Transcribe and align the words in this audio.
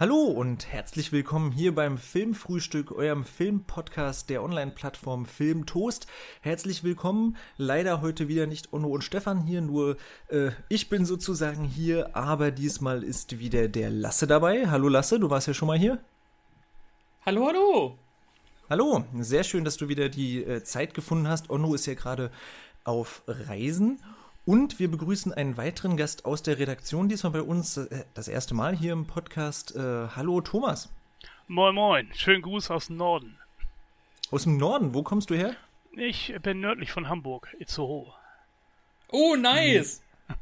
Hallo 0.00 0.24
und 0.24 0.72
herzlich 0.72 1.12
willkommen 1.12 1.52
hier 1.52 1.74
beim 1.74 1.98
Filmfrühstück, 1.98 2.92
eurem 2.92 3.24
Filmpodcast 3.24 4.30
der 4.30 4.42
Online-Plattform 4.42 5.26
Filmtoast. 5.26 6.06
Herzlich 6.40 6.82
willkommen. 6.82 7.36
Leider 7.58 8.00
heute 8.00 8.26
wieder 8.26 8.46
nicht 8.46 8.72
Onno 8.72 8.88
und 8.88 9.04
Stefan 9.04 9.42
hier, 9.42 9.60
nur 9.60 9.98
äh, 10.28 10.50
ich 10.70 10.88
bin 10.88 11.04
sozusagen 11.04 11.64
hier, 11.64 12.16
aber 12.16 12.50
diesmal 12.50 13.04
ist 13.04 13.38
wieder 13.38 13.68
der 13.68 13.90
Lasse 13.90 14.26
dabei. 14.26 14.66
Hallo 14.70 14.88
Lasse, 14.88 15.20
du 15.20 15.28
warst 15.28 15.46
ja 15.46 15.54
schon 15.54 15.68
mal 15.68 15.78
hier. 15.78 15.98
Hallo, 17.26 17.46
hallo. 17.46 17.98
Hallo, 18.70 19.04
sehr 19.20 19.44
schön, 19.44 19.62
dass 19.62 19.76
du 19.76 19.88
wieder 19.88 20.08
die 20.08 20.42
äh, 20.42 20.64
Zeit 20.64 20.94
gefunden 20.94 21.28
hast. 21.28 21.50
Onno 21.50 21.74
ist 21.74 21.84
ja 21.84 21.94
gerade 21.94 22.30
auf 22.84 23.22
Reisen 23.28 24.00
und 24.44 24.78
wir 24.78 24.90
begrüßen 24.90 25.32
einen 25.32 25.56
weiteren 25.56 25.96
Gast 25.96 26.24
aus 26.24 26.42
der 26.42 26.58
Redaktion, 26.58 27.08
diesmal 27.08 27.32
bei 27.32 27.42
uns 27.42 27.76
äh, 27.76 28.04
das 28.14 28.28
erste 28.28 28.54
Mal 28.54 28.76
hier 28.76 28.92
im 28.92 29.06
Podcast. 29.06 29.74
Äh, 29.76 30.08
hallo 30.16 30.40
Thomas. 30.40 30.90
Moin 31.46 31.74
Moin, 31.74 32.08
schönen 32.14 32.42
Gruß 32.42 32.70
aus 32.70 32.88
dem 32.88 32.96
Norden. 32.96 33.38
Aus 34.30 34.44
dem 34.44 34.56
Norden, 34.56 34.94
wo 34.94 35.02
kommst 35.02 35.30
du 35.30 35.34
her? 35.34 35.54
Ich 35.92 36.34
bin 36.42 36.60
nördlich 36.60 36.90
von 36.90 37.08
Hamburg, 37.08 37.54
Itzehoe. 37.58 38.12
Oh, 39.08 39.36
nice! 39.36 40.02
Hm. 40.28 40.36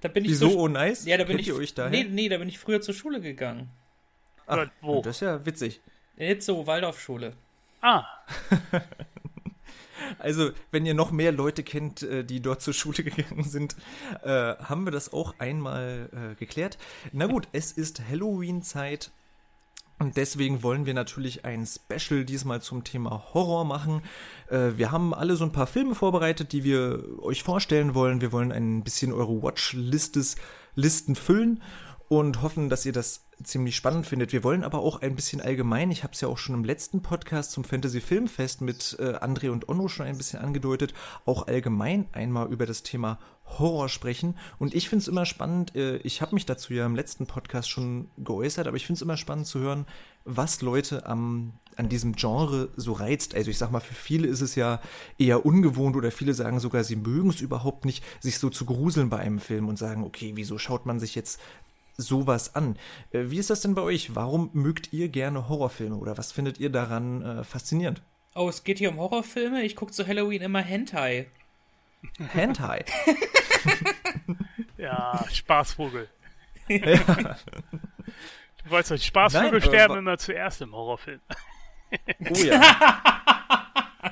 Da 0.00 0.08
bin 0.08 0.24
ich 0.24 0.30
Wieso, 0.30 0.50
so, 0.50 0.58
oh 0.60 0.68
nice? 0.68 1.04
Ja, 1.04 1.18
da 1.18 1.24
bin 1.24 1.36
Kennt 1.36 1.40
ich, 1.42 1.48
ihr 1.48 1.56
euch 1.56 1.74
daher? 1.74 1.90
Nee, 1.90 2.04
nee, 2.04 2.28
da 2.28 2.38
bin 2.38 2.48
ich 2.48 2.58
früher 2.58 2.80
zur 2.80 2.94
Schule 2.94 3.20
gegangen. 3.20 3.68
Ach, 4.46 4.66
wo? 4.80 5.02
Das 5.02 5.16
ist 5.16 5.20
ja 5.20 5.44
witzig. 5.44 5.80
In 6.16 6.30
Itzehoe, 6.30 6.66
Waldorfschule. 6.66 7.34
Ah. 7.82 8.06
Also, 10.18 10.50
wenn 10.70 10.86
ihr 10.86 10.94
noch 10.94 11.10
mehr 11.10 11.32
Leute 11.32 11.62
kennt, 11.62 12.02
äh, 12.02 12.24
die 12.24 12.40
dort 12.40 12.62
zur 12.62 12.74
Schule 12.74 13.02
gegangen 13.04 13.44
sind, 13.44 13.76
äh, 14.22 14.54
haben 14.56 14.84
wir 14.84 14.92
das 14.92 15.12
auch 15.12 15.34
einmal 15.38 16.08
äh, 16.12 16.34
geklärt. 16.36 16.78
Na 17.12 17.26
gut, 17.26 17.48
es 17.52 17.72
ist 17.72 18.02
Halloween-Zeit. 18.08 19.10
Und 20.00 20.16
deswegen 20.16 20.62
wollen 20.62 20.86
wir 20.86 20.94
natürlich 20.94 21.44
ein 21.44 21.66
Special 21.66 22.24
diesmal 22.24 22.62
zum 22.62 22.84
Thema 22.84 23.34
Horror 23.34 23.64
machen. 23.64 24.02
Wir 24.48 24.92
haben 24.92 25.12
alle 25.12 25.34
so 25.34 25.42
ein 25.42 25.50
paar 25.50 25.66
Filme 25.66 25.96
vorbereitet, 25.96 26.52
die 26.52 26.62
wir 26.62 27.02
euch 27.20 27.42
vorstellen 27.42 27.96
wollen. 27.96 28.20
Wir 28.20 28.30
wollen 28.30 28.52
ein 28.52 28.84
bisschen 28.84 29.12
eure 29.12 29.42
Watchlisten 29.42 31.16
füllen 31.16 31.60
und 32.08 32.42
hoffen, 32.42 32.68
dass 32.70 32.86
ihr 32.86 32.92
das 32.92 33.26
ziemlich 33.42 33.76
spannend 33.76 34.06
findet. 34.06 34.32
Wir 34.32 34.42
wollen 34.42 34.64
aber 34.64 34.80
auch 34.80 35.00
ein 35.02 35.14
bisschen 35.14 35.40
allgemein, 35.40 35.90
ich 35.90 36.02
habe 36.02 36.14
es 36.14 36.20
ja 36.20 36.28
auch 36.28 36.38
schon 36.38 36.54
im 36.54 36.64
letzten 36.64 37.02
Podcast 37.02 37.52
zum 37.52 37.64
Fantasy 37.64 38.00
Filmfest 38.00 38.62
mit 38.62 38.96
äh, 38.98 39.14
André 39.14 39.50
und 39.50 39.68
Onno 39.68 39.88
schon 39.88 40.06
ein 40.06 40.16
bisschen 40.16 40.40
angedeutet, 40.40 40.94
auch 41.24 41.46
allgemein 41.46 42.06
einmal 42.12 42.50
über 42.50 42.66
das 42.66 42.82
Thema 42.82 43.18
Horror 43.58 43.88
sprechen. 43.88 44.36
Und 44.58 44.74
ich 44.74 44.88
finde 44.88 45.02
es 45.02 45.08
immer 45.08 45.24
spannend, 45.24 45.76
äh, 45.76 45.98
ich 45.98 46.20
habe 46.20 46.34
mich 46.34 46.46
dazu 46.46 46.72
ja 46.72 46.84
im 46.84 46.96
letzten 46.96 47.26
Podcast 47.26 47.70
schon 47.70 48.10
geäußert, 48.16 48.66
aber 48.66 48.76
ich 48.76 48.86
finde 48.86 48.98
es 48.98 49.02
immer 49.02 49.16
spannend 49.16 49.46
zu 49.46 49.60
hören, 49.60 49.86
was 50.24 50.60
Leute 50.60 51.06
am, 51.06 51.52
an 51.76 51.88
diesem 51.88 52.14
Genre 52.14 52.68
so 52.76 52.92
reizt. 52.92 53.34
Also 53.34 53.50
ich 53.50 53.58
sag 53.58 53.70
mal, 53.70 53.80
für 53.80 53.94
viele 53.94 54.26
ist 54.26 54.40
es 54.40 54.54
ja 54.54 54.80
eher 55.16 55.46
ungewohnt 55.46 55.96
oder 55.96 56.10
viele 56.10 56.34
sagen 56.34 56.60
sogar, 56.60 56.84
sie 56.84 56.96
mögen 56.96 57.30
es 57.30 57.40
überhaupt 57.40 57.84
nicht, 57.84 58.04
sich 58.20 58.38
so 58.38 58.50
zu 58.50 58.66
gruseln 58.66 59.08
bei 59.08 59.18
einem 59.18 59.38
Film 59.38 59.68
und 59.68 59.78
sagen, 59.78 60.04
okay, 60.04 60.32
wieso 60.34 60.58
schaut 60.58 60.86
man 60.86 61.00
sich 61.00 61.14
jetzt 61.14 61.40
sowas 61.98 62.54
an. 62.54 62.78
Äh, 63.10 63.24
wie 63.26 63.38
ist 63.38 63.50
das 63.50 63.60
denn 63.60 63.74
bei 63.74 63.82
euch? 63.82 64.14
Warum 64.14 64.48
mögt 64.54 64.92
ihr 64.92 65.08
gerne 65.08 65.48
Horrorfilme 65.48 65.96
oder 65.96 66.16
was 66.16 66.32
findet 66.32 66.58
ihr 66.58 66.70
daran 66.70 67.22
äh, 67.22 67.44
faszinierend? 67.44 68.00
Oh, 68.34 68.48
es 68.48 68.64
geht 68.64 68.78
hier 68.78 68.90
um 68.90 68.98
Horrorfilme. 68.98 69.62
Ich 69.62 69.76
gucke 69.76 69.92
zu 69.92 70.06
Halloween 70.06 70.40
immer 70.40 70.62
Hentai. 70.62 71.26
Hentai? 72.32 72.84
ja, 74.78 75.24
Spaßvogel. 75.30 76.08
ja. 76.68 77.36
Du 78.64 78.70
weißt 78.70 78.92
doch, 78.92 78.98
Spaßvögel 78.98 79.50
Nein, 79.50 79.62
sterben 79.62 79.94
äh, 79.94 79.98
immer 79.98 80.18
zuerst 80.18 80.62
im 80.62 80.72
Horrorfilm. 80.72 81.20
oh 82.30 82.34
ja. 82.34 83.02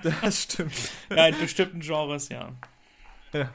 Das 0.02 0.42
stimmt. 0.42 0.90
Ja, 1.10 1.28
in 1.28 1.38
bestimmten 1.38 1.80
Genres, 1.80 2.28
ja. 2.28 2.50
Ja, 3.32 3.50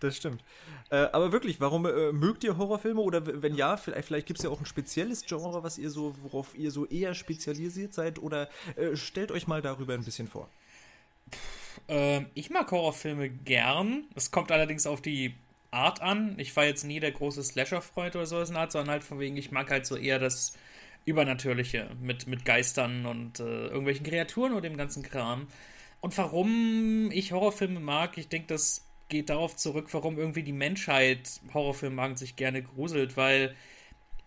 das 0.00 0.16
stimmt. 0.16 0.42
Äh, 0.90 1.08
aber 1.12 1.30
wirklich, 1.30 1.60
warum 1.60 1.86
äh, 1.86 2.12
mögt 2.12 2.42
ihr 2.42 2.58
Horrorfilme? 2.58 3.00
Oder 3.00 3.42
wenn 3.42 3.54
ja, 3.54 3.76
vielleicht, 3.76 4.06
vielleicht 4.06 4.26
gibt 4.26 4.40
es 4.40 4.44
ja 4.44 4.50
auch 4.50 4.60
ein 4.60 4.66
spezielles 4.66 5.24
Genre, 5.24 5.62
was 5.62 5.78
ihr 5.78 5.90
so, 5.90 6.14
worauf 6.22 6.56
ihr 6.58 6.70
so 6.70 6.86
eher 6.86 7.14
spezialisiert 7.14 7.94
seid. 7.94 8.18
Oder 8.18 8.48
äh, 8.76 8.96
stellt 8.96 9.30
euch 9.30 9.46
mal 9.46 9.62
darüber 9.62 9.94
ein 9.94 10.04
bisschen 10.04 10.26
vor. 10.26 10.48
Ähm, 11.88 12.26
ich 12.34 12.50
mag 12.50 12.70
Horrorfilme 12.70 13.30
gern. 13.30 14.04
Es 14.16 14.32
kommt 14.32 14.50
allerdings 14.50 14.86
auf 14.86 15.00
die 15.00 15.34
Art 15.70 16.02
an. 16.02 16.34
Ich 16.38 16.54
war 16.56 16.64
jetzt 16.64 16.84
nie 16.84 16.98
der 16.98 17.12
große 17.12 17.44
Slasher-Freund 17.44 18.16
oder 18.16 18.26
sowas 18.26 18.50
in 18.50 18.56
Art, 18.56 18.72
sondern 18.72 18.90
halt 18.90 19.04
von 19.04 19.20
wegen, 19.20 19.36
ich 19.36 19.52
mag 19.52 19.70
halt 19.70 19.86
so 19.86 19.96
eher 19.96 20.18
das 20.18 20.56
Übernatürliche 21.04 21.88
mit, 22.00 22.26
mit 22.26 22.44
Geistern 22.44 23.06
und 23.06 23.40
äh, 23.40 23.66
irgendwelchen 23.68 24.04
Kreaturen 24.04 24.52
und 24.52 24.64
dem 24.64 24.76
ganzen 24.76 25.02
Kram. 25.04 25.46
Und 26.00 26.16
warum 26.18 27.10
ich 27.12 27.32
Horrorfilme 27.32 27.80
mag, 27.80 28.18
ich 28.18 28.28
denke, 28.28 28.48
das 28.48 28.86
geht 29.10 29.28
darauf 29.28 29.56
zurück, 29.56 29.88
warum 29.92 30.18
irgendwie 30.18 30.42
die 30.42 30.52
Menschheit 30.52 31.40
Horrorfilme 31.52 31.96
mag 31.96 32.10
und 32.10 32.18
sich 32.18 32.36
gerne 32.36 32.62
gruselt, 32.62 33.18
weil 33.18 33.54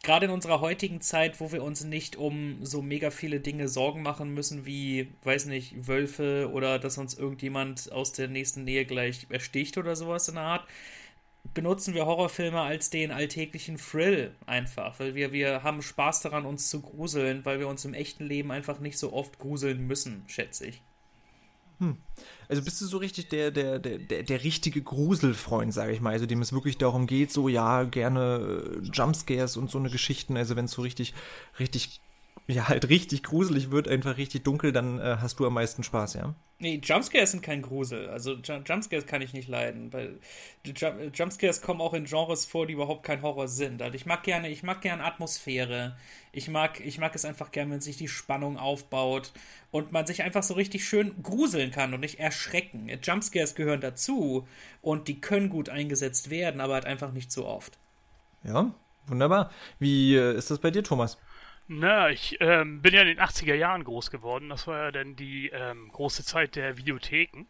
gerade 0.03 0.25
in 0.27 0.31
unserer 0.31 0.61
heutigen 0.61 1.01
Zeit, 1.01 1.39
wo 1.39 1.51
wir 1.51 1.63
uns 1.63 1.83
nicht 1.83 2.17
um 2.17 2.63
so 2.63 2.81
mega 2.83 3.09
viele 3.09 3.39
Dinge 3.39 3.67
Sorgen 3.67 4.03
machen 4.03 4.33
müssen, 4.33 4.65
wie, 4.65 5.07
weiß 5.23 5.45
nicht, 5.47 5.87
Wölfe 5.87 6.51
oder 6.53 6.77
dass 6.77 6.97
uns 6.99 7.15
irgendjemand 7.15 7.91
aus 7.91 8.11
der 8.11 8.27
nächsten 8.27 8.65
Nähe 8.65 8.85
gleich 8.85 9.25
ersticht 9.29 9.77
oder 9.77 9.95
sowas 9.95 10.27
in 10.27 10.35
der 10.35 10.43
Art, 10.43 10.67
benutzen 11.53 11.93
wir 11.93 12.05
Horrorfilme 12.05 12.61
als 12.61 12.89
den 12.89 13.11
alltäglichen 13.11 13.77
Thrill 13.77 14.35
einfach, 14.45 14.99
weil 14.99 15.15
wir, 15.15 15.31
wir 15.31 15.63
haben 15.63 15.81
Spaß 15.81 16.21
daran, 16.21 16.45
uns 16.45 16.69
zu 16.69 16.81
gruseln, 16.81 17.43
weil 17.45 17.59
wir 17.59 17.67
uns 17.67 17.85
im 17.85 17.93
echten 17.93 18.25
Leben 18.25 18.51
einfach 18.51 18.79
nicht 18.79 18.97
so 18.97 19.13
oft 19.13 19.39
gruseln 19.39 19.87
müssen, 19.87 20.23
schätze 20.27 20.67
ich. 20.67 20.81
Hm. 21.79 21.97
Also 22.47 22.61
bist 22.61 22.79
du 22.81 22.85
so 22.85 22.97
richtig 22.97 23.29
der, 23.29 23.51
der, 23.51 23.79
der, 23.79 23.97
der, 23.97 24.23
der 24.23 24.43
richtige 24.43 24.81
Gruselfreund, 24.81 25.73
sage 25.73 25.91
ich 25.91 26.01
mal, 26.01 26.11
also 26.11 26.25
dem 26.25 26.41
es 26.41 26.53
wirklich 26.53 26.77
darum 26.77 27.07
geht, 27.07 27.31
so 27.31 27.47
ja, 27.47 27.83
gerne 27.83 28.81
äh, 28.83 28.87
Jumpscares 28.93 29.57
und 29.57 29.71
so 29.71 29.79
eine 29.79 29.89
Geschichten, 29.89 30.37
also 30.37 30.55
wenn 30.55 30.65
es 30.65 30.71
so 30.71 30.81
richtig, 30.81 31.13
richtig 31.59 32.02
ja 32.47 32.67
halt 32.67 32.89
richtig 32.89 33.23
gruselig 33.23 33.71
wird, 33.71 33.87
einfach 33.87 34.17
richtig 34.17 34.43
dunkel, 34.43 34.71
dann 34.71 34.99
äh, 34.99 35.17
hast 35.21 35.39
du 35.39 35.47
am 35.47 35.53
meisten 35.53 35.83
Spaß, 35.83 36.15
ja? 36.15 36.35
Nee, 36.59 36.79
Jumpscares 36.81 37.31
sind 37.31 37.43
kein 37.43 37.61
Grusel. 37.61 38.09
Also 38.09 38.35
Jumpscares 38.35 39.05
kann 39.05 39.21
ich 39.21 39.33
nicht 39.33 39.49
leiden, 39.49 39.91
weil 39.91 40.19
Jumpscares 40.63 41.61
kommen 41.61 41.81
auch 41.81 41.93
in 41.93 42.05
Genres 42.05 42.45
vor, 42.45 42.65
die 42.67 42.73
überhaupt 42.73 43.03
kein 43.03 43.21
Horror 43.21 43.49
sind. 43.49 43.81
Also 43.81 43.95
ich 43.95 44.05
mag 44.05 44.23
gerne, 44.23 44.49
ich 44.49 44.63
mag 44.63 44.79
gerne 44.79 45.03
Atmosphäre. 45.03 45.97
Ich 46.31 46.47
mag, 46.47 46.79
ich 46.79 46.99
mag 46.99 47.15
es 47.15 47.25
einfach 47.25 47.51
gerne, 47.51 47.71
wenn 47.71 47.81
sich 47.81 47.97
die 47.97 48.07
Spannung 48.07 48.57
aufbaut 48.57 49.33
und 49.71 49.91
man 49.91 50.07
sich 50.07 50.23
einfach 50.23 50.43
so 50.43 50.53
richtig 50.53 50.85
schön 50.85 51.21
gruseln 51.21 51.71
kann 51.71 51.93
und 51.93 51.99
nicht 51.99 52.19
erschrecken. 52.19 52.89
Jumpscares 53.01 53.55
gehören 53.55 53.81
dazu 53.81 54.47
und 54.81 55.09
die 55.09 55.19
können 55.19 55.49
gut 55.49 55.67
eingesetzt 55.67 56.29
werden, 56.29 56.61
aber 56.61 56.75
halt 56.75 56.85
einfach 56.85 57.11
nicht 57.11 57.31
so 57.31 57.45
oft. 57.45 57.77
Ja, 58.45 58.73
wunderbar. 59.07 59.51
Wie 59.79 60.15
äh, 60.15 60.37
ist 60.37 60.49
das 60.49 60.59
bei 60.59 60.71
dir, 60.71 60.83
Thomas? 60.83 61.17
Na, 61.67 62.09
ich 62.09 62.37
ähm, 62.41 62.81
bin 62.81 62.93
ja 62.93 63.01
in 63.01 63.07
den 63.07 63.19
80er 63.19 63.55
Jahren 63.55 63.83
groß 63.83 64.11
geworden. 64.11 64.49
Das 64.49 64.67
war 64.67 64.85
ja 64.85 64.91
dann 64.91 65.15
die 65.15 65.49
ähm, 65.49 65.89
große 65.91 66.25
Zeit 66.25 66.55
der 66.55 66.77
Videotheken. 66.77 67.45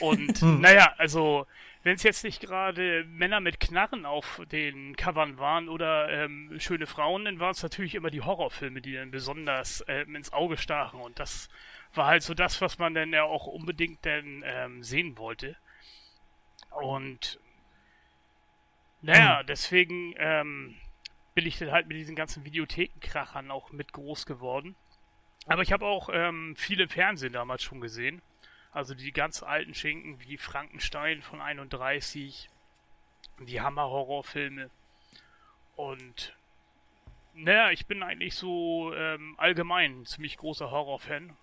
Und 0.00 0.38
hm. 0.40 0.60
naja, 0.60 0.94
also 0.98 1.46
wenn 1.82 1.94
es 1.94 2.02
jetzt 2.02 2.24
nicht 2.24 2.40
gerade 2.40 3.04
Männer 3.04 3.40
mit 3.40 3.60
Knarren 3.60 4.04
auf 4.04 4.42
den 4.52 4.96
Covern 4.96 5.38
waren 5.38 5.68
oder 5.68 6.10
ähm, 6.10 6.54
schöne 6.58 6.86
Frauen, 6.86 7.24
dann 7.24 7.40
waren 7.40 7.52
es 7.52 7.62
natürlich 7.62 7.94
immer 7.94 8.10
die 8.10 8.20
Horrorfilme, 8.20 8.80
die 8.82 8.94
dann 8.94 9.10
besonders 9.10 9.84
ähm, 9.88 10.14
ins 10.14 10.32
Auge 10.32 10.56
stachen. 10.56 11.00
Und 11.00 11.18
das 11.18 11.48
war 11.94 12.08
halt 12.08 12.22
so 12.22 12.34
das, 12.34 12.60
was 12.60 12.78
man 12.78 12.94
dann 12.94 13.12
ja 13.12 13.22
auch 13.22 13.46
unbedingt 13.46 14.04
dann 14.04 14.42
ähm, 14.44 14.82
sehen 14.82 15.16
wollte. 15.16 15.56
Und 16.70 17.40
naja, 19.00 19.40
hm. 19.40 19.46
deswegen 19.46 20.14
ähm, 20.18 20.76
bin 21.38 21.46
ich 21.46 21.56
dann 21.56 21.70
halt 21.70 21.86
mit 21.86 21.96
diesen 21.96 22.16
ganzen 22.16 22.44
Videothekenkrachern 22.44 23.52
auch 23.52 23.70
mit 23.70 23.92
groß 23.92 24.26
geworden. 24.26 24.74
Aber 25.46 25.62
ich 25.62 25.70
habe 25.70 25.86
auch 25.86 26.08
ähm, 26.12 26.56
viele 26.56 26.88
Fernsehen 26.88 27.32
damals 27.32 27.62
schon 27.62 27.80
gesehen. 27.80 28.22
Also 28.72 28.92
die 28.92 29.12
ganz 29.12 29.44
alten 29.44 29.72
Schinken 29.72 30.18
wie 30.20 30.36
Frankenstein 30.36 31.22
von 31.22 31.40
31, 31.40 32.50
die 33.38 33.60
Hammer-Horrorfilme. 33.60 34.68
Und 35.76 36.36
naja, 37.34 37.70
ich 37.70 37.86
bin 37.86 38.02
eigentlich 38.02 38.34
so 38.34 38.92
ähm, 38.96 39.36
allgemein 39.38 40.00
ein 40.00 40.06
ziemlich 40.06 40.38
großer 40.38 40.72
Horrorfan. 40.72 41.36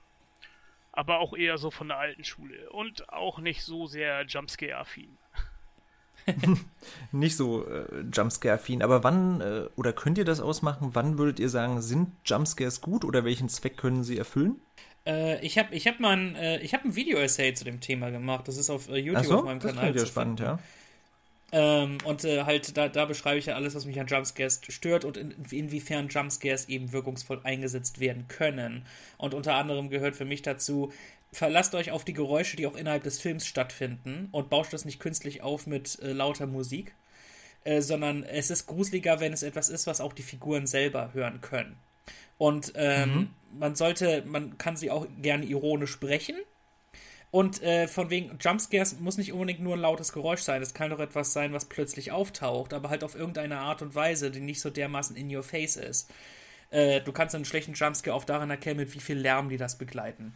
Aber 0.92 1.20
auch 1.20 1.34
eher 1.34 1.58
so 1.58 1.72
von 1.72 1.88
der 1.88 2.00
alten 2.00 2.26
Schule. 2.26 2.70
Und 2.72 3.08
auch 3.14 3.40
nicht 3.40 3.64
so 3.64 3.86
sehr 3.86 4.26
Jumpscare-affin. 4.26 5.18
nicht 7.12 7.38
so 7.38 7.68
äh, 7.68 7.86
Jumpscare-affin. 8.12 8.82
Aber 8.82 9.04
wann, 9.04 9.42
äh, 9.42 9.66
oder 9.76 9.94
könnt 9.94 10.18
ihr 10.18 10.26
das 10.26 10.40
ausmachen, 10.40 10.90
wann 10.94 11.18
würdet 11.18 11.40
ihr 11.40 11.50
sagen, 11.50 11.82
sind 11.82 12.12
Jumpscares 12.26 12.82
gut 12.82 13.06
oder 13.06 13.26
welchen 13.26 13.50
Zweck 13.50 13.78
können 13.78 14.04
sie 14.04 14.18
erfüllen? 14.18 14.56
Äh, 15.06 15.46
ich 15.46 15.58
habe 15.58 15.74
ich 15.76 15.88
hab 15.88 16.00
mal 16.00 16.18
ein, 16.18 16.36
äh, 16.36 16.60
ich 16.60 16.74
hab 16.74 16.84
ein 16.84 16.96
Video-Essay 16.96 17.54
zu 17.54 17.64
dem 17.64 17.80
Thema 17.80 18.10
gemacht. 18.10 18.48
Das 18.48 18.58
ist 18.58 18.70
auf 18.70 18.90
äh, 18.90 18.98
YouTube 18.98 19.26
so, 19.26 19.38
auf 19.40 19.46
meinem 19.46 19.60
das 19.60 19.74
Kanal. 19.74 19.94
Das 19.94 20.04
ist 20.04 20.08
ja 20.10 20.12
spannend, 20.12 20.40
ja. 20.40 20.60
Ähm, 21.52 22.00
und 22.04 22.26
äh, 22.26 22.44
halt, 22.44 22.76
da, 22.76 22.90
da 22.90 23.06
beschreibe 23.06 23.38
ich 23.38 23.46
ja 23.46 23.56
alles, 23.56 23.76
was 23.76 23.86
mich 23.86 24.00
an 24.00 24.08
Jumpscares 24.08 24.62
stört 24.68 25.06
und 25.06 25.16
in, 25.16 25.34
inwiefern 25.52 26.10
Jumpscares 26.10 26.68
eben 26.70 26.92
wirkungsvoll 26.92 27.40
eingesetzt 27.44 28.00
werden 28.00 28.28
können. 28.28 28.86
Und 29.18 29.34
unter 29.34 29.56
anderem 29.56 29.90
gehört 29.90 30.16
für 30.16 30.26
mich 30.26 30.42
dazu, 30.42 30.92
verlasst 31.36 31.76
euch 31.76 31.92
auf 31.92 32.06
die 32.06 32.14
Geräusche, 32.14 32.56
die 32.58 32.66
auch 32.66 32.76
innerhalb 32.76 33.04
des 33.04 33.20
Films 33.20 33.46
stattfinden 33.46 34.30
und 34.32 34.50
bauscht 34.50 34.74
das 34.74 34.86
nicht 34.86 35.00
künstlich 35.00 35.42
auf 35.42 35.68
mit 35.68 36.00
äh, 36.00 36.14
lauter 36.14 36.48
Musik, 36.48 36.96
äh, 37.64 37.82
sondern 37.82 38.24
es 38.24 38.50
ist 38.50 38.68
gruseliger, 38.68 39.20
wenn 39.20 39.34
es 39.34 39.44
etwas 39.44 39.70
ist, 39.70 39.86
was 39.86 40.02
auch 40.02 40.14
die 40.14 40.24
Figuren 40.24 40.66
selber 40.66 41.14
hören 41.14 41.42
können. 41.42 41.78
Und 42.38 42.74
ähm, 42.76 43.14
mhm. 43.14 43.30
man 43.60 43.76
sollte, 43.76 44.24
man 44.26 44.58
kann 44.58 44.78
sie 44.78 44.92
auch 44.92 45.08
gerne 45.22 45.46
ironisch 45.46 45.92
sprechen. 45.92 46.36
Und 47.32 47.62
äh, 47.64 47.88
von 47.88 48.10
wegen 48.10 48.38
Jumpscares 48.40 49.00
muss 49.00 49.18
nicht 49.18 49.34
unbedingt 49.34 49.60
nur 49.60 49.76
ein 49.76 49.82
lautes 49.82 50.14
Geräusch 50.14 50.42
sein. 50.42 50.62
Es 50.62 50.74
kann 50.74 50.90
doch 50.90 51.00
etwas 51.00 51.34
sein, 51.34 51.52
was 51.52 51.66
plötzlich 51.66 52.14
auftaucht, 52.14 52.74
aber 52.74 52.90
halt 52.90 53.04
auf 53.04 53.16
irgendeine 53.16 53.60
Art 53.60 53.82
und 53.82 53.94
Weise, 53.94 54.32
die 54.32 54.40
nicht 54.40 54.62
so 54.62 54.70
dermaßen 54.70 55.18
in 55.18 55.34
your 55.34 55.44
face 55.44 55.76
ist. 55.76 56.10
Äh, 56.70 57.02
du 57.02 57.12
kannst 57.12 57.36
einen 57.36 57.44
schlechten 57.44 57.74
Jumpscare 57.74 58.16
auch 58.16 58.24
daran 58.24 58.50
erkennen, 58.50 58.80
mit 58.80 58.94
wie 58.94 59.02
viel 59.02 59.18
Lärm 59.18 59.50
die 59.50 59.58
das 59.58 59.78
begleiten. 59.78 60.34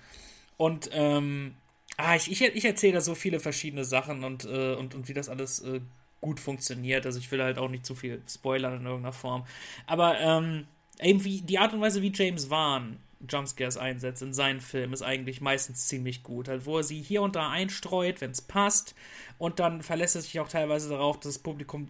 Und 0.60 0.90
ähm, 0.92 1.56
ah, 1.96 2.18
ich, 2.18 2.30
ich, 2.30 2.42
ich 2.42 2.66
erzähle 2.66 3.00
so 3.00 3.16
viele 3.16 3.40
verschiedene 3.40 3.86
Sachen 3.86 4.26
und, 4.26 4.44
äh, 4.44 4.74
und, 4.74 4.94
und 4.94 5.08
wie 5.08 5.14
das 5.14 5.30
alles 5.30 5.62
äh, 5.62 5.80
gut 6.20 6.42
funktioniert. 6.42 7.06
Also 7.06 7.18
ich 7.18 7.32
will 7.32 7.42
halt 7.42 7.58
auch 7.58 7.70
nicht 7.70 7.86
zu 7.86 7.96
viel 7.96 8.22
spoilern 8.28 8.82
in 8.82 8.86
irgendeiner 8.86 9.14
Form. 9.14 9.46
Aber 9.88 10.20
ähm, 10.20 10.68
eben 11.00 11.24
die 11.24 11.60
Art 11.60 11.74
und 11.74 11.80
Weise, 11.80 12.02
wie 12.02 12.12
James 12.14 12.50
Wan 12.50 12.98
Jumpscares 13.30 13.78
einsetzt 13.78 14.22
in 14.22 14.34
seinen 14.34 14.60
Filmen, 14.60 14.92
ist 14.92 15.02
eigentlich 15.02 15.40
meistens 15.40 15.88
ziemlich 15.88 16.24
gut. 16.24 16.50
Halt, 16.50 16.66
wo 16.66 16.76
er 16.76 16.84
sie 16.84 17.02
hier 17.02 17.22
und 17.22 17.38
da 17.38 17.50
einstreut, 17.50 18.20
wenn 18.20 18.32
es 18.32 18.42
passt. 18.42 18.96
Und 19.38 19.62
dann 19.62 19.82
verlässt 19.82 20.18
er 20.18 20.22
sich 20.22 20.42
auch 20.42 20.50
teilweise 20.50 20.90
darauf, 20.90 21.22
dass 21.22 21.36
das 21.36 21.40
Publikum 21.40 21.88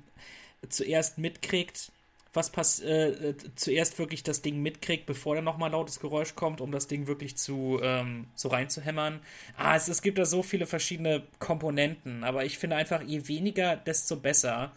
zuerst 0.70 1.18
mitkriegt, 1.18 1.92
was 2.34 2.52
pass 2.52 2.80
äh, 2.80 3.10
äh, 3.10 3.36
zuerst 3.56 3.98
wirklich 3.98 4.24
das 4.24 4.42
Ding 4.42 4.62
mitkriegt, 4.62 5.06
bevor 5.06 5.36
dann 5.36 5.44
nochmal 5.44 5.72
lautes 5.72 6.00
Geräusch 6.00 6.36
kommt, 6.36 6.62
um 6.62 6.72
das 6.72 6.88
Ding 6.88 7.08
wirklich 7.08 7.38
zu 7.38 7.80
ähm, 7.82 8.28
so 8.36 8.50
reinzuhämmern. 8.50 9.20
Ah, 9.58 9.76
es, 9.76 9.88
es 9.88 10.02
gibt 10.02 10.18
da 10.18 10.26
so 10.26 10.44
viele 10.44 10.68
verschiedene 10.68 11.24
Komponenten, 11.40 12.24
aber 12.24 12.46
ich 12.46 12.58
finde 12.58 12.76
einfach, 12.76 13.02
je 13.02 13.28
weniger, 13.28 13.76
desto 13.76 14.16
besser. 14.16 14.72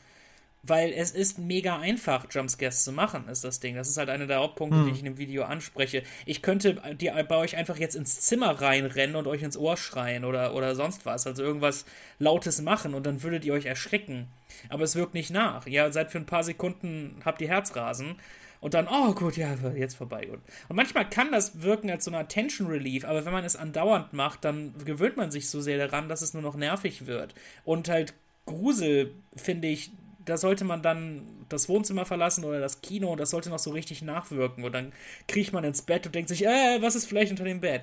Weil 0.65 0.93
es 0.93 1.11
ist 1.11 1.41
mega 1.41 1.81
einfach, 1.81 2.27
Jumpscares 2.31 2.85
zu 2.85 2.93
machen, 2.93 3.29
ist 3.29 3.43
das 3.43 3.59
Ding. 3.59 3.75
Das 3.75 3.89
ist 3.89 3.97
halt 3.97 4.09
einer 4.09 4.29
der 4.29 4.39
Hauptpunkte, 4.39 4.79
hm. 4.79 4.85
die 4.87 4.93
ich 4.93 4.99
in 5.01 5.07
dem 5.07 5.19
Video 5.19 5.43
anspreche. 5.43 6.05
Ich 6.25 6.41
könnte 6.41 6.81
die, 7.01 7.11
bei 7.29 7.37
euch 7.37 7.57
einfach 7.57 7.79
jetzt 7.79 7.97
ins 7.97 8.21
Zimmer 8.21 8.61
reinrennen 8.61 9.17
und 9.17 9.27
euch 9.27 9.43
ins 9.43 9.57
Ohr 9.57 9.77
schreien 9.77 10.25
oder, 10.25 10.55
oder 10.55 10.77
sonst 10.77 11.05
was. 11.05 11.27
Also 11.27 11.43
irgendwas 11.43 11.85
Lautes 12.21 12.63
machen 12.63 12.95
und 12.95 13.07
dann 13.07 13.25
würdet 13.25 13.45
ihr 13.45 13.55
euch 13.55 13.67
erschrecken. 13.67 14.29
Aber 14.69 14.85
es 14.85 14.95
wirkt 14.95 15.15
nicht 15.15 15.31
nach. 15.31 15.67
Ja, 15.67 15.91
seid 15.91 16.13
für 16.13 16.19
ein 16.19 16.27
paar 16.27 16.45
Sekunden, 16.45 17.21
habt 17.25 17.41
ihr 17.41 17.49
Herzrasen 17.49 18.15
und 18.63 18.75
dann, 18.75 18.87
oh 18.87 19.13
gut, 19.13 19.37
ja, 19.37 19.57
jetzt 19.75 19.97
vorbei. 19.97 20.29
Und 20.69 20.77
manchmal 20.77 21.11
kann 21.11 21.33
das 21.33 21.63
wirken 21.63 21.91
als 21.91 22.05
so 22.05 22.13
eine 22.13 22.19
Attention 22.19 22.69
Relief, 22.69 23.05
aber 23.05 23.25
wenn 23.25 23.33
man 23.33 23.45
es 23.45 23.57
andauernd 23.57 24.13
macht, 24.13 24.45
dann 24.45 24.73
gewöhnt 24.85 25.17
man 25.17 25.33
sich 25.33 25.51
so 25.51 25.61
sehr 25.61 25.79
daran, 25.79 26.09
dass 26.09 26.23
es 26.23 26.33
nur 26.33 26.45
noch 26.45 26.55
nervig 26.55 27.07
wird. 27.07 27.35
Und 27.65 27.89
halt 27.89 28.15
Grusel, 28.47 29.15
finde 29.35 29.67
ich, 29.67 29.91
da 30.25 30.37
sollte 30.37 30.65
man 30.65 30.83
dann 30.83 31.47
das 31.49 31.69
Wohnzimmer 31.69 32.05
verlassen 32.05 32.45
oder 32.45 32.61
das 32.61 32.83
Kino 32.83 33.11
und 33.13 33.19
das 33.19 33.31
sollte 33.31 33.51
noch 33.51 33.59
so 33.59 33.71
richtig 33.71 34.03
nachwirken. 34.03 34.65
Und 34.65 34.73
dann 34.73 34.93
kriecht 35.29 35.53
man 35.53 35.65
ins 35.65 35.83
Bett 35.83 36.07
und 36.07 36.15
denkt 36.15 36.29
sich, 36.29 36.45
äh, 36.45 36.79
was 36.81 36.95
ist 36.95 37.07
vielleicht 37.07 37.31
unter 37.31 37.45
dem 37.45 37.61
Bett? 37.61 37.83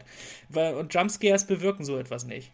Und 0.53 0.93
Jumpscares 0.93 1.47
bewirken 1.47 1.85
so 1.85 1.97
etwas 1.97 2.25
nicht. 2.25 2.51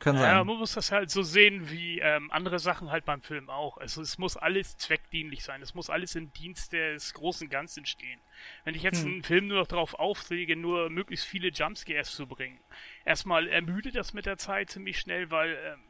Kann 0.00 0.16
sein. 0.16 0.34
Ja, 0.34 0.44
man 0.44 0.56
muss 0.56 0.72
das 0.72 0.92
halt 0.92 1.10
so 1.10 1.22
sehen 1.22 1.70
wie 1.70 1.98
ähm, 1.98 2.30
andere 2.30 2.58
Sachen 2.58 2.90
halt 2.90 3.04
beim 3.04 3.20
Film 3.20 3.50
auch. 3.50 3.76
Also 3.76 4.00
es 4.00 4.16
muss 4.16 4.38
alles 4.38 4.78
zweckdienlich 4.78 5.44
sein. 5.44 5.60
Es 5.60 5.74
muss 5.74 5.90
alles 5.90 6.14
im 6.14 6.32
Dienst 6.32 6.72
des 6.72 7.12
großen 7.12 7.50
Ganzen 7.50 7.84
stehen. 7.84 8.18
Wenn 8.64 8.74
ich 8.74 8.82
jetzt 8.82 9.02
hm. 9.02 9.12
einen 9.12 9.22
Film 9.22 9.48
nur 9.48 9.58
noch 9.58 9.66
darauf 9.66 9.92
auflege, 9.92 10.56
nur 10.56 10.88
möglichst 10.88 11.26
viele 11.26 11.48
Jumpscares 11.48 12.12
zu 12.12 12.26
bringen, 12.26 12.58
erstmal 13.04 13.46
ermüdet 13.46 13.94
das 13.94 14.14
mit 14.14 14.24
der 14.24 14.38
Zeit 14.38 14.70
ziemlich 14.70 14.98
schnell, 14.98 15.30
weil 15.30 15.50
ähm, 15.50 15.80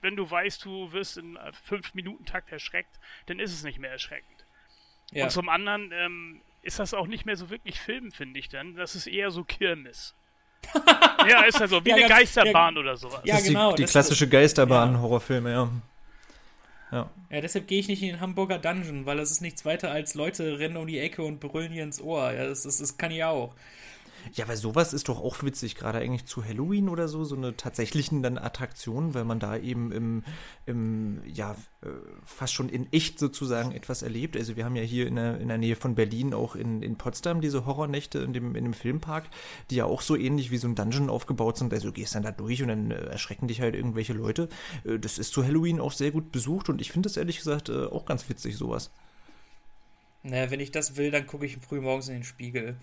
wenn 0.00 0.16
du 0.16 0.30
weißt, 0.30 0.64
du 0.64 0.92
wirst 0.92 1.18
in 1.18 1.38
5 1.64 1.94
Minuten 1.94 2.24
Takt 2.24 2.52
erschreckt, 2.52 2.98
dann 3.26 3.38
ist 3.38 3.52
es 3.52 3.62
nicht 3.62 3.78
mehr 3.78 3.90
erschreckend. 3.90 4.44
Ja. 5.12 5.24
Und 5.24 5.30
zum 5.30 5.48
anderen 5.48 5.92
ähm, 5.92 6.40
ist 6.62 6.78
das 6.78 6.94
auch 6.94 7.06
nicht 7.06 7.26
mehr 7.26 7.36
so 7.36 7.50
wirklich 7.50 7.80
Film, 7.80 8.12
finde 8.12 8.38
ich 8.38 8.48
dann. 8.48 8.76
Das 8.76 8.94
ist 8.94 9.06
eher 9.06 9.30
so 9.30 9.44
Kirmes. 9.44 10.14
ja, 11.28 11.42
ist 11.42 11.60
also 11.60 11.84
wie 11.84 11.90
ja, 11.90 11.96
eine 11.96 12.06
ganz, 12.06 12.20
Geisterbahn 12.20 12.74
ja, 12.74 12.80
oder 12.80 12.96
sowas. 12.96 13.20
Ja, 13.24 13.40
genau. 13.40 13.74
Die, 13.74 13.84
die 13.84 13.90
klassische 13.90 14.28
Geisterbahn-Horrorfilme, 14.28 15.50
ja. 15.50 15.70
Ja. 16.92 17.08
ja, 17.30 17.40
deshalb 17.40 17.68
gehe 17.68 17.78
ich 17.78 17.86
nicht 17.86 18.02
in 18.02 18.08
den 18.08 18.20
Hamburger 18.20 18.58
Dungeon, 18.58 19.06
weil 19.06 19.20
es 19.20 19.30
ist 19.30 19.40
nichts 19.40 19.64
weiter 19.64 19.92
als 19.92 20.14
Leute 20.14 20.58
rennen 20.58 20.76
um 20.76 20.88
die 20.88 20.98
Ecke 20.98 21.22
und 21.22 21.38
brüllen 21.38 21.72
hier 21.72 21.84
ins 21.84 22.00
Ohr. 22.00 22.32
Ja, 22.32 22.46
das, 22.46 22.64
das, 22.64 22.78
das 22.78 22.98
kann 22.98 23.12
ich 23.12 23.22
auch. 23.22 23.54
Ja, 24.32 24.44
aber 24.44 24.56
sowas 24.56 24.92
ist 24.92 25.08
doch 25.08 25.20
auch 25.20 25.42
witzig, 25.42 25.74
gerade 25.74 25.98
eigentlich 25.98 26.26
zu 26.26 26.44
Halloween 26.44 26.88
oder 26.88 27.08
so, 27.08 27.24
so 27.24 27.36
eine 27.36 27.56
tatsächlichen 27.56 28.22
dann 28.22 28.38
Attraktion, 28.38 29.14
weil 29.14 29.24
man 29.24 29.40
da 29.40 29.56
eben 29.56 29.92
im, 29.92 30.24
im 30.66 31.22
ja, 31.26 31.56
äh, 31.82 31.88
fast 32.24 32.54
schon 32.54 32.68
in 32.68 32.92
echt 32.92 33.18
sozusagen 33.18 33.72
etwas 33.72 34.02
erlebt. 34.02 34.36
Also 34.36 34.56
wir 34.56 34.64
haben 34.64 34.76
ja 34.76 34.82
hier 34.82 35.06
in 35.06 35.16
der, 35.16 35.38
in 35.40 35.48
der 35.48 35.58
Nähe 35.58 35.76
von 35.76 35.94
Berlin 35.94 36.34
auch 36.34 36.54
in, 36.54 36.82
in 36.82 36.96
Potsdam 36.96 37.40
diese 37.40 37.66
Horrornächte 37.66 38.20
in 38.20 38.32
dem, 38.32 38.54
in 38.54 38.64
dem 38.64 38.74
Filmpark, 38.74 39.28
die 39.70 39.76
ja 39.76 39.84
auch 39.84 40.02
so 40.02 40.16
ähnlich 40.16 40.50
wie 40.50 40.58
so 40.58 40.68
ein 40.68 40.74
Dungeon 40.74 41.10
aufgebaut 41.10 41.58
sind. 41.58 41.72
Also 41.72 41.88
du 41.88 41.92
gehst 41.92 42.14
dann 42.14 42.22
da 42.22 42.32
durch 42.32 42.62
und 42.62 42.68
dann 42.68 42.90
äh, 42.90 42.94
erschrecken 42.94 43.48
dich 43.48 43.60
halt 43.60 43.74
irgendwelche 43.74 44.12
Leute. 44.12 44.48
Äh, 44.84 44.98
das 44.98 45.18
ist 45.18 45.32
zu 45.32 45.44
Halloween 45.44 45.80
auch 45.80 45.92
sehr 45.92 46.10
gut 46.10 46.32
besucht 46.32 46.68
und 46.68 46.80
ich 46.80 46.92
finde 46.92 47.08
das 47.08 47.16
ehrlich 47.16 47.38
gesagt 47.38 47.70
auch 47.70 48.04
ganz 48.04 48.28
witzig, 48.28 48.56
sowas. 48.56 48.90
Naja, 50.22 50.50
wenn 50.50 50.60
ich 50.60 50.70
das 50.70 50.96
will, 50.96 51.10
dann 51.10 51.26
gucke 51.26 51.46
ich 51.46 51.56
früh 51.56 51.80
morgens 51.80 52.08
in 52.08 52.14
den 52.14 52.24
Spiegel. 52.24 52.76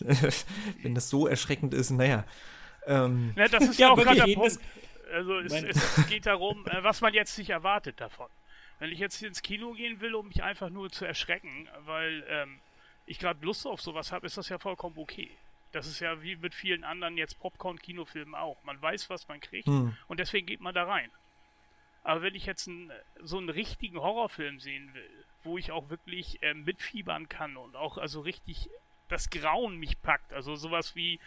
Wenn 0.82 0.94
das 0.94 1.10
so 1.10 1.26
erschreckend 1.26 1.74
ist, 1.74 1.90
naja. 1.90 2.24
Ähm, 2.86 3.32
ja, 3.36 3.48
das 3.48 3.64
ist 3.64 3.78
ja, 3.78 3.90
auch 3.90 3.96
gerade 3.96 4.24
der 4.24 4.34
Punkt. 4.34 4.58
Also 5.12 5.38
es, 5.40 5.52
es 5.52 6.06
geht 6.08 6.26
darum, 6.26 6.66
äh, 6.66 6.82
was 6.82 7.00
man 7.00 7.12
jetzt 7.14 7.34
sich 7.34 7.50
erwartet 7.50 8.00
davon. 8.00 8.28
Wenn 8.78 8.90
ich 8.90 8.98
jetzt 8.98 9.22
ins 9.22 9.42
Kino 9.42 9.72
gehen 9.72 10.00
will, 10.00 10.14
um 10.14 10.28
mich 10.28 10.42
einfach 10.42 10.70
nur 10.70 10.90
zu 10.90 11.04
erschrecken, 11.04 11.68
weil 11.80 12.24
ähm, 12.28 12.60
ich 13.06 13.18
gerade 13.18 13.44
Lust 13.44 13.66
auf 13.66 13.80
sowas 13.80 14.12
habe, 14.12 14.26
ist 14.26 14.38
das 14.38 14.48
ja 14.48 14.58
vollkommen 14.58 14.96
okay. 14.96 15.30
Das 15.72 15.86
ist 15.86 16.00
ja 16.00 16.22
wie 16.22 16.36
mit 16.36 16.54
vielen 16.54 16.84
anderen 16.84 17.16
jetzt 17.16 17.38
Popcorn-Kinofilmen 17.38 18.34
auch. 18.34 18.62
Man 18.64 18.80
weiß, 18.80 19.10
was 19.10 19.28
man 19.28 19.40
kriegt 19.40 19.66
hm. 19.66 19.96
und 20.08 20.20
deswegen 20.20 20.46
geht 20.46 20.60
man 20.60 20.74
da 20.74 20.84
rein. 20.84 21.10
Aber 22.02 22.22
wenn 22.22 22.34
ich 22.34 22.46
jetzt 22.46 22.68
einen, 22.68 22.90
so 23.22 23.38
einen 23.38 23.50
richtigen 23.50 23.98
Horrorfilm 23.98 24.58
sehen 24.58 24.94
will, 24.94 25.24
wo 25.44 25.58
ich 25.58 25.72
auch 25.72 25.90
wirklich 25.90 26.42
äh, 26.42 26.54
mitfiebern 26.54 27.28
kann 27.28 27.56
und 27.56 27.76
auch 27.76 27.98
also 27.98 28.20
richtig 28.20 28.68
das 29.10 29.28
Grauen 29.30 29.76
mich 29.78 30.00
packt. 30.02 30.32
Also 30.32 30.54
sowas 30.54 30.94
wie, 30.94 31.18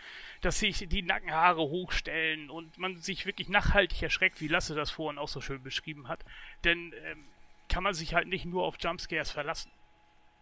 dass 0.41 0.59
sich 0.59 0.87
die 0.87 1.01
Nackenhaare 1.01 1.61
hochstellen 1.61 2.49
und 2.49 2.77
man 2.77 2.97
sich 2.97 3.25
wirklich 3.25 3.49
nachhaltig 3.49 4.01
erschreckt, 4.01 4.41
wie 4.41 4.47
Lasse 4.47 4.73
das 4.73 4.91
vorhin 4.91 5.19
auch 5.19 5.27
so 5.27 5.41
schön 5.41 5.61
beschrieben 5.61 6.07
hat. 6.07 6.23
Denn 6.63 6.93
ähm, 7.05 7.25
kann 7.69 7.83
man 7.83 7.93
sich 7.93 8.13
halt 8.13 8.27
nicht 8.27 8.45
nur 8.45 8.63
auf 8.63 8.77
Jumpscares 8.79 9.31
verlassen. 9.31 9.71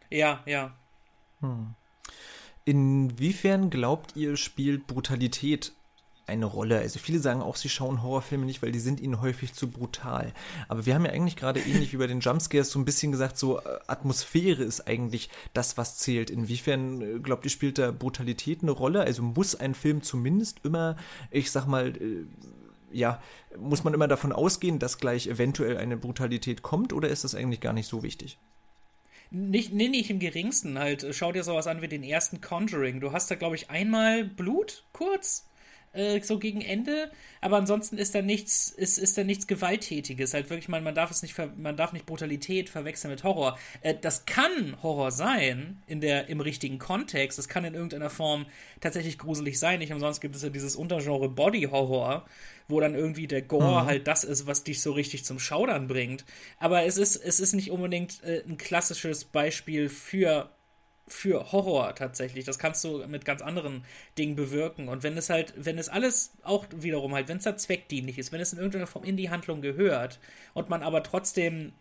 Ja, 0.09 0.43
ja. 0.45 0.75
Hm. 1.39 1.73
Inwiefern 2.65 3.69
glaubt 3.69 4.15
ihr, 4.15 4.37
spielt 4.37 4.85
Brutalität 4.85 5.73
eine 6.31 6.45
Rolle. 6.45 6.79
Also 6.79 6.97
viele 6.97 7.19
sagen 7.19 7.41
auch, 7.41 7.57
sie 7.57 7.69
schauen 7.69 8.01
Horrorfilme 8.01 8.45
nicht, 8.45 8.61
weil 8.61 8.71
die 8.71 8.79
sind 8.79 8.99
ihnen 8.99 9.21
häufig 9.21 9.53
zu 9.53 9.69
brutal. 9.69 10.33
Aber 10.69 10.85
wir 10.85 10.95
haben 10.95 11.05
ja 11.05 11.11
eigentlich 11.11 11.35
gerade 11.35 11.59
ähnlich 11.59 11.91
wie 11.93 11.97
bei 11.97 12.07
den 12.07 12.21
Jumpscares 12.21 12.71
so 12.71 12.79
ein 12.79 12.85
bisschen 12.85 13.11
gesagt, 13.11 13.37
so 13.37 13.59
äh, 13.59 13.79
Atmosphäre 13.87 14.63
ist 14.63 14.87
eigentlich 14.87 15.29
das, 15.53 15.77
was 15.77 15.97
zählt. 15.97 16.29
Inwiefern 16.29 17.01
äh, 17.01 17.19
glaubt 17.19 17.45
ihr, 17.45 17.51
spielt 17.51 17.77
da 17.77 17.91
Brutalität 17.91 18.63
eine 18.63 18.71
Rolle? 18.71 19.01
Also 19.01 19.21
muss 19.21 19.55
ein 19.55 19.75
Film 19.75 20.01
zumindest 20.01 20.61
immer, 20.63 20.95
ich 21.29 21.51
sag 21.51 21.67
mal, 21.67 21.89
äh, 21.97 22.25
ja, 22.93 23.21
muss 23.57 23.83
man 23.83 23.93
immer 23.93 24.07
davon 24.07 24.31
ausgehen, 24.31 24.79
dass 24.79 24.97
gleich 24.97 25.27
eventuell 25.27 25.77
eine 25.77 25.97
Brutalität 25.97 26.61
kommt 26.61 26.93
oder 26.93 27.09
ist 27.09 27.23
das 27.23 27.35
eigentlich 27.35 27.59
gar 27.61 27.73
nicht 27.73 27.87
so 27.87 28.03
wichtig? 28.03 28.37
Nicht, 29.33 29.73
nee, 29.73 29.87
nicht 29.87 30.09
im 30.09 30.19
geringsten. 30.19 30.77
Halt, 30.77 31.05
schau 31.11 31.31
dir 31.31 31.43
sowas 31.43 31.67
an 31.67 31.81
wie 31.81 31.87
den 31.87 32.03
ersten 32.03 32.41
Conjuring. 32.41 32.99
Du 32.99 33.13
hast 33.13 33.31
da, 33.31 33.35
glaube 33.35 33.55
ich, 33.55 33.69
einmal 33.69 34.25
Blut 34.25 34.83
kurz 34.91 35.45
äh, 35.93 36.21
so 36.21 36.39
gegen 36.39 36.61
Ende, 36.61 37.11
aber 37.41 37.57
ansonsten 37.57 37.97
ist 37.97 38.15
da 38.15 38.21
nichts, 38.21 38.69
ist, 38.69 38.97
ist 38.97 39.17
da 39.17 39.23
nichts 39.23 39.47
Gewalttätiges. 39.47 40.33
Halt 40.33 40.49
wirklich, 40.49 40.69
man, 40.69 40.83
man 40.83 40.95
darf 40.95 41.11
es 41.11 41.21
nicht, 41.21 41.35
man 41.57 41.75
darf 41.75 41.91
nicht 41.91 42.05
Brutalität 42.05 42.69
verwechseln 42.69 43.11
mit 43.11 43.23
Horror. 43.23 43.57
Äh, 43.81 43.95
das 43.99 44.25
kann 44.25 44.77
Horror 44.81 45.11
sein, 45.11 45.81
in 45.87 45.99
der, 46.01 46.29
im 46.29 46.39
richtigen 46.39 46.79
Kontext. 46.79 47.37
Das 47.37 47.49
kann 47.49 47.65
in 47.65 47.73
irgendeiner 47.73 48.09
Form 48.09 48.45
tatsächlich 48.79 49.17
gruselig 49.17 49.59
sein. 49.59 49.79
Nicht 49.79 49.91
umsonst 49.91 50.21
gibt 50.21 50.35
es 50.35 50.43
ja 50.43 50.49
dieses 50.49 50.75
Untergenre 50.75 51.29
Body 51.29 51.63
Horror, 51.63 52.25
wo 52.67 52.79
dann 52.79 52.95
irgendwie 52.95 53.27
der 53.27 53.41
Gore 53.41 53.83
mhm. 53.83 53.85
halt 53.85 54.07
das 54.07 54.23
ist, 54.23 54.47
was 54.47 54.63
dich 54.63 54.81
so 54.81 54.93
richtig 54.93 55.25
zum 55.25 55.39
Schaudern 55.39 55.87
bringt. 55.87 56.25
Aber 56.59 56.83
es 56.83 56.97
ist, 56.97 57.15
es 57.17 57.39
ist 57.39 57.53
nicht 57.53 57.71
unbedingt 57.71 58.23
äh, 58.23 58.43
ein 58.47 58.57
klassisches 58.57 59.25
Beispiel 59.25 59.89
für 59.89 60.49
für 61.11 61.51
Horror 61.51 61.93
tatsächlich. 61.95 62.45
Das 62.45 62.59
kannst 62.59 62.83
du 62.83 63.05
mit 63.07 63.25
ganz 63.25 63.41
anderen 63.41 63.85
Dingen 64.17 64.35
bewirken. 64.35 64.89
Und 64.89 65.03
wenn 65.03 65.17
es 65.17 65.29
halt, 65.29 65.53
wenn 65.57 65.77
es 65.77 65.89
alles 65.89 66.33
auch 66.43 66.65
wiederum 66.75 67.13
halt, 67.13 67.27
wenn 67.27 67.37
es 67.37 67.43
da 67.43 67.55
zweckdienlich 67.55 68.17
ist, 68.17 68.31
wenn 68.31 68.41
es 68.41 68.53
in 68.53 68.59
irgendeiner 68.59 68.87
Form 68.87 69.03
in 69.03 69.17
die 69.17 69.29
Handlung 69.29 69.61
gehört 69.61 70.19
und 70.53 70.69
man 70.69 70.83
aber 70.83 71.03
trotzdem 71.03 71.73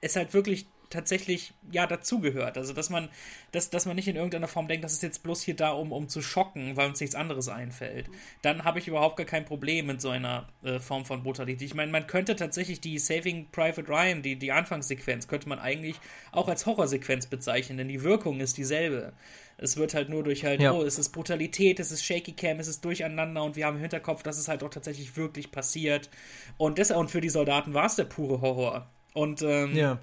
es 0.00 0.16
halt 0.16 0.32
wirklich 0.32 0.66
tatsächlich 0.90 1.54
ja 1.70 1.86
dazugehört. 1.86 2.56
Also 2.56 2.72
dass 2.72 2.90
man, 2.90 3.08
dass, 3.52 3.70
dass 3.70 3.86
man 3.86 3.96
nicht 3.96 4.08
in 4.08 4.16
irgendeiner 4.16 4.48
Form 4.48 4.68
denkt, 4.68 4.84
das 4.84 4.92
ist 4.92 5.02
jetzt 5.02 5.22
bloß 5.22 5.42
hier 5.42 5.56
da, 5.56 5.70
um, 5.70 5.92
um 5.92 6.08
zu 6.08 6.22
schocken, 6.22 6.76
weil 6.76 6.88
uns 6.88 7.00
nichts 7.00 7.14
anderes 7.14 7.48
einfällt. 7.48 8.08
Dann 8.42 8.64
habe 8.64 8.78
ich 8.78 8.88
überhaupt 8.88 9.16
gar 9.16 9.26
kein 9.26 9.44
Problem 9.44 9.86
mit 9.86 10.00
so 10.00 10.10
einer 10.10 10.48
äh, 10.62 10.78
Form 10.78 11.04
von 11.04 11.22
Brutalität. 11.22 11.62
Ich 11.62 11.74
meine, 11.74 11.92
man 11.92 12.06
könnte 12.06 12.36
tatsächlich 12.36 12.80
die 12.80 12.98
Saving 12.98 13.48
Private 13.50 13.88
Ryan, 13.88 14.22
die, 14.22 14.36
die 14.36 14.52
Anfangssequenz, 14.52 15.28
könnte 15.28 15.48
man 15.48 15.58
eigentlich 15.58 15.96
auch 16.32 16.48
als 16.48 16.66
Horrorsequenz 16.66 17.26
bezeichnen, 17.26 17.78
denn 17.78 17.88
die 17.88 18.02
Wirkung 18.02 18.40
ist 18.40 18.56
dieselbe. 18.56 19.12
Es 19.60 19.76
wird 19.76 19.92
halt 19.92 20.08
nur 20.08 20.22
durch 20.22 20.44
halt, 20.44 20.60
ja. 20.60 20.72
oh, 20.72 20.82
es 20.82 20.98
ist 20.98 21.10
Brutalität, 21.10 21.80
es 21.80 21.90
ist 21.90 22.04
Shaky 22.04 22.32
Cam, 22.32 22.60
es 22.60 22.68
ist 22.68 22.84
Durcheinander 22.84 23.42
und 23.42 23.56
wir 23.56 23.66
haben 23.66 23.74
im 23.74 23.80
Hinterkopf, 23.80 24.22
dass 24.22 24.38
es 24.38 24.46
halt 24.46 24.62
auch 24.62 24.70
tatsächlich 24.70 25.16
wirklich 25.16 25.50
passiert. 25.50 26.08
Und, 26.56 26.78
deshalb, 26.78 27.00
und 27.00 27.10
für 27.10 27.20
die 27.20 27.28
Soldaten 27.28 27.74
war 27.74 27.86
es 27.86 27.96
der 27.96 28.04
pure 28.04 28.40
Horror. 28.40 28.88
Und 29.14 29.42
ähm, 29.42 29.74
ja. 29.74 29.98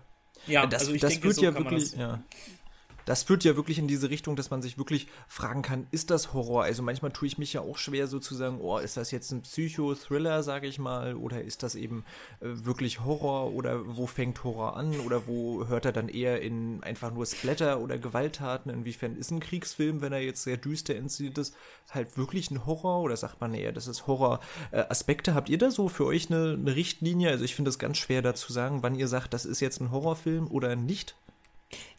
Ja, 0.47 0.65
das, 0.65 0.81
also 0.81 0.93
ich 0.93 1.01
das 1.01 1.11
denke, 1.11 1.27
wird 1.27 1.35
so 1.35 1.43
ja 1.43 1.55
wirklich, 1.57 1.93
ja 1.93 2.19
das 3.05 3.23
führt 3.23 3.43
ja 3.43 3.55
wirklich 3.55 3.79
in 3.79 3.87
diese 3.87 4.09
Richtung, 4.09 4.35
dass 4.35 4.49
man 4.49 4.61
sich 4.61 4.77
wirklich 4.77 5.07
fragen 5.27 5.61
kann, 5.61 5.87
ist 5.91 6.09
das 6.09 6.33
Horror? 6.33 6.63
Also 6.63 6.83
manchmal 6.83 7.11
tue 7.11 7.27
ich 7.27 7.37
mich 7.37 7.53
ja 7.53 7.61
auch 7.61 7.77
schwer 7.77 8.07
sozusagen, 8.07 8.59
oh, 8.59 8.77
ist 8.77 8.97
das 8.97 9.11
jetzt 9.11 9.31
ein 9.31 9.41
Psycho-Thriller, 9.41 10.43
sage 10.43 10.67
ich 10.67 10.79
mal, 10.79 11.15
oder 11.15 11.41
ist 11.41 11.63
das 11.63 11.75
eben 11.75 12.03
äh, 12.41 12.47
wirklich 12.47 13.03
Horror 13.03 13.53
oder 13.53 13.95
wo 13.95 14.07
fängt 14.07 14.43
Horror 14.43 14.75
an 14.75 14.99
oder 15.01 15.27
wo 15.27 15.67
hört 15.67 15.85
er 15.85 15.91
dann 15.91 16.09
eher 16.09 16.41
in 16.41 16.83
einfach 16.83 17.13
nur 17.13 17.25
Splatter 17.25 17.79
oder 17.79 17.97
Gewalttaten? 17.97 18.71
Inwiefern 18.71 19.15
ist 19.15 19.31
ein 19.31 19.39
Kriegsfilm, 19.39 20.01
wenn 20.01 20.13
er 20.13 20.21
jetzt 20.21 20.43
sehr 20.43 20.57
düster 20.57 20.95
inszeniert 20.95 21.37
ist, 21.37 21.55
halt 21.91 22.17
wirklich 22.17 22.49
ein 22.51 22.65
Horror 22.65 23.01
oder 23.01 23.15
sagt 23.15 23.39
man 23.41 23.53
eher, 23.53 23.71
das 23.71 23.87
ist 23.87 24.07
Horror-Aspekte? 24.07 25.31
Äh, 25.31 25.33
Habt 25.35 25.49
ihr 25.49 25.57
da 25.57 25.69
so 25.69 25.89
für 25.89 26.05
euch 26.05 26.31
eine, 26.31 26.53
eine 26.53 26.75
Richtlinie? 26.75 27.29
Also 27.29 27.43
ich 27.43 27.55
finde 27.55 27.69
es 27.69 27.79
ganz 27.79 27.97
schwer 27.97 28.21
da 28.21 28.33
zu 28.33 28.51
sagen, 28.51 28.83
wann 28.83 28.95
ihr 28.95 29.07
sagt, 29.07 29.33
das 29.33 29.45
ist 29.45 29.59
jetzt 29.59 29.79
ein 29.81 29.91
Horrorfilm 29.91 30.47
oder 30.47 30.75
nicht. 30.75 31.15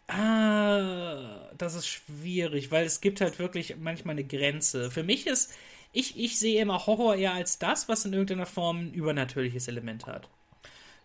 Ah, 0.09 1.51
das 1.59 1.75
ist 1.75 1.89
schwierig, 1.89 2.71
weil 2.71 2.87
es 2.87 3.01
gibt 3.01 3.21
halt 3.21 3.39
wirklich 3.39 3.77
manchmal 3.79 4.13
eine 4.13 4.25
Grenze. 4.25 4.91
Für 4.91 5.03
mich 5.03 5.27
ist, 5.27 5.53
ich, 5.93 6.19
ich 6.19 6.39
sehe 6.39 6.61
immer 6.61 6.87
Horror 6.87 7.17
eher 7.17 7.35
als 7.35 7.59
das, 7.59 7.89
was 7.89 8.05
in 8.05 8.13
irgendeiner 8.13 8.47
Form 8.47 8.87
ein 8.87 8.95
übernatürliches 8.95 9.67
Element 9.67 10.07
hat. 10.07 10.29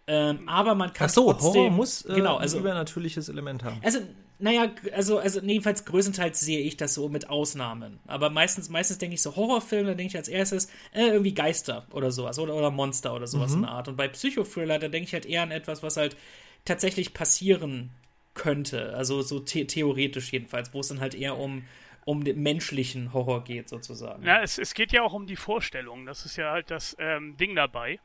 Ähm, 0.07 0.47
aber 0.47 0.75
man 0.75 0.93
kann 0.93 1.07
Ach 1.07 1.13
so, 1.13 1.31
trotzdem, 1.31 1.53
Horror 1.53 1.69
muss 1.71 2.05
äh, 2.05 2.15
genau, 2.15 2.37
also, 2.37 2.57
ein 2.57 2.63
übernatürliches 2.63 3.29
Element 3.29 3.63
haben. 3.63 3.79
Also, 3.83 3.99
naja, 4.39 4.71
also, 4.93 5.19
also 5.19 5.39
jedenfalls 5.39 5.85
größtenteils 5.85 6.39
sehe 6.39 6.59
ich 6.59 6.75
das 6.75 6.95
so 6.95 7.09
mit 7.09 7.29
Ausnahmen. 7.29 7.99
Aber 8.07 8.29
meistens, 8.29 8.69
meistens 8.69 8.97
denke 8.97 9.13
ich 9.13 9.21
so 9.21 9.35
Horrorfilm, 9.35 9.85
da 9.85 9.93
denke 9.93 10.11
ich 10.11 10.17
als 10.17 10.27
erstes 10.27 10.65
äh, 10.93 11.07
irgendwie 11.07 11.33
Geister 11.33 11.85
oder 11.91 12.11
sowas 12.11 12.37
oder, 12.39 12.55
oder 12.55 12.71
Monster 12.71 13.15
oder 13.15 13.27
sowas 13.27 13.51
mhm. 13.51 13.57
in 13.57 13.61
der 13.63 13.71
Art. 13.71 13.87
Und 13.87 13.97
bei 13.97 14.07
Psychothriller, 14.07 14.79
da 14.79 14.89
denke 14.89 15.07
ich 15.07 15.13
halt 15.13 15.25
eher 15.25 15.43
an 15.43 15.51
etwas, 15.51 15.83
was 15.83 15.97
halt 15.97 16.17
tatsächlich 16.65 17.13
passieren 17.13 17.91
könnte. 18.33 18.93
Also 18.95 19.21
so 19.21 19.45
the 19.45 19.65
theoretisch 19.65 20.31
jedenfalls, 20.31 20.73
wo 20.73 20.79
es 20.79 20.87
dann 20.87 20.99
halt 20.99 21.15
eher 21.15 21.37
um, 21.37 21.65
um 22.05 22.23
den 22.23 22.41
menschlichen 22.41 23.13
Horror 23.13 23.43
geht, 23.43 23.69
sozusagen. 23.69 24.23
Ja, 24.23 24.41
es, 24.41 24.57
es 24.57 24.73
geht 24.73 24.91
ja 24.91 25.03
auch 25.03 25.13
um 25.13 25.27
die 25.27 25.35
Vorstellung. 25.35 26.05
Das 26.05 26.25
ist 26.25 26.37
ja 26.37 26.51
halt 26.51 26.71
das 26.71 26.95
ähm, 26.99 27.37
Ding 27.37 27.55
dabei. 27.55 27.99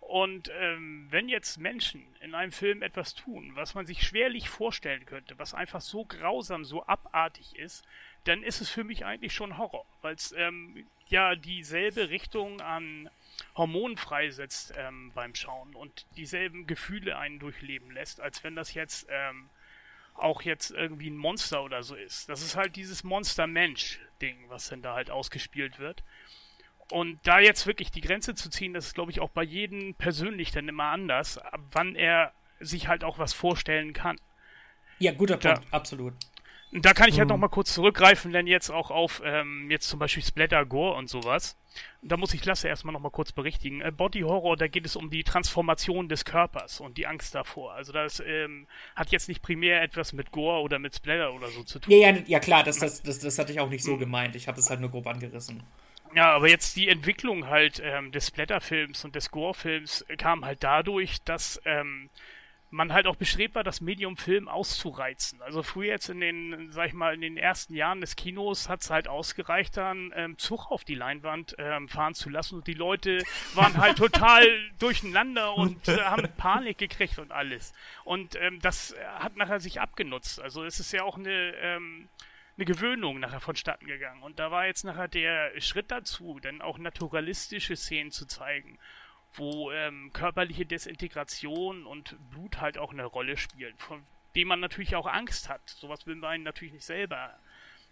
Und 0.00 0.52
ähm, 0.60 1.08
wenn 1.10 1.28
jetzt 1.28 1.58
Menschen 1.58 2.06
in 2.20 2.36
einem 2.36 2.52
Film 2.52 2.80
etwas 2.82 3.14
tun, 3.14 3.50
was 3.54 3.74
man 3.74 3.86
sich 3.86 4.06
schwerlich 4.06 4.48
vorstellen 4.48 5.04
könnte, 5.04 5.36
was 5.38 5.52
einfach 5.52 5.80
so 5.80 6.04
grausam, 6.04 6.64
so 6.64 6.86
abartig 6.86 7.56
ist, 7.56 7.84
dann 8.22 8.44
ist 8.44 8.60
es 8.60 8.70
für 8.70 8.84
mich 8.84 9.04
eigentlich 9.04 9.32
schon 9.32 9.58
Horror, 9.58 9.84
weil 10.02 10.14
es 10.14 10.32
ähm, 10.36 10.86
ja 11.08 11.34
dieselbe 11.34 12.08
Richtung 12.08 12.60
an 12.60 13.10
Hormonen 13.56 13.96
freisetzt 13.96 14.74
ähm, 14.76 15.10
beim 15.12 15.34
Schauen 15.34 15.74
und 15.74 16.06
dieselben 16.16 16.68
Gefühle 16.68 17.18
einen 17.18 17.40
durchleben 17.40 17.90
lässt, 17.90 18.20
als 18.20 18.44
wenn 18.44 18.54
das 18.54 18.74
jetzt 18.74 19.08
ähm, 19.10 19.50
auch 20.18 20.42
jetzt 20.42 20.70
irgendwie 20.70 21.10
ein 21.10 21.16
Monster 21.16 21.62
oder 21.62 21.82
so 21.82 21.94
ist. 21.94 22.28
Das 22.28 22.42
ist 22.42 22.56
halt 22.56 22.76
dieses 22.76 23.04
Monster-Mensch-Ding, 23.04 24.46
was 24.48 24.68
dann 24.68 24.82
da 24.82 24.94
halt 24.94 25.10
ausgespielt 25.10 25.78
wird. 25.78 26.02
Und 26.90 27.18
da 27.24 27.40
jetzt 27.40 27.66
wirklich 27.66 27.90
die 27.90 28.00
Grenze 28.00 28.34
zu 28.34 28.48
ziehen, 28.48 28.72
das 28.72 28.86
ist, 28.86 28.94
glaube 28.94 29.10
ich, 29.10 29.20
auch 29.20 29.30
bei 29.30 29.42
jedem 29.42 29.94
persönlich 29.94 30.52
dann 30.52 30.68
immer 30.68 30.84
anders, 30.84 31.40
wann 31.72 31.96
er 31.96 32.32
sich 32.60 32.88
halt 32.88 33.04
auch 33.04 33.18
was 33.18 33.32
vorstellen 33.32 33.92
kann. 33.92 34.16
Ja, 34.98 35.12
guter 35.12 35.36
Punkt, 35.36 35.64
da, 35.64 35.76
absolut. 35.76 36.14
Da 36.72 36.92
kann 36.92 37.08
ich 37.08 37.18
halt 37.18 37.28
mhm. 37.28 37.34
noch 37.34 37.38
mal 37.38 37.48
kurz 37.48 37.72
zurückgreifen, 37.72 38.32
denn 38.32 38.46
jetzt 38.46 38.70
auch 38.70 38.90
auf 38.90 39.22
ähm, 39.24 39.70
jetzt 39.70 39.88
zum 39.88 39.98
Beispiel 39.98 40.22
Splatter 40.22 40.66
Gore 40.66 40.96
und 40.96 41.08
sowas. 41.08 41.56
Da 42.02 42.16
muss 42.16 42.34
ich 42.34 42.44
Lasse 42.44 42.68
erstmal 42.68 42.92
noch 42.92 43.00
mal 43.00 43.10
kurz 43.10 43.32
berichtigen. 43.32 43.80
Äh, 43.80 43.92
Body 43.92 44.20
Horror, 44.20 44.56
da 44.56 44.66
geht 44.66 44.84
es 44.84 44.96
um 44.96 45.10
die 45.10 45.22
Transformation 45.22 46.08
des 46.08 46.24
Körpers 46.24 46.80
und 46.80 46.98
die 46.98 47.06
Angst 47.06 47.34
davor. 47.34 47.72
Also 47.74 47.92
das 47.92 48.20
ähm, 48.20 48.66
hat 48.96 49.10
jetzt 49.10 49.28
nicht 49.28 49.42
primär 49.42 49.82
etwas 49.82 50.12
mit 50.12 50.32
Gore 50.32 50.60
oder 50.60 50.78
mit 50.78 50.94
Splatter 50.94 51.32
oder 51.32 51.48
so 51.48 51.62
zu 51.62 51.78
tun. 51.78 51.92
Ja, 51.92 52.10
ja, 52.10 52.18
ja 52.26 52.40
klar, 52.40 52.64
das, 52.64 52.78
das, 52.78 53.02
das, 53.02 53.20
das 53.20 53.38
hatte 53.38 53.52
ich 53.52 53.60
auch 53.60 53.70
nicht 53.70 53.84
so 53.84 53.94
mhm. 53.94 54.00
gemeint. 54.00 54.34
Ich 54.34 54.48
habe 54.48 54.58
es 54.58 54.68
halt 54.68 54.80
nur 54.80 54.90
grob 54.90 55.06
angerissen. 55.06 55.62
Ja, 56.14 56.32
aber 56.34 56.48
jetzt 56.48 56.76
die 56.76 56.88
Entwicklung 56.88 57.46
halt 57.46 57.80
ähm, 57.84 58.10
des 58.10 58.28
Splatter-Films 58.28 59.04
und 59.04 59.14
des 59.14 59.30
Gore-Films 59.30 60.04
kam 60.18 60.44
halt 60.44 60.62
dadurch, 60.62 61.22
dass 61.22 61.60
ähm, 61.64 62.10
man 62.76 62.92
halt 62.92 63.06
auch 63.06 63.16
bestrebt 63.16 63.54
war, 63.54 63.64
das 63.64 63.80
Medium 63.80 64.16
Film 64.16 64.48
auszureizen. 64.48 65.42
Also 65.42 65.62
früher 65.62 65.90
jetzt 65.90 66.08
in 66.08 66.20
den, 66.20 66.70
sag 66.70 66.88
ich 66.88 66.92
mal, 66.92 67.14
in 67.14 67.20
den 67.20 67.36
ersten 67.36 67.74
Jahren 67.74 68.00
des 68.00 68.16
Kinos 68.16 68.68
hat 68.68 68.82
es 68.82 68.90
halt 68.90 69.08
ausgereicht, 69.08 69.76
dann 69.76 70.12
ähm, 70.14 70.38
Zug 70.38 70.70
auf 70.70 70.84
die 70.84 70.94
Leinwand 70.94 71.56
ähm, 71.58 71.88
fahren 71.88 72.14
zu 72.14 72.28
lassen 72.28 72.56
und 72.56 72.66
die 72.66 72.74
Leute 72.74 73.22
waren 73.54 73.76
halt 73.78 73.98
total 73.98 74.46
durcheinander 74.78 75.56
und 75.56 75.88
äh, 75.88 76.02
haben 76.02 76.28
Panik 76.36 76.78
gekriegt 76.78 77.18
und 77.18 77.32
alles. 77.32 77.72
Und 78.04 78.36
ähm, 78.36 78.60
das 78.60 78.94
hat 79.18 79.36
nachher 79.36 79.58
sich 79.58 79.80
abgenutzt. 79.80 80.40
Also 80.40 80.64
es 80.64 80.78
ist 80.78 80.92
ja 80.92 81.02
auch 81.02 81.16
eine 81.16 81.54
ähm, 81.56 82.08
eine 82.58 82.64
Gewöhnung 82.64 83.20
nachher 83.20 83.40
vonstatten 83.40 83.86
gegangen. 83.86 84.22
Und 84.22 84.38
da 84.38 84.50
war 84.50 84.66
jetzt 84.66 84.84
nachher 84.84 85.08
der 85.08 85.60
Schritt 85.60 85.90
dazu, 85.90 86.38
dann 86.40 86.62
auch 86.62 86.78
naturalistische 86.78 87.76
Szenen 87.76 88.10
zu 88.10 88.26
zeigen 88.26 88.78
wo 89.36 89.70
ähm, 89.72 90.12
körperliche 90.12 90.66
Desintegration 90.66 91.86
und 91.86 92.16
Blut 92.30 92.60
halt 92.60 92.78
auch 92.78 92.92
eine 92.92 93.04
Rolle 93.04 93.36
spielen, 93.36 93.76
von 93.78 94.02
dem 94.34 94.48
man 94.48 94.60
natürlich 94.60 94.96
auch 94.96 95.06
Angst 95.06 95.48
hat. 95.48 95.62
Sowas 95.68 96.06
will 96.06 96.16
man 96.16 96.42
natürlich 96.42 96.74
nicht 96.74 96.84
selber 96.84 97.38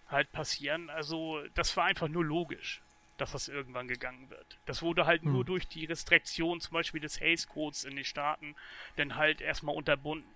halt 0.08 0.30
passieren. 0.32 0.90
Also 0.90 1.42
das 1.54 1.76
war 1.76 1.84
einfach 1.84 2.08
nur 2.08 2.24
logisch, 2.24 2.82
dass 3.16 3.32
das 3.32 3.48
irgendwann 3.48 3.88
gegangen 3.88 4.28
wird. 4.30 4.58
Das 4.66 4.82
wurde 4.82 5.06
halt 5.06 5.22
hm. 5.22 5.32
nur 5.32 5.44
durch 5.44 5.66
die 5.68 5.86
Restriktion 5.86 6.60
zum 6.60 6.72
Beispiel 6.74 7.00
des 7.00 7.20
Haze 7.20 7.46
Codes 7.46 7.84
in 7.84 7.96
den 7.96 8.04
Staaten 8.04 8.54
dann 8.96 9.16
halt 9.16 9.40
erstmal 9.40 9.74
unterbunden. 9.74 10.28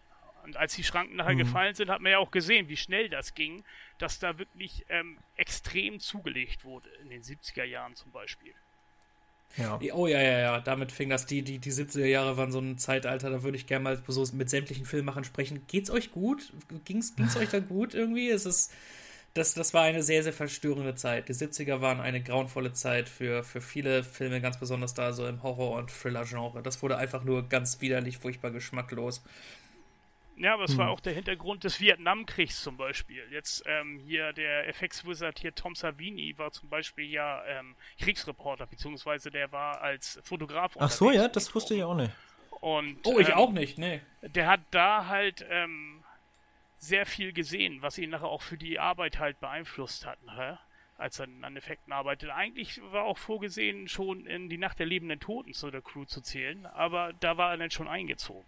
Und 0.45 0.57
als 0.57 0.75
die 0.75 0.85
Schranken 0.85 1.17
nachher 1.17 1.35
mhm. 1.35 1.38
gefallen 1.38 1.75
sind, 1.75 1.91
hat 1.91 2.00
man 2.00 2.12
ja 2.12 2.19
auch 2.19 2.31
gesehen, 2.31 2.69
wie 2.69 2.77
schnell 2.77 3.11
das 3.11 3.35
ging, 3.35 3.65
dass 3.99 4.19
da 4.19 4.38
wirklich 4.38 4.87
ähm, 4.88 5.19
extrem 5.37 6.00
zugelegt 6.00 6.65
wurde, 6.65 6.88
in 7.03 7.11
den 7.11 7.23
70er 7.23 7.65
Jahren 7.65 7.97
zum 7.97 8.12
Beispiel. 8.12 8.55
Ja. 9.57 9.81
Oh 9.93 10.07
ja, 10.07 10.21
ja, 10.21 10.38
ja. 10.38 10.61
Damit 10.61 10.93
fing 10.93 11.09
das. 11.11 11.26
Die, 11.26 11.43
die, 11.43 11.59
die 11.59 11.73
70er 11.73 12.07
Jahre 12.07 12.37
waren 12.37 12.52
so 12.52 12.61
ein 12.61 12.78
Zeitalter, 12.78 13.31
da 13.31 13.43
würde 13.43 13.57
ich 13.57 13.67
gerne 13.67 13.83
mal 13.83 14.02
so 14.07 14.25
mit 14.35 14.50
sämtlichen 14.50 14.87
Filmemachern 14.87 15.25
sprechen. 15.25 15.62
Geht's 15.67 15.90
euch 15.90 16.12
gut? 16.12 16.52
Ging's, 16.85 17.17
ging's 17.17 17.37
euch 17.37 17.49
da 17.50 17.59
gut 17.61 17.95
irgendwie? 17.95 18.31
Es 18.31 18.47
ist. 18.47 18.73
Das, 19.35 19.55
das 19.55 19.75
war 19.75 19.83
eine 19.83 20.02
sehr, 20.02 20.23
sehr 20.23 20.33
verstörende 20.33 20.95
Zeit. 20.95 21.28
Die 21.28 21.35
70er 21.35 21.81
waren 21.81 22.00
eine 22.00 22.21
grauenvolle 22.23 22.73
Zeit 22.73 23.09
für, 23.09 23.45
für 23.45 23.61
viele 23.61 24.02
Filme, 24.02 24.40
ganz 24.40 24.59
besonders 24.59 24.95
da 24.95 25.12
so 25.12 25.26
im 25.28 25.43
Horror- 25.43 25.76
und 25.76 25.90
Thriller-Genre. 25.90 26.62
Das 26.62 26.83
wurde 26.83 26.97
einfach 26.97 27.23
nur 27.25 27.49
ganz 27.49 27.81
widerlich, 27.81 28.19
furchtbar 28.19 28.50
geschmacklos. 28.50 29.23
Ja, 30.38 30.54
aber 30.54 30.64
es 30.64 30.73
hm. 30.73 30.78
war 30.78 30.90
auch 30.90 31.00
der 31.00 31.14
Hintergrund 31.14 31.64
des 31.64 31.80
Vietnamkriegs 31.80 32.62
zum 32.62 32.76
Beispiel. 32.76 33.23
Jetzt 33.30 33.64
ähm, 33.66 34.00
hier 34.07 34.33
der 34.33 34.68
FX-Wizard 34.68 35.38
hier 35.38 35.54
Tom 35.54 35.75
Savini 35.75 36.37
war 36.38 36.52
zum 36.52 36.68
Beispiel 36.68 37.11
ja 37.11 37.45
ähm, 37.47 37.75
Kriegsreporter, 38.00 38.66
beziehungsweise 38.66 39.30
der 39.30 39.50
war 39.50 39.80
als 39.80 40.21
Fotograf 40.23 40.76
Ach 40.78 40.90
so, 40.90 41.11
ja, 41.11 41.28
das 41.28 41.52
wusste 41.54 41.75
ich 41.75 41.83
auch 41.83 41.97
nicht. 41.97 42.12
Und, 42.61 42.99
oh, 43.04 43.18
ich 43.18 43.28
ähm, 43.28 43.35
auch 43.35 43.52
nicht, 43.52 43.78
nee. 43.78 44.00
Der 44.23 44.47
hat 44.47 44.61
da 44.71 45.07
halt 45.07 45.45
ähm, 45.49 46.02
sehr 46.76 47.07
viel 47.07 47.33
gesehen, 47.33 47.83
was 47.83 47.99
ihn 47.99 48.11
nachher 48.11 48.28
auch 48.28 48.42
für 48.42 48.57
die 48.57 48.78
Arbeit 48.78 49.18
halt 49.18 49.40
beeinflusst 49.40 50.07
hat, 50.07 50.23
ne? 50.25 50.59
als 50.97 51.21
er 51.21 51.28
an 51.42 51.57
Effekten 51.57 51.92
arbeitet. 51.92 52.30
Eigentlich 52.30 52.80
war 52.90 53.04
auch 53.04 53.18
vorgesehen, 53.18 53.88
schon 53.88 54.26
in 54.26 54.49
die 54.49 54.59
Nacht 54.59 54.80
der 54.80 54.87
lebenden 54.87 55.21
Toten 55.21 55.52
zu 55.52 55.71
der 55.71 55.80
Crew 55.80 56.04
zu 56.04 56.21
zählen, 56.21 56.66
aber 56.66 57.12
da 57.21 57.37
war 57.37 57.52
er 57.52 57.57
dann 57.57 57.71
schon 57.71 57.88
eingezogen. 57.88 58.45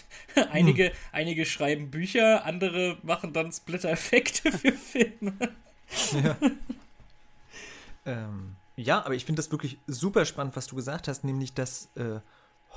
einige, 0.50 0.86
hm. 0.86 0.92
einige 1.12 1.46
schreiben 1.46 1.90
Bücher, 1.90 2.44
andere 2.44 2.98
machen 3.02 3.32
dann 3.32 3.52
Splitter-Effekte 3.52 4.52
für 4.52 4.72
Filme. 4.72 5.34
ja. 6.12 6.36
ähm, 8.06 8.56
ja, 8.76 9.04
aber 9.04 9.14
ich 9.14 9.24
finde 9.24 9.40
das 9.40 9.50
wirklich 9.50 9.78
super 9.86 10.24
spannend, 10.24 10.56
was 10.56 10.66
du 10.66 10.76
gesagt 10.76 11.08
hast, 11.08 11.24
nämlich 11.24 11.52
dass 11.54 11.90
äh, 11.94 12.20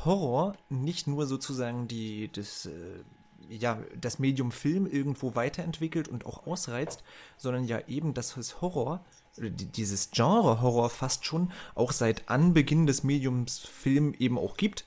Horror 0.03 0.55
nicht 0.69 1.07
nur 1.07 1.25
sozusagen 1.25 1.87
die, 1.87 2.29
das, 2.31 2.65
äh, 2.65 3.03
ja, 3.49 3.79
das 3.99 4.19
Medium 4.19 4.51
Film 4.51 4.85
irgendwo 4.85 5.35
weiterentwickelt 5.35 6.07
und 6.07 6.25
auch 6.25 6.47
ausreizt, 6.47 7.03
sondern 7.37 7.63
ja 7.63 7.79
eben, 7.87 8.13
dass 8.13 8.35
es 8.35 8.61
Horror, 8.61 9.05
dieses 9.37 10.11
Genre 10.11 10.61
Horror 10.61 10.89
fast 10.89 11.25
schon 11.25 11.51
auch 11.75 11.91
seit 11.91 12.29
Anbeginn 12.29 12.87
des 12.87 13.03
Mediums 13.03 13.59
Film 13.59 14.13
eben 14.17 14.37
auch 14.37 14.57
gibt. 14.57 14.85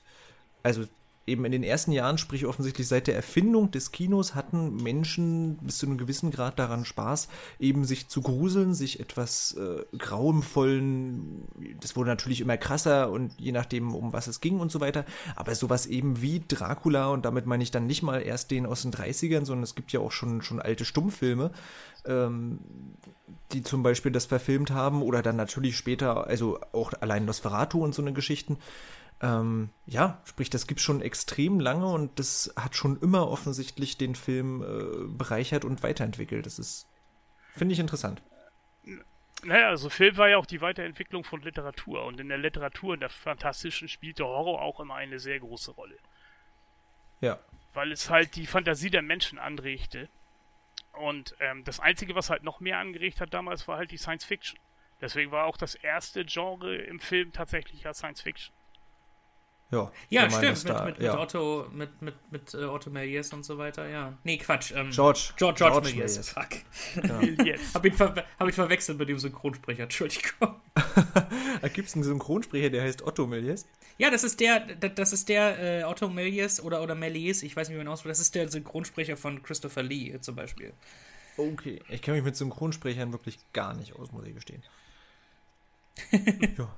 Also 0.63 0.85
eben 1.29 1.45
in 1.45 1.51
den 1.51 1.63
ersten 1.63 1.91
Jahren, 1.91 2.17
sprich 2.17 2.45
offensichtlich 2.45 2.87
seit 2.87 3.07
der 3.07 3.15
Erfindung 3.15 3.71
des 3.71 3.91
Kinos, 3.91 4.35
hatten 4.35 4.75
Menschen 4.75 5.57
bis 5.61 5.77
zu 5.77 5.85
einem 5.85 5.97
gewissen 5.97 6.31
Grad 6.31 6.59
daran 6.59 6.85
Spaß, 6.85 7.29
eben 7.59 7.85
sich 7.85 8.09
zu 8.09 8.21
gruseln, 8.21 8.73
sich 8.73 8.99
etwas 8.99 9.53
äh, 9.53 9.85
grauenvollen, 9.97 11.45
das 11.79 11.95
wurde 11.95 12.09
natürlich 12.09 12.41
immer 12.41 12.57
krasser 12.57 13.11
und 13.11 13.33
je 13.39 13.51
nachdem, 13.51 13.93
um 13.93 14.11
was 14.13 14.27
es 14.27 14.41
ging 14.41 14.59
und 14.59 14.71
so 14.71 14.81
weiter, 14.81 15.05
aber 15.35 15.55
sowas 15.55 15.85
eben 15.85 16.21
wie 16.21 16.43
Dracula 16.47 17.07
und 17.09 17.25
damit 17.25 17.45
meine 17.45 17.63
ich 17.63 17.71
dann 17.71 17.87
nicht 17.87 18.03
mal 18.03 18.21
erst 18.21 18.51
den 18.51 18.65
aus 18.65 18.81
den 18.81 18.91
30ern, 18.91 19.45
sondern 19.45 19.63
es 19.63 19.75
gibt 19.75 19.91
ja 19.91 19.99
auch 19.99 20.11
schon, 20.11 20.41
schon 20.41 20.61
alte 20.61 20.85
Stummfilme, 20.85 21.51
ähm, 22.05 22.59
die 23.51 23.63
zum 23.63 23.83
Beispiel 23.83 24.11
das 24.11 24.25
verfilmt 24.25 24.71
haben 24.71 25.01
oder 25.01 25.21
dann 25.21 25.35
natürlich 25.35 25.77
später, 25.77 26.27
also 26.27 26.59
auch 26.71 26.93
allein 26.99 27.25
Nosferatu 27.25 27.83
und 27.83 27.95
so 27.95 28.01
eine 28.01 28.13
Geschichten, 28.13 28.57
ähm, 29.21 29.69
ja, 29.85 30.21
sprich, 30.25 30.49
das 30.49 30.65
gibt 30.65 30.79
schon 30.79 31.01
extrem 31.01 31.59
lange 31.59 31.87
und 31.87 32.19
das 32.19 32.53
hat 32.55 32.75
schon 32.75 32.99
immer 33.01 33.29
offensichtlich 33.29 33.97
den 33.97 34.15
Film 34.15 34.63
äh, 34.63 35.07
bereichert 35.07 35.65
und 35.65 35.83
weiterentwickelt. 35.83 36.45
Das 36.45 36.57
ist, 36.57 36.87
finde 37.53 37.73
ich 37.73 37.79
interessant. 37.79 38.21
Naja, 39.43 39.69
also 39.69 39.89
Film 39.89 40.17
war 40.17 40.29
ja 40.29 40.37
auch 40.37 40.45
die 40.45 40.61
Weiterentwicklung 40.61 41.23
von 41.23 41.41
Literatur 41.41 42.05
und 42.05 42.19
in 42.19 42.29
der 42.29 42.37
Literatur, 42.37 42.93
in 42.93 42.99
der 42.99 43.09
Fantastischen, 43.09 43.87
spielte 43.87 44.25
Horror 44.25 44.61
auch 44.61 44.79
immer 44.79 44.95
eine 44.95 45.19
sehr 45.19 45.39
große 45.39 45.71
Rolle. 45.71 45.97
Ja. 47.21 47.39
Weil 47.73 47.91
es 47.91 48.09
halt 48.09 48.35
die 48.35 48.47
Fantasie 48.47 48.89
der 48.89 49.01
Menschen 49.01 49.37
anregte. 49.37 50.09
Und 50.93 51.35
ähm, 51.39 51.63
das 51.63 51.79
Einzige, 51.79 52.15
was 52.15 52.29
halt 52.29 52.43
noch 52.43 52.59
mehr 52.59 52.79
angeregt 52.79 53.21
hat 53.21 53.33
damals, 53.33 53.67
war 53.67 53.77
halt 53.77 53.91
die 53.91 53.97
Science 53.97 54.25
Fiction. 54.25 54.59
Deswegen 55.01 55.31
war 55.31 55.45
auch 55.45 55.55
das 55.55 55.75
erste 55.75 56.25
Genre 56.25 56.75
im 56.75 56.99
Film 56.99 57.31
tatsächlich 57.31 57.83
ja 57.83 57.93
Science 57.93 58.21
Fiction. 58.21 58.53
Ja, 59.71 59.91
ja 60.09 60.29
stimmt, 60.31 60.63
mit, 60.63 60.69
da, 60.69 60.85
mit, 60.85 60.99
ja. 60.99 61.11
mit, 61.11 61.21
Otto, 61.21 61.67
mit, 61.71 62.01
mit, 62.01 62.15
mit 62.31 62.55
uh, 62.55 62.71
Otto 62.71 62.89
Méliès 62.89 63.31
und 63.33 63.45
so 63.45 63.59
weiter, 63.59 63.87
ja. 63.87 64.17
Nee, 64.23 64.37
Quatsch. 64.37 64.71
Ähm, 64.75 64.89
George. 64.89 65.33
George, 65.37 65.59
George, 65.59 65.81
George 65.81 66.03
Méliès. 66.03 66.33
fuck. 66.33 66.49
Ja. 66.95 67.55
hab, 67.75 67.85
ihn 67.85 67.99
hab 67.99 68.47
ich 68.47 68.55
verwechselt 68.55 68.97
mit 68.97 69.09
dem 69.09 69.19
Synchronsprecher, 69.19 69.83
Entschuldigung. 69.83 70.55
Gibt 71.73 71.87
es 71.87 71.93
einen 71.93 72.03
Synchronsprecher, 72.03 72.71
der 72.71 72.81
heißt 72.81 73.03
Otto 73.03 73.25
Méliès? 73.25 73.65
Ja, 73.99 74.09
das 74.09 74.23
ist 74.23 74.39
der, 74.39 74.61
das 74.61 75.13
ist 75.13 75.29
der 75.29 75.81
äh, 75.81 75.83
Otto 75.83 76.07
Méliès 76.07 76.61
oder, 76.61 76.81
oder 76.81 76.95
Méliès, 76.95 77.43
ich 77.43 77.55
weiß 77.55 77.69
nicht, 77.69 77.75
wie 77.75 77.83
man 77.83 77.89
ausspricht, 77.89 78.11
das 78.11 78.19
ist 78.19 78.33
der 78.33 78.49
Synchronsprecher 78.49 79.17
von 79.17 79.43
Christopher 79.43 79.83
Lee 79.83 80.19
zum 80.21 80.35
Beispiel. 80.35 80.73
Okay, 81.37 81.79
ich 81.89 82.01
kenne 82.01 82.17
mich 82.17 82.25
mit 82.25 82.35
Synchronsprechern 82.35 83.11
wirklich 83.11 83.37
gar 83.53 83.75
nicht 83.75 83.95
aus, 83.95 84.11
muss 84.11 84.25
ich 84.25 84.33
gestehen. 84.33 84.63
ja. 86.57 86.75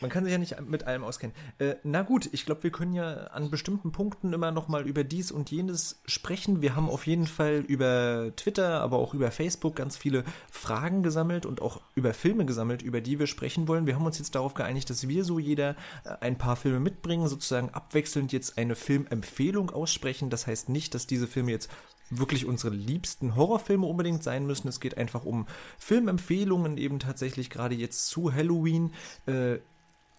Man 0.00 0.10
kann 0.10 0.24
sich 0.24 0.32
ja 0.32 0.38
nicht 0.38 0.60
mit 0.60 0.84
allem 0.84 1.04
auskennen. 1.04 1.34
Äh, 1.58 1.76
na 1.84 2.02
gut, 2.02 2.28
ich 2.32 2.44
glaube, 2.44 2.62
wir 2.62 2.70
können 2.70 2.92
ja 2.92 3.28
an 3.28 3.50
bestimmten 3.50 3.92
Punkten 3.92 4.32
immer 4.32 4.50
noch 4.50 4.68
mal 4.68 4.86
über 4.86 5.04
dies 5.04 5.32
und 5.32 5.50
jenes 5.50 6.00
sprechen. 6.06 6.60
Wir 6.60 6.76
haben 6.76 6.90
auf 6.90 7.06
jeden 7.06 7.26
Fall 7.26 7.64
über 7.66 8.32
Twitter, 8.36 8.80
aber 8.80 8.98
auch 8.98 9.14
über 9.14 9.30
Facebook 9.30 9.76
ganz 9.76 9.96
viele 9.96 10.24
Fragen 10.50 11.02
gesammelt 11.02 11.46
und 11.46 11.62
auch 11.62 11.80
über 11.94 12.14
Filme 12.14 12.44
gesammelt, 12.44 12.82
über 12.82 13.00
die 13.00 13.18
wir 13.18 13.26
sprechen 13.26 13.68
wollen. 13.68 13.86
Wir 13.86 13.94
haben 13.94 14.06
uns 14.06 14.18
jetzt 14.18 14.34
darauf 14.34 14.54
geeinigt, 14.54 14.90
dass 14.90 15.08
wir 15.08 15.24
so 15.24 15.38
jeder 15.38 15.76
äh, 16.04 16.10
ein 16.20 16.36
paar 16.38 16.56
Filme 16.56 16.80
mitbringen, 16.80 17.28
sozusagen 17.28 17.70
abwechselnd 17.70 18.32
jetzt 18.32 18.58
eine 18.58 18.74
Filmempfehlung 18.74 19.70
aussprechen. 19.70 20.30
Das 20.30 20.46
heißt 20.46 20.68
nicht, 20.68 20.94
dass 20.94 21.06
diese 21.06 21.26
Filme 21.26 21.52
jetzt 21.52 21.70
wirklich 22.10 22.46
unsere 22.46 22.74
liebsten 22.74 23.34
Horrorfilme 23.34 23.86
unbedingt 23.86 24.22
sein 24.22 24.46
müssen. 24.46 24.68
Es 24.68 24.80
geht 24.80 24.96
einfach 24.96 25.24
um 25.24 25.46
Filmempfehlungen, 25.78 26.78
eben 26.78 26.98
tatsächlich 26.98 27.50
gerade 27.50 27.74
jetzt 27.74 28.06
zu 28.06 28.32
Halloween. 28.32 28.92
Äh, 29.26 29.58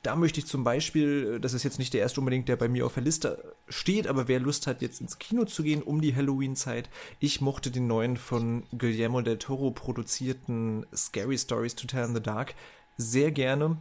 da 0.04 0.16
möchte 0.16 0.40
ich 0.40 0.46
zum 0.46 0.64
Beispiel, 0.64 1.36
äh, 1.36 1.40
das 1.40 1.54
ist 1.54 1.64
jetzt 1.64 1.80
nicht 1.80 1.94
der 1.94 2.02
erste 2.02 2.20
unbedingt, 2.20 2.50
der 2.50 2.56
bei 2.56 2.68
mir 2.68 2.86
auf 2.86 2.94
der 2.94 3.04
Liste 3.04 3.54
steht, 3.68 4.08
aber 4.08 4.28
wer 4.28 4.40
Lust 4.40 4.68
hat, 4.68 4.82
jetzt 4.82 5.02
ins 5.02 5.20
Kino 5.20 5.46
zu 5.46 5.64
gehen 5.64 5.82
um 5.82 6.02
die 6.02 6.16
Halloween-Zeit, 6.16 6.90
ich 7.20 7.42
mochte 7.42 7.72
den 7.72 7.88
neuen 7.88 8.18
von 8.18 8.64
Guillermo 8.78 9.22
del 9.22 9.38
Toro 9.38 9.72
produzierten 9.72 10.86
Scary 10.96 11.38
Stories 11.38 11.76
to 11.76 11.88
Tell 11.88 12.06
in 12.06 12.16
the 12.16 12.22
Dark 12.22 12.56
sehr 12.98 13.32
gerne. 13.32 13.78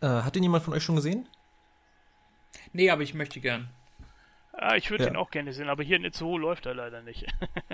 Äh, 0.00 0.06
hat 0.06 0.34
den 0.34 0.42
jemand 0.42 0.64
von 0.64 0.74
euch 0.74 0.82
schon 0.82 0.96
gesehen? 0.96 1.28
Nee, 2.72 2.90
aber 2.90 3.02
ich 3.02 3.14
möchte 3.14 3.40
gern. 3.40 3.70
Ah, 4.52 4.76
ich 4.76 4.90
würde 4.90 5.04
ja. 5.04 5.10
den 5.10 5.16
auch 5.16 5.30
gerne 5.30 5.52
sehen, 5.52 5.68
aber 5.68 5.82
hier 5.82 5.96
in 5.96 6.04
Itzehoe 6.04 6.38
läuft 6.38 6.66
er 6.66 6.74
leider 6.74 7.02
nicht. 7.02 7.26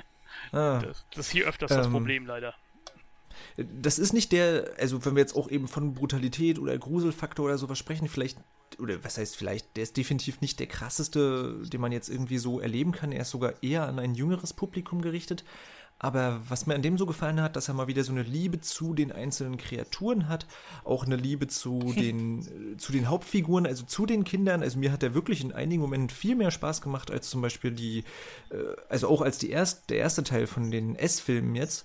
ah. 0.52 0.78
das, 0.78 1.05
das, 1.14 1.26
ist 1.26 1.33
hier 1.33 1.46
öfters 1.46 1.70
ähm, 1.72 1.76
das 1.78 1.90
Problem 1.90 2.26
leider 2.26 2.55
das 3.57 3.98
ist 3.98 4.12
nicht 4.12 4.33
der, 4.33 4.72
also 4.79 5.05
wenn 5.05 5.14
wir 5.14 5.20
jetzt 5.20 5.37
auch 5.37 5.50
eben 5.50 5.68
von 5.68 5.94
Brutalität 5.94 6.59
oder 6.59 6.76
Gruselfaktor 6.79 7.46
oder 7.46 7.59
sowas 7.59 7.79
sprechen, 7.79 8.09
vielleicht, 8.09 8.38
oder 8.79 9.03
was 9.05 9.18
heißt 9.18 9.37
vielleicht, 9.37 9.76
der 9.76 9.83
ist 9.83 9.96
definitiv 9.96 10.40
nicht 10.40 10.61
der 10.61 10.66
krasseste, 10.66 11.62
den 11.64 11.81
man 11.81 11.92
jetzt 11.92 12.09
irgendwie 12.09 12.38
so 12.38 12.61
erleben 12.61 12.92
kann. 12.92 13.12
Er 13.12 13.22
ist 13.22 13.31
sogar 13.31 13.62
eher 13.62 13.87
an 13.87 13.98
ein 13.98 14.14
jüngeres 14.14 14.53
Publikum 14.53 15.03
gerichtet. 15.03 15.44
Aber 16.03 16.40
was 16.48 16.66
mir 16.66 16.74
an 16.74 16.81
dem 16.81 16.96
so 16.96 17.05
gefallen 17.05 17.42
hat, 17.42 17.57
dass 17.57 17.68
er 17.68 17.74
mal 17.74 17.87
wieder 17.87 18.03
so 18.05 18.12
eine 18.12 18.22
Liebe 18.22 18.59
zu 18.62 18.94
den 18.94 19.12
einzelnen 19.12 19.59
Kreaturen 19.59 20.29
hat, 20.29 20.46
auch 20.83 21.05
eine 21.05 21.16
Liebe 21.16 21.46
zu 21.46 21.79
den, 21.96 22.79
zu 22.79 22.90
den 22.90 23.09
Hauptfiguren, 23.09 23.66
also 23.66 23.85
zu 23.85 24.07
den 24.07 24.24
Kindern. 24.24 24.62
Also 24.62 24.79
mir 24.79 24.92
hat 24.92 25.03
er 25.03 25.12
wirklich 25.12 25.42
in 25.42 25.53
einigen 25.53 25.83
Momenten 25.83 26.09
viel 26.09 26.37
mehr 26.37 26.50
Spaß 26.50 26.81
gemacht 26.81 27.11
als 27.11 27.29
zum 27.29 27.42
Beispiel 27.42 27.70
die, 27.70 27.98
äh, 28.48 28.57
also 28.88 29.09
auch 29.09 29.20
als 29.20 29.37
die 29.37 29.50
erst, 29.50 29.90
der 29.90 29.98
erste 29.98 30.24
Teil 30.24 30.46
von 30.46 30.70
den 30.70 30.96
S-Filmen 30.96 31.55
jetzt. 31.55 31.85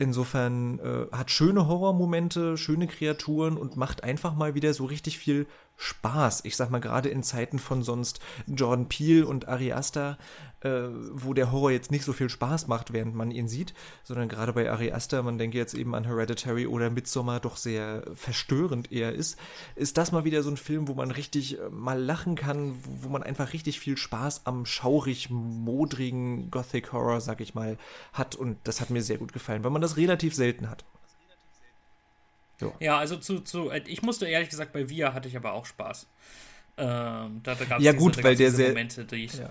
Insofern 0.00 0.78
äh, 0.78 1.14
hat 1.14 1.30
schöne 1.30 1.68
Horrormomente, 1.68 2.56
schöne 2.56 2.86
Kreaturen 2.86 3.58
und 3.58 3.76
macht 3.76 4.02
einfach 4.02 4.34
mal 4.34 4.54
wieder 4.54 4.72
so 4.72 4.86
richtig 4.86 5.18
viel 5.18 5.46
Spaß. 5.80 6.44
Ich 6.44 6.56
sag 6.56 6.70
mal, 6.70 6.78
gerade 6.78 7.08
in 7.08 7.22
Zeiten 7.22 7.58
von 7.58 7.82
sonst 7.82 8.20
Jordan 8.46 8.86
Peele 8.86 9.26
und 9.26 9.48
Ari 9.48 9.70
äh, 9.70 10.70
wo 11.12 11.32
der 11.32 11.50
Horror 11.52 11.70
jetzt 11.70 11.90
nicht 11.90 12.04
so 12.04 12.12
viel 12.12 12.28
Spaß 12.28 12.66
macht, 12.66 12.92
während 12.92 13.14
man 13.14 13.30
ihn 13.30 13.48
sieht, 13.48 13.72
sondern 14.04 14.28
gerade 14.28 14.52
bei 14.52 14.70
Ari 14.70 14.92
man 15.22 15.38
denke 15.38 15.56
jetzt 15.56 15.72
eben 15.72 15.94
an 15.94 16.04
Hereditary 16.04 16.66
oder 16.66 16.90
Midsommar, 16.90 17.40
doch 17.40 17.56
sehr 17.56 18.02
verstörend 18.14 18.92
eher 18.92 19.14
ist, 19.14 19.38
ist 19.74 19.96
das 19.96 20.12
mal 20.12 20.24
wieder 20.24 20.42
so 20.42 20.50
ein 20.50 20.58
Film, 20.58 20.86
wo 20.86 20.92
man 20.92 21.10
richtig 21.10 21.58
äh, 21.58 21.70
mal 21.70 21.98
lachen 21.98 22.34
kann, 22.34 22.74
wo, 22.84 23.06
wo 23.06 23.08
man 23.08 23.22
einfach 23.22 23.54
richtig 23.54 23.80
viel 23.80 23.96
Spaß 23.96 24.42
am 24.44 24.66
schaurig 24.66 25.30
modrigen 25.30 26.50
Gothic 26.50 26.92
Horror, 26.92 27.22
sag 27.22 27.40
ich 27.40 27.54
mal, 27.54 27.78
hat 28.12 28.34
und 28.34 28.58
das 28.64 28.82
hat 28.82 28.90
mir 28.90 29.02
sehr 29.02 29.16
gut 29.16 29.32
gefallen, 29.32 29.64
weil 29.64 29.70
man 29.70 29.80
das 29.82 29.96
relativ 29.96 30.34
selten 30.34 30.68
hat. 30.68 30.84
Ja, 32.60 32.72
ja 32.80 32.98
also 32.98 33.16
zu, 33.16 33.40
zu, 33.40 33.70
äh, 33.70 33.82
ich 33.86 34.02
musste 34.02 34.26
ehrlich 34.26 34.50
gesagt, 34.50 34.72
bei 34.72 34.88
Via 34.88 35.12
hatte 35.12 35.28
ich 35.28 35.36
aber 35.36 35.52
auch 35.52 35.66
Spaß. 35.66 36.06
Ähm, 36.76 37.40
da, 37.42 37.54
da 37.54 37.64
gab's 37.64 37.82
ja, 37.82 37.92
diese, 37.92 38.04
gut, 38.04 38.22
weil 38.22 38.36
der 38.36 38.50
sehr. 38.50 38.68
Momente, 38.68 39.04
die 39.04 39.24
ich, 39.24 39.34
ja. 39.34 39.50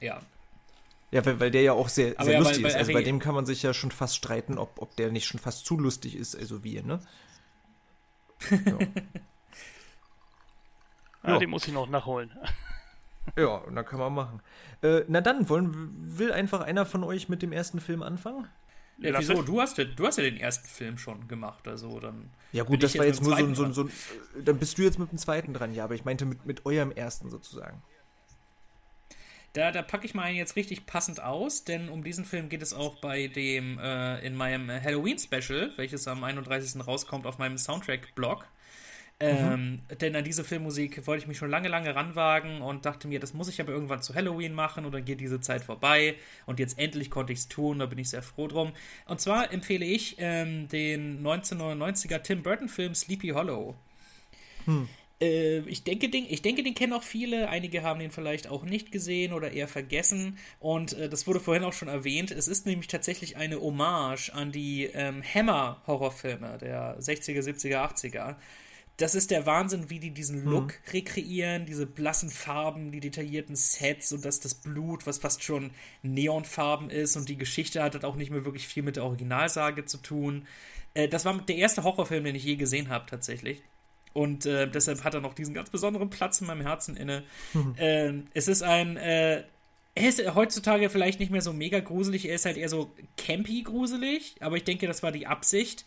ja. 0.00 0.20
Ja, 1.10 1.24
weil, 1.26 1.40
weil 1.40 1.50
der 1.50 1.62
ja 1.62 1.72
auch 1.72 1.88
sehr, 1.88 2.14
sehr 2.18 2.32
ja, 2.32 2.38
lustig 2.38 2.58
weil, 2.58 2.64
weil, 2.64 2.70
ist. 2.70 2.76
Also 2.76 2.92
bei 2.92 3.02
dem 3.02 3.18
kann 3.18 3.34
man 3.34 3.44
sich 3.44 3.62
ja 3.62 3.74
schon 3.74 3.90
fast 3.90 4.16
streiten, 4.16 4.58
ob, 4.58 4.80
ob 4.80 4.96
der 4.96 5.12
nicht 5.12 5.26
schon 5.26 5.40
fast 5.40 5.66
zu 5.66 5.78
lustig 5.78 6.16
ist, 6.16 6.36
also 6.36 6.64
wir, 6.64 6.82
ne? 6.82 7.00
Ja. 11.24 11.34
ah, 11.36 11.38
den 11.38 11.50
muss 11.50 11.68
ich 11.68 11.72
noch 11.72 11.88
nachholen. 11.88 12.32
ja, 13.38 13.54
und 13.54 13.76
dann 13.76 13.84
kann 13.84 14.00
man 14.00 14.12
machen. 14.12 14.42
Äh, 14.82 15.04
na 15.06 15.20
dann, 15.20 15.48
wollen, 15.48 16.18
will 16.18 16.32
einfach 16.32 16.62
einer 16.62 16.84
von 16.84 17.04
euch 17.04 17.28
mit 17.28 17.42
dem 17.42 17.52
ersten 17.52 17.80
Film 17.80 18.02
anfangen? 18.02 18.48
Ja, 19.02 19.18
wieso? 19.18 19.42
Du 19.42 19.60
hast, 19.60 19.78
ja, 19.78 19.84
du 19.84 20.06
hast 20.06 20.18
ja 20.18 20.24
den 20.24 20.38
ersten 20.38 20.68
Film 20.68 20.98
schon 20.98 21.28
gemacht, 21.28 21.66
also 21.66 22.00
dann. 22.00 22.30
Ja, 22.52 22.64
gut, 22.64 22.82
das 22.82 22.96
war 22.96 23.06
jetzt 23.06 23.22
nur 23.22 23.36
so, 23.36 23.54
so, 23.54 23.72
so, 23.72 23.90
Dann 24.44 24.58
bist 24.58 24.78
du 24.78 24.82
jetzt 24.82 24.98
mit 24.98 25.10
dem 25.10 25.18
zweiten 25.18 25.54
dran, 25.54 25.74
ja, 25.74 25.84
aber 25.84 25.94
ich 25.94 26.04
meinte 26.04 26.24
mit, 26.24 26.44
mit 26.46 26.66
eurem 26.66 26.92
ersten 26.92 27.30
sozusagen. 27.30 27.82
Da, 29.54 29.70
da 29.70 29.82
packe 29.82 30.06
ich 30.06 30.14
mal 30.14 30.22
einen 30.22 30.38
jetzt 30.38 30.56
richtig 30.56 30.86
passend 30.86 31.22
aus, 31.22 31.64
denn 31.64 31.90
um 31.90 32.02
diesen 32.02 32.24
Film 32.24 32.48
geht 32.48 32.62
es 32.62 32.72
auch 32.72 33.00
bei 33.00 33.26
dem, 33.26 33.78
äh, 33.78 34.18
in 34.24 34.34
meinem 34.34 34.70
Halloween-Special, 34.70 35.72
welches 35.76 36.08
am 36.08 36.24
31. 36.24 36.86
rauskommt 36.86 37.26
auf 37.26 37.38
meinem 37.38 37.58
Soundtrack-Blog. 37.58 38.46
Ähm, 39.24 39.70
mhm. 39.88 39.98
Denn 40.00 40.16
an 40.16 40.24
diese 40.24 40.42
Filmmusik 40.42 41.06
wollte 41.06 41.22
ich 41.22 41.28
mich 41.28 41.38
schon 41.38 41.48
lange, 41.48 41.68
lange 41.68 41.94
ranwagen 41.94 42.60
und 42.60 42.84
dachte 42.84 43.06
mir, 43.06 43.20
das 43.20 43.34
muss 43.34 43.48
ich 43.48 43.60
aber 43.60 43.70
irgendwann 43.70 44.02
zu 44.02 44.16
Halloween 44.16 44.52
machen 44.52 44.84
und 44.84 44.92
dann 44.92 45.04
geht 45.04 45.20
diese 45.20 45.40
Zeit 45.40 45.62
vorbei. 45.62 46.16
Und 46.44 46.58
jetzt 46.58 46.76
endlich 46.76 47.08
konnte 47.08 47.32
ich 47.32 47.38
es 47.38 47.48
tun, 47.48 47.78
da 47.78 47.86
bin 47.86 47.98
ich 47.98 48.10
sehr 48.10 48.22
froh 48.22 48.48
drum. 48.48 48.72
Und 49.06 49.20
zwar 49.20 49.52
empfehle 49.52 49.84
ich 49.84 50.16
ähm, 50.18 50.66
den 50.66 51.24
1999er 51.24 52.18
Tim 52.18 52.42
Burton-Film 52.42 52.96
Sleepy 52.96 53.28
Hollow. 53.28 53.76
Hm. 54.64 54.88
Äh, 55.20 55.58
ich, 55.68 55.84
denke, 55.84 56.08
den, 56.08 56.26
ich 56.28 56.42
denke, 56.42 56.64
den 56.64 56.74
kennen 56.74 56.92
auch 56.92 57.04
viele. 57.04 57.48
Einige 57.48 57.84
haben 57.84 58.00
den 58.00 58.10
vielleicht 58.10 58.48
auch 58.48 58.64
nicht 58.64 58.90
gesehen 58.90 59.32
oder 59.32 59.52
eher 59.52 59.68
vergessen. 59.68 60.36
Und 60.58 60.94
äh, 60.94 61.08
das 61.08 61.28
wurde 61.28 61.38
vorhin 61.38 61.62
auch 61.62 61.72
schon 61.72 61.86
erwähnt. 61.86 62.32
Es 62.32 62.48
ist 62.48 62.66
nämlich 62.66 62.88
tatsächlich 62.88 63.36
eine 63.36 63.60
Hommage 63.60 64.30
an 64.30 64.50
die 64.50 64.86
ähm, 64.86 65.22
Hammer-Horrorfilme 65.22 66.58
der 66.58 66.98
60er, 66.98 67.40
70er, 67.40 67.76
80er. 67.76 68.34
Das 69.02 69.16
ist 69.16 69.32
der 69.32 69.46
Wahnsinn, 69.46 69.90
wie 69.90 69.98
die 69.98 70.12
diesen 70.12 70.44
Look 70.44 70.66
mhm. 70.66 70.92
rekreieren, 70.92 71.66
diese 71.66 71.86
blassen 71.86 72.30
Farben, 72.30 72.92
die 72.92 73.00
detaillierten 73.00 73.56
Sets 73.56 74.12
und 74.12 74.24
das, 74.24 74.38
das 74.38 74.54
Blut, 74.54 75.08
was 75.08 75.18
fast 75.18 75.42
schon 75.42 75.72
Neonfarben 76.02 76.88
ist 76.88 77.16
und 77.16 77.28
die 77.28 77.36
Geschichte 77.36 77.82
hat, 77.82 77.96
hat 77.96 78.04
auch 78.04 78.14
nicht 78.14 78.30
mehr 78.30 78.44
wirklich 78.44 78.68
viel 78.68 78.84
mit 78.84 78.94
der 78.94 79.04
Originalsage 79.04 79.86
zu 79.86 79.98
tun. 79.98 80.46
Äh, 80.94 81.08
das 81.08 81.24
war 81.24 81.36
der 81.36 81.56
erste 81.56 81.82
Horrorfilm, 81.82 82.22
den 82.22 82.36
ich 82.36 82.44
je 82.44 82.54
gesehen 82.54 82.90
habe, 82.90 83.06
tatsächlich. 83.10 83.62
Und 84.12 84.46
äh, 84.46 84.70
deshalb 84.70 85.02
hat 85.02 85.14
er 85.14 85.20
noch 85.20 85.34
diesen 85.34 85.52
ganz 85.52 85.70
besonderen 85.70 86.08
Platz 86.08 86.40
in 86.40 86.46
meinem 86.46 86.62
Herzen 86.62 86.96
inne. 86.96 87.24
Mhm. 87.54 87.74
Äh, 87.78 88.12
es 88.34 88.46
ist 88.46 88.62
ein. 88.62 88.96
Äh, 88.96 89.42
er 89.94 90.08
ist 90.08 90.34
heutzutage 90.34 90.88
vielleicht 90.90 91.18
nicht 91.18 91.32
mehr 91.32 91.42
so 91.42 91.52
mega 91.52 91.80
gruselig, 91.80 92.26
er 92.26 92.36
ist 92.36 92.46
halt 92.46 92.56
eher 92.56 92.70
so 92.70 92.94
campy 93.18 93.62
gruselig, 93.62 94.36
aber 94.40 94.56
ich 94.56 94.64
denke, 94.64 94.86
das 94.86 95.02
war 95.02 95.12
die 95.12 95.26
Absicht. 95.26 95.84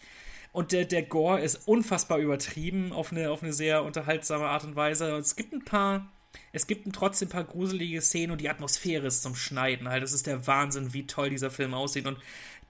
Und 0.55 0.71
der, 0.71 0.85
der 0.85 1.03
Gore 1.03 1.41
ist 1.41 1.67
unfassbar 1.67 2.17
übertrieben 2.17 2.93
auf 2.93 3.11
eine, 3.11 3.29
auf 3.29 3.43
eine 3.43 3.51
sehr 3.51 3.83
unterhaltsame 3.83 4.45
Art 4.45 4.63
und 4.63 4.77
Weise. 4.77 5.13
Und 5.13 5.19
es 5.19 5.35
gibt 5.35 5.51
ein 5.51 5.65
paar, 5.65 6.13
es 6.53 6.65
gibt 6.65 6.89
trotzdem 6.95 7.27
ein 7.27 7.31
paar 7.33 7.43
gruselige 7.43 7.99
Szenen 7.99 8.31
und 8.31 8.39
die 8.39 8.47
Atmosphäre 8.47 9.07
ist 9.07 9.21
zum 9.21 9.35
Schneiden 9.35 9.89
halt. 9.89 10.01
Das 10.01 10.13
ist 10.13 10.27
der 10.27 10.47
Wahnsinn, 10.47 10.93
wie 10.93 11.07
toll 11.07 11.29
dieser 11.29 11.51
Film 11.51 11.73
aussieht. 11.73 12.07
Und 12.07 12.19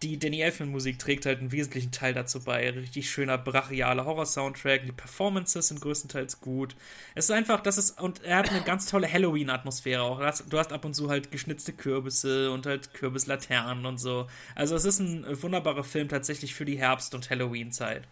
die 0.04 0.20
Danny 0.20 0.42
Elfman-Musik 0.42 1.00
trägt 1.00 1.26
halt 1.26 1.40
einen 1.40 1.52
wesentlichen 1.52 1.92
Teil 1.92 2.14
dazu 2.14 2.44
bei. 2.44 2.70
Richtig 2.70 3.10
schöner, 3.10 3.38
brachialer 3.38 4.06
Horror-Soundtrack. 4.06 4.86
Die 4.86 4.92
Performances 4.92 5.70
sind 5.70 5.82
größtenteils 5.82 6.42
gut. 6.42 6.76
Es 7.16 7.26
ist 7.26 7.32
einfach, 7.32 7.62
das 7.62 7.78
ist, 7.78 8.00
und 8.02 8.24
er 8.24 8.38
hat 8.38 8.50
eine 8.50 8.62
ganz 8.62 8.88
tolle 8.88 9.12
Halloween-Atmosphäre 9.12 10.02
auch. 10.04 10.20
Du 10.50 10.58
hast 10.58 10.74
ab 10.74 10.86
und 10.86 10.94
zu 10.94 11.10
halt 11.10 11.32
geschnitzte 11.32 11.72
Kürbisse 11.74 12.52
und 12.52 12.66
halt 12.66 12.94
Kürbislaternen 12.94 13.86
und 13.86 13.98
so. 13.98 14.28
Also 14.54 14.76
es 14.76 14.86
ist 14.86 15.00
ein 15.00 15.26
wunderbarer 15.42 15.84
Film 15.84 16.10
tatsächlich 16.10 16.54
für 16.56 16.66
die 16.66 16.78
Herbst- 16.78 17.16
und 17.16 17.30
Halloween-Zeit. 17.30 18.08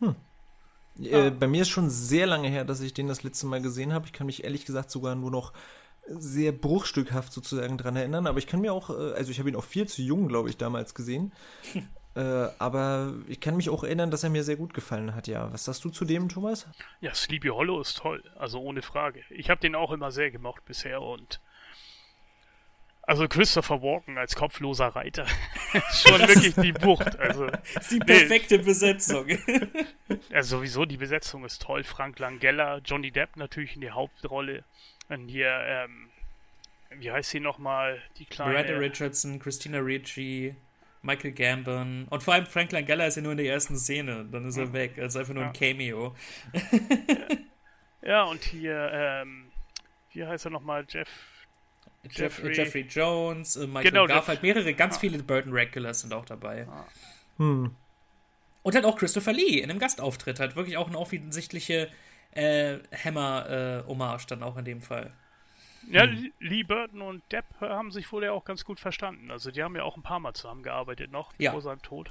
Hm. 0.00 0.14
Äh, 1.02 1.30
bei 1.30 1.46
mir 1.46 1.62
ist 1.62 1.68
schon 1.68 1.90
sehr 1.90 2.26
lange 2.26 2.48
her, 2.48 2.64
dass 2.64 2.80
ich 2.80 2.94
den 2.94 3.08
das 3.08 3.22
letzte 3.22 3.46
Mal 3.46 3.62
gesehen 3.62 3.92
habe. 3.92 4.06
Ich 4.06 4.12
kann 4.12 4.26
mich 4.26 4.44
ehrlich 4.44 4.64
gesagt 4.64 4.90
sogar 4.90 5.14
nur 5.14 5.30
noch 5.30 5.52
sehr 6.08 6.52
bruchstückhaft 6.52 7.32
sozusagen 7.32 7.78
dran 7.78 7.96
erinnern, 7.96 8.26
aber 8.26 8.38
ich 8.38 8.46
kann 8.46 8.60
mir 8.60 8.72
auch, 8.72 8.90
äh, 8.90 9.12
also 9.14 9.30
ich 9.30 9.38
habe 9.38 9.48
ihn 9.48 9.56
auch 9.56 9.64
viel 9.64 9.86
zu 9.86 10.02
jung, 10.02 10.28
glaube 10.28 10.48
ich, 10.48 10.56
damals 10.56 10.94
gesehen. 10.94 11.32
äh, 12.14 12.20
aber 12.58 13.14
ich 13.26 13.40
kann 13.40 13.56
mich 13.56 13.70
auch 13.70 13.84
erinnern, 13.84 14.10
dass 14.10 14.22
er 14.22 14.30
mir 14.30 14.44
sehr 14.44 14.56
gut 14.56 14.74
gefallen 14.74 15.14
hat, 15.14 15.26
ja. 15.26 15.52
Was 15.52 15.64
sagst 15.64 15.84
du 15.84 15.90
zu 15.90 16.04
dem, 16.04 16.28
Thomas? 16.28 16.66
Ja, 17.00 17.14
Sleepy 17.14 17.48
Hollow 17.48 17.80
ist 17.80 17.98
toll, 17.98 18.22
also 18.36 18.60
ohne 18.60 18.82
Frage. 18.82 19.22
Ich 19.30 19.50
habe 19.50 19.60
den 19.60 19.74
auch 19.74 19.92
immer 19.92 20.10
sehr 20.10 20.30
gemocht 20.30 20.64
bisher 20.64 21.02
und 21.02 21.40
also 23.06 23.28
Christopher 23.28 23.82
Walken 23.82 24.18
als 24.18 24.34
kopfloser 24.34 24.88
Reiter 24.88 25.26
schon 25.92 26.20
wirklich 26.28 26.54
die 26.56 26.72
Bucht. 26.72 27.16
Also, 27.20 27.46
ist 27.46 27.92
die 27.92 28.00
perfekte 28.00 28.58
nee. 28.58 28.64
Besetzung. 28.64 29.28
ja, 30.28 30.42
sowieso, 30.42 30.84
die 30.86 30.96
Besetzung 30.96 31.44
ist 31.44 31.62
toll. 31.62 31.84
Frank 31.84 32.18
Langella, 32.18 32.78
Johnny 32.78 33.12
Depp 33.12 33.36
natürlich 33.36 33.76
in 33.76 33.80
der 33.80 33.94
Hauptrolle. 33.94 34.64
Dann 35.08 35.28
hier, 35.28 35.48
ähm, 35.48 36.08
wie 36.90 37.10
heißt 37.10 37.30
sie 37.30 37.40
nochmal? 37.40 38.02
Die 38.18 38.24
kleine. 38.24 38.52
Miranda 38.52 38.74
Richardson, 38.78 39.38
Christina 39.38 39.78
Ricci, 39.78 40.54
Michael 41.02 41.32
Gambon. 41.32 42.06
Und 42.10 42.22
vor 42.22 42.34
allem 42.34 42.46
Frank 42.46 42.72
Langella 42.72 43.06
ist 43.06 43.16
ja 43.16 43.22
nur 43.22 43.32
in 43.32 43.38
der 43.38 43.46
ersten 43.46 43.76
Szene. 43.78 44.26
Dann 44.30 44.46
ist 44.46 44.56
er 44.56 44.72
weg. 44.72 44.94
Er 44.96 45.06
ist 45.06 45.16
einfach 45.16 45.34
nur 45.34 45.44
ja. 45.44 45.50
ein 45.50 45.54
Cameo. 45.54 46.14
ja, 48.02 48.24
und 48.24 48.42
hier, 48.44 48.90
ähm, 48.92 49.52
wie 50.12 50.24
heißt 50.26 50.46
er 50.46 50.50
nochmal? 50.50 50.84
Jeff. 50.88 51.08
Jeffrey, 52.08 52.54
Jeffrey 52.54 52.82
Jones, 52.82 53.56
äh, 53.56 53.66
Michael 53.66 53.90
genau, 53.90 54.06
Garfield, 54.06 54.40
mehrere, 54.40 54.74
ganz 54.74 54.94
ja. 54.94 55.00
viele 55.00 55.20
Burton 55.22 55.52
Regulars 55.52 56.02
sind 56.02 56.14
auch 56.14 56.24
dabei. 56.24 56.60
Ja. 56.60 56.86
Hm. 57.38 57.74
Und 58.62 58.74
halt 58.74 58.84
auch 58.84 58.96
Christopher 58.96 59.32
Lee 59.32 59.58
in 59.58 59.70
einem 59.70 59.78
Gastauftritt. 59.78 60.40
Hat 60.40 60.56
wirklich 60.56 60.76
auch 60.76 60.88
eine 60.88 60.98
offensichtliche 60.98 61.90
äh, 62.36 62.78
Hammer-Hommage 63.04 64.26
dann 64.26 64.42
auch 64.42 64.56
in 64.56 64.64
dem 64.64 64.80
Fall. 64.80 65.12
Ja, 65.90 66.04
hm. 66.04 66.32
Lee 66.40 66.62
Burton 66.64 67.02
und 67.02 67.22
Depp 67.32 67.44
haben 67.60 67.90
sich 67.90 68.10
wohl 68.10 68.24
ja 68.24 68.32
auch 68.32 68.44
ganz 68.44 68.64
gut 68.64 68.80
verstanden. 68.80 69.30
Also 69.30 69.50
die 69.50 69.62
haben 69.62 69.76
ja 69.76 69.82
auch 69.82 69.96
ein 69.96 70.02
paar 70.02 70.20
Mal 70.20 70.34
zusammengearbeitet 70.34 71.10
noch 71.10 71.32
ja. 71.38 71.52
vor 71.52 71.60
seinem 71.60 71.82
Tod. 71.82 72.10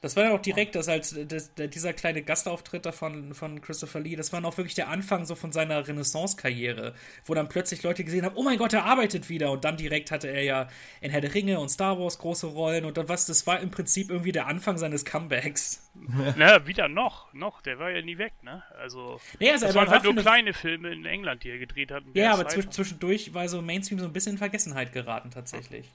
Das 0.00 0.14
war 0.16 0.24
ja 0.24 0.32
auch 0.32 0.40
direkt, 0.40 0.76
dass 0.76 0.86
halt 0.86 1.32
das, 1.32 1.52
dieser 1.54 1.92
kleine 1.92 2.22
Gastauftritt 2.22 2.86
von, 2.94 3.34
von 3.34 3.60
Christopher 3.60 3.98
Lee, 3.98 4.14
das 4.14 4.32
war 4.32 4.40
noch 4.40 4.56
wirklich 4.56 4.76
der 4.76 4.88
Anfang 4.88 5.26
so 5.26 5.34
von 5.34 5.50
seiner 5.50 5.88
Renaissance-Karriere, 5.88 6.94
wo 7.24 7.34
dann 7.34 7.48
plötzlich 7.48 7.82
Leute 7.82 8.04
gesehen 8.04 8.24
haben, 8.24 8.36
oh 8.36 8.44
mein 8.44 8.58
Gott, 8.58 8.72
er 8.72 8.84
arbeitet 8.84 9.28
wieder. 9.28 9.50
Und 9.50 9.64
dann 9.64 9.76
direkt 9.76 10.12
hatte 10.12 10.28
er 10.28 10.42
ja 10.44 10.68
in 11.00 11.10
Herr 11.10 11.20
der 11.20 11.34
Ringe 11.34 11.58
und 11.58 11.68
Star 11.68 11.98
Wars 11.98 12.18
große 12.18 12.46
Rollen 12.46 12.84
und 12.84 12.96
dann 12.96 13.08
was, 13.08 13.26
das 13.26 13.46
war 13.48 13.58
im 13.58 13.70
Prinzip 13.70 14.08
irgendwie 14.10 14.32
der 14.32 14.46
Anfang 14.46 14.78
seines 14.78 15.04
Comebacks. 15.04 15.90
Na, 16.36 16.64
wieder 16.68 16.86
noch, 16.86 17.32
noch, 17.34 17.60
der 17.60 17.80
war 17.80 17.90
ja 17.90 18.00
nie 18.00 18.18
weg, 18.18 18.34
ne? 18.42 18.62
Also, 18.78 19.20
nee, 19.40 19.50
also 19.50 19.66
das 19.66 19.74
waren 19.74 19.88
halt 19.88 20.04
nur 20.04 20.14
kleine 20.14 20.52
Filme 20.52 20.92
in 20.92 21.06
England, 21.06 21.42
die 21.42 21.50
er 21.50 21.58
gedreht 21.58 21.90
hat. 21.90 22.04
Ja, 22.14 22.34
aber 22.34 22.46
zwischendurch 22.46 23.34
war 23.34 23.48
so 23.48 23.60
Mainstream 23.62 23.98
so 23.98 24.04
ein 24.04 24.12
bisschen 24.12 24.32
in 24.32 24.38
Vergessenheit 24.38 24.92
geraten 24.92 25.30
tatsächlich 25.30 25.90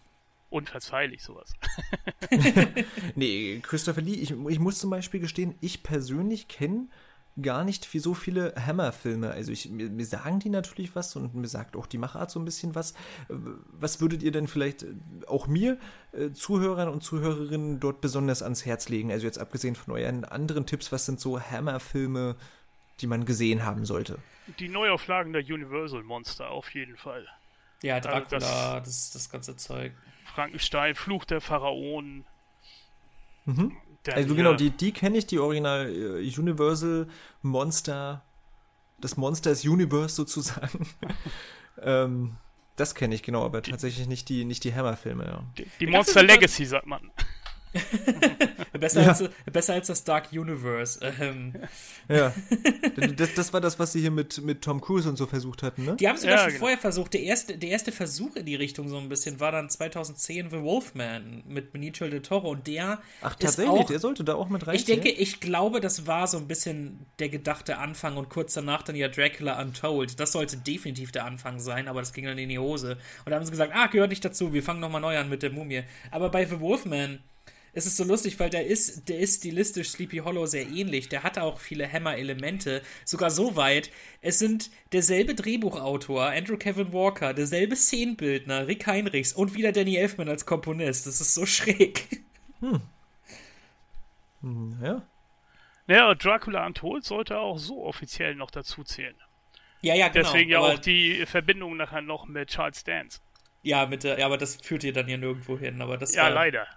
unverzeihlich, 0.53 1.23
sowas. 1.23 1.53
nee, 3.15 3.59
Christopher 3.63 4.01
Lee, 4.01 4.13
ich, 4.13 4.31
ich 4.31 4.59
muss 4.59 4.79
zum 4.79 4.89
Beispiel 4.89 5.19
gestehen, 5.19 5.55
ich 5.61 5.83
persönlich 5.83 6.47
kenne 6.47 6.87
gar 7.41 7.63
nicht 7.63 7.91
wie 7.93 7.99
so 7.99 8.13
viele 8.13 8.53
Hammer-Filme. 8.55 9.31
Also 9.31 9.51
ich, 9.51 9.69
mir, 9.69 9.89
mir, 9.89 10.05
sagen 10.05 10.39
die 10.39 10.49
natürlich 10.49 10.95
was 10.95 11.15
und 11.15 11.33
mir 11.33 11.47
sagt 11.47 11.75
auch 11.75 11.87
die 11.87 11.97
Machart 11.97 12.29
so 12.29 12.39
ein 12.39 12.45
bisschen 12.45 12.75
was. 12.75 12.93
Was 13.27 14.01
würdet 14.01 14.21
ihr 14.21 14.31
denn 14.31 14.47
vielleicht 14.47 14.85
auch 15.27 15.47
mir, 15.47 15.79
äh, 16.11 16.31
Zuhörern 16.31 16.89
und 16.89 17.01
Zuhörerinnen, 17.01 17.79
dort 17.79 18.01
besonders 18.01 18.43
ans 18.43 18.65
Herz 18.65 18.89
legen? 18.89 19.11
Also 19.11 19.25
jetzt 19.25 19.39
abgesehen 19.39 19.75
von 19.75 19.95
euren 19.95 20.25
anderen 20.25 20.67
Tipps, 20.67 20.91
was 20.91 21.07
sind 21.07 21.19
so 21.19 21.41
Hammer-Filme, 21.41 22.35
die 23.01 23.07
man 23.07 23.25
gesehen 23.25 23.65
haben 23.65 23.85
sollte? 23.85 24.19
Die 24.59 24.69
Neuauflagen 24.69 25.33
der 25.33 25.41
Universal 25.41 26.03
Monster 26.03 26.51
auf 26.51 26.71
jeden 26.75 26.97
Fall. 26.97 27.27
Ja, 27.81 27.99
Dracula, 27.99 28.21
also 28.21 28.79
das, 28.79 28.83
das, 28.85 29.11
das 29.11 29.29
ganze 29.31 29.57
Zeug. 29.57 29.93
Frankenstein, 30.33 30.95
Fluch 30.95 31.25
der 31.25 31.41
Pharaonen. 31.41 32.25
Mhm. 33.45 33.77
Also 34.11 34.35
genau, 34.35 34.53
die, 34.53 34.69
die 34.69 34.91
kenne 34.91 35.17
ich, 35.17 35.25
die 35.27 35.39
Original 35.39 35.89
äh, 35.89 36.39
Universal 36.39 37.07
Monster, 37.41 38.23
das 38.99 39.15
Monsters 39.15 39.63
Universe 39.63 40.15
sozusagen. 40.15 40.87
ähm, 41.81 42.35
das 42.75 42.95
kenne 42.95 43.15
ich 43.15 43.23
genau, 43.23 43.45
aber 43.45 43.61
die, 43.61 43.71
tatsächlich 43.71 44.07
nicht 44.07 44.27
die, 44.29 44.45
nicht 44.45 44.63
die 44.63 44.73
Hammer-Filme, 44.73 45.25
ja. 45.25 45.43
Die, 45.57 45.67
die 45.79 45.87
Monster 45.87 46.23
Legacy, 46.23 46.65
sagt 46.65 46.87
man. 46.87 47.11
besser, 48.79 49.01
ja. 49.01 49.09
als, 49.09 49.23
besser 49.51 49.73
als 49.73 49.87
das 49.87 50.03
Dark 50.03 50.31
Universe. 50.31 50.99
Ähm. 51.19 51.53
Ja. 52.07 52.33
Das, 53.15 53.33
das 53.33 53.53
war 53.53 53.61
das, 53.61 53.79
was 53.79 53.93
sie 53.93 54.01
hier 54.01 54.11
mit, 54.11 54.41
mit 54.43 54.61
Tom 54.61 54.81
Cruise 54.81 55.07
und 55.07 55.17
so 55.17 55.25
versucht 55.25 55.63
hatten, 55.63 55.85
ne? 55.85 55.95
Die 55.95 56.07
haben 56.07 56.15
es 56.15 56.21
sogar 56.21 56.37
ja, 56.37 56.41
schon 56.43 56.49
genau. 56.49 56.59
vorher 56.59 56.77
versucht. 56.77 57.13
Der 57.13 57.21
erste, 57.21 57.57
der 57.57 57.69
erste 57.69 57.91
Versuch 57.91 58.35
in 58.35 58.45
die 58.45 58.55
Richtung 58.55 58.87
so 58.87 58.97
ein 58.97 59.09
bisschen 59.09 59.39
war 59.39 59.51
dann 59.51 59.69
2010 59.69 60.49
The 60.49 60.61
Wolfman 60.61 61.43
mit 61.47 61.71
Benicio 61.71 62.07
del 62.07 62.21
Toro 62.21 62.51
und 62.51 62.67
der. 62.67 63.01
Ach, 63.21 63.35
tatsächlich, 63.35 63.81
auch, 63.81 63.85
der 63.85 63.99
sollte 63.99 64.23
da 64.23 64.35
auch 64.35 64.49
mit 64.49 64.65
rein. 64.65 64.75
Ich 64.75 64.85
denke, 64.85 65.09
ich 65.09 65.39
glaube, 65.39 65.81
das 65.81 66.07
war 66.07 66.27
so 66.27 66.37
ein 66.37 66.47
bisschen 66.47 67.05
der 67.19 67.29
gedachte 67.29 67.77
Anfang 67.77 68.17
und 68.17 68.29
kurz 68.29 68.53
danach 68.53 68.83
dann 68.83 68.95
ja 68.95 69.07
Dracula 69.07 69.59
Untold. 69.61 70.19
Das 70.19 70.31
sollte 70.31 70.57
definitiv 70.57 71.11
der 71.11 71.25
Anfang 71.25 71.59
sein, 71.59 71.87
aber 71.87 71.99
das 71.99 72.13
ging 72.13 72.25
dann 72.25 72.37
in 72.37 72.49
die 72.49 72.59
Hose. 72.59 72.97
Und 73.25 73.31
da 73.31 73.35
haben 73.35 73.45
sie 73.45 73.51
gesagt, 73.51 73.73
ah, 73.75 73.87
gehört 73.87 74.09
nicht 74.09 74.23
dazu, 74.23 74.53
wir 74.53 74.63
fangen 74.63 74.79
nochmal 74.79 75.01
neu 75.01 75.17
an 75.17 75.29
mit 75.29 75.43
der 75.43 75.51
Mumie. 75.51 75.83
Aber 76.11 76.29
bei 76.29 76.45
The 76.45 76.59
Wolfman 76.59 77.19
es 77.73 77.87
ist 77.87 77.97
so 77.97 78.03
lustig, 78.03 78.39
weil 78.39 78.51
der 78.51 78.67
ist, 78.67 79.09
der 79.09 79.17
ist 79.17 79.39
stilistisch 79.39 79.89
Sleepy 79.89 80.17
Hollow 80.17 80.45
sehr 80.45 80.67
ähnlich. 80.67 81.09
Der 81.09 81.23
hat 81.23 81.39
auch 81.39 81.59
viele 81.59 81.91
Hammer-Elemente. 81.91 82.83
Sogar 83.03 83.31
so 83.31 83.55
weit, 83.55 83.89
es 84.21 84.37
sind 84.37 84.69
derselbe 84.91 85.33
Drehbuchautor, 85.33 86.25
Andrew 86.25 86.57
Kevin 86.57 86.93
Walker, 86.93 87.33
derselbe 87.33 87.75
Szenenbildner, 87.75 88.67
Rick 88.67 88.85
Heinrichs 88.85 89.33
und 89.33 89.55
wieder 89.55 89.71
Danny 89.71 89.95
Elfman 89.95 90.29
als 90.29 90.45
Komponist. 90.45 91.07
Das 91.07 91.19
ist 91.19 91.33
so 91.33 91.47
schräg. 91.47 92.23
Hm. 92.59 92.81
hm 94.41 94.77
ja. 94.81 95.07
Naja, 95.87 96.15
Dracula 96.15 96.65
Untold 96.65 97.03
sollte 97.03 97.39
auch 97.39 97.57
so 97.57 97.83
offiziell 97.83 98.35
noch 98.35 98.51
dazu 98.51 98.83
zählen. 98.83 99.15
Ja, 99.81 99.95
ja, 99.95 100.07
genau. 100.07 100.25
Deswegen 100.25 100.51
ja 100.51 100.59
auch 100.59 100.79
die 100.79 101.25
Verbindung 101.25 101.75
nachher 101.75 102.01
noch 102.01 102.25
mit 102.25 102.51
Charles 102.51 102.83
Dance. 102.83 103.19
Ja, 103.63 103.85
mit 103.85 104.03
der, 104.03 104.19
ja, 104.19 104.27
aber 104.27 104.37
das 104.37 104.57
führt 104.57 104.83
ihr 104.83 104.93
dann 104.93 105.09
ja 105.09 105.17
nirgendwo 105.17 105.57
hin. 105.57 105.81
Aber 105.81 105.97
das 105.97 106.15
ja, 106.15 106.23
war, 106.23 106.29
leider. 106.29 106.67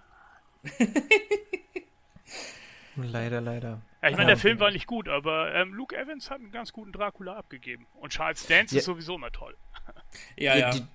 leider, 2.95 3.41
leider. 3.41 3.81
Ja, 4.01 4.09
ich 4.09 4.15
meine, 4.15 4.27
der 4.27 4.37
Film 4.37 4.59
war 4.59 4.71
nicht 4.71 4.87
gut, 4.87 5.09
aber 5.09 5.53
ähm, 5.53 5.73
Luke 5.73 5.95
Evans 5.95 6.29
hat 6.29 6.39
einen 6.39 6.51
ganz 6.51 6.71
guten 6.71 6.91
Dracula 6.91 7.35
abgegeben. 7.35 7.87
Und 7.95 8.11
Charles 8.11 8.45
Dance 8.47 8.75
ja. 8.75 8.79
ist 8.79 8.85
sowieso 8.85 9.15
immer 9.15 9.31
toll. 9.31 9.55
Ja, 10.35 10.55
ja. 10.55 10.71
Die, 10.71 10.85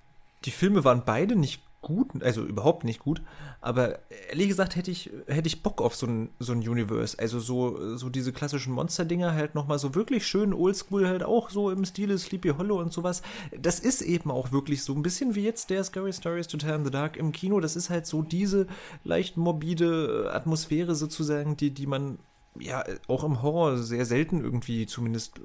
die 0.45 0.51
Filme 0.51 0.83
waren 0.83 1.05
beide 1.05 1.35
nicht 1.35 1.61
gut, 1.83 2.23
also 2.23 2.43
überhaupt 2.43 2.83
nicht 2.83 2.99
gut, 2.99 3.21
aber 3.61 3.99
ehrlich 4.29 4.47
gesagt 4.47 4.75
hätte 4.75 4.89
ich, 4.89 5.11
hätte 5.27 5.47
ich 5.47 5.61
Bock 5.61 5.81
auf 5.81 5.95
so 5.95 6.07
ein, 6.07 6.29
so 6.39 6.53
ein 6.53 6.67
Universe. 6.67 7.17
Also 7.19 7.39
so, 7.39 7.95
so 7.95 8.09
diese 8.09 8.33
klassischen 8.33 8.73
Monster-Dinger 8.73 9.33
halt 9.33 9.53
nochmal 9.53 9.77
so 9.77 9.93
wirklich 9.93 10.25
schön 10.25 10.53
oldschool 10.53 11.07
halt 11.07 11.23
auch 11.23 11.51
so 11.51 11.69
im 11.69 11.85
Stile 11.85 12.17
Sleepy 12.17 12.49
Hollow 12.49 12.79
und 12.79 12.91
sowas. 12.91 13.21
Das 13.57 13.79
ist 13.79 14.01
eben 14.01 14.31
auch 14.31 14.51
wirklich 14.51 14.83
so 14.83 14.93
ein 14.93 15.03
bisschen 15.03 15.35
wie 15.35 15.43
jetzt 15.43 15.69
der 15.69 15.83
Scary 15.83 16.13
Stories 16.13 16.47
to 16.47 16.57
Tell 16.57 16.75
in 16.75 16.85
the 16.85 16.91
Dark 16.91 17.17
im 17.17 17.31
Kino. 17.31 17.59
Das 17.59 17.75
ist 17.75 17.89
halt 17.89 18.07
so 18.07 18.23
diese 18.23 18.65
leicht 19.03 19.37
morbide 19.37 20.31
Atmosphäre 20.33 20.95
sozusagen, 20.95 21.55
die, 21.55 21.71
die 21.71 21.87
man 21.87 22.17
ja 22.59 22.83
auch 23.07 23.23
im 23.23 23.41
Horror 23.41 23.77
sehr 23.77 24.05
selten 24.05 24.41
irgendwie 24.41 24.85
zumindest 24.85 25.39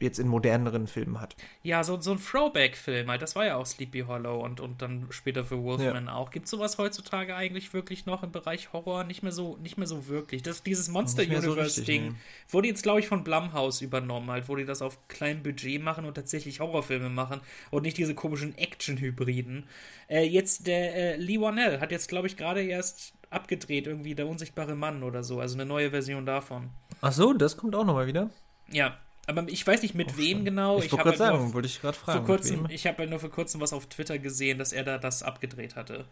jetzt 0.00 0.18
in 0.18 0.28
moderneren 0.28 0.86
Filmen 0.86 1.20
hat. 1.20 1.36
Ja, 1.62 1.82
so, 1.84 2.00
so 2.00 2.12
ein 2.12 2.18
Throwback-Film 2.18 3.08
halt. 3.10 3.22
Das 3.22 3.36
war 3.36 3.46
ja 3.46 3.56
auch 3.56 3.66
Sleepy 3.66 4.00
Hollow 4.00 4.44
und, 4.44 4.60
und 4.60 4.82
dann 4.82 5.06
später 5.10 5.44
für 5.44 5.62
Wolfman 5.62 6.06
ja. 6.06 6.14
auch. 6.14 6.30
Gibt 6.30 6.46
es 6.46 6.50
sowas 6.50 6.78
heutzutage 6.78 7.34
eigentlich 7.34 7.72
wirklich 7.72 8.06
noch 8.06 8.22
im 8.22 8.32
Bereich 8.32 8.72
Horror? 8.72 9.04
Nicht 9.04 9.22
mehr 9.22 9.32
so, 9.32 9.56
nicht 9.58 9.78
mehr 9.78 9.86
so 9.86 10.08
wirklich. 10.08 10.42
Das, 10.42 10.62
dieses 10.62 10.88
Monster 10.88 11.22
Universe-Ding 11.22 12.16
so 12.46 12.54
wurde 12.54 12.68
jetzt, 12.68 12.82
glaube 12.82 13.00
ich, 13.00 13.08
von 13.08 13.24
Blumhouse 13.24 13.80
übernommen, 13.80 14.30
halt, 14.30 14.48
wo 14.48 14.56
die 14.56 14.64
das 14.64 14.82
auf 14.82 15.08
kleinem 15.08 15.42
Budget 15.42 15.82
machen 15.82 16.04
und 16.04 16.14
tatsächlich 16.14 16.60
Horrorfilme 16.60 17.10
machen 17.10 17.40
und 17.70 17.82
nicht 17.82 17.98
diese 17.98 18.14
komischen 18.14 18.56
Action-Hybriden. 18.56 19.66
Äh, 20.08 20.24
jetzt 20.24 20.66
der 20.66 20.94
äh, 20.94 21.16
Lee 21.16 21.40
Wanell 21.40 21.80
hat 21.80 21.92
jetzt, 21.92 22.08
glaube 22.08 22.26
ich, 22.26 22.36
gerade 22.36 22.62
erst 22.62 23.12
abgedreht, 23.30 23.86
irgendwie 23.86 24.14
der 24.14 24.26
unsichtbare 24.26 24.74
Mann 24.74 25.02
oder 25.02 25.22
so. 25.22 25.40
Also 25.40 25.54
eine 25.54 25.66
neue 25.66 25.90
Version 25.90 26.24
davon. 26.24 26.70
Ach 27.00 27.12
so, 27.12 27.32
das 27.32 27.56
kommt 27.56 27.74
auch 27.74 27.84
nochmal 27.84 28.06
wieder. 28.06 28.30
Ja, 28.70 28.96
aber 29.28 29.46
ich 29.48 29.66
weiß 29.66 29.82
nicht 29.82 29.94
mit 29.94 30.12
oh, 30.14 30.16
wem 30.16 30.44
genau. 30.44 30.78
Ich, 30.78 30.86
ich 30.86 30.92
wollte 30.92 31.04
gerade 31.04 31.18
halt 31.18 31.36
sagen, 31.36 31.52
wollte 31.52 31.68
ich 31.68 31.80
gerade 31.80 31.96
fragen. 31.96 32.26
Vor 32.26 32.36
kurzem, 32.36 32.66
ich 32.70 32.86
habe 32.86 32.98
halt 32.98 33.10
nur 33.10 33.20
vor 33.20 33.30
kurzem 33.30 33.60
was 33.60 33.74
auf 33.74 33.86
Twitter 33.86 34.18
gesehen, 34.18 34.58
dass 34.58 34.72
er 34.72 34.84
da 34.84 34.96
das 34.96 35.22
abgedreht 35.22 35.76
hatte. 35.76 36.06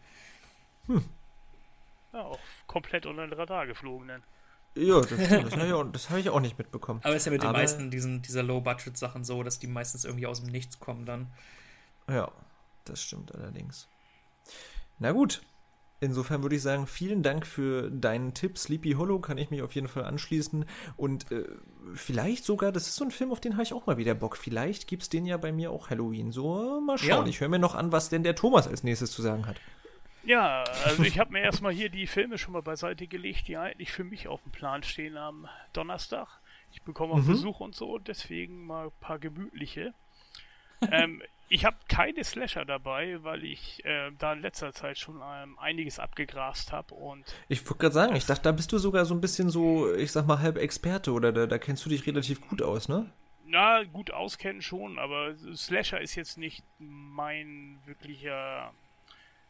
Hm. 0.86 1.02
Ja, 2.12 2.20
auch 2.20 2.38
komplett 2.66 3.06
unter 3.06 3.26
den 3.26 3.32
Radar 3.32 3.66
geflogen 3.66 4.08
dann. 4.08 4.22
Ja, 4.74 5.00
das, 5.00 5.08
das 5.08 5.30
habe 5.30 5.66
ich, 5.66 5.72
auch, 5.72 6.10
hab 6.10 6.18
ich 6.18 6.28
auch 6.28 6.40
nicht 6.40 6.58
mitbekommen. 6.58 7.00
Aber 7.02 7.14
es 7.14 7.22
ist 7.22 7.26
ja 7.26 7.32
mit 7.32 7.42
Aber, 7.42 7.52
den 7.52 7.60
meisten 7.62 7.90
diesen, 7.90 8.20
dieser 8.20 8.42
Low-Budget-Sachen 8.42 9.24
so, 9.24 9.42
dass 9.42 9.58
die 9.58 9.66
meistens 9.66 10.04
irgendwie 10.04 10.26
aus 10.26 10.42
dem 10.42 10.52
Nichts 10.52 10.78
kommen 10.78 11.06
dann. 11.06 11.28
Ja, 12.08 12.30
das 12.84 13.02
stimmt 13.02 13.34
allerdings. 13.34 13.88
Na 14.98 15.12
gut, 15.12 15.40
Insofern 15.98 16.42
würde 16.42 16.56
ich 16.56 16.62
sagen, 16.62 16.86
vielen 16.86 17.22
Dank 17.22 17.46
für 17.46 17.90
deinen 17.90 18.34
Tipp. 18.34 18.58
Sleepy 18.58 18.92
Hollow 18.92 19.18
kann 19.18 19.38
ich 19.38 19.50
mich 19.50 19.62
auf 19.62 19.74
jeden 19.74 19.88
Fall 19.88 20.04
anschließen. 20.04 20.66
Und 20.96 21.30
äh, 21.32 21.44
vielleicht 21.94 22.44
sogar, 22.44 22.70
das 22.70 22.86
ist 22.86 22.96
so 22.96 23.04
ein 23.04 23.10
Film, 23.10 23.32
auf 23.32 23.40
den 23.40 23.54
habe 23.54 23.62
ich 23.62 23.72
auch 23.72 23.86
mal 23.86 23.96
wieder 23.96 24.14
Bock. 24.14 24.36
Vielleicht 24.36 24.88
gibt 24.88 25.04
es 25.04 25.08
den 25.08 25.24
ja 25.24 25.38
bei 25.38 25.52
mir 25.52 25.70
auch 25.70 25.88
Halloween. 25.88 26.32
So, 26.32 26.80
mal 26.80 26.98
schauen. 26.98 27.24
Ja. 27.24 27.26
Ich 27.26 27.40
höre 27.40 27.48
mir 27.48 27.58
noch 27.58 27.74
an, 27.74 27.92
was 27.92 28.10
denn 28.10 28.24
der 28.24 28.34
Thomas 28.34 28.68
als 28.68 28.84
nächstes 28.84 29.10
zu 29.10 29.22
sagen 29.22 29.46
hat. 29.46 29.56
Ja, 30.26 30.64
also 30.84 31.04
ich 31.04 31.20
habe 31.20 31.32
mir 31.32 31.40
erstmal 31.40 31.72
hier 31.72 31.88
die 31.88 32.08
Filme 32.08 32.36
schon 32.36 32.52
mal 32.52 32.62
beiseite 32.62 33.06
gelegt, 33.06 33.46
die 33.46 33.56
eigentlich 33.56 33.92
für 33.92 34.02
mich 34.02 34.26
auf 34.26 34.42
dem 34.42 34.50
Plan 34.50 34.82
stehen 34.82 35.16
am 35.16 35.48
Donnerstag. 35.72 36.40
Ich 36.72 36.82
bekomme 36.82 37.14
auch 37.14 37.18
mhm. 37.18 37.28
Besuch 37.28 37.60
und 37.60 37.76
so, 37.76 37.98
deswegen 37.98 38.66
mal 38.66 38.86
ein 38.86 38.92
paar 39.00 39.20
gemütliche. 39.20 39.94
ähm, 40.90 41.22
ich 41.48 41.64
habe 41.64 41.76
keine 41.88 42.24
Slasher 42.24 42.64
dabei, 42.64 43.22
weil 43.22 43.44
ich 43.44 43.84
äh, 43.84 44.10
da 44.18 44.32
in 44.32 44.42
letzter 44.42 44.72
Zeit 44.72 44.98
schon 44.98 45.20
ähm, 45.22 45.58
einiges 45.58 45.98
abgegrast 45.98 46.72
habe 46.72 46.94
und. 46.94 47.24
Ich 47.48 47.64
wollte 47.66 47.78
gerade 47.78 47.94
sagen, 47.94 48.16
ich 48.16 48.26
dachte, 48.26 48.42
da 48.42 48.52
bist 48.52 48.72
du 48.72 48.78
sogar 48.78 49.04
so 49.04 49.14
ein 49.14 49.20
bisschen 49.20 49.50
so, 49.50 49.92
ich 49.94 50.12
sag 50.12 50.26
mal, 50.26 50.40
halb 50.40 50.56
Experte 50.56 51.12
oder 51.12 51.32
da, 51.32 51.46
da 51.46 51.58
kennst 51.58 51.84
du 51.84 51.88
dich 51.88 52.06
relativ 52.06 52.40
gut 52.48 52.62
aus, 52.62 52.88
ne? 52.88 53.10
Na, 53.44 53.84
gut 53.84 54.10
auskennen 54.10 54.60
schon, 54.60 54.98
aber 54.98 55.34
Slasher 55.54 56.00
ist 56.00 56.16
jetzt 56.16 56.36
nicht 56.36 56.64
mein 56.78 57.78
wirklicher 57.84 58.72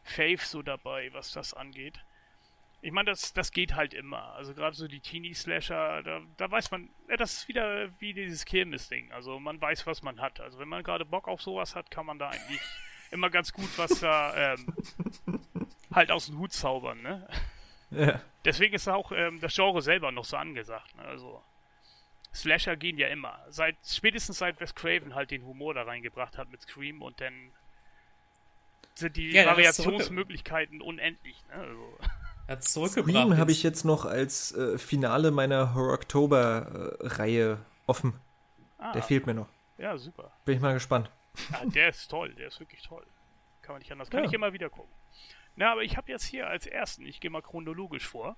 Fave 0.03 0.39
so 0.43 0.61
dabei, 0.61 1.09
was 1.13 1.31
das 1.31 1.55
angeht. 1.55 1.99
Ich 2.81 2.91
meine, 2.91 3.09
das, 3.09 3.33
das 3.33 3.51
geht 3.51 3.75
halt 3.75 3.93
immer. 3.93 4.33
Also 4.35 4.53
gerade 4.53 4.75
so 4.75 4.87
die 4.87 4.99
Teenie-Slasher, 4.99 6.03
da, 6.03 6.21
da 6.37 6.51
weiß 6.51 6.71
man, 6.71 6.89
ja, 7.09 7.17
das 7.17 7.33
ist 7.33 7.47
wieder 7.47 7.89
wie 7.99 8.13
dieses 8.13 8.45
Kirmes-Ding. 8.45 9.11
Also 9.11 9.39
man 9.39 9.59
weiß, 9.59 9.87
was 9.87 10.03
man 10.03 10.21
hat. 10.21 10.39
Also 10.39 10.59
wenn 10.59 10.67
man 10.67 10.83
gerade 10.83 11.03
Bock 11.05 11.27
auf 11.27 11.41
sowas 11.41 11.75
hat, 11.75 11.89
kann 11.89 12.05
man 12.05 12.19
da 12.19 12.29
eigentlich 12.29 12.61
immer 13.11 13.29
ganz 13.29 13.51
gut 13.51 13.69
was 13.77 13.99
da 13.99 14.53
ähm, 14.53 14.73
halt 15.93 16.11
aus 16.11 16.27
dem 16.27 16.37
Hut 16.37 16.53
zaubern, 16.53 17.01
ne? 17.01 17.27
Ja. 17.89 18.21
Deswegen 18.45 18.75
ist 18.75 18.87
auch 18.87 19.11
ähm, 19.11 19.39
das 19.39 19.55
Genre 19.55 19.81
selber 19.81 20.11
noch 20.11 20.25
so 20.25 20.37
angesagt. 20.37 20.95
Ne? 20.97 21.03
Also 21.03 21.41
Slasher 22.33 22.75
gehen 22.75 22.97
ja 22.97 23.07
immer. 23.07 23.43
Seit 23.49 23.77
spätestens 23.85 24.37
seit 24.37 24.59
Wes 24.59 24.75
Craven 24.75 25.15
halt 25.15 25.31
den 25.31 25.43
Humor 25.45 25.73
da 25.73 25.83
reingebracht 25.83 26.37
hat 26.37 26.49
mit 26.49 26.61
Scream 26.61 27.01
und 27.01 27.19
dann 27.21 27.51
sind 28.93 29.15
die 29.15 29.31
ja, 29.31 29.45
Variationsmöglichkeiten 29.45 30.81
unendlich. 30.81 31.37
Ne? 31.47 31.55
Also. 31.55 31.97
Hat 32.47 32.63
zurückgebracht. 32.63 33.11
Scream 33.11 33.37
habe 33.37 33.51
ich 33.51 33.63
jetzt 33.63 33.83
noch 33.83 34.05
als 34.05 34.53
äh, 34.53 34.77
Finale 34.77 35.31
meiner 35.31 35.73
Horror 35.75 35.93
Oktober-Reihe 35.93 37.51
äh, 37.53 37.57
offen. 37.87 38.13
Ah, 38.77 38.93
der 38.93 39.03
fehlt 39.03 39.25
mir 39.25 39.33
noch. 39.33 39.47
Ja, 39.77 39.97
super. 39.97 40.31
Bin 40.45 40.55
ich 40.55 40.61
mal 40.61 40.73
gespannt. 40.73 41.11
Ja, 41.51 41.65
der 41.65 41.89
ist 41.89 42.07
toll, 42.09 42.33
der 42.33 42.47
ist 42.47 42.59
wirklich 42.59 42.81
toll. 42.81 43.05
Kann 43.61 43.73
man 43.73 43.79
nicht 43.79 43.91
anders. 43.91 44.09
Kann 44.09 44.21
ja. 44.21 44.27
ich 44.27 44.33
immer 44.33 44.53
wieder 44.53 44.69
gucken. 44.69 44.91
Na, 45.55 45.71
aber 45.71 45.83
ich 45.83 45.97
habe 45.97 46.11
jetzt 46.11 46.23
hier 46.23 46.47
als 46.47 46.67
ersten, 46.67 47.05
ich 47.05 47.19
gehe 47.19 47.31
mal 47.31 47.41
chronologisch 47.41 48.07
vor. 48.07 48.35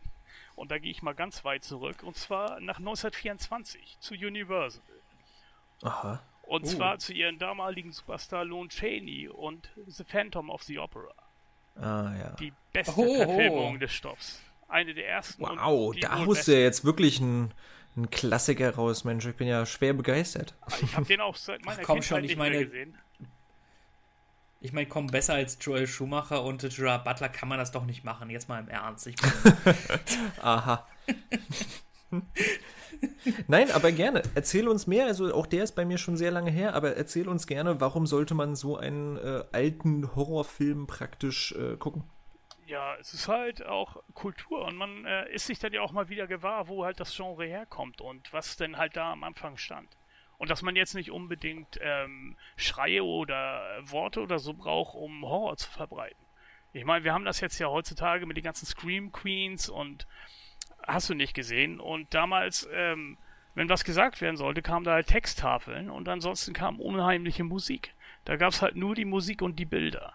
Und 0.56 0.72
da 0.72 0.78
gehe 0.78 0.92
ich 0.92 1.02
mal 1.02 1.14
ganz 1.14 1.44
weit 1.46 1.64
zurück. 1.64 2.04
Und 2.04 2.16
zwar 2.16 2.60
nach 2.60 2.80
1924 2.80 3.98
zu 4.00 4.14
Universal. 4.14 4.84
Aha. 5.84 6.22
Und 6.44 6.64
uh. 6.64 6.68
zwar 6.68 6.98
zu 6.98 7.14
ihren 7.14 7.38
damaligen 7.38 7.92
Superstar 7.92 8.44
Lon 8.44 8.70
Chaney 8.70 9.28
und 9.28 9.70
The 9.86 10.04
Phantom 10.04 10.50
of 10.50 10.64
the 10.64 10.80
Opera. 10.80 11.14
Ah, 11.82 12.12
ja. 12.18 12.30
Die 12.40 12.54
beste 12.74 12.94
oh, 12.98 13.16
Verfilmung 13.16 13.76
oh. 13.76 13.78
des 13.78 13.92
Stoffs. 13.92 14.42
Eine 14.68 14.94
der 14.94 15.08
ersten. 15.08 15.42
Wow, 15.42 15.96
da 16.00 16.24
du 16.24 16.34
ja 16.34 16.60
jetzt 16.60 16.86
wirklich 16.86 17.20
ein, 17.20 17.54
ein 17.98 18.10
Klassiker 18.10 18.76
raus, 18.76 19.04
Mensch. 19.04 19.26
Ich 19.26 19.36
bin 19.36 19.48
ja 19.48 19.66
schwer 19.66 19.94
begeistert. 19.94 20.56
Ah, 20.62 20.74
ich 20.82 20.96
habe 20.96 21.06
den 21.06 21.22
auch 21.22 21.36
seit 21.36 21.66
meiner 21.66 21.80
Ach, 21.82 21.86
komm 21.86 22.00
Kindheit 22.00 22.22
schon, 22.22 22.24
ich 22.26 22.36
meine, 22.36 22.66
gesehen. 22.66 22.98
Ich 24.62 24.74
meine, 24.74 24.88
komm, 24.88 25.08
besser 25.08 25.36
als 25.36 25.58
Joel 25.62 25.88
Schumacher 25.88 26.44
und 26.44 26.62
Gerard 26.62 27.06
Butler 27.06 27.30
kann 27.30 27.48
man 27.48 27.58
das 27.58 27.72
doch 27.72 27.86
nicht 27.86 28.04
machen. 28.04 28.30
Jetzt 28.30 28.50
mal 28.50 28.60
im 28.60 28.68
Ernst. 28.68 29.10
Aha. 30.42 30.86
Nein, 33.48 33.72
aber 33.72 33.92
gerne. 33.92 34.24
Erzähl 34.36 34.68
uns 34.68 34.88
mehr. 34.88 35.06
Also 35.06 35.34
auch 35.34 35.46
der 35.46 35.64
ist 35.64 35.74
bei 35.74 35.86
mir 35.86 35.98
schon 35.98 36.18
sehr 36.18 36.32
lange 36.32 36.52
her, 36.52 36.74
aber 36.74 36.96
erzähl 36.96 37.28
uns 37.28 37.48
gerne, 37.48 37.80
warum 37.82 38.06
sollte 38.06 38.34
man 38.34 38.56
so 38.56 38.78
einen 38.78 39.18
äh, 39.18 39.44
alten 39.52 40.16
Horrorfilm 40.16 40.88
praktisch 40.88 41.54
äh, 41.54 41.78
gucken? 41.78 42.04
Ja, 42.66 42.96
es 42.98 43.14
ist 43.14 43.28
halt 43.28 43.66
auch 43.66 43.98
Kultur 44.14 44.66
und 44.66 44.76
man 44.76 45.04
äh, 45.06 45.32
ist 45.34 45.48
sich 45.48 45.58
dann 45.58 45.74
ja 45.74 45.82
auch 45.82 45.92
mal 45.92 46.10
wieder 46.10 46.28
gewahr, 46.28 46.68
wo 46.68 46.86
halt 46.86 47.00
das 47.00 47.16
Genre 47.16 47.46
herkommt 47.46 48.00
und 48.00 48.32
was 48.32 48.58
denn 48.58 48.78
halt 48.78 48.96
da 48.96 49.12
am 49.12 49.24
Anfang 49.24 49.58
stand. 49.58 49.90
Und 50.38 50.50
dass 50.50 50.62
man 50.62 50.76
jetzt 50.76 50.94
nicht 50.94 51.12
unbedingt 51.12 51.80
ähm, 51.82 52.38
Schreie 52.56 53.04
oder 53.04 53.82
Worte 53.84 54.22
oder 54.22 54.40
so 54.40 54.54
braucht, 54.54 54.96
um 54.96 55.26
Horror 55.26 55.58
zu 55.58 55.70
verbreiten. 55.70 56.24
Ich 56.72 56.86
meine, 56.86 57.04
wir 57.04 57.14
haben 57.14 57.26
das 57.26 57.40
jetzt 57.40 57.58
ja 57.58 57.68
heutzutage 57.68 58.26
mit 58.26 58.38
den 58.38 58.44
ganzen 58.44 58.68
Scream 58.68 59.12
Queens 59.12 59.68
und 59.68 60.06
hast 60.88 61.10
du 61.10 61.14
nicht 61.14 61.34
gesehen. 61.34 61.80
Und 61.80 62.14
damals, 62.14 62.68
ähm, 62.74 63.18
wenn 63.56 63.70
was 63.70 63.84
gesagt 63.84 64.22
werden 64.22 64.38
sollte, 64.38 64.62
kamen 64.62 64.86
da 64.86 64.94
halt 64.94 65.08
Texttafeln 65.08 65.90
und 65.90 66.08
ansonsten 66.08 66.54
kam 66.54 66.80
unheimliche 66.80 67.44
Musik. 67.44 67.94
Da 68.26 68.36
gab 68.36 68.54
es 68.54 68.62
halt 68.62 68.76
nur 68.76 68.96
die 68.96 69.06
Musik 69.06 69.42
und 69.42 69.58
die 69.58 69.66
Bilder. 69.66 70.14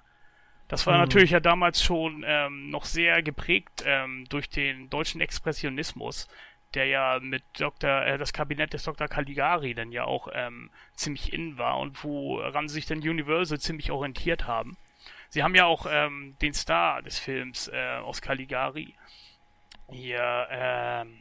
Das 0.68 0.86
war 0.86 0.94
mhm. 0.94 1.00
natürlich 1.00 1.30
ja 1.30 1.40
damals 1.40 1.82
schon 1.82 2.24
ähm, 2.26 2.70
noch 2.70 2.84
sehr 2.84 3.22
geprägt 3.22 3.84
ähm, 3.86 4.26
durch 4.28 4.48
den 4.48 4.88
deutschen 4.88 5.20
Expressionismus, 5.20 6.28
der 6.74 6.86
ja 6.86 7.18
mit 7.20 7.42
Dr. 7.58 8.02
Äh, 8.02 8.18
das 8.18 8.32
Kabinett 8.32 8.72
des 8.72 8.84
Dr. 8.84 9.08
Caligari 9.08 9.74
dann 9.74 9.92
ja 9.92 10.04
auch 10.04 10.28
ähm, 10.32 10.70
ziemlich 10.94 11.32
in 11.32 11.58
war 11.58 11.78
und 11.78 12.02
woran 12.02 12.68
sich 12.68 12.86
dann 12.86 12.98
Universal 12.98 13.60
ziemlich 13.60 13.90
orientiert 13.90 14.46
haben. 14.46 14.76
Sie 15.28 15.42
haben 15.42 15.54
ja 15.54 15.66
auch 15.66 15.86
ähm, 15.90 16.36
den 16.40 16.54
Star 16.54 17.02
des 17.02 17.18
Films 17.18 17.68
äh, 17.68 17.96
aus 17.96 18.22
Caligari, 18.22 18.94
hier, 19.90 20.46
ähm, 20.50 21.20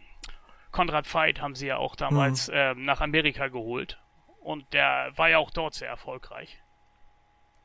Konrad 0.72 1.12
Veit 1.14 1.42
haben 1.42 1.56
sie 1.56 1.68
ja 1.68 1.78
auch 1.78 1.96
damals 1.96 2.48
mhm. 2.48 2.54
ähm, 2.56 2.86
nach 2.86 3.02
Amerika 3.02 3.48
geholt. 3.48 4.00
Und 4.40 4.74
der 4.74 5.12
war 5.16 5.30
ja 5.30 5.38
auch 5.38 5.52
dort 5.52 5.74
sehr 5.74 5.88
erfolgreich. 5.88 6.62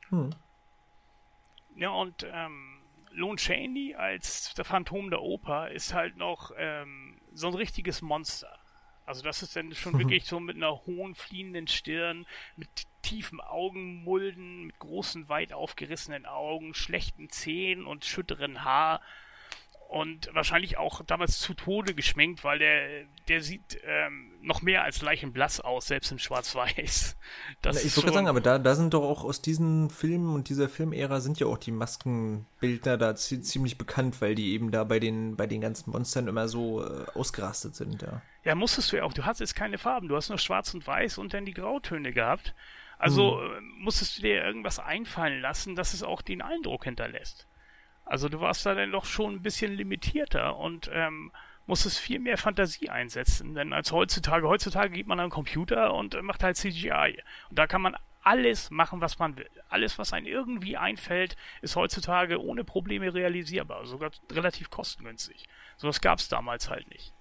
Mhm. 0.09 0.29
Ja, 1.75 1.89
und 1.89 2.25
ähm, 2.31 2.81
Lon 3.11 3.37
Chaney 3.37 3.95
als 3.95 4.53
der 4.53 4.65
Phantom 4.65 5.09
der 5.09 5.21
Oper 5.21 5.71
ist 5.71 5.93
halt 5.93 6.17
noch 6.17 6.51
ähm, 6.57 7.19
so 7.33 7.47
ein 7.47 7.53
richtiges 7.53 8.01
Monster. 8.01 8.59
Also 9.05 9.23
das 9.23 9.41
ist 9.41 9.55
dann 9.55 9.73
schon 9.73 9.97
wirklich 9.99 10.25
so 10.25 10.39
mit 10.39 10.55
einer 10.55 10.85
hohen 10.85 11.15
fliehenden 11.15 11.67
Stirn, 11.67 12.25
mit 12.55 12.69
tiefen 13.01 13.41
Augenmulden, 13.41 14.67
mit 14.67 14.79
großen, 14.79 15.29
weit 15.29 15.51
aufgerissenen 15.51 16.25
Augen, 16.25 16.73
schlechten 16.73 17.29
Zähnen 17.29 17.85
und 17.85 18.05
schütteren 18.05 18.63
Haar 18.63 19.01
und 19.89 20.29
wahrscheinlich 20.35 20.77
auch 20.77 21.03
damals 21.03 21.39
zu 21.39 21.55
Tode 21.55 21.95
geschminkt, 21.95 22.43
weil 22.43 22.59
der, 22.59 23.05
der 23.27 23.41
sieht 23.41 23.79
ähm, 23.83 24.33
noch 24.39 24.61
mehr 24.61 24.83
als 24.83 25.01
leichenblass 25.01 25.61
aus, 25.61 25.87
selbst 25.87 26.11
in 26.11 26.19
Schwarz-Weiß. 26.19 27.17
Ich 27.83 27.97
wollte 27.97 28.13
sagen, 28.13 28.27
aber 28.27 28.39
da, 28.39 28.59
da 28.59 28.75
sind 28.75 28.93
doch 28.93 29.01
auch 29.01 29.23
aus 29.23 29.41
diesen 29.41 29.89
Filmen 29.89 30.35
und 30.35 30.49
dieser 30.49 30.69
Filmära 30.69 31.21
sind 31.21 31.39
ja 31.39 31.47
auch 31.47 31.57
die 31.57 31.71
Maskenbildner 31.71 32.99
da 32.99 33.15
ziemlich 33.15 33.79
bekannt, 33.79 34.21
weil 34.21 34.35
die 34.35 34.53
eben 34.53 34.69
da 34.69 34.83
bei 34.83 34.99
den, 34.99 35.35
bei 35.35 35.47
den 35.47 35.59
ganzen 35.59 35.89
Monstern 35.89 36.27
immer 36.27 36.47
so 36.47 36.85
äh, 36.85 37.05
ausgerastet 37.15 37.75
sind, 37.75 38.03
ja. 38.03 38.21
Ja, 38.43 38.53
musstest 38.53 38.91
du 38.91 38.97
ja 38.97 39.03
auch. 39.03 39.13
Du 39.13 39.25
hast 39.25 39.39
jetzt 39.39 39.55
keine 39.55 39.79
Farben, 39.79 40.07
du 40.07 40.15
hast 40.15 40.29
nur 40.29 40.37
Schwarz 40.37 40.71
und 40.75 40.85
Weiß 40.85 41.17
und 41.17 41.33
dann 41.33 41.45
die 41.45 41.53
Grautöne 41.53 42.13
gehabt. 42.13 42.53
Also 42.99 43.41
hm. 43.41 43.73
musstest 43.79 44.19
du 44.19 44.21
dir 44.21 44.43
irgendwas 44.43 44.77
einfallen 44.77 45.41
lassen, 45.41 45.75
dass 45.75 45.95
es 45.95 46.03
auch 46.03 46.21
den 46.21 46.43
Eindruck 46.43 46.83
hinterlässt. 46.83 47.47
Also 48.09 48.27
du 48.27 48.41
warst 48.41 48.65
da 48.65 48.73
dann 48.73 48.91
doch 48.91 49.05
schon 49.05 49.35
ein 49.35 49.41
bisschen 49.43 49.71
limitierter 49.71 50.57
und 50.57 50.89
ähm, 50.91 51.31
muss 51.67 51.85
es 51.85 51.99
viel 51.99 52.17
mehr 52.17 52.39
Fantasie 52.39 52.89
einsetzen, 52.89 53.53
denn 53.53 53.71
als 53.71 53.91
heutzutage, 53.91 54.47
heutzutage 54.47 54.89
geht 54.91 55.05
man 55.05 55.19
an 55.19 55.27
den 55.27 55.31
Computer 55.31 55.93
und 55.93 56.19
macht 56.23 56.41
halt 56.41 56.57
CGI. 56.57 57.21
Und 57.51 57.59
da 57.59 57.67
kann 57.67 57.83
man 57.83 57.95
alles 58.23 58.71
machen, 58.71 58.99
was 58.99 59.19
man 59.19 59.37
will. 59.37 59.49
Alles, 59.69 59.99
was 59.99 60.11
einem 60.11 60.25
irgendwie 60.25 60.75
einfällt, 60.75 61.37
ist 61.61 61.75
heutzutage 61.75 62.41
ohne 62.41 62.63
Probleme 62.63 63.13
realisierbar, 63.13 63.85
sogar 63.85 64.09
relativ 64.31 64.71
kostengünstig. 64.71 65.47
Sowas 65.77 66.01
gab 66.01 66.17
es 66.17 66.29
damals 66.29 66.67
halt 66.71 66.89
nicht. 66.89 67.13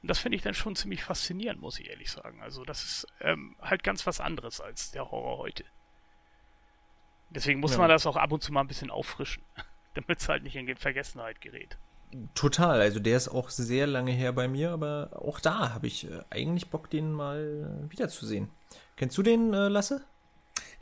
Und 0.00 0.08
das 0.08 0.20
finde 0.20 0.36
ich 0.36 0.42
dann 0.42 0.54
schon 0.54 0.76
ziemlich 0.76 1.02
faszinierend, 1.02 1.60
muss 1.60 1.80
ich 1.80 1.90
ehrlich 1.90 2.12
sagen. 2.12 2.40
Also 2.40 2.64
das 2.64 2.84
ist 2.84 3.06
ähm, 3.20 3.56
halt 3.60 3.82
ganz 3.82 4.06
was 4.06 4.20
anderes 4.20 4.60
als 4.60 4.92
der 4.92 5.10
Horror 5.10 5.38
heute. 5.38 5.64
Deswegen 7.30 7.58
muss 7.58 7.72
ja. 7.72 7.78
man 7.78 7.88
das 7.88 8.06
auch 8.06 8.16
ab 8.16 8.30
und 8.30 8.44
zu 8.44 8.52
mal 8.52 8.60
ein 8.60 8.68
bisschen 8.68 8.92
auffrischen, 8.92 9.42
damit 10.06 10.20
es 10.20 10.28
halt 10.28 10.42
nicht 10.42 10.56
in 10.56 10.76
Vergessenheit 10.76 11.40
gerät. 11.40 11.78
Total, 12.34 12.80
also 12.80 13.00
der 13.00 13.16
ist 13.16 13.28
auch 13.28 13.50
sehr 13.50 13.88
lange 13.88 14.12
her 14.12 14.32
bei 14.32 14.46
mir, 14.46 14.70
aber 14.70 15.10
auch 15.14 15.40
da 15.40 15.74
habe 15.74 15.88
ich 15.88 16.08
äh, 16.08 16.20
eigentlich 16.30 16.70
Bock, 16.70 16.88
den 16.88 17.12
mal 17.12 17.86
wiederzusehen. 17.88 18.50
Kennst 18.96 19.18
du 19.18 19.22
den, 19.22 19.52
äh, 19.52 19.68
Lasse? 19.68 20.04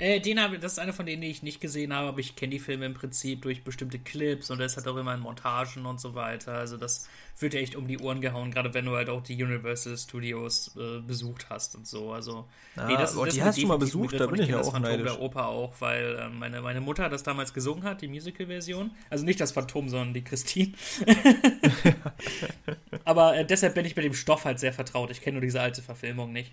Äh, 0.02 0.20
den 0.20 0.40
habe, 0.40 0.58
das 0.58 0.72
ist 0.72 0.78
einer 0.78 0.92
von 0.92 1.06
denen, 1.06 1.22
die 1.22 1.28
ich 1.28 1.44
nicht 1.44 1.60
gesehen 1.60 1.92
habe, 1.92 2.08
aber 2.08 2.18
ich 2.18 2.34
kenne 2.34 2.50
die 2.50 2.58
Filme 2.58 2.86
im 2.86 2.94
Prinzip 2.94 3.42
durch 3.42 3.62
bestimmte 3.62 4.00
Clips 4.00 4.50
und 4.50 4.58
das 4.58 4.76
hat 4.76 4.88
auch 4.88 4.96
immer 4.96 5.14
in 5.14 5.20
Montagen 5.20 5.86
und 5.86 6.00
so 6.00 6.16
weiter. 6.16 6.54
Also 6.54 6.76
das 6.76 7.08
wird 7.38 7.54
ja 7.54 7.60
echt 7.60 7.76
um 7.76 7.86
die 7.86 8.00
Ohren 8.00 8.20
gehauen, 8.20 8.50
gerade 8.50 8.74
wenn 8.74 8.84
du 8.84 8.96
halt 8.96 9.08
auch 9.08 9.22
die 9.22 9.40
Universal 9.40 9.96
Studios 9.96 10.76
äh, 10.76 10.98
besucht 11.00 11.46
hast 11.50 11.76
und 11.76 11.86
so. 11.86 12.10
Also 12.12 12.48
ah, 12.74 12.86
nee, 12.88 12.96
das, 12.96 13.16
oh, 13.16 13.24
das 13.24 13.34
die 13.34 13.42
hast 13.44 13.62
du 13.62 13.66
mal 13.68 13.78
besucht, 13.78 14.18
da 14.18 14.26
bin 14.26 14.40
ich, 14.40 14.46
ich 14.46 14.48
ja 14.48 14.60
auch 14.60 14.72
Phantom 14.72 14.82
neidisch. 14.82 15.12
der 15.12 15.20
Oper 15.20 15.46
auch, 15.46 15.72
weil 15.78 16.16
äh, 16.16 16.28
meine, 16.28 16.62
meine 16.62 16.80
Mutter 16.80 17.08
das 17.08 17.22
damals 17.22 17.54
gesungen 17.54 17.84
hat, 17.84 18.02
die 18.02 18.08
Musical-Version. 18.08 18.90
Also 19.08 19.24
nicht 19.24 19.40
das 19.40 19.52
Phantom, 19.52 19.88
sondern 19.88 20.14
die 20.14 20.24
Christine. 20.24 20.72
aber 23.04 23.36
äh, 23.36 23.46
deshalb 23.46 23.76
bin 23.76 23.84
ich 23.84 23.94
mit 23.94 24.04
dem 24.04 24.14
Stoff 24.14 24.44
halt 24.46 24.58
sehr 24.58 24.72
vertraut. 24.72 25.12
Ich 25.12 25.20
kenne 25.20 25.34
nur 25.34 25.42
diese 25.42 25.60
alte 25.60 25.80
Verfilmung 25.80 26.32
nicht. 26.32 26.50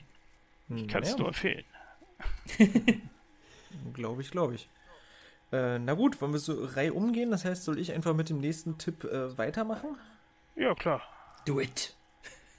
Ich 0.75 0.88
kann 0.88 1.01
es 1.01 1.12
ja. 1.12 1.17
nur 1.17 1.29
empfehlen. 1.29 1.63
Glaube 3.93 4.21
ich, 4.21 4.32
glaube 4.32 4.56
ich. 4.56 4.69
Äh, 5.52 5.80
na 5.80 5.93
gut, 5.93 6.21
wollen 6.21 6.34
wir 6.34 6.39
so 6.39 6.63
Reihe 6.63 6.93
umgehen? 6.93 7.32
Das 7.32 7.45
heißt, 7.45 7.63
soll 7.63 7.80
ich 7.80 7.93
einfach 7.93 8.13
mit 8.13 8.30
dem 8.30 8.38
nächsten 8.38 8.78
Tipp 8.78 9.04
äh, 9.04 9.38
weitermachen? 9.38 9.97
Ja, 10.56 10.75
klar. 10.75 11.02
Do 11.45 11.60
it. 11.60 11.95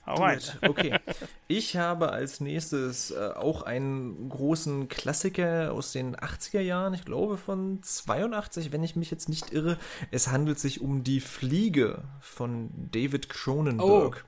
Alright. 0.04 0.58
Okay. 0.62 0.98
Ich 1.46 1.76
habe 1.76 2.10
als 2.10 2.40
nächstes 2.40 3.10
äh, 3.10 3.32
auch 3.34 3.62
einen 3.62 4.28
großen 4.28 4.88
Klassiker 4.88 5.72
aus 5.72 5.92
den 5.92 6.16
80er 6.16 6.60
Jahren, 6.60 6.94
ich 6.94 7.04
glaube 7.04 7.36
von 7.36 7.82
82, 7.82 8.72
wenn 8.72 8.82
ich 8.82 8.96
mich 8.96 9.10
jetzt 9.10 9.28
nicht 9.28 9.52
irre. 9.52 9.76
Es 10.10 10.28
handelt 10.28 10.58
sich 10.58 10.80
um 10.80 11.04
Die 11.04 11.20
Fliege 11.20 12.02
von 12.20 12.70
David 12.92 13.28
Cronenberg. 13.28 14.24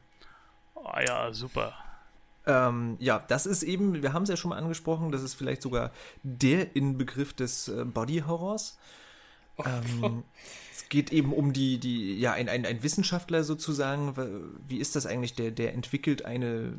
Oh, 0.74 0.82
oh 0.84 0.98
ja, 1.04 1.32
super. 1.32 1.74
Ähm, 2.46 2.96
ja, 2.98 3.18
das 3.28 3.46
ist 3.46 3.62
eben, 3.62 4.02
wir 4.02 4.12
haben 4.12 4.24
es 4.24 4.28
ja 4.28 4.37
schon 4.37 4.50
mal 4.50 4.59
angesprochen, 4.59 5.12
das 5.12 5.22
ist 5.22 5.35
vielleicht 5.35 5.62
sogar 5.62 5.92
der 6.22 6.74
Inbegriff 6.74 7.33
des 7.33 7.68
äh, 7.68 7.85
Body 7.85 8.24
Horrors. 8.26 8.78
Oh. 9.57 9.64
Ähm, 9.66 10.24
es 10.72 10.88
geht 10.88 11.12
eben 11.12 11.33
um 11.33 11.52
die, 11.52 11.78
die, 11.78 12.18
ja, 12.18 12.33
ein, 12.33 12.48
ein, 12.48 12.66
ein 12.66 12.83
Wissenschaftler 12.83 13.44
sozusagen. 13.44 14.14
Wie 14.66 14.78
ist 14.78 14.96
das 14.96 15.07
eigentlich? 15.07 15.35
Der, 15.35 15.50
der 15.50 15.74
entwickelt 15.74 16.24
eine 16.24 16.74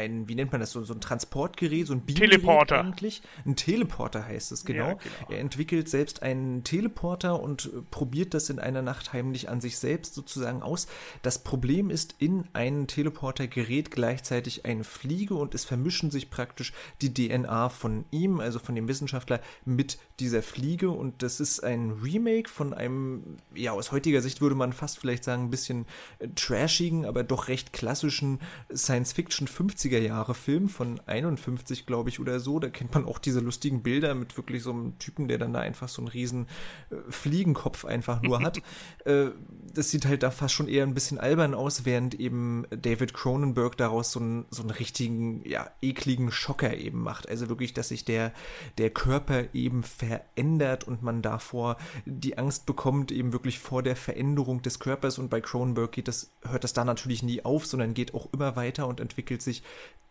ein, 0.00 0.28
wie 0.28 0.34
nennt 0.34 0.52
man 0.52 0.60
das, 0.60 0.72
so, 0.72 0.82
so 0.82 0.94
ein 0.94 1.00
Transportgerät, 1.00 1.86
so 1.86 1.94
ein 1.94 2.06
Teleporter 2.06 2.80
eigentlich. 2.80 3.22
Ein 3.44 3.56
Teleporter 3.56 4.26
heißt 4.26 4.52
es, 4.52 4.64
genau. 4.64 4.88
Ja, 4.88 4.94
genau. 4.94 5.30
Er 5.30 5.38
entwickelt 5.40 5.88
selbst 5.88 6.22
einen 6.22 6.64
Teleporter 6.64 7.40
und 7.40 7.66
äh, 7.66 7.82
probiert 7.90 8.34
das 8.34 8.50
in 8.50 8.58
einer 8.58 8.82
Nacht 8.82 9.12
heimlich 9.12 9.48
an 9.48 9.60
sich 9.60 9.78
selbst 9.78 10.14
sozusagen 10.14 10.62
aus. 10.62 10.86
Das 11.22 11.42
Problem 11.42 11.90
ist, 11.90 12.16
in 12.18 12.44
einen 12.52 12.86
Teleporter 12.86 13.46
gerät 13.46 13.90
gleichzeitig 13.90 14.64
eine 14.64 14.84
Fliege 14.84 15.34
und 15.34 15.54
es 15.54 15.64
vermischen 15.64 16.10
sich 16.10 16.30
praktisch 16.30 16.72
die 17.02 17.12
DNA 17.12 17.68
von 17.68 18.04
ihm, 18.10 18.40
also 18.40 18.58
von 18.58 18.74
dem 18.74 18.88
Wissenschaftler, 18.88 19.40
mit 19.64 19.98
dieser 20.18 20.42
Fliege 20.42 20.90
und 20.90 21.22
das 21.22 21.40
ist 21.40 21.62
ein 21.62 21.90
Remake 22.02 22.48
von 22.48 22.74
einem, 22.74 23.36
ja, 23.54 23.72
aus 23.72 23.92
heutiger 23.92 24.20
Sicht 24.20 24.40
würde 24.40 24.54
man 24.54 24.72
fast 24.72 24.98
vielleicht 24.98 25.24
sagen, 25.24 25.44
ein 25.44 25.50
bisschen 25.50 25.86
äh, 26.18 26.28
trashigen, 26.34 27.04
aber 27.04 27.22
doch 27.22 27.48
recht 27.48 27.72
klassischen 27.72 28.40
Science-Fiction 28.74 29.48
50 29.48 29.89
50er 29.90 29.98
Jahre 29.98 30.34
Film 30.34 30.68
von 30.68 31.00
51, 31.06 31.86
glaube 31.86 32.08
ich, 32.08 32.20
oder 32.20 32.40
so. 32.40 32.58
Da 32.58 32.68
kennt 32.68 32.94
man 32.94 33.04
auch 33.04 33.18
diese 33.18 33.40
lustigen 33.40 33.82
Bilder 33.82 34.14
mit 34.14 34.36
wirklich 34.36 34.62
so 34.62 34.70
einem 34.70 34.98
Typen, 34.98 35.28
der 35.28 35.38
dann 35.38 35.52
da 35.52 35.60
einfach 35.60 35.88
so 35.88 36.02
einen 36.02 36.08
riesen 36.08 36.46
äh, 36.90 36.96
Fliegenkopf 37.08 37.84
einfach 37.84 38.22
nur 38.22 38.40
hat. 38.42 38.58
äh, 39.04 39.26
das 39.72 39.90
sieht 39.90 40.06
halt 40.06 40.22
da 40.22 40.30
fast 40.30 40.54
schon 40.54 40.68
eher 40.68 40.84
ein 40.84 40.94
bisschen 40.94 41.18
albern 41.18 41.54
aus, 41.54 41.84
während 41.84 42.14
eben 42.14 42.66
David 42.70 43.14
Cronenberg 43.14 43.76
daraus 43.76 44.12
so 44.12 44.20
einen, 44.20 44.46
so 44.50 44.62
einen 44.62 44.70
richtigen, 44.70 45.48
ja, 45.48 45.70
ekligen 45.82 46.30
Schocker 46.30 46.76
eben 46.76 47.02
macht. 47.02 47.28
Also 47.28 47.48
wirklich, 47.48 47.72
dass 47.72 47.88
sich 47.88 48.04
der, 48.04 48.32
der 48.78 48.90
Körper 48.90 49.44
eben 49.54 49.82
verändert 49.82 50.84
und 50.84 51.02
man 51.02 51.22
davor 51.22 51.76
die 52.04 52.38
Angst 52.38 52.66
bekommt, 52.66 53.12
eben 53.12 53.32
wirklich 53.32 53.58
vor 53.58 53.82
der 53.82 53.96
Veränderung 53.96 54.62
des 54.62 54.78
Körpers. 54.78 55.18
Und 55.18 55.30
bei 55.30 55.40
Cronenberg 55.40 55.92
geht 55.92 56.08
das, 56.08 56.32
hört 56.42 56.64
das 56.64 56.72
da 56.72 56.84
natürlich 56.84 57.22
nie 57.22 57.44
auf, 57.44 57.66
sondern 57.66 57.94
geht 57.94 58.14
auch 58.14 58.28
immer 58.32 58.56
weiter 58.56 58.86
und 58.86 59.00
entwickelt 59.00 59.42
sich 59.42 59.62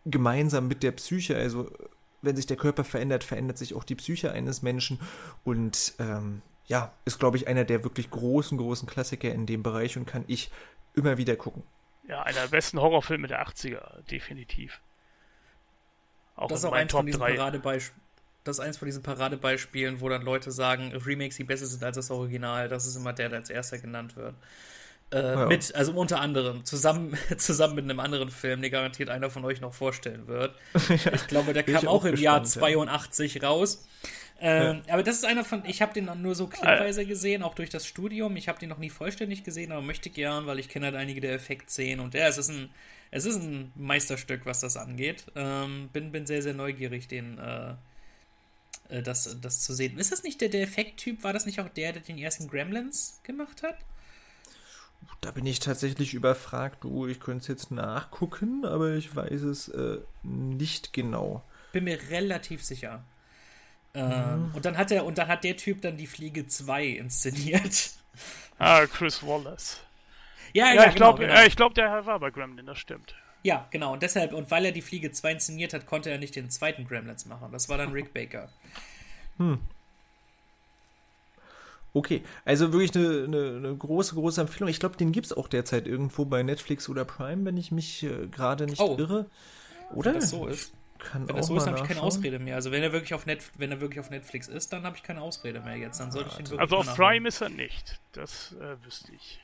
gemeinsam 0.04 0.68
mit 0.68 0.82
der 0.82 0.92
Psyche. 0.92 1.36
Also 1.36 1.70
wenn 2.22 2.36
sich 2.36 2.46
der 2.46 2.56
Körper 2.56 2.84
verändert, 2.84 3.24
verändert 3.24 3.58
sich 3.58 3.74
auch 3.74 3.84
die 3.84 3.94
Psyche 3.94 4.32
eines 4.32 4.62
Menschen. 4.62 5.00
Und 5.44 5.94
ähm, 5.98 6.42
ja, 6.66 6.92
ist, 7.04 7.18
glaube 7.18 7.36
ich, 7.36 7.48
einer 7.48 7.64
der 7.64 7.82
wirklich 7.84 8.10
großen, 8.10 8.56
großen 8.58 8.88
Klassiker 8.88 9.32
in 9.32 9.46
dem 9.46 9.62
Bereich 9.62 9.96
und 9.96 10.06
kann 10.06 10.24
ich 10.26 10.50
immer 10.94 11.18
wieder 11.18 11.36
gucken. 11.36 11.62
Ja, 12.08 12.22
einer 12.22 12.40
der 12.42 12.48
besten 12.48 12.80
Horrorfilme 12.80 13.28
der 13.28 13.46
80er, 13.46 14.02
definitiv. 14.10 14.80
Auch 16.36 16.48
das 16.48 16.60
ist 16.60 16.64
auch 16.64 16.72
eins 16.72 16.90
Top 16.90 17.00
von 17.00 17.06
diesen 17.06 17.20
Paradebeispielen. 17.20 18.00
Das 18.44 18.58
ist 18.58 18.64
eins 18.64 18.78
von 18.78 18.86
diesen 18.86 19.02
Paradebeispielen, 19.02 20.00
wo 20.00 20.08
dann 20.08 20.22
Leute 20.22 20.50
sagen, 20.50 20.92
Remakes, 20.94 21.36
die 21.36 21.44
besser 21.44 21.66
sind 21.66 21.84
als 21.84 21.96
das 21.96 22.10
Original. 22.10 22.68
Das 22.68 22.86
ist 22.86 22.96
immer 22.96 23.12
der, 23.12 23.28
der 23.28 23.40
als 23.40 23.50
erster 23.50 23.78
genannt 23.78 24.16
wird. 24.16 24.34
Äh, 25.12 25.22
ja. 25.22 25.46
Mit, 25.46 25.74
also 25.74 25.92
unter 25.92 26.20
anderem, 26.20 26.64
zusammen, 26.64 27.16
zusammen 27.36 27.74
mit 27.74 27.84
einem 27.84 28.00
anderen 28.00 28.30
Film, 28.30 28.62
den 28.62 28.70
garantiert 28.70 29.10
einer 29.10 29.28
von 29.28 29.44
euch 29.44 29.60
noch 29.60 29.74
vorstellen 29.74 30.28
wird. 30.28 30.54
ja, 30.88 31.12
ich 31.12 31.26
glaube, 31.26 31.52
der 31.52 31.64
kam 31.64 31.88
auch, 31.88 32.02
auch 32.02 32.04
im 32.04 32.16
Jahr 32.16 32.44
82 32.44 33.34
ja. 33.34 33.48
raus. 33.48 33.84
Ähm, 34.42 34.80
aber 34.88 35.02
das 35.02 35.16
ist 35.16 35.26
einer 35.26 35.44
von, 35.44 35.64
ich 35.66 35.82
habe 35.82 35.92
den 35.92 36.08
nur 36.22 36.34
so 36.34 36.46
clipweise 36.46 37.04
gesehen, 37.04 37.42
auch 37.42 37.54
durch 37.54 37.68
das 37.68 37.86
Studium. 37.86 38.36
Ich 38.36 38.48
habe 38.48 38.58
den 38.58 38.70
noch 38.70 38.78
nie 38.78 38.88
vollständig 38.88 39.44
gesehen, 39.44 39.70
aber 39.70 39.82
möchte 39.82 40.08
gern, 40.08 40.46
weil 40.46 40.58
ich 40.58 40.70
kenne 40.70 40.86
halt 40.86 40.94
einige 40.94 41.20
der 41.20 41.34
Effektszenen 41.34 42.00
und 42.00 42.14
ja, 42.14 42.26
es 42.26 42.38
ist 42.38 42.48
ein, 42.48 42.70
es 43.10 43.26
ist 43.26 43.36
ein 43.36 43.70
Meisterstück, 43.74 44.46
was 44.46 44.60
das 44.60 44.78
angeht. 44.78 45.26
Ähm, 45.36 45.90
bin, 45.92 46.10
bin 46.10 46.24
sehr, 46.24 46.40
sehr 46.40 46.54
neugierig, 46.54 47.06
den, 47.06 47.36
äh, 47.38 47.74
äh 48.88 49.02
das, 49.02 49.36
das 49.42 49.60
zu 49.60 49.74
sehen. 49.74 49.98
Ist 49.98 50.10
das 50.10 50.22
nicht 50.22 50.40
der, 50.40 50.48
der 50.48 50.62
Effekttyp? 50.62 51.22
War 51.22 51.34
das 51.34 51.44
nicht 51.44 51.60
auch 51.60 51.68
der, 51.68 51.92
der 51.92 52.02
den 52.02 52.16
ersten 52.16 52.48
Gremlins 52.48 53.20
gemacht 53.24 53.62
hat? 53.62 53.76
Da 55.20 55.30
bin 55.30 55.46
ich 55.46 55.60
tatsächlich 55.60 56.14
überfragt. 56.14 56.84
Du, 56.84 57.06
ich 57.06 57.20
könnte 57.20 57.42
es 57.42 57.48
jetzt 57.48 57.70
nachgucken, 57.70 58.64
aber 58.64 58.94
ich 58.94 59.14
weiß 59.14 59.42
es 59.42 59.68
äh, 59.68 59.98
nicht 60.22 60.92
genau. 60.92 61.42
Bin 61.72 61.84
mir 61.84 61.98
relativ 62.10 62.64
sicher. 62.64 63.04
Ähm, 63.94 64.48
mhm. 64.48 64.54
Und 64.54 64.64
dann 64.64 64.76
hat 64.76 64.90
er, 64.90 65.04
und 65.04 65.18
dann 65.18 65.28
hat 65.28 65.44
der 65.44 65.56
Typ 65.56 65.82
dann 65.82 65.96
die 65.96 66.06
Fliege 66.06 66.46
2 66.46 66.86
inszeniert. 66.86 67.90
Ah, 68.58 68.86
Chris 68.86 69.22
Wallace. 69.22 69.80
Ja, 70.52 70.66
ja, 70.68 70.74
ja 70.74 70.88
ich 70.88 70.94
glaube, 70.94 71.20
genau, 71.20 71.34
genau. 71.34 71.46
äh, 71.46 71.50
glaub, 71.50 71.74
der 71.74 72.04
war 72.06 72.18
bei 72.20 72.30
Gremlin, 72.30 72.66
das 72.66 72.78
stimmt. 72.78 73.14
Ja, 73.42 73.66
genau. 73.70 73.94
Und 73.94 74.02
deshalb, 74.02 74.32
und 74.32 74.50
weil 74.50 74.66
er 74.66 74.72
die 74.72 74.82
Fliege 74.82 75.10
2 75.12 75.32
inszeniert 75.32 75.72
hat, 75.72 75.86
konnte 75.86 76.10
er 76.10 76.18
nicht 76.18 76.36
den 76.36 76.50
zweiten 76.50 76.86
Gremlins 76.86 77.24
machen. 77.24 77.52
Das 77.52 77.68
war 77.68 77.78
dann 77.78 77.92
Rick 77.92 78.12
Baker. 78.12 78.50
Hm. 79.38 79.60
Okay, 81.92 82.22
also 82.44 82.72
wirklich 82.72 82.94
eine, 82.94 83.24
eine, 83.24 83.56
eine, 83.56 83.76
große, 83.76 84.14
große 84.14 84.40
Empfehlung. 84.40 84.68
Ich 84.68 84.78
glaube, 84.78 84.96
den 84.96 85.10
gibt 85.12 85.26
es 85.26 85.32
auch 85.32 85.48
derzeit 85.48 85.86
irgendwo 85.86 86.24
bei 86.24 86.42
Netflix 86.42 86.88
oder 86.88 87.04
Prime, 87.04 87.44
wenn 87.44 87.56
ich 87.56 87.72
mich 87.72 88.04
äh, 88.04 88.28
gerade 88.28 88.66
nicht 88.66 88.80
oh. 88.80 88.96
irre. 88.98 89.26
Oder? 89.94 90.12
Wenn 90.12 90.20
das 90.20 90.30
so 90.30 90.46
ist. 90.46 90.72
Kann 90.98 91.26
wenn 91.26 91.36
das 91.36 91.46
so 91.46 91.56
ist, 91.56 91.66
habe 91.66 91.78
ich 91.78 91.84
keine 91.84 92.02
Ausrede 92.02 92.38
mehr. 92.38 92.56
Also 92.56 92.70
wenn 92.70 92.82
er 92.82 92.92
wirklich 92.92 93.14
auf, 93.14 93.26
Net 93.26 93.42
wenn 93.56 93.72
er 93.72 93.80
wirklich 93.80 94.00
auf 94.00 94.10
Netflix 94.10 94.48
ist, 94.48 94.72
dann 94.72 94.84
habe 94.84 94.96
ich 94.96 95.02
keine 95.02 95.22
Ausrede 95.22 95.60
mehr 95.60 95.76
jetzt. 95.76 95.98
Dann 95.98 96.12
sollte 96.12 96.28
ich 96.30 96.38
ihn 96.38 96.50
wirklich 96.50 96.60
Also 96.60 96.76
auf 96.76 96.94
Prime 96.94 97.26
ist 97.26 97.40
er 97.40 97.48
nicht. 97.48 97.98
Das 98.12 98.54
äh, 98.60 98.84
wüsste 98.84 99.12
ich. 99.12 99.40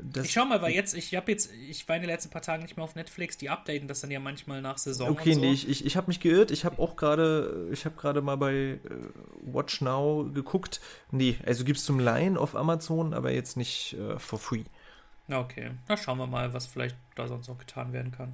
Das 0.00 0.26
ich 0.26 0.32
schau 0.32 0.44
mal, 0.44 0.60
weil 0.62 0.72
jetzt, 0.72 0.94
ich 0.94 1.14
habe 1.14 1.30
jetzt, 1.32 1.52
ich 1.52 1.88
war 1.88 1.96
in 1.96 2.02
den 2.02 2.10
letzten 2.10 2.30
paar 2.30 2.42
Tagen 2.42 2.62
nicht 2.62 2.76
mehr 2.76 2.84
auf 2.84 2.94
Netflix, 2.94 3.36
die 3.38 3.48
updaten 3.48 3.88
das 3.88 4.00
dann 4.00 4.10
ja 4.10 4.20
manchmal 4.20 4.60
nach 4.60 4.78
Saison. 4.78 5.10
Okay, 5.10 5.34
so. 5.34 5.40
nee, 5.40 5.52
ich, 5.52 5.68
ich, 5.68 5.86
ich 5.86 5.96
habe 5.96 6.08
mich 6.08 6.20
geirrt. 6.20 6.50
Ich 6.50 6.64
habe 6.64 6.80
auch 6.80 6.96
gerade, 6.96 7.68
ich 7.72 7.84
habe 7.84 7.96
gerade 7.96 8.20
mal 8.20 8.36
bei 8.36 8.52
äh, 8.54 8.78
Watch 9.42 9.80
Now 9.80 10.30
geguckt. 10.32 10.80
Nee, 11.10 11.38
also 11.46 11.64
gibt 11.64 11.78
es 11.78 11.84
zum 11.84 11.98
Line 11.98 12.38
auf 12.38 12.54
Amazon, 12.54 13.14
aber 13.14 13.32
jetzt 13.32 13.56
nicht 13.56 13.94
äh, 13.94 14.18
for 14.18 14.38
free. 14.38 14.64
Okay. 15.28 15.72
Na, 15.88 15.96
schauen 15.96 16.18
wir 16.18 16.26
mal, 16.26 16.52
was 16.52 16.66
vielleicht 16.66 16.96
da 17.14 17.26
sonst 17.26 17.48
noch 17.48 17.58
getan 17.58 17.92
werden 17.92 18.12
kann. 18.12 18.32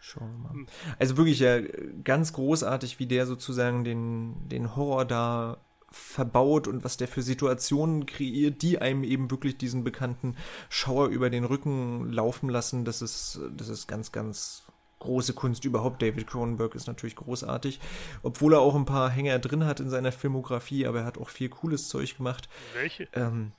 Schauen 0.00 0.30
wir 0.42 0.52
mal. 0.52 0.66
Also 0.98 1.16
wirklich 1.16 1.40
ja 1.40 1.60
ganz 2.04 2.32
großartig, 2.32 2.98
wie 2.98 3.06
der 3.06 3.26
sozusagen 3.26 3.84
den, 3.84 4.48
den 4.48 4.76
Horror 4.76 5.04
da 5.04 5.58
verbaut 5.96 6.68
und 6.68 6.84
was 6.84 6.96
der 6.96 7.08
für 7.08 7.22
Situationen 7.22 8.06
kreiert, 8.06 8.62
die 8.62 8.78
einem 8.78 9.04
eben 9.04 9.30
wirklich 9.30 9.56
diesen 9.56 9.84
bekannten 9.84 10.36
Schauer 10.68 11.08
über 11.08 11.30
den 11.30 11.44
Rücken 11.44 12.12
laufen 12.12 12.48
lassen. 12.48 12.84
Das 12.84 13.02
ist, 13.02 13.40
das 13.56 13.68
ist 13.68 13.86
ganz, 13.86 14.12
ganz 14.12 14.64
große 14.98 15.34
Kunst 15.34 15.64
überhaupt. 15.64 16.02
David 16.02 16.26
Cronenberg 16.26 16.74
ist 16.74 16.86
natürlich 16.86 17.16
großartig, 17.16 17.80
obwohl 18.22 18.54
er 18.54 18.60
auch 18.60 18.74
ein 18.74 18.86
paar 18.86 19.10
Hänger 19.10 19.38
drin 19.38 19.64
hat 19.64 19.80
in 19.80 19.90
seiner 19.90 20.12
Filmografie, 20.12 20.86
aber 20.86 21.00
er 21.00 21.04
hat 21.04 21.18
auch 21.18 21.28
viel 21.28 21.48
cooles 21.48 21.88
Zeug 21.88 22.16
gemacht. 22.16 22.48
Welche? 22.74 23.08
Ähm, 23.12 23.52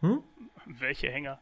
hm? 0.00 0.22
Welche 0.66 1.10
Hänger? 1.10 1.40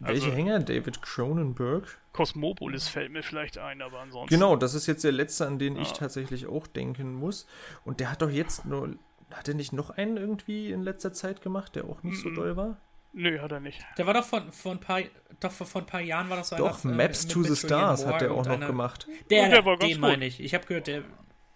Welche 0.00 0.26
also, 0.26 0.36
Hänger? 0.36 0.60
David 0.60 1.02
Cronenberg? 1.02 1.98
Cosmopolis 2.12 2.88
fällt 2.88 3.10
mir 3.10 3.22
vielleicht 3.22 3.58
ein, 3.58 3.82
aber 3.82 4.00
ansonsten. 4.00 4.32
Genau, 4.32 4.54
das 4.56 4.74
ist 4.74 4.86
jetzt 4.86 5.02
der 5.02 5.12
letzte, 5.12 5.46
an 5.46 5.58
den 5.58 5.76
ja. 5.76 5.82
ich 5.82 5.92
tatsächlich 5.92 6.46
auch 6.46 6.66
denken 6.66 7.14
muss. 7.14 7.46
Und 7.84 8.00
der 8.00 8.12
hat 8.12 8.22
doch 8.22 8.30
jetzt 8.30 8.64
nur. 8.64 8.94
Hat 9.30 9.48
er 9.48 9.54
nicht 9.54 9.72
noch 9.72 9.90
einen 9.90 10.16
irgendwie 10.16 10.72
in 10.72 10.82
letzter 10.82 11.12
Zeit 11.12 11.42
gemacht, 11.42 11.76
der 11.76 11.84
auch 11.84 12.02
nicht 12.02 12.16
mm 12.16 12.18
-mm. 12.18 12.22
so 12.22 12.30
doll 12.30 12.56
war? 12.56 12.76
Nö, 13.12 13.40
hat 13.40 13.52
er 13.52 13.60
nicht. 13.60 13.84
Der 13.96 14.06
war 14.06 14.14
doch 14.14 14.24
von, 14.24 14.52
von 14.52 14.72
ein 14.72 14.80
paar, 14.80 15.00
doch 15.40 15.50
vor 15.50 15.82
ein 15.82 15.86
paar 15.86 16.00
Jahren 16.00 16.28
war 16.28 16.36
das 16.36 16.50
so 16.50 16.56
Doch, 16.56 16.84
einer, 16.84 16.94
Maps 16.94 17.24
äh, 17.24 17.28
to 17.28 17.42
the 17.42 17.56
Stars 17.56 18.06
hat 18.06 18.20
der 18.20 18.32
auch 18.32 18.46
noch 18.46 18.60
gemacht. 18.60 19.08
Der, 19.30 19.48
der 19.48 19.64
war 19.64 19.78
ganz 19.78 19.92
den 19.92 20.00
meine 20.00 20.26
ich. 20.26 20.40
Ich 20.40 20.54
habe 20.54 20.66
gehört, 20.66 20.86
der. 20.86 21.02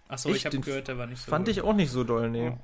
Achso, 0.08 0.30
ich 0.30 0.44
habe 0.44 0.58
gehört, 0.60 0.88
der 0.88 0.98
war 0.98 1.06
nicht 1.06 1.20
so 1.20 1.30
Fand 1.30 1.46
gut. 1.46 1.56
ich 1.56 1.62
auch 1.62 1.74
nicht 1.74 1.90
so 1.90 2.04
doll, 2.04 2.30
nee. 2.30 2.46
Ja. 2.46 2.58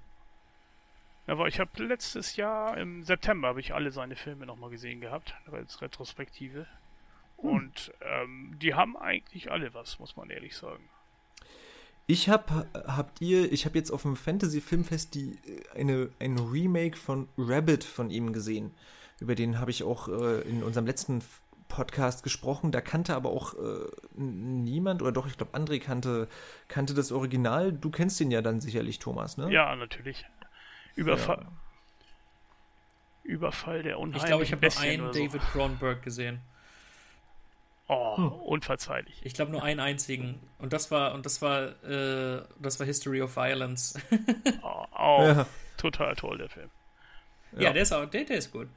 Aber 1.27 1.47
ich 1.47 1.61
habe 1.61 1.83
letztes 1.83 2.37
Jahr 2.37 2.77
im 2.79 3.05
September 3.05 3.49
habe 3.49 3.61
ich 3.61 3.75
alle 3.75 3.91
seine 3.91 4.17
Filme 4.17 4.47
nochmal 4.47 4.71
gesehen 4.71 5.01
gehabt, 5.01 5.35
als 5.53 5.83
Retrospektive. 5.83 6.67
Hm. 7.37 7.51
Und 7.51 7.93
ähm, 8.01 8.57
die 8.59 8.75
haben 8.75 8.97
eigentlich 8.97 9.51
alle 9.51 9.75
was, 9.75 9.99
muss 9.99 10.17
man 10.17 10.31
ehrlich 10.31 10.57
sagen. 10.57 10.89
Ich 12.11 12.31
hab, 12.31 12.51
habt 12.87 13.21
ihr, 13.21 13.53
ich 13.53 13.67
habe 13.67 13.77
jetzt 13.77 13.91
auf 13.91 14.01
dem 14.01 14.17
Fantasy 14.17 14.63
Filmfest 14.63 15.15
die 15.15 15.39
äh, 15.47 15.79
eine 15.79 16.09
ein 16.19 16.39
Remake 16.39 16.97
von 16.97 17.29
Rabbit 17.37 17.85
von 17.85 18.11
ihm 18.11 18.33
gesehen. 18.33 18.73
Über 19.21 19.35
den 19.35 19.61
habe 19.61 19.71
ich 19.71 19.83
auch 19.83 20.09
äh, 20.09 20.41
in 20.49 20.63
unserem 20.63 20.87
letzten 20.87 21.23
Podcast 21.69 22.23
gesprochen. 22.23 22.73
Da 22.73 22.81
kannte 22.81 23.15
aber 23.15 23.29
auch 23.29 23.53
äh, 23.53 23.87
niemand 24.17 25.03
oder 25.03 25.13
doch, 25.13 25.27
ich 25.27 25.37
glaube 25.37 25.55
André 25.55 25.81
kannte 25.81 26.29
kannte 26.67 26.95
das 26.95 27.13
Original. 27.13 27.75
Du 27.75 27.91
kennst 27.91 28.19
den 28.21 28.31
ja 28.31 28.41
dann 28.41 28.63
sicherlich, 28.63 29.01
Thomas, 29.01 29.37
ne? 29.37 29.53
Ja, 29.53 29.77
natürlich. 29.77 30.25
Überfall. 30.97 31.43
Ja. 31.43 31.53
Überfall 33.25 33.83
der 33.83 33.99
unheimlichen 33.99 34.25
Ich 34.25 34.27
glaube, 34.27 34.45
ich 34.45 34.53
habe 34.53 34.67
nur 34.67 34.81
einen 34.81 35.13
David 35.13 35.43
so. 35.43 35.49
Cronenberg 35.49 36.03
gesehen. 36.03 36.41
Oh, 37.91 38.19
hm. 38.19 38.33
unverzeihlich. 38.33 39.21
Ich 39.25 39.33
glaube 39.33 39.51
nur 39.51 39.63
einen 39.63 39.81
einzigen. 39.81 40.39
Und 40.59 40.75
das 40.75 40.91
war, 40.91 41.15
und 41.15 41.25
das 41.25 41.41
war, 41.41 41.69
äh, 41.85 42.43
das 42.61 42.79
war 42.79 42.87
History 42.87 43.23
of 43.23 43.35
Violence. 43.35 43.95
oh, 44.63 44.85
oh 44.93 45.23
ja. 45.23 45.47
total 45.79 46.15
toll, 46.15 46.37
der 46.37 46.51
Film. 46.51 46.71
Ja, 47.53 47.63
ja 47.63 47.73
der 47.73 47.83
ist 47.83 47.93
auch, 47.93 48.05
der, 48.05 48.25
der 48.25 48.37
ist 48.37 48.53
gut. 48.53 48.69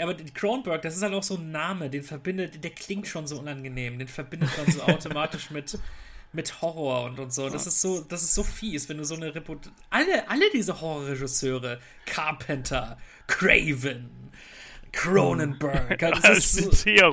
Aber 0.00 0.14
Cronenberg, 0.14 0.82
das 0.82 0.96
ist 0.96 1.02
halt 1.02 1.14
auch 1.14 1.22
so 1.22 1.36
ein 1.36 1.50
Name, 1.50 1.90
den 1.90 2.02
verbindet, 2.02 2.62
der 2.62 2.70
klingt 2.70 3.08
schon 3.08 3.26
so 3.26 3.38
unangenehm, 3.38 3.98
den 3.98 4.08
verbindet 4.08 4.50
man 4.56 4.70
so 4.70 4.82
automatisch 4.82 5.50
mit, 5.50 5.78
mit 6.32 6.60
Horror 6.60 7.04
und, 7.04 7.18
und 7.18 7.32
so. 7.32 7.48
Das 7.48 7.66
ist 7.66 7.80
so, 7.80 8.00
das 8.00 8.22
ist 8.22 8.34
so 8.34 8.44
fies, 8.44 8.88
wenn 8.88 8.98
du 8.98 9.04
so 9.04 9.16
eine 9.16 9.34
Reput 9.34 9.70
alle, 9.90 10.28
alle 10.28 10.50
diese 10.52 10.80
Horrorregisseure, 10.80 11.80
Carpenter, 12.04 12.98
Craven, 13.26 14.25
Cronenberg. 14.96 16.02
Also 16.06 16.22
das 16.22 16.54
ist 16.54 16.84
hier. 16.84 17.12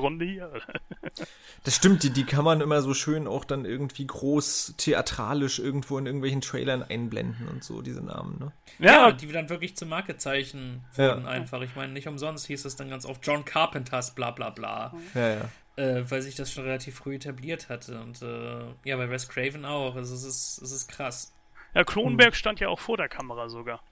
Das 1.64 1.76
stimmt, 1.76 2.02
die, 2.02 2.10
die 2.10 2.24
kann 2.24 2.44
man 2.44 2.60
immer 2.60 2.82
so 2.82 2.94
schön 2.94 3.26
auch 3.26 3.44
dann 3.44 3.64
irgendwie 3.64 4.06
groß 4.06 4.74
theatralisch 4.76 5.58
irgendwo 5.58 5.98
in 5.98 6.06
irgendwelchen 6.06 6.40
Trailern 6.40 6.82
einblenden 6.82 7.48
und 7.48 7.62
so, 7.62 7.82
diese 7.82 8.02
Namen, 8.02 8.38
ne? 8.38 8.52
Ja, 8.78 9.08
ja 9.08 9.12
die 9.12 9.30
dann 9.30 9.48
wirklich 9.48 9.76
zum 9.76 9.90
Markezeichen 9.90 10.84
wurden 10.94 11.24
ja. 11.24 11.30
einfach. 11.30 11.62
Ich 11.62 11.76
meine, 11.76 11.92
nicht 11.92 12.08
umsonst 12.08 12.46
hieß 12.46 12.64
es 12.64 12.76
dann 12.76 12.88
ganz 12.88 13.06
oft 13.06 13.24
John 13.26 13.44
Carpenters 13.44 14.14
bla 14.14 14.30
bla 14.30 14.50
bla. 14.50 14.94
Ja, 15.14 15.28
ja. 15.28 15.48
Äh, 15.76 16.08
weil 16.08 16.22
sich 16.22 16.36
das 16.36 16.52
schon 16.52 16.64
relativ 16.64 16.96
früh 16.96 17.16
etabliert 17.16 17.68
hatte. 17.68 18.00
Und 18.00 18.22
äh, 18.22 18.64
ja, 18.84 18.96
bei 18.96 19.10
Wes 19.10 19.28
Craven 19.28 19.64
auch. 19.64 19.96
Also 19.96 20.14
es 20.14 20.24
ist, 20.24 20.62
es 20.62 20.70
ist 20.70 20.88
krass. 20.88 21.34
Ja, 21.74 21.84
Kronenberg 21.84 22.32
hm. 22.32 22.38
stand 22.38 22.60
ja 22.60 22.68
auch 22.68 22.78
vor 22.78 22.96
der 22.96 23.08
Kamera 23.08 23.48
sogar. 23.48 23.82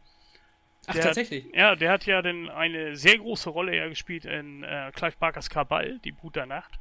Ach, 0.87 0.95
der 0.95 1.03
tatsächlich? 1.03 1.45
Hat, 1.47 1.55
ja, 1.55 1.77
der 1.77 1.91
hat 1.91 2.07
ja 2.07 2.23
denn 2.23 2.49
eine 2.49 2.97
sehr 2.97 3.19
große 3.19 3.51
Rolle 3.51 3.77
ja 3.77 3.89
gespielt 3.89 4.25
in 4.25 4.65
äh, 4.65 4.91
Clive 4.95 5.17
Barkers 5.19 5.49
Kabal, 5.49 5.99
die 6.01 6.13
Brut 6.13 6.37
der 6.37 6.47
Nacht. 6.47 6.79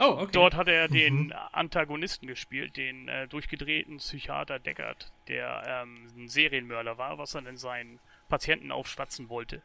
Oh, 0.00 0.16
okay. 0.20 0.30
Dort 0.32 0.54
hat 0.54 0.68
er 0.68 0.86
den 0.86 1.26
mhm. 1.26 1.32
Antagonisten 1.52 2.28
gespielt, 2.28 2.76
den 2.76 3.08
äh, 3.08 3.26
durchgedrehten 3.26 3.96
Psychiater 3.96 4.60
Deckard, 4.60 5.10
der 5.26 5.64
ähm, 5.66 6.06
ein 6.16 6.28
Serienmörder 6.28 6.98
war, 6.98 7.18
was 7.18 7.34
er 7.34 7.44
in 7.46 7.56
seinen 7.56 7.98
Patienten 8.28 8.70
aufschwatzen 8.70 9.28
wollte. 9.28 9.60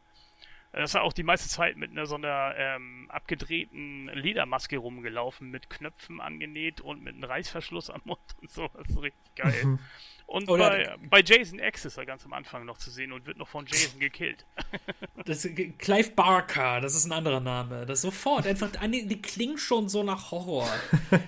Das 0.72 0.96
war 0.96 1.04
auch 1.04 1.14
die 1.14 1.22
meiste 1.22 1.48
Zeit 1.48 1.78
mit 1.78 1.92
einer 1.92 2.08
so 2.08 2.16
einer 2.16 2.56
ähm, 2.58 3.06
abgedrehten 3.10 4.08
Ledermaske 4.08 4.78
rumgelaufen, 4.78 5.52
mit 5.52 5.70
Knöpfen 5.70 6.20
angenäht 6.20 6.82
und 6.82 7.04
mit 7.04 7.14
einem 7.14 7.26
Reißverschluss 7.26 7.92
am 7.92 8.02
Mund 8.06 8.20
und 8.42 8.50
so. 8.50 8.68
Das 8.74 8.90
ist 8.90 9.02
richtig 9.02 9.36
geil. 9.36 9.66
Mhm. 9.66 9.80
Und 10.34 10.50
Oder 10.50 10.70
bei, 10.72 10.96
bei 11.12 11.22
Jason 11.24 11.60
X 11.60 11.86
ist 11.86 11.96
er 11.96 12.08
ganz 12.08 12.26
am 12.26 12.34
Anfang 12.34 12.66
noch 12.66 12.80
zu 12.80 12.90
sehen 12.90 13.12
und 13.12 13.28
wird 13.28 13.38
noch 13.38 13.48
von 13.48 13.68
Jason 13.68 14.00
gekillt. 14.00 14.46
Das, 15.26 15.48
Clive 15.78 16.10
Barker, 16.10 16.82
das 16.82 16.96
ist 16.96 17.06
ein 17.06 17.14
anderer 17.14 17.40
Name. 17.40 17.86
Das 17.86 18.02
sofort, 18.02 18.46
einfach, 18.46 18.70
die, 18.88 19.08
die 19.08 19.22
klingen 19.22 19.58
schon 19.58 19.88
so 19.88 20.04
nach 20.04 20.32
Horror. 20.32 20.68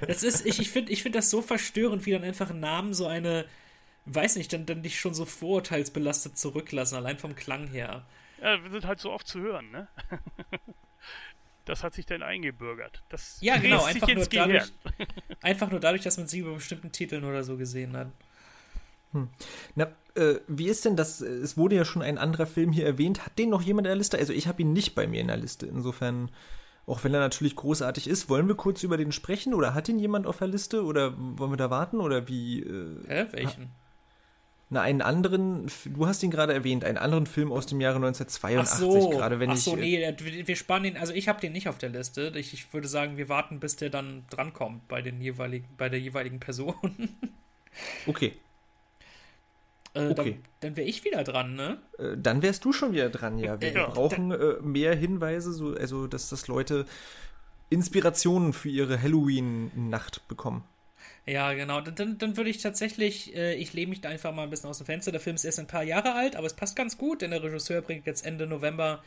Das 0.06 0.22
ist, 0.22 0.46
ich, 0.46 0.60
ich 0.60 0.70
finde 0.70 0.92
ich 0.92 1.02
find 1.02 1.16
das 1.16 1.30
so 1.30 1.42
verstörend, 1.42 2.06
wie 2.06 2.12
dann 2.12 2.24
einfach 2.24 2.52
Namen 2.52 2.94
so 2.94 3.08
eine, 3.08 3.46
weiß 4.06 4.36
nicht, 4.36 4.52
dann, 4.52 4.66
dann 4.66 4.82
dich 4.82 5.00
schon 5.00 5.14
so 5.14 5.24
vorurteilsbelastet 5.24 6.38
zurücklassen, 6.38 6.98
allein 6.98 7.18
vom 7.18 7.36
Klang 7.36 7.68
her. 7.68 8.06
Ja, 8.42 8.62
wir 8.62 8.72
sind 8.72 8.86
halt 8.86 9.00
so 9.00 9.14
oft 9.14 9.28
zu 9.28 9.40
hören, 9.40 9.70
ne? 9.72 9.88
Das 11.64 11.84
hat 11.84 11.94
sich 11.94 12.06
dann 12.06 12.22
eingebürgert. 12.22 13.02
Das 13.10 13.38
ja, 13.42 13.58
genau, 13.58 13.84
einfach 13.84 14.08
nur, 14.08 14.26
dadurch, 14.26 14.72
einfach 15.42 15.72
nur 15.72 15.80
dadurch, 15.80 16.04
dass 16.04 16.18
man 16.18 16.28
sie 16.28 16.40
über 16.40 16.54
bestimmten 16.54 16.92
Titeln 16.92 17.24
oder 17.24 17.44
so 17.44 17.56
gesehen 17.56 17.96
hat. 17.96 18.12
Hm. 19.16 19.30
Na, 19.76 19.88
äh, 20.16 20.36
wie 20.48 20.68
ist 20.68 20.86
denn 20.86 20.96
das? 20.96 21.22
Es 21.22 21.58
wurde 21.58 21.76
ja 21.76 21.86
schon 21.86 22.02
ein 22.02 22.18
anderer 22.18 22.46
Film 22.46 22.72
hier 22.72 22.86
erwähnt. 22.86 23.26
Hat 23.26 23.38
den 23.40 23.50
noch 23.50 23.62
jemand 23.62 23.88
in 23.88 23.92
der 23.92 23.98
Liste? 23.98 24.18
Also 24.18 24.34
ich 24.34 24.48
habe 24.48 24.62
ihn 24.62 24.74
nicht 24.74 24.94
bei 24.94 25.08
mir 25.08 25.22
in 25.22 25.28
der 25.28 25.38
Liste. 25.38 25.66
Insofern, 25.66 26.30
auch 26.86 27.04
wenn 27.04 27.14
er 27.14 27.22
natürlich 27.22 27.56
großartig 27.56 28.08
ist, 28.08 28.30
wollen 28.30 28.48
wir 28.48 28.56
kurz 28.56 28.84
über 28.84 28.98
den 28.98 29.12
sprechen? 29.12 29.54
Oder 29.54 29.74
hat 29.74 29.90
ihn 29.90 30.00
jemand 30.00 30.28
auf 30.28 30.38
der 30.38 30.48
Liste? 30.48 30.84
Oder 30.84 31.14
wollen 31.18 31.52
wir 31.52 31.58
da 31.58 31.70
warten? 31.70 32.00
Oder 32.00 32.28
wie? 32.28 32.62
Äh, 32.62 33.08
Hä, 33.08 33.26
welchen? 33.32 33.72
Na, 34.70 34.82
einen 34.82 35.04
anderen, 35.04 35.68
du 35.86 36.08
hast 36.08 36.24
ihn 36.24 36.32
gerade 36.32 36.52
erwähnt, 36.52 36.84
einen 36.84 36.98
anderen 36.98 37.28
Film 37.28 37.52
aus 37.52 37.68
dem 37.68 37.80
Jahre 37.82 37.98
1982, 37.98 38.58
ach 38.60 38.80
so, 38.80 39.10
gerade 39.10 39.40
wenn 39.40 39.52
ach 39.52 39.58
so, 39.58 39.78
ich. 39.78 40.06
Ach 40.08 40.20
so, 40.20 40.26
nee, 40.26 40.48
wir 40.48 40.56
spannen 40.56 40.86
ihn, 40.86 40.98
also 40.98 41.14
ich 41.14 41.28
habe 41.28 41.40
den 41.40 41.52
nicht 41.52 41.70
auf 41.70 41.78
der 41.78 41.90
Liste. 41.90 42.34
Ich, 42.36 42.52
ich 42.52 42.74
würde 42.74 42.88
sagen, 42.88 43.16
wir 43.16 43.30
warten, 43.30 43.60
bis 43.60 43.76
der 43.76 43.92
dann 43.92 44.26
drankommt 44.32 44.88
bei 44.88 45.04
den 45.04 45.22
jeweiligen, 45.22 45.68
bei 45.78 45.88
der 45.88 46.00
jeweiligen 46.00 46.40
Person. 46.40 46.74
okay. 48.08 48.34
Äh, 49.96 50.10
okay. 50.10 50.14
Dann, 50.16 50.44
dann 50.60 50.78
wäre 50.78 50.88
ich 50.88 51.04
wieder 51.04 51.24
dran, 51.24 51.56
ne? 51.56 51.80
Äh, 51.98 52.18
dann 52.18 52.42
wärst 52.42 52.66
du 52.66 52.74
schon 52.74 52.92
wieder 52.92 53.10
dran, 53.10 53.40
ja. 53.40 53.60
Wir 53.62 53.72
ja. 53.72 53.88
brauchen 53.88 54.32
äh, 54.32 54.62
mehr 54.62 54.96
Hinweise, 54.96 55.54
so, 55.54 55.74
also 55.74 56.08
dass 56.08 56.30
das 56.30 56.48
Leute 56.48 56.86
Inspirationen 57.70 58.54
für 58.54 58.70
ihre 58.70 59.02
Halloween-Nacht 59.02 60.28
bekommen. 60.28 60.64
Ja, 61.26 61.54
genau. 61.54 61.82
Dann, 61.82 62.18
dann 62.18 62.38
würde 62.38 62.50
ich 62.50 62.60
tatsächlich, 62.60 63.36
äh, 63.36 63.56
ich 63.56 63.74
lehne 63.74 63.90
mich 63.90 64.02
da 64.02 64.10
einfach 64.10 64.34
mal 64.34 64.44
ein 64.44 64.50
bisschen 64.50 64.70
aus 64.70 64.78
dem 64.78 64.86
Fenster. 64.86 65.12
Der 65.12 65.22
Film 65.22 65.36
ist 65.36 65.46
erst 65.46 65.60
ein 65.60 65.68
paar 65.68 65.84
Jahre 65.84 66.14
alt, 66.14 66.36
aber 66.36 66.46
es 66.46 66.54
passt 66.54 66.76
ganz 66.76 66.98
gut, 66.98 67.22
denn 67.22 67.32
der 67.32 67.42
Regisseur 67.42 67.82
bringt 67.82 68.06
jetzt 68.06 68.26
Ende 68.26 68.46
November 68.46 69.04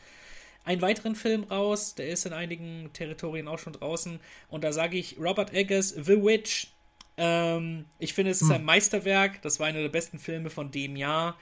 einen 0.65 0.81
weiteren 0.81 1.15
Film 1.15 1.43
raus. 1.43 1.95
Der 1.95 2.09
ist 2.09 2.25
in 2.25 2.33
einigen 2.33 2.89
Territorien 2.93 3.47
auch 3.47 3.59
schon 3.59 3.73
draußen. 3.73 4.19
Und 4.49 4.63
da 4.63 4.73
sage 4.73 4.97
ich 4.97 5.17
Robert 5.19 5.53
Eggers 5.53 5.89
The 5.89 6.21
Witch 6.21 6.67
ähm, 7.19 7.85
ich 7.99 8.13
finde, 8.13 8.31
es 8.31 8.41
ist 8.41 8.49
ein 8.49 8.59
hm. 8.59 8.65
Meisterwerk. 8.65 9.41
Das 9.41 9.59
war 9.59 9.67
einer 9.67 9.81
der 9.81 9.89
besten 9.89 10.19
Filme 10.19 10.49
von 10.49 10.71
dem 10.71 10.95
Jahr. 10.95 11.37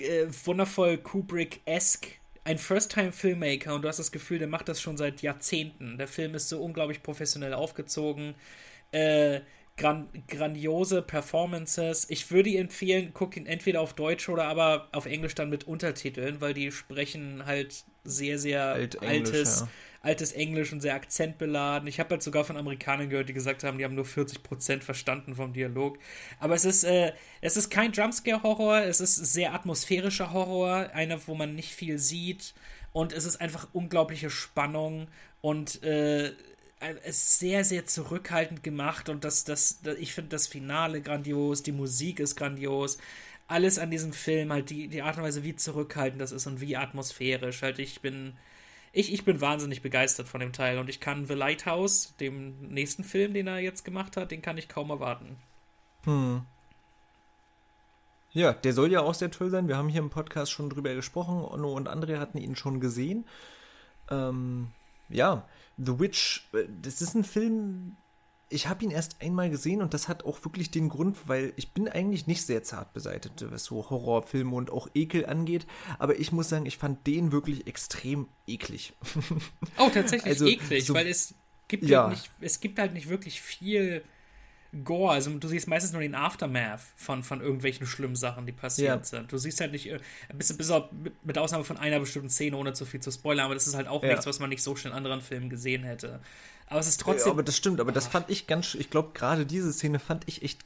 Äh, 0.00 0.26
wundervoll 0.44 0.98
Kubrick-esque. 0.98 2.20
Ein 2.44 2.58
First-Time-Filmmaker 2.58 3.74
und 3.74 3.82
du 3.82 3.88
hast 3.88 3.98
das 3.98 4.12
Gefühl, 4.12 4.38
der 4.38 4.46
macht 4.46 4.68
das 4.68 4.80
schon 4.80 4.96
seit 4.96 5.20
Jahrzehnten. 5.20 5.98
Der 5.98 6.06
Film 6.06 6.36
ist 6.36 6.48
so 6.48 6.62
unglaublich 6.62 7.02
professionell 7.02 7.52
aufgezogen. 7.52 8.36
Äh, 8.92 9.40
gran 9.76 10.08
grandiose 10.28 11.02
Performances. 11.02 12.08
Ich 12.08 12.30
würde 12.30 12.50
ihn 12.50 12.60
empfehlen, 12.60 13.10
guck 13.12 13.36
ihn 13.36 13.46
entweder 13.46 13.80
auf 13.80 13.94
Deutsch 13.94 14.28
oder 14.28 14.44
aber 14.44 14.88
auf 14.92 15.06
Englisch 15.06 15.34
dann 15.34 15.50
mit 15.50 15.64
Untertiteln, 15.64 16.40
weil 16.40 16.54
die 16.54 16.70
sprechen 16.70 17.44
halt 17.44 17.82
sehr, 18.04 18.38
sehr 18.38 18.66
Alt 18.66 19.02
altes, 19.02 19.62
ja 19.62 19.68
altes 20.06 20.32
Englisch 20.32 20.72
und 20.72 20.80
sehr 20.80 20.94
akzentbeladen. 20.94 21.88
Ich 21.88 21.98
habe 21.98 22.10
halt 22.10 22.22
sogar 22.22 22.44
von 22.44 22.56
Amerikanern 22.56 23.10
gehört, 23.10 23.28
die 23.28 23.32
gesagt 23.32 23.64
haben, 23.64 23.76
die 23.76 23.84
haben 23.84 23.96
nur 23.96 24.04
40% 24.04 24.82
verstanden 24.82 25.34
vom 25.34 25.52
Dialog. 25.52 25.98
Aber 26.38 26.54
es 26.54 26.64
ist, 26.64 26.84
äh, 26.84 27.12
es 27.40 27.56
ist 27.56 27.70
kein 27.70 27.92
Jumpscare-Horror, 27.92 28.82
es 28.82 29.00
ist 29.00 29.16
sehr 29.16 29.52
atmosphärischer 29.52 30.32
Horror, 30.32 30.90
einer, 30.94 31.26
wo 31.26 31.34
man 31.34 31.54
nicht 31.54 31.74
viel 31.74 31.98
sieht. 31.98 32.54
Und 32.92 33.12
es 33.12 33.24
ist 33.24 33.40
einfach 33.40 33.68
unglaubliche 33.72 34.30
Spannung 34.30 35.08
und 35.42 35.82
äh, 35.82 36.32
es 37.04 37.16
ist 37.16 37.38
sehr, 37.38 37.64
sehr 37.64 37.86
zurückhaltend 37.86 38.62
gemacht 38.62 39.08
und 39.08 39.24
das, 39.24 39.44
das, 39.44 39.80
das 39.82 39.96
ich 39.98 40.14
finde 40.14 40.30
das 40.30 40.46
Finale 40.46 41.00
grandios, 41.00 41.62
die 41.62 41.72
Musik 41.72 42.20
ist 42.20 42.36
grandios. 42.36 42.98
alles 43.48 43.78
an 43.78 43.90
diesem 43.90 44.12
Film, 44.12 44.52
halt 44.52 44.70
die, 44.70 44.88
die 44.88 45.02
Art 45.02 45.16
und 45.18 45.24
Weise, 45.24 45.44
wie 45.44 45.56
zurückhaltend 45.56 46.20
das 46.20 46.32
ist 46.32 46.46
und 46.46 46.60
wie 46.60 46.76
atmosphärisch. 46.76 47.62
Halt, 47.62 47.78
ich 47.78 48.00
bin. 48.00 48.34
Ich, 48.96 49.12
ich 49.12 49.26
bin 49.26 49.42
wahnsinnig 49.42 49.82
begeistert 49.82 50.26
von 50.26 50.40
dem 50.40 50.54
Teil 50.54 50.78
und 50.78 50.88
ich 50.88 51.00
kann 51.00 51.26
The 51.26 51.34
Lighthouse, 51.34 52.14
dem 52.18 52.56
nächsten 52.68 53.04
Film, 53.04 53.34
den 53.34 53.46
er 53.46 53.58
jetzt 53.58 53.84
gemacht 53.84 54.16
hat, 54.16 54.30
den 54.30 54.40
kann 54.40 54.56
ich 54.56 54.70
kaum 54.70 54.88
erwarten. 54.88 55.36
Hm. 56.04 56.46
Ja, 58.32 58.54
der 58.54 58.72
soll 58.72 58.90
ja 58.90 59.02
auch 59.02 59.12
sehr 59.12 59.30
toll 59.30 59.50
sein. 59.50 59.68
Wir 59.68 59.76
haben 59.76 59.90
hier 59.90 60.00
im 60.00 60.08
Podcast 60.08 60.50
schon 60.50 60.70
drüber 60.70 60.94
gesprochen. 60.94 61.44
Onno 61.44 61.74
und 61.74 61.90
André 61.90 62.18
hatten 62.18 62.38
ihn 62.38 62.56
schon 62.56 62.80
gesehen. 62.80 63.26
Ähm, 64.10 64.68
ja, 65.10 65.46
The 65.76 66.00
Witch, 66.00 66.48
äh, 66.54 66.64
das 66.80 67.02
ist 67.02 67.14
ein 67.14 67.24
Film, 67.24 67.98
ich 68.48 68.68
habe 68.68 68.84
ihn 68.84 68.90
erst 68.90 69.20
einmal 69.20 69.50
gesehen 69.50 69.82
und 69.82 69.92
das 69.92 70.08
hat 70.08 70.24
auch 70.24 70.44
wirklich 70.44 70.70
den 70.70 70.88
Grund, 70.88 71.28
weil 71.28 71.52
ich 71.56 71.72
bin 71.72 71.88
eigentlich 71.88 72.26
nicht 72.26 72.42
sehr 72.42 72.62
zart 72.62 72.92
beseitigt, 72.92 73.44
was 73.50 73.64
so 73.64 73.90
Horrorfilme 73.90 74.54
und 74.54 74.70
auch 74.70 74.88
Ekel 74.94 75.26
angeht. 75.26 75.66
Aber 75.98 76.18
ich 76.18 76.30
muss 76.30 76.48
sagen, 76.48 76.64
ich 76.64 76.78
fand 76.78 77.06
den 77.06 77.32
wirklich 77.32 77.66
extrem 77.66 78.28
eklig. 78.46 78.94
Oh, 79.78 79.90
tatsächlich 79.92 80.32
also, 80.32 80.46
eklig, 80.46 80.86
so, 80.86 80.94
weil 80.94 81.06
es 81.06 81.34
gibt 81.68 81.84
ja. 81.84 82.02
halt 82.02 82.10
nicht, 82.10 82.30
es 82.40 82.60
gibt 82.60 82.78
halt 82.78 82.94
nicht 82.94 83.08
wirklich 83.08 83.40
viel 83.40 84.02
Gore. 84.84 85.12
Also 85.12 85.30
du 85.30 85.48
siehst 85.48 85.68
meistens 85.68 85.92
nur 85.92 86.02
den 86.02 86.14
Aftermath 86.14 86.80
von, 86.96 87.22
von 87.22 87.40
irgendwelchen 87.40 87.86
schlimmen 87.86 88.16
Sachen, 88.16 88.46
die 88.46 88.52
passiert 88.52 88.98
ja. 88.98 89.04
sind. 89.04 89.32
Du 89.32 89.38
siehst 89.38 89.60
halt 89.60 89.72
nicht, 89.72 89.90
äh, 89.90 89.98
bis, 90.34 90.56
bis 90.56 90.70
auf, 90.70 90.84
mit 91.22 91.38
Ausnahme 91.38 91.64
von 91.64 91.76
einer 91.76 92.00
bestimmten 92.00 92.30
Szene, 92.30 92.56
ohne 92.56 92.72
zu 92.72 92.84
viel 92.84 93.00
zu 93.00 93.10
spoilern, 93.10 93.46
aber 93.46 93.54
das 93.54 93.66
ist 93.66 93.74
halt 93.74 93.88
auch 93.88 94.02
ja. 94.02 94.10
nichts, 94.10 94.26
was 94.26 94.38
man 94.38 94.50
nicht 94.50 94.62
so 94.62 94.76
schnell 94.76 94.92
in 94.92 94.96
anderen 94.96 95.20
Filmen 95.20 95.50
gesehen 95.50 95.82
hätte. 95.82 96.20
Aber 96.68 96.80
es 96.80 96.88
ist 96.88 97.00
trotzdem. 97.00 97.28
Ja, 97.28 97.32
aber 97.32 97.42
das 97.42 97.56
stimmt, 97.56 97.80
aber 97.80 97.92
das 97.92 98.08
fand 98.08 98.28
ich 98.28 98.46
ganz, 98.46 98.74
ich 98.74 98.90
glaube, 98.90 99.10
gerade 99.14 99.46
diese 99.46 99.72
Szene 99.72 100.00
fand 100.00 100.24
ich 100.26 100.42
echt 100.42 100.60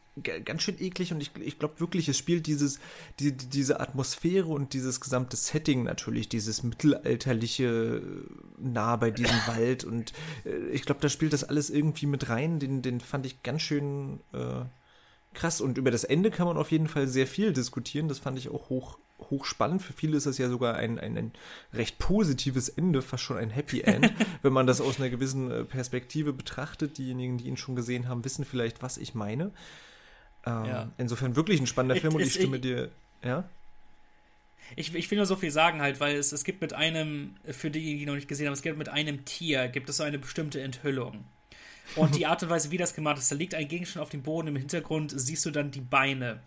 ganz 0.44 0.62
schön 0.62 0.80
eklig 0.80 1.12
und 1.12 1.20
ich, 1.20 1.30
ich 1.36 1.58
glaube 1.58 1.78
wirklich, 1.78 2.08
es 2.08 2.16
spielt 2.16 2.46
dieses, 2.46 2.78
die, 3.18 3.36
diese 3.36 3.80
Atmosphäre 3.80 4.48
und 4.48 4.72
dieses 4.72 5.00
gesamte 5.00 5.36
Setting 5.36 5.82
natürlich, 5.82 6.28
dieses 6.28 6.62
mittelalterliche 6.62 8.02
nah 8.58 8.96
bei 8.96 9.10
diesem 9.10 9.36
Wald 9.46 9.84
und 9.84 10.12
äh, 10.44 10.56
ich 10.70 10.82
glaube, 10.82 11.00
da 11.00 11.08
spielt 11.08 11.32
das 11.32 11.44
alles 11.44 11.70
irgendwie 11.70 12.06
mit 12.06 12.28
rein, 12.28 12.58
den, 12.58 12.82
den 12.82 13.00
fand 13.00 13.26
ich 13.26 13.42
ganz 13.42 13.62
schön 13.62 14.20
äh, 14.32 14.64
krass 15.34 15.60
und 15.60 15.78
über 15.78 15.90
das 15.90 16.04
Ende 16.04 16.30
kann 16.30 16.46
man 16.46 16.56
auf 16.56 16.72
jeden 16.72 16.88
Fall 16.88 17.08
sehr 17.08 17.26
viel 17.26 17.52
diskutieren, 17.52 18.08
das 18.08 18.18
fand 18.18 18.38
ich 18.38 18.48
auch 18.48 18.68
hoch, 18.68 18.98
hochspannend. 19.30 19.82
Für 19.82 19.92
viele 19.92 20.16
ist 20.16 20.26
das 20.26 20.38
ja 20.38 20.48
sogar 20.48 20.76
ein, 20.76 20.98
ein, 20.98 21.16
ein 21.16 21.32
recht 21.72 21.98
positives 21.98 22.68
Ende, 22.68 23.02
fast 23.02 23.22
schon 23.22 23.36
ein 23.36 23.50
Happy 23.50 23.80
End, 23.82 24.12
wenn 24.42 24.52
man 24.52 24.66
das 24.66 24.80
aus 24.80 24.98
einer 24.98 25.10
gewissen 25.10 25.50
äh, 25.50 25.64
Perspektive 25.64 26.32
betrachtet. 26.32 26.98
Diejenigen, 26.98 27.38
die 27.38 27.48
ihn 27.48 27.56
schon 27.56 27.76
gesehen 27.76 28.08
haben, 28.08 28.24
wissen 28.24 28.44
vielleicht, 28.44 28.82
was 28.82 28.96
ich 28.98 29.14
meine. 29.14 29.52
Ähm, 30.46 30.64
ja. 30.64 30.92
Insofern 30.98 31.36
wirklich 31.36 31.60
ein 31.60 31.66
spannender 31.66 32.00
Film 32.00 32.14
und 32.14 32.22
ich 32.22 32.34
stimme 32.34 32.56
ich, 32.56 32.62
dir, 32.62 32.90
ja? 33.22 33.44
Ich, 34.76 34.94
ich 34.94 35.10
will 35.10 35.16
nur 35.16 35.26
so 35.26 35.36
viel 35.36 35.50
sagen 35.50 35.80
halt, 35.80 36.00
weil 36.00 36.16
es, 36.16 36.32
es 36.32 36.44
gibt 36.44 36.60
mit 36.60 36.72
einem, 36.72 37.34
für 37.44 37.70
die, 37.70 37.98
die 37.98 38.06
noch 38.06 38.14
nicht 38.14 38.28
gesehen 38.28 38.46
haben, 38.46 38.54
es 38.54 38.62
gibt 38.62 38.78
mit 38.78 38.88
einem 38.88 39.24
Tier, 39.24 39.68
gibt 39.68 39.88
es 39.88 39.96
so 39.96 40.02
eine 40.02 40.18
bestimmte 40.18 40.60
Enthüllung. 40.60 41.24
Und 41.96 42.16
die 42.16 42.26
Art 42.26 42.42
und 42.42 42.50
Weise, 42.50 42.70
wie 42.70 42.76
das 42.76 42.94
gemacht 42.94 43.18
ist, 43.18 43.30
da 43.30 43.36
liegt 43.36 43.54
ein 43.54 43.68
Gegenstand 43.68 44.02
auf 44.02 44.10
dem 44.10 44.22
Boden, 44.22 44.48
im 44.48 44.56
Hintergrund 44.56 45.12
siehst 45.14 45.44
du 45.44 45.50
dann 45.50 45.70
die 45.70 45.80
Beine. 45.80 46.40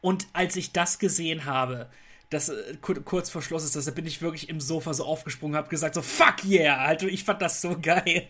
Und 0.00 0.28
als 0.32 0.56
ich 0.56 0.72
das 0.72 0.98
gesehen 0.98 1.44
habe, 1.44 1.90
das 2.30 2.48
äh, 2.48 2.76
kurz 2.82 3.30
vor 3.30 3.42
Schluss 3.42 3.64
ist 3.64 3.76
das, 3.76 3.84
da 3.84 3.90
bin 3.90 4.06
ich 4.06 4.22
wirklich 4.22 4.48
im 4.48 4.60
Sofa 4.60 4.94
so 4.94 5.04
aufgesprungen, 5.04 5.56
habe 5.56 5.68
gesagt 5.68 5.94
so 5.94 6.02
fuck 6.02 6.44
yeah, 6.44 6.76
Alter, 6.78 7.06
ich 7.06 7.24
fand 7.24 7.42
das 7.42 7.60
so 7.60 7.78
geil. 7.80 8.28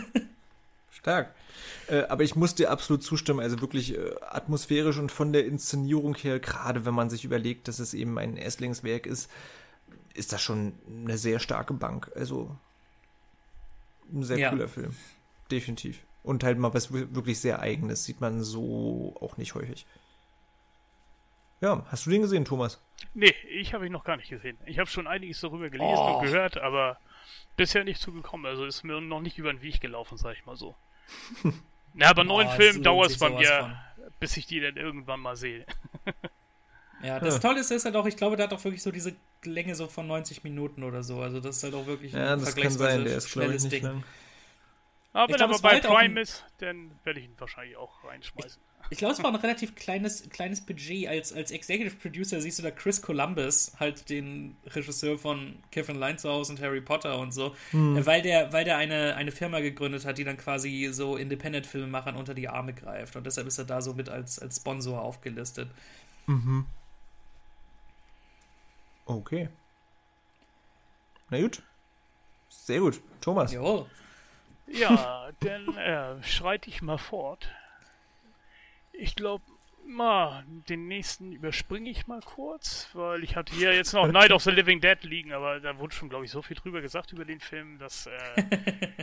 Stark. 0.90 1.34
Äh, 1.88 2.02
aber 2.02 2.22
ich 2.22 2.36
muss 2.36 2.54
dir 2.54 2.70
absolut 2.70 3.02
zustimmen, 3.02 3.40
also 3.40 3.60
wirklich 3.60 3.96
äh, 3.96 4.14
atmosphärisch 4.20 4.98
und 4.98 5.10
von 5.10 5.32
der 5.32 5.44
Inszenierung 5.44 6.14
her, 6.14 6.38
gerade 6.38 6.84
wenn 6.84 6.94
man 6.94 7.10
sich 7.10 7.24
überlegt, 7.24 7.66
dass 7.68 7.80
es 7.80 7.94
eben 7.94 8.18
ein 8.18 8.36
Erstlingswerk 8.36 9.06
ist, 9.06 9.28
ist 10.14 10.32
das 10.32 10.40
schon 10.40 10.74
eine 10.88 11.18
sehr 11.18 11.40
starke 11.40 11.74
Bank. 11.74 12.10
Also 12.14 12.56
ein 14.12 14.22
sehr 14.22 14.38
ja. 14.38 14.50
cooler 14.50 14.68
Film. 14.68 14.94
Definitiv. 15.50 15.98
Und 16.22 16.44
halt 16.44 16.58
mal 16.58 16.74
was 16.74 16.92
wirklich 16.92 17.40
sehr 17.40 17.60
eigenes, 17.60 18.04
sieht 18.04 18.20
man 18.20 18.42
so 18.42 19.16
auch 19.20 19.36
nicht 19.36 19.54
häufig. 19.54 19.86
Ja, 21.60 21.84
hast 21.90 22.06
du 22.06 22.10
den 22.10 22.22
gesehen, 22.22 22.44
Thomas? 22.44 22.80
Nee, 23.14 23.34
ich 23.48 23.74
habe 23.74 23.86
ihn 23.86 23.92
noch 23.92 24.04
gar 24.04 24.16
nicht 24.16 24.30
gesehen. 24.30 24.56
Ich 24.66 24.78
habe 24.78 24.88
schon 24.88 25.06
einiges 25.06 25.40
darüber 25.40 25.68
gelesen 25.68 25.94
oh. 25.94 26.16
und 26.16 26.24
gehört, 26.24 26.56
aber 26.58 26.98
bisher 27.56 27.84
nicht 27.84 28.00
zugekommen. 28.00 28.46
Also 28.46 28.64
ist 28.64 28.82
mir 28.82 29.00
noch 29.00 29.20
nicht 29.20 29.38
über 29.38 29.52
den 29.52 29.62
Weg 29.62 29.80
gelaufen, 29.80 30.16
sag 30.16 30.34
ich 30.34 30.46
mal 30.46 30.56
so. 30.56 30.74
Na, 31.94 32.08
aber 32.08 32.24
neuen 32.24 32.48
oh, 32.48 32.52
Film 32.52 32.82
dauert 32.82 33.10
es 33.10 33.18
bei 33.18 33.30
mir, 33.30 33.58
von. 33.96 34.12
bis 34.20 34.36
ich 34.36 34.46
die 34.46 34.60
dann 34.60 34.76
irgendwann 34.76 35.20
mal 35.20 35.36
sehe. 35.36 35.66
ja, 37.02 37.18
das 37.18 37.34
ja. 37.34 37.40
Tolle 37.40 37.60
ist, 37.60 37.70
ist 37.70 37.84
halt 37.84 37.96
auch, 37.96 38.06
ich 38.06 38.16
glaube, 38.16 38.36
der 38.36 38.46
hat 38.46 38.54
auch 38.54 38.64
wirklich 38.64 38.82
so 38.82 38.90
diese 38.90 39.14
Länge 39.42 39.74
so 39.74 39.88
von 39.88 40.06
90 40.06 40.44
Minuten 40.44 40.82
oder 40.82 41.02
so. 41.02 41.20
Also 41.20 41.40
das 41.40 41.56
ist 41.58 41.64
halt 41.64 41.74
auch 41.74 41.86
wirklich 41.86 42.12
ja, 42.12 42.34
ein 42.34 42.40
das 42.40 42.56
kann 42.56 42.70
sein, 42.70 43.04
der 43.04 43.16
ist, 43.16 43.32
glaube 43.32 43.54
ich, 43.54 43.62
nicht 43.62 43.72
Ding. 43.72 43.82
Lang. 43.82 44.04
Aber 45.12 45.32
wenn 45.32 45.36
glaub, 45.36 45.50
er 45.50 45.58
bei 45.58 45.70
halt 45.70 45.84
Prime 45.84 46.20
ist, 46.20 46.44
dann 46.58 46.92
werde 47.02 47.18
ich 47.18 47.26
ihn 47.26 47.34
wahrscheinlich 47.36 47.76
auch 47.76 48.04
reinschmeißen. 48.04 48.62
Ich 48.90 48.98
glaube, 48.98 49.12
es 49.12 49.22
war 49.22 49.30
ein 49.30 49.36
relativ 49.36 49.74
kleines, 49.74 50.28
kleines 50.30 50.64
Budget. 50.64 51.08
Als, 51.08 51.32
als 51.32 51.50
Executive 51.50 51.96
Producer 51.96 52.40
siehst 52.40 52.58
du 52.58 52.62
da 52.62 52.70
Chris 52.70 53.02
Columbus, 53.02 53.72
halt 53.78 54.08
den 54.08 54.56
Regisseur 54.66 55.18
von 55.18 55.58
Kevin 55.72 55.98
Line's 55.98 56.24
und 56.24 56.60
Harry 56.60 56.80
Potter 56.80 57.18
und 57.18 57.32
so, 57.32 57.54
hm. 57.72 58.04
weil 58.06 58.22
der, 58.22 58.52
weil 58.52 58.64
der 58.64 58.76
eine, 58.76 59.16
eine 59.16 59.32
Firma 59.32 59.60
gegründet 59.60 60.04
hat, 60.06 60.18
die 60.18 60.24
dann 60.24 60.36
quasi 60.36 60.88
so 60.92 61.16
Independent-Filmemachern 61.16 62.16
unter 62.16 62.34
die 62.34 62.48
Arme 62.48 62.72
greift. 62.72 63.16
Und 63.16 63.26
deshalb 63.26 63.48
ist 63.48 63.58
er 63.58 63.64
da 63.64 63.82
so 63.82 63.94
mit 63.94 64.08
als, 64.08 64.38
als 64.38 64.56
Sponsor 64.56 65.00
aufgelistet. 65.00 65.68
Mhm. 66.26 66.66
Okay. 69.06 69.48
Na 71.30 71.40
gut. 71.40 71.62
Sehr 72.48 72.80
gut. 72.80 73.00
Thomas. 73.20 73.52
Jawohl. 73.52 73.86
Ja, 74.72 75.30
dann 75.40 75.76
äh, 75.76 76.22
schreite 76.22 76.68
ich 76.68 76.82
mal 76.82 76.98
fort. 76.98 77.50
Ich 78.92 79.16
glaube, 79.16 79.42
mal, 79.84 80.44
den 80.68 80.86
nächsten 80.88 81.32
überspringe 81.32 81.90
ich 81.90 82.06
mal 82.06 82.20
kurz, 82.20 82.88
weil 82.92 83.24
ich 83.24 83.36
hatte 83.36 83.54
hier 83.54 83.74
jetzt 83.74 83.92
noch 83.92 84.06
Night 84.12 84.30
of 84.30 84.42
the 84.42 84.50
Living 84.50 84.80
Dead 84.80 85.02
liegen, 85.02 85.32
aber 85.32 85.60
da 85.60 85.78
wurde 85.78 85.94
schon, 85.94 86.08
glaube 86.08 86.24
ich, 86.24 86.30
so 86.30 86.42
viel 86.42 86.56
drüber 86.56 86.80
gesagt 86.80 87.12
über 87.12 87.24
den 87.24 87.40
Film, 87.40 87.78
dass 87.78 88.06
äh, 88.06 88.42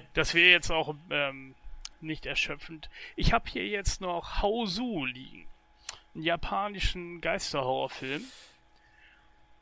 das 0.13 0.33
wäre 0.33 0.49
jetzt 0.49 0.71
auch 0.71 0.95
ähm, 1.09 1.55
nicht 1.99 2.25
erschöpfend. 2.25 2.89
Ich 3.15 3.33
habe 3.33 3.49
hier 3.49 3.67
jetzt 3.67 4.01
noch 4.01 4.41
Hausu 4.41 5.05
liegen, 5.05 5.47
einen 6.15 6.23
japanischen 6.23 7.21
Geisterhorrorfilm. 7.21 8.23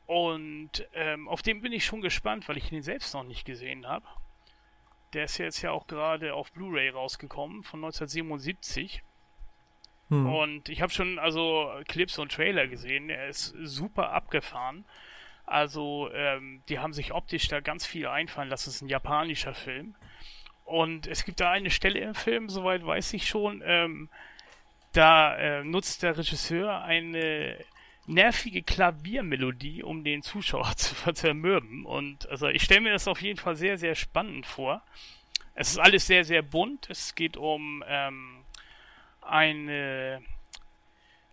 Und 0.06 0.86
ähm, 0.94 1.26
auf 1.26 1.42
den 1.42 1.60
bin 1.60 1.72
ich 1.72 1.84
schon 1.84 2.00
gespannt, 2.00 2.48
weil 2.48 2.56
ich 2.56 2.70
ihn 2.70 2.82
selbst 2.82 3.12
noch 3.14 3.24
nicht 3.24 3.44
gesehen 3.44 3.88
habe. 3.88 4.06
Der 5.12 5.24
ist 5.24 5.38
jetzt 5.38 5.62
ja 5.62 5.70
auch 5.70 5.86
gerade 5.86 6.34
auf 6.34 6.52
Blu-ray 6.52 6.90
rausgekommen 6.90 7.62
von 7.62 7.80
1977. 7.80 9.02
Hm. 10.08 10.26
Und 10.26 10.68
ich 10.68 10.82
habe 10.82 10.92
schon 10.92 11.18
also 11.18 11.72
Clips 11.88 12.18
und 12.18 12.32
Trailer 12.32 12.66
gesehen. 12.66 13.10
Er 13.10 13.28
ist 13.28 13.54
super 13.62 14.12
abgefahren. 14.12 14.84
Also 15.46 16.10
ähm, 16.12 16.62
die 16.68 16.80
haben 16.80 16.92
sich 16.92 17.12
optisch 17.12 17.48
da 17.48 17.60
ganz 17.60 17.86
viel 17.86 18.06
einfallen 18.06 18.48
lassen. 18.48 18.68
Es 18.70 18.76
ist 18.76 18.82
ein 18.82 18.88
japanischer 18.88 19.54
Film. 19.54 19.94
Und 20.64 21.06
es 21.06 21.24
gibt 21.24 21.38
da 21.40 21.52
eine 21.52 21.70
Stelle 21.70 22.00
im 22.00 22.14
Film, 22.14 22.48
soweit 22.48 22.84
weiß 22.84 23.12
ich 23.12 23.28
schon, 23.28 23.62
ähm, 23.64 24.08
da 24.92 25.36
äh, 25.36 25.62
nutzt 25.62 26.02
der 26.02 26.18
Regisseur 26.18 26.82
eine 26.82 27.56
nervige 28.06 28.62
Klaviermelodie, 28.62 29.82
um 29.82 30.04
den 30.04 30.22
Zuschauer 30.22 30.72
zu 30.76 31.12
zermürben. 31.12 31.84
Und 31.84 32.28
also 32.28 32.48
ich 32.48 32.62
stelle 32.62 32.82
mir 32.82 32.92
das 32.92 33.08
auf 33.08 33.20
jeden 33.20 33.38
Fall 33.38 33.56
sehr, 33.56 33.78
sehr 33.78 33.94
spannend 33.94 34.46
vor. 34.46 34.82
Es 35.54 35.70
ist 35.70 35.78
alles 35.78 36.06
sehr, 36.06 36.24
sehr 36.24 36.42
bunt. 36.42 36.90
Es 36.90 37.14
geht 37.14 37.36
um 37.36 37.82
ähm, 37.86 38.44
eine 39.22 40.22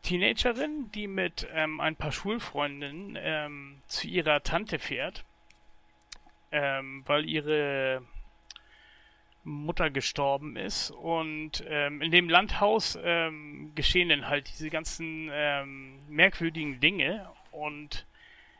Teenagerin, 0.02 0.92
die 0.92 1.08
mit 1.08 1.48
ähm, 1.54 1.80
ein 1.80 1.96
paar 1.96 2.12
Schulfreundinnen 2.12 3.18
ähm, 3.20 3.82
zu 3.88 4.08
ihrer 4.08 4.44
Tante 4.44 4.80
fährt, 4.80 5.24
ähm, 6.52 7.04
weil 7.06 7.28
ihre 7.28 8.04
Mutter 9.44 9.90
gestorben 9.90 10.56
ist. 10.56 10.92
Und 10.92 11.64
ähm, 11.68 12.02
in 12.02 12.12
dem 12.12 12.30
Landhaus 12.30 12.98
ähm, 13.04 13.72
geschehen 13.76 14.10
dann 14.10 14.28
halt 14.28 14.50
diese 14.50 14.70
ganzen 14.70 15.30
ähm, 15.32 16.00
merkwürdigen 16.08 16.80
Dinge. 16.80 17.30
Und 17.52 18.06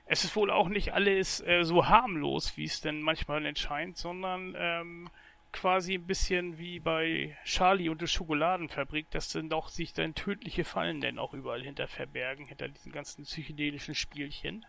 es 0.06 0.24
ist 0.24 0.36
wohl 0.36 0.52
auch 0.52 0.70
nicht 0.70 0.94
alles 0.94 1.42
äh, 1.42 1.64
so 1.64 1.88
harmlos, 1.88 2.58
wie 2.58 2.66
es 2.66 2.82
denn 2.82 3.02
manchmal 3.02 3.46
entscheint, 3.46 3.98
sondern 3.98 4.56
ähm, 4.58 5.10
quasi 5.54 5.96
ein 5.96 6.08
bisschen 6.08 6.58
wie 6.58 6.80
bei 6.80 7.38
Charlie 7.46 7.90
und 7.90 8.02
der 8.02 8.08
Schokoladenfabrik, 8.08 9.10
dass 9.12 9.30
dann 9.30 9.50
doch 9.50 9.70
sich 9.70 9.94
dann 9.94 10.16
tödliche 10.16 10.66
Fallen 10.66 11.00
denn 11.00 11.20
auch 11.20 11.34
überall 11.34 11.62
hinter 11.62 11.88
verbergen, 11.88 12.46
hinter 12.46 12.68
diesen 12.68 12.92
ganzen 12.92 13.24
psychedelischen 13.24 13.96
Spielchen. 13.96 14.66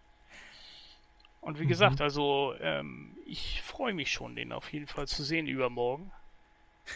Und 1.45 1.59
wie 1.59 1.65
mhm. 1.65 1.69
gesagt, 1.69 2.01
also 2.01 2.55
ähm, 2.61 3.17
ich 3.27 3.61
freue 3.63 3.93
mich 3.93 4.11
schon, 4.11 4.35
den 4.35 4.53
auf 4.53 4.73
jeden 4.73 4.87
Fall 4.87 5.07
zu 5.07 5.23
sehen 5.23 5.47
übermorgen. 5.47 6.11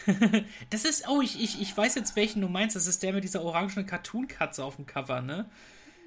das 0.69 0.85
ist, 0.85 1.07
oh, 1.07 1.21
ich, 1.21 1.41
ich, 1.41 1.61
ich 1.61 1.75
weiß 1.75 1.95
jetzt, 1.95 2.15
welchen 2.15 2.41
du 2.41 2.49
meinst. 2.49 2.75
Das 2.75 2.87
ist 2.87 3.03
der 3.03 3.13
mit 3.13 3.23
dieser 3.23 3.43
orangenen 3.43 3.85
Cartoon-Katze 3.85 4.63
auf 4.63 4.75
dem 4.75 4.87
Cover, 4.87 5.21
ne? 5.21 5.49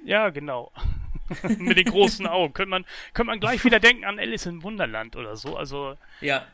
Ja, 0.05 0.31
genau. 0.31 0.73
Mit 1.59 1.79
den 1.79 1.87
großen 1.87 2.27
Augen. 2.29 2.53
Könnte 2.53 2.71
man, 2.71 2.85
könnte 3.15 3.29
man 3.29 3.41
gleich 3.41 3.65
wieder 3.65 3.79
denken 3.79 4.05
an 4.05 4.19
Alice 4.19 4.47
im 4.47 4.63
Wunderland 4.65 5.15
oder 5.17 5.37
so. 5.37 5.57
Also. 5.57 5.97
Ja. 6.21 6.45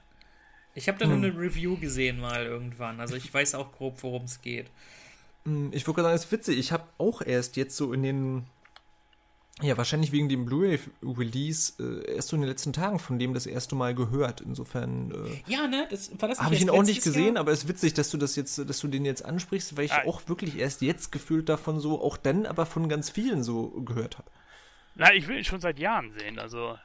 Ich 0.74 0.88
habe 0.88 0.98
da 0.98 1.06
nur 1.06 1.16
hm. 1.16 1.24
eine 1.24 1.38
Review 1.38 1.78
gesehen 1.78 2.20
mal 2.20 2.44
irgendwann. 2.44 3.00
Also 3.00 3.16
ich 3.16 3.32
weiß 3.32 3.54
auch 3.54 3.72
grob, 3.72 4.02
worum 4.02 4.24
es 4.24 4.42
geht. 4.42 4.70
Hm, 5.44 5.70
ich 5.72 5.86
wollte 5.86 6.02
sagen, 6.02 6.14
das 6.14 6.26
ist 6.26 6.32
witzig. 6.32 6.58
Ich 6.58 6.70
habe 6.70 6.84
auch 6.98 7.22
erst 7.22 7.56
jetzt 7.56 7.76
so 7.76 7.92
in 7.94 8.02
den 8.02 8.46
ja, 9.60 9.76
wahrscheinlich 9.76 10.12
wegen 10.12 10.28
dem 10.28 10.44
Blu-ray-Release 10.44 11.72
äh, 11.80 12.14
erst 12.14 12.28
so 12.28 12.36
in 12.36 12.42
den 12.42 12.48
letzten 12.48 12.72
Tagen 12.72 12.98
von 12.98 13.18
dem 13.18 13.34
das 13.34 13.46
erste 13.46 13.74
Mal 13.74 13.94
gehört. 13.94 14.40
Insofern. 14.40 15.10
Äh, 15.10 15.50
ja, 15.50 15.66
ne? 15.66 15.86
Das, 15.90 16.10
war 16.20 16.28
das 16.28 16.40
Habe 16.40 16.54
ich 16.54 16.60
ihn 16.60 16.70
auch 16.70 16.82
nicht 16.82 17.02
gesehen, 17.02 17.34
Jahr? 17.34 17.40
aber 17.40 17.52
es 17.52 17.64
ist 17.64 17.68
witzig, 17.68 17.94
dass 17.94 18.10
du 18.10 18.18
das 18.18 18.36
jetzt, 18.36 18.58
dass 18.58 18.78
du 18.80 18.88
den 18.88 19.04
jetzt 19.04 19.24
ansprichst, 19.24 19.76
weil 19.76 19.86
ich 19.86 19.92
ah. 19.92 20.04
auch 20.06 20.28
wirklich 20.28 20.58
erst 20.58 20.82
jetzt 20.82 21.10
gefühlt 21.10 21.48
davon 21.48 21.80
so, 21.80 22.00
auch 22.00 22.16
dann 22.16 22.46
aber 22.46 22.66
von 22.66 22.88
ganz 22.88 23.10
vielen 23.10 23.42
so 23.42 23.70
gehört 23.82 24.18
habe. 24.18 24.30
Na, 24.94 25.12
ich 25.12 25.26
will 25.26 25.38
ihn 25.38 25.44
schon 25.44 25.60
seit 25.60 25.78
Jahren 25.78 26.12
sehen, 26.12 26.38
also. 26.38 26.78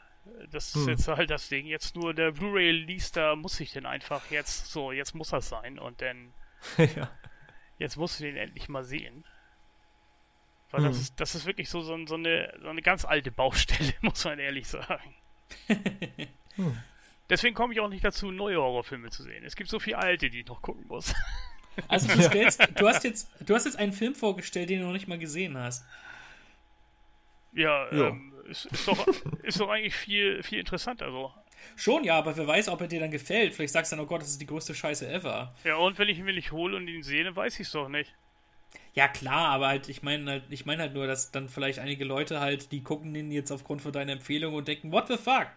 Das 0.52 0.68
ist 0.68 0.84
hm. 0.84 0.90
jetzt 0.90 1.08
halt 1.10 1.30
das 1.30 1.50
Ding. 1.50 1.66
Jetzt 1.66 1.98
nur 1.98 2.14
der 2.14 2.32
Blu-ray-Release, 2.32 3.12
da 3.12 3.36
muss 3.36 3.60
ich 3.60 3.74
den 3.74 3.86
einfach 3.86 4.32
jetzt 4.32 4.72
so, 4.72 4.94
jetzt 4.94 5.14
muss 5.16 5.30
das 5.30 5.50
sein 5.50 5.78
und 5.78 6.02
dann. 6.02 6.34
ja. 6.96 7.10
Jetzt 7.78 7.98
musst 7.98 8.20
du 8.20 8.24
den 8.24 8.38
endlich 8.38 8.70
mal 8.70 8.86
sehen. 8.86 9.26
Weil 10.74 10.82
hm. 10.82 10.88
das, 10.88 11.00
ist, 11.00 11.20
das 11.20 11.36
ist 11.36 11.46
wirklich 11.46 11.70
so, 11.70 11.82
so, 11.82 12.04
so, 12.08 12.16
eine, 12.16 12.52
so 12.60 12.68
eine 12.68 12.82
ganz 12.82 13.06
alte 13.06 13.30
Baustelle, 13.30 13.94
muss 14.02 14.26
man 14.26 14.40
ehrlich 14.40 14.68
sagen. 14.68 15.16
hm. 16.56 16.78
Deswegen 17.30 17.54
komme 17.54 17.74
ich 17.74 17.80
auch 17.80 17.90
nicht 17.90 18.04
dazu, 18.04 18.32
neue 18.32 18.58
Horrorfilme 18.58 19.12
zu 19.12 19.22
sehen. 19.22 19.44
Es 19.46 19.56
gibt 19.56 19.70
so 19.70 19.80
viele 19.80 20.00
alte, 20.00 20.32
die 20.32 20.40
ich 20.40 20.48
noch 20.48 20.62
gucken 20.62 20.86
muss. 20.88 21.14
Also 21.88 22.08
du, 22.08 22.22
stellst, 22.22 22.62
du, 22.76 22.88
hast 22.88 23.04
jetzt, 23.04 23.32
du 23.40 23.56
hast 23.56 23.66
jetzt 23.66 23.80
einen 23.80 23.94
Film 23.94 24.14
vorgestellt, 24.14 24.70
den 24.70 24.82
du 24.82 24.86
noch 24.86 24.94
nicht 24.94 25.08
mal 25.08 25.18
gesehen 25.18 25.58
hast. 25.58 25.84
Ja, 27.52 27.92
ja. 27.92 28.10
Ähm, 28.10 28.32
ist, 28.48 28.66
ist, 28.66 28.88
doch, 28.88 29.08
ist 29.42 29.60
doch 29.60 29.70
eigentlich 29.70 29.96
viel, 29.96 30.44
viel 30.44 30.60
interessanter 30.60 31.10
so. 31.10 31.34
Schon, 31.76 32.04
ja, 32.04 32.16
aber 32.20 32.38
wer 32.38 32.46
weiß, 32.46 32.70
ob 32.70 32.82
er 32.82 32.88
dir 32.88 33.00
dann 33.00 33.10
gefällt. 33.10 33.56
Vielleicht 33.56 33.74
sagst 33.74 33.92
du 33.92 33.96
dann, 33.96 34.06
oh 34.06 34.08
Gott, 34.08 34.22
das 34.22 34.30
ist 34.30 34.40
die 34.40 34.46
größte 34.46 34.76
Scheiße 34.76 35.12
ever. 35.12 35.56
Ja, 35.64 35.78
und 35.78 35.98
wenn 35.98 36.10
ich 36.10 36.20
ihn 36.20 36.26
mir 36.26 36.34
nicht 36.34 36.52
hole 36.52 36.78
und 36.78 36.88
ihn 36.88 37.02
sehe, 37.02 37.24
dann 37.24 37.36
weiß 37.36 37.60
ich 37.60 37.66
es 37.66 37.72
doch 37.72 37.90
nicht. 37.90 38.14
Ja, 38.94 39.08
klar, 39.08 39.50
aber 39.50 39.68
halt, 39.68 39.90
ich 39.90 40.04
meine 40.04 40.30
halt, 40.30 40.44
ich 40.50 40.66
meine 40.66 40.84
halt 40.84 40.94
nur, 40.94 41.08
dass 41.08 41.32
dann 41.32 41.50
vielleicht 41.50 41.80
einige 41.80 42.06
Leute 42.06 42.40
halt, 42.40 42.72
die 42.72 42.84
gucken 42.84 43.14
den 43.14 43.32
jetzt 43.32 43.52
aufgrund 43.52 43.82
von 43.82 43.92
deiner 43.92 44.12
Empfehlung 44.14 44.54
und 44.54 44.68
denken, 44.68 44.92
what 44.92 45.08
the 45.08 45.18
fuck? 45.18 45.48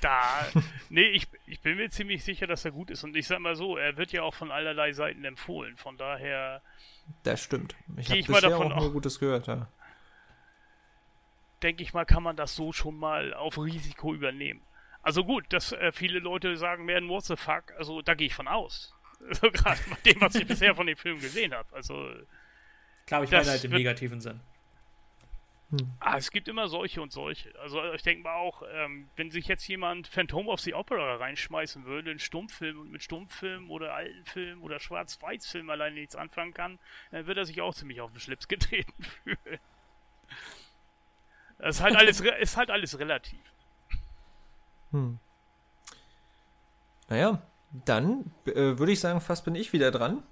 Da, 0.00 0.46
nee, 0.90 1.08
ich, 1.08 1.26
ich 1.46 1.60
bin 1.60 1.76
mir 1.76 1.90
ziemlich 1.90 2.22
sicher, 2.22 2.46
dass 2.46 2.64
er 2.64 2.70
gut 2.70 2.90
ist. 2.90 3.02
Und 3.02 3.16
ich 3.16 3.26
sag 3.26 3.40
mal 3.40 3.56
so, 3.56 3.76
er 3.76 3.96
wird 3.96 4.12
ja 4.12 4.22
auch 4.22 4.34
von 4.34 4.52
allerlei 4.52 4.92
Seiten 4.92 5.24
empfohlen. 5.24 5.76
Von 5.76 5.96
daher. 5.96 6.62
Das 7.24 7.42
stimmt. 7.42 7.74
Ich 7.96 8.10
habe 8.10 8.22
bisher 8.22 8.40
davon 8.42 8.72
auch 8.72 8.80
nur 8.80 8.92
Gutes 8.92 9.18
gehört, 9.18 9.48
ja. 9.48 9.68
Denke 11.62 11.82
ich 11.82 11.92
mal, 11.92 12.04
kann 12.04 12.22
man 12.22 12.36
das 12.36 12.54
so 12.54 12.72
schon 12.72 12.96
mal 12.96 13.34
auf 13.34 13.58
Risiko 13.58 14.14
übernehmen. 14.14 14.62
Also 15.02 15.24
gut, 15.24 15.46
dass 15.48 15.72
äh, 15.72 15.90
viele 15.90 16.20
Leute 16.20 16.56
sagen 16.56 16.86
werden, 16.86 17.08
what 17.08 17.24
the 17.24 17.36
fuck, 17.36 17.72
also 17.76 18.02
da 18.02 18.14
gehe 18.14 18.28
ich 18.28 18.34
von 18.34 18.48
aus. 18.48 18.94
Also 19.28 19.50
gerade 19.50 19.80
bei 19.90 19.96
dem, 20.04 20.20
was 20.20 20.36
ich 20.36 20.46
bisher 20.46 20.76
von 20.76 20.86
dem 20.86 20.96
Film 20.96 21.18
gesehen 21.18 21.52
habe. 21.52 21.74
Also 21.74 22.08
Glaube 23.08 23.24
ich, 23.24 23.30
meine 23.30 23.46
halt 23.46 23.64
im 23.64 23.72
negativen 23.72 24.20
Sinn. 24.20 24.38
Hm. 25.70 25.90
Ah, 25.98 26.18
es 26.18 26.30
gibt 26.30 26.46
immer 26.46 26.68
solche 26.68 27.00
und 27.00 27.10
solche. 27.10 27.58
Also 27.58 27.82
ich 27.94 28.02
denke 28.02 28.22
mal 28.22 28.34
auch, 28.34 28.62
ähm, 28.70 29.08
wenn 29.16 29.30
sich 29.30 29.48
jetzt 29.48 29.66
jemand 29.66 30.08
Phantom 30.08 30.48
of 30.48 30.60
the 30.60 30.74
Opera 30.74 31.16
reinschmeißen 31.16 31.86
würde, 31.86 32.10
einen 32.10 32.18
Stummfilm 32.18 32.78
und 32.78 32.90
mit 32.90 33.02
Stummfilm 33.02 33.70
oder 33.70 33.94
alten 33.94 34.24
Film 34.26 34.62
oder 34.62 34.78
Schwarz-Weiß-Film 34.78 35.70
alleine 35.70 35.96
nichts 35.96 36.16
anfangen 36.16 36.52
kann, 36.52 36.78
dann 37.10 37.26
wird 37.26 37.38
er 37.38 37.46
sich 37.46 37.62
auch 37.62 37.74
ziemlich 37.74 38.02
auf 38.02 38.12
den 38.12 38.20
Schlips 38.20 38.46
getreten 38.46 39.02
fühlen. 39.24 39.58
Das 41.58 41.76
ist 41.76 41.82
halt 41.82 41.96
alles, 41.96 42.20
ist 42.20 42.56
halt 42.58 42.70
alles 42.70 42.98
relativ. 42.98 43.40
Hm. 44.92 45.18
Naja, 47.08 47.42
dann 47.86 48.30
äh, 48.46 48.78
würde 48.78 48.92
ich 48.92 49.00
sagen, 49.00 49.22
fast 49.22 49.46
bin 49.46 49.54
ich 49.54 49.72
wieder 49.72 49.90
dran. 49.90 50.22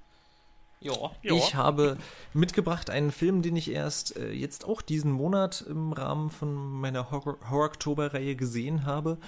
Ja. 0.81 1.11
Ich 1.22 1.55
habe 1.55 1.97
mitgebracht 2.33 2.91
einen 2.91 3.11
Film, 3.11 3.43
den 3.43 3.57
ich 3.57 3.70
erst 3.70 4.16
äh, 4.16 4.31
jetzt 4.31 4.64
auch 4.64 4.83
diesen 4.83 5.11
Monat 5.11 5.64
im 5.68 5.93
Rahmen 5.93 6.31
von 6.31 6.55
meiner 6.55 7.11
Horror-Oktober-Reihe 7.11 8.37
gesehen 8.37 8.85
habe. 8.85 9.18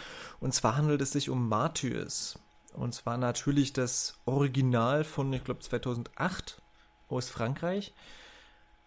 Und 0.40 0.54
zwar 0.54 0.76
handelt 0.76 1.00
es 1.00 1.12
sich 1.12 1.30
um 1.30 1.48
Martyrs. 1.48 2.38
Und 2.74 2.94
zwar 2.94 3.16
natürlich 3.16 3.72
das 3.72 4.18
Original 4.26 5.04
von, 5.04 5.32
ich 5.32 5.42
glaube, 5.42 5.60
2008 5.60 6.60
aus 7.08 7.30
Frankreich. 7.30 7.94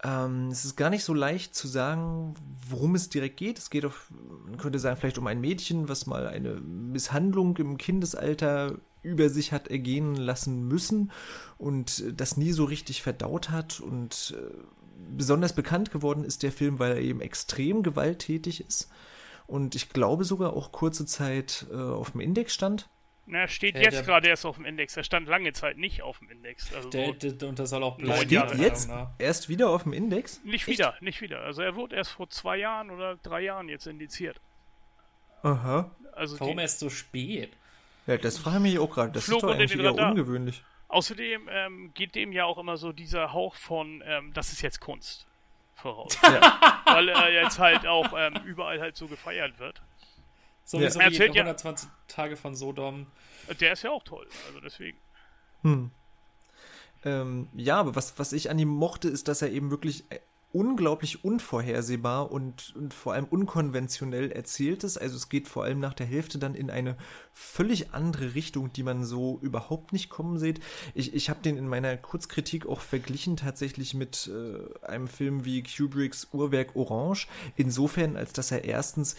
Ähm, 0.04 0.48
es 0.50 0.66
ist 0.66 0.76
gar 0.76 0.90
nicht 0.90 1.04
so 1.04 1.14
leicht 1.14 1.56
zu 1.56 1.68
sagen, 1.68 2.36
worum 2.70 2.96
es 2.96 3.10
direkt 3.10 3.38
geht. 3.38 3.58
Es 3.58 3.70
geht 3.70 3.86
auf, 3.86 4.12
man 4.46 4.58
könnte 4.58 4.80
sagen, 4.80 4.98
vielleicht 4.98 5.18
um 5.18 5.28
ein 5.28 5.42
Mädchen, 5.42 5.90
was 5.90 6.06
mal 6.06 6.28
eine 6.28 6.54
Misshandlung 6.56 7.58
im 7.58 7.78
Kindesalter 7.78 8.76
über 9.04 9.30
sich 9.30 9.52
hat 9.52 9.68
ergehen 9.68 10.16
lassen 10.16 10.68
müssen 10.68 11.12
und 11.58 12.04
das 12.20 12.38
nie 12.38 12.52
so 12.52 12.66
richtig 12.66 13.02
verdaut 13.02 13.50
hat. 13.50 13.80
Und 13.80 14.36
äh, 14.38 14.54
besonders 15.16 15.54
bekannt 15.54 15.92
geworden 15.92 16.24
ist 16.24 16.44
der 16.44 16.52
Film, 16.52 16.80
weil 16.80 16.92
er 16.92 17.02
eben 17.02 17.22
extrem 17.22 17.84
gewalttätig 17.84 18.66
ist 18.66 18.90
und 19.52 19.76
ich 19.76 19.90
glaube 19.90 20.24
sogar 20.24 20.54
auch 20.54 20.72
kurze 20.72 21.06
Zeit 21.06 21.66
äh, 21.72 21.76
auf 21.76 22.12
dem 22.12 22.22
Index 22.22 22.54
stand. 22.54 22.90
Na, 23.26 23.48
steht 23.48 23.76
ja, 23.76 23.82
jetzt 23.82 24.06
gerade 24.06 24.30
erst 24.30 24.46
auf 24.46 24.56
dem 24.56 24.66
Index. 24.66 24.96
Er 24.96 25.04
stand 25.04 25.28
lange 25.28 25.52
Zeit 25.52 25.78
nicht 25.78 26.02
auf 26.02 26.20
dem 26.20 26.30
Index. 26.30 26.74
Also 26.74 26.90
der, 26.90 27.12
der, 27.12 27.50
und 27.50 27.60
das 27.60 27.70
soll 27.70 27.84
auch 27.84 27.98
bleiben. 27.98 28.26
Steht 28.26 28.56
jetzt 28.56 28.90
erst 29.18 29.50
wieder 29.50 29.70
auf 29.70 29.84
dem 29.84 29.94
Index? 29.94 30.42
Nicht 30.46 30.68
Echt? 30.68 30.80
wieder, 30.80 30.96
nicht 31.02 31.22
wieder. 31.22 31.42
Also 31.42 31.62
er 31.62 31.76
wurde 31.76 31.98
erst 31.98 32.12
vor 32.12 32.30
zwei 32.30 32.58
Jahren 32.58 32.90
oder 32.90 33.18
drei 33.18 33.42
Jahren 33.42 33.68
jetzt 33.68 33.88
indiziert. 33.88 34.40
Aha. 35.44 35.92
Also 36.14 36.40
Warum 36.40 36.58
die, 36.58 36.64
erst 36.64 36.80
so 36.80 36.90
spät? 36.90 37.52
Ja, 38.12 38.18
das 38.18 38.38
frage 38.38 38.58
ich 38.58 38.64
mich 38.64 38.80
auch 38.80 38.90
gerade. 38.90 39.12
Das 39.12 39.26
Flug 39.26 39.38
ist 39.38 39.44
doch 39.44 39.54
eigentlich 39.54 39.80
eher 39.80 39.96
ungewöhnlich. 39.96 40.64
Außerdem 40.90 41.48
ähm, 41.50 41.92
geht 41.94 42.16
dem 42.16 42.34
ja 42.34 42.46
auch 42.46 42.58
immer 42.58 42.76
so 42.76 42.92
dieser 42.92 43.32
Hauch 43.32 43.56
von, 43.56 44.04
ähm, 44.06 44.34
das 44.34 44.52
ist 44.52 44.62
jetzt 44.62 44.82
Kunst 44.82 45.26
voraus. 45.74 46.18
Ja. 46.22 46.82
Weil 46.86 47.10
er 47.10 47.32
jetzt 47.32 47.60
halt 47.60 47.88
auch 47.88 48.14
ähm, 48.18 48.36
überall 48.46 48.82
halt 48.82 48.98
so 48.98 49.08
gefeiert 49.08 49.60
wird. 49.60 49.82
So 50.66 50.80
ja. 50.80 50.88
wie 50.88 50.92
so 50.92 51.00
wie 51.00 51.10
die 51.10 51.24
120 51.24 51.88
ja, 51.88 51.96
Tage 52.08 52.36
von 52.36 52.56
Sodom. 52.56 53.08
Der 53.60 53.72
ist 53.72 53.84
ja 53.84 53.92
auch 53.92 54.04
toll, 54.04 54.28
also 54.48 54.60
deswegen. 54.60 54.98
Hm. 55.62 55.92
Ähm, 57.04 57.50
ja, 57.54 57.80
aber 57.80 57.96
was, 57.96 58.20
was 58.20 58.34
ich 58.34 58.50
an 58.50 58.60
ihm 58.60 58.70
mochte, 58.70 59.08
ist, 59.08 59.28
dass 59.28 59.42
er 59.42 59.50
eben 59.50 59.72
wirklich 59.72 60.04
äh, 60.12 60.20
unglaublich 60.54 61.24
unvorhersehbar 61.24 62.32
und, 62.32 62.76
und 62.76 62.94
vor 62.94 63.14
allem 63.14 63.26
unkonventionell 63.26 64.32
erzählt 64.32 64.84
ist. 64.84 64.98
Also 64.98 65.16
es 65.16 65.30
geht 65.30 65.48
vor 65.48 65.64
allem 65.64 65.80
nach 65.80 65.94
der 65.94 66.06
Hälfte 66.06 66.40
dann 66.40 66.56
in 66.56 66.70
eine 66.70 66.98
völlig 67.34 67.94
andere 67.94 68.36
Richtung, 68.36 68.74
die 68.74 68.84
man 68.84 69.04
so 69.04 69.40
überhaupt 69.42 69.94
nicht 69.94 70.10
kommen 70.10 70.38
sieht. 70.40 70.60
Ich, 70.94 71.14
ich 71.14 71.30
habe 71.30 71.42
den 71.42 71.58
in 71.58 71.68
meiner 71.68 71.96
Kurzkritik 71.98 72.66
auch 72.66 72.82
verglichen 72.82 73.38
tatsächlich 73.38 73.94
mit 73.94 74.30
äh, 74.30 74.86
einem 74.86 75.08
Film 75.08 75.46
wie 75.46 75.64
Kubricks 75.64 76.28
Uhrwerk 76.34 76.76
Orange. 76.76 77.28
Insofern, 77.56 78.18
als 78.18 78.34
dass 78.34 78.52
er 78.52 78.66
erstens 78.66 79.16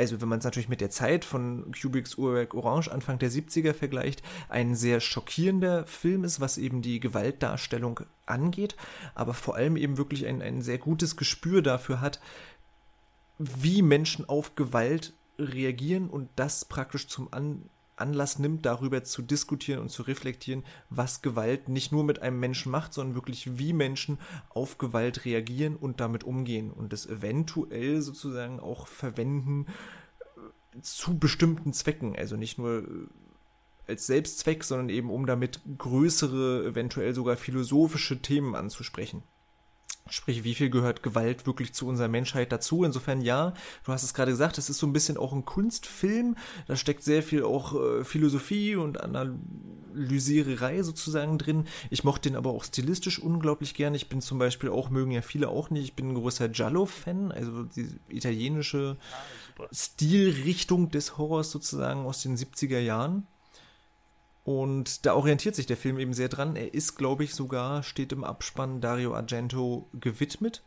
also 0.00 0.22
wenn 0.22 0.28
man 0.28 0.38
es 0.38 0.44
natürlich 0.46 0.70
mit 0.70 0.80
der 0.80 0.88
Zeit 0.88 1.26
von 1.26 1.72
Kubricks 1.72 2.14
Uhrwerk 2.14 2.54
Orange 2.54 2.90
Anfang 2.90 3.18
der 3.18 3.30
70er 3.30 3.74
vergleicht, 3.74 4.22
ein 4.48 4.74
sehr 4.74 4.98
schockierender 4.98 5.86
Film 5.86 6.24
ist, 6.24 6.40
was 6.40 6.56
eben 6.56 6.80
die 6.80 7.00
Gewaltdarstellung 7.00 8.00
angeht, 8.24 8.76
aber 9.14 9.34
vor 9.34 9.56
allem 9.56 9.76
eben 9.76 9.98
wirklich 9.98 10.26
ein, 10.26 10.40
ein 10.40 10.62
sehr 10.62 10.78
gutes 10.78 11.16
Gespür 11.16 11.60
dafür 11.60 12.00
hat, 12.00 12.18
wie 13.38 13.82
Menschen 13.82 14.26
auf 14.26 14.54
Gewalt 14.54 15.12
reagieren 15.38 16.08
und 16.08 16.30
das 16.34 16.64
praktisch 16.64 17.06
zum 17.06 17.30
An 17.30 17.68
Anlass 18.00 18.38
nimmt, 18.38 18.66
darüber 18.66 19.04
zu 19.04 19.22
diskutieren 19.22 19.80
und 19.80 19.90
zu 19.90 20.02
reflektieren, 20.02 20.64
was 20.88 21.22
Gewalt 21.22 21.68
nicht 21.68 21.92
nur 21.92 22.04
mit 22.04 22.22
einem 22.22 22.40
Menschen 22.40 22.72
macht, 22.72 22.94
sondern 22.94 23.14
wirklich 23.14 23.58
wie 23.58 23.72
Menschen 23.72 24.18
auf 24.48 24.78
Gewalt 24.78 25.24
reagieren 25.24 25.76
und 25.76 26.00
damit 26.00 26.24
umgehen 26.24 26.70
und 26.70 26.92
das 26.92 27.06
eventuell 27.06 28.02
sozusagen 28.02 28.60
auch 28.60 28.86
verwenden 28.86 29.66
äh, 30.36 30.80
zu 30.82 31.18
bestimmten 31.18 31.72
Zwecken. 31.72 32.16
Also 32.16 32.36
nicht 32.36 32.58
nur 32.58 32.78
äh, 32.78 32.86
als 33.88 34.06
Selbstzweck, 34.06 34.64
sondern 34.64 34.88
eben 34.88 35.10
um 35.10 35.26
damit 35.26 35.60
größere, 35.78 36.64
eventuell 36.66 37.14
sogar 37.14 37.36
philosophische 37.36 38.22
Themen 38.22 38.54
anzusprechen. 38.54 39.22
Sprich, 40.10 40.44
wie 40.44 40.54
viel 40.54 40.70
gehört 40.70 41.02
Gewalt 41.02 41.46
wirklich 41.46 41.72
zu 41.72 41.86
unserer 41.86 42.08
Menschheit 42.08 42.50
dazu? 42.52 42.84
Insofern 42.84 43.20
ja, 43.20 43.54
du 43.84 43.92
hast 43.92 44.02
es 44.02 44.12
gerade 44.12 44.32
gesagt, 44.32 44.58
es 44.58 44.68
ist 44.68 44.78
so 44.78 44.86
ein 44.86 44.92
bisschen 44.92 45.16
auch 45.16 45.32
ein 45.32 45.44
Kunstfilm. 45.44 46.36
Da 46.66 46.76
steckt 46.76 47.04
sehr 47.04 47.22
viel 47.22 47.44
auch 47.44 47.74
äh, 47.74 48.04
Philosophie 48.04 48.74
und 48.74 49.00
Analysiererei 49.00 50.82
sozusagen 50.82 51.38
drin. 51.38 51.66
Ich 51.90 52.02
mochte 52.02 52.28
den 52.28 52.36
aber 52.36 52.50
auch 52.50 52.64
stilistisch 52.64 53.20
unglaublich 53.20 53.74
gern. 53.74 53.94
Ich 53.94 54.08
bin 54.08 54.20
zum 54.20 54.38
Beispiel 54.38 54.70
auch, 54.70 54.90
mögen 54.90 55.12
ja 55.12 55.22
viele 55.22 55.48
auch 55.48 55.70
nicht, 55.70 55.84
ich 55.84 55.94
bin 55.94 56.10
ein 56.10 56.14
großer 56.14 56.48
Giallo-Fan, 56.48 57.30
also 57.30 57.62
die 57.62 57.88
italienische 58.08 58.96
ah, 59.58 59.68
Stilrichtung 59.72 60.90
des 60.90 61.18
Horrors 61.18 61.50
sozusagen 61.50 62.00
aus 62.00 62.22
den 62.22 62.36
70er 62.36 62.80
Jahren. 62.80 63.26
Und 64.44 65.06
da 65.06 65.14
orientiert 65.14 65.54
sich 65.54 65.66
der 65.66 65.76
Film 65.76 65.98
eben 65.98 66.14
sehr 66.14 66.28
dran. 66.28 66.56
Er 66.56 66.72
ist, 66.74 66.96
glaube 66.96 67.24
ich, 67.24 67.34
sogar, 67.34 67.82
steht 67.82 68.12
im 68.12 68.24
Abspann 68.24 68.80
Dario 68.80 69.14
Argento 69.14 69.88
gewidmet. 69.92 70.62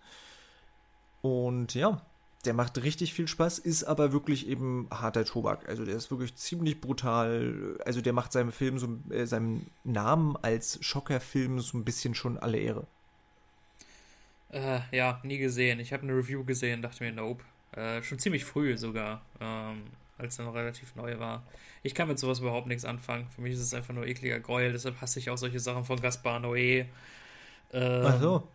Und 1.22 1.74
ja, 1.74 2.02
der 2.46 2.54
macht 2.54 2.84
richtig 2.84 3.14
viel 3.14 3.28
Spaß, 3.28 3.60
ist 3.60 3.86
aber 3.86 4.12
wirklich 4.12 4.48
eben 4.48 4.88
harter 4.92 5.26
Tobak. 5.26 5.68
Also 5.70 5.86
der 5.86 5.96
ist 5.96 6.12
wirklich 6.12 6.36
ziemlich 6.36 6.82
brutal. 6.82 7.80
Also 7.86 8.02
der 8.02 8.14
macht 8.14 8.32
seinem 8.32 8.52
Film 8.52 8.78
so, 8.78 9.00
äh, 9.10 9.26
seinem 9.26 9.66
Namen 9.84 10.36
als 10.42 10.78
Schockerfilm 10.82 11.60
so 11.60 11.78
ein 11.78 11.86
bisschen 11.86 12.16
schon 12.16 12.38
alle 12.38 12.60
Ehre. 12.60 12.86
Äh, 14.52 14.82
ja, 14.92 15.20
nie 15.24 15.40
gesehen. 15.40 15.80
Ich 15.80 15.94
habe 15.94 16.04
eine 16.04 16.16
Review 16.16 16.44
gesehen, 16.44 16.82
dachte 16.82 17.04
mir, 17.04 17.12
nope. 17.12 17.44
Äh, 17.72 18.04
schon 18.04 18.20
ziemlich 18.20 18.46
früh 18.46 18.78
sogar, 18.78 19.22
ähm, 19.40 19.84
als 20.18 20.40
er 20.40 20.46
noch 20.46 20.56
relativ 20.56 20.96
neu 20.96 21.20
war. 21.20 21.44
Ich 21.82 21.94
kann 21.96 22.08
mit 22.08 22.20
sowas 22.20 22.40
überhaupt 22.40 22.68
nichts 22.68 22.86
anfangen. 22.86 23.28
Für 23.36 23.42
mich 23.42 23.54
ist 23.54 23.60
es 23.60 23.74
einfach 23.74 23.94
nur 23.94 24.06
ekliger 24.08 24.40
Gräuel, 24.40 24.72
deshalb 24.72 25.00
hasse 25.02 25.20
ich 25.20 25.30
auch 25.30 25.38
solche 25.38 25.60
Sachen 25.60 25.84
von 25.86 26.00
Gaspar 26.00 26.40
Noé. 26.40 26.86
Ähm, 27.74 28.04
Ach 28.06 28.22
so. 28.22 28.48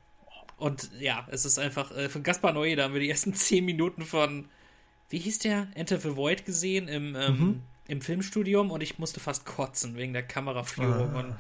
Und 0.57 0.91
ja, 0.99 1.27
es 1.31 1.45
ist 1.45 1.59
einfach, 1.59 1.91
äh, 1.97 2.09
von 2.09 2.23
Gaspar 2.23 2.53
Noé, 2.53 2.75
da 2.77 2.85
haben 2.85 2.95
wir 2.95 3.01
die 3.01 3.11
ersten 3.11 3.35
10 3.35 3.65
Minuten 3.65 4.03
von, 4.03 4.49
wie 5.11 5.19
hieß 5.19 5.41
der? 5.41 5.69
Enter 5.75 5.99
the 5.99 6.17
Void 6.17 6.45
gesehen 6.45 6.89
im, 6.89 7.15
ähm, 7.17 7.39
Mhm. 7.39 7.63
im 7.89 8.01
Filmstudium 8.03 8.71
und 8.71 8.83
ich 8.83 8.99
musste 8.99 9.21
fast 9.21 9.45
kotzen 9.47 9.97
wegen 9.97 10.13
der 10.13 10.23
Kameraführung 10.25 11.15
Ah. 11.15 11.21
und 11.21 11.35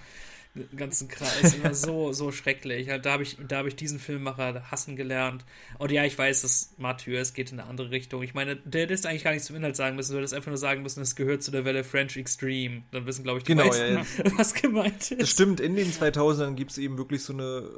ganzen 0.76 1.09
Kreis. 1.09 1.54
Immer 1.54 1.74
so, 1.74 2.12
so 2.12 2.32
schrecklich. 2.32 2.88
Da 3.02 3.12
habe 3.12 3.22
ich, 3.22 3.36
da 3.46 3.59
hab 3.59 3.66
ich 3.66 3.76
diesen 3.76 3.98
Filmemacher 3.98 4.70
hassen 4.70 4.96
gelernt. 4.96 5.44
Und 5.78 5.90
ja, 5.92 6.04
ich 6.04 6.16
weiß, 6.18 6.42
dass 6.42 6.74
Mathieu, 6.78 7.16
es 7.18 7.34
geht 7.34 7.52
in 7.52 7.61
eine 7.61 7.68
andere 7.68 7.90
Richtung. 7.90 8.22
Ich 8.22 8.34
meine, 8.34 8.56
der 8.56 8.82
hättest 8.82 9.06
eigentlich 9.06 9.24
gar 9.24 9.30
nichts 9.32 9.46
zum 9.46 9.56
Inhalt 9.56 9.76
sagen 9.76 9.96
müssen, 9.96 10.12
du 10.12 10.18
hättest 10.18 10.34
einfach 10.34 10.50
nur 10.50 10.59
sagen 10.59 10.82
müssen, 10.82 11.00
es 11.02 11.16
gehört 11.16 11.42
zu 11.42 11.50
der 11.50 11.64
Welle 11.64 11.84
French 11.84 12.16
Extreme. 12.16 12.82
Dann 12.90 13.06
wissen, 13.06 13.22
glaube 13.22 13.38
ich, 13.38 13.44
die 13.44 13.52
Genau, 13.52 13.66
meisten, 13.66 13.94
ja, 13.94 14.04
was 14.38 14.54
gemeint 14.54 15.11
Das 15.11 15.18
ist. 15.18 15.30
stimmt, 15.30 15.61
in 15.61 15.76
den 15.76 15.90
2000ern 15.92 16.54
gibt 16.54 16.70
es 16.72 16.78
eben 16.78 16.98
wirklich 16.98 17.22
so 17.22 17.32
eine, 17.32 17.68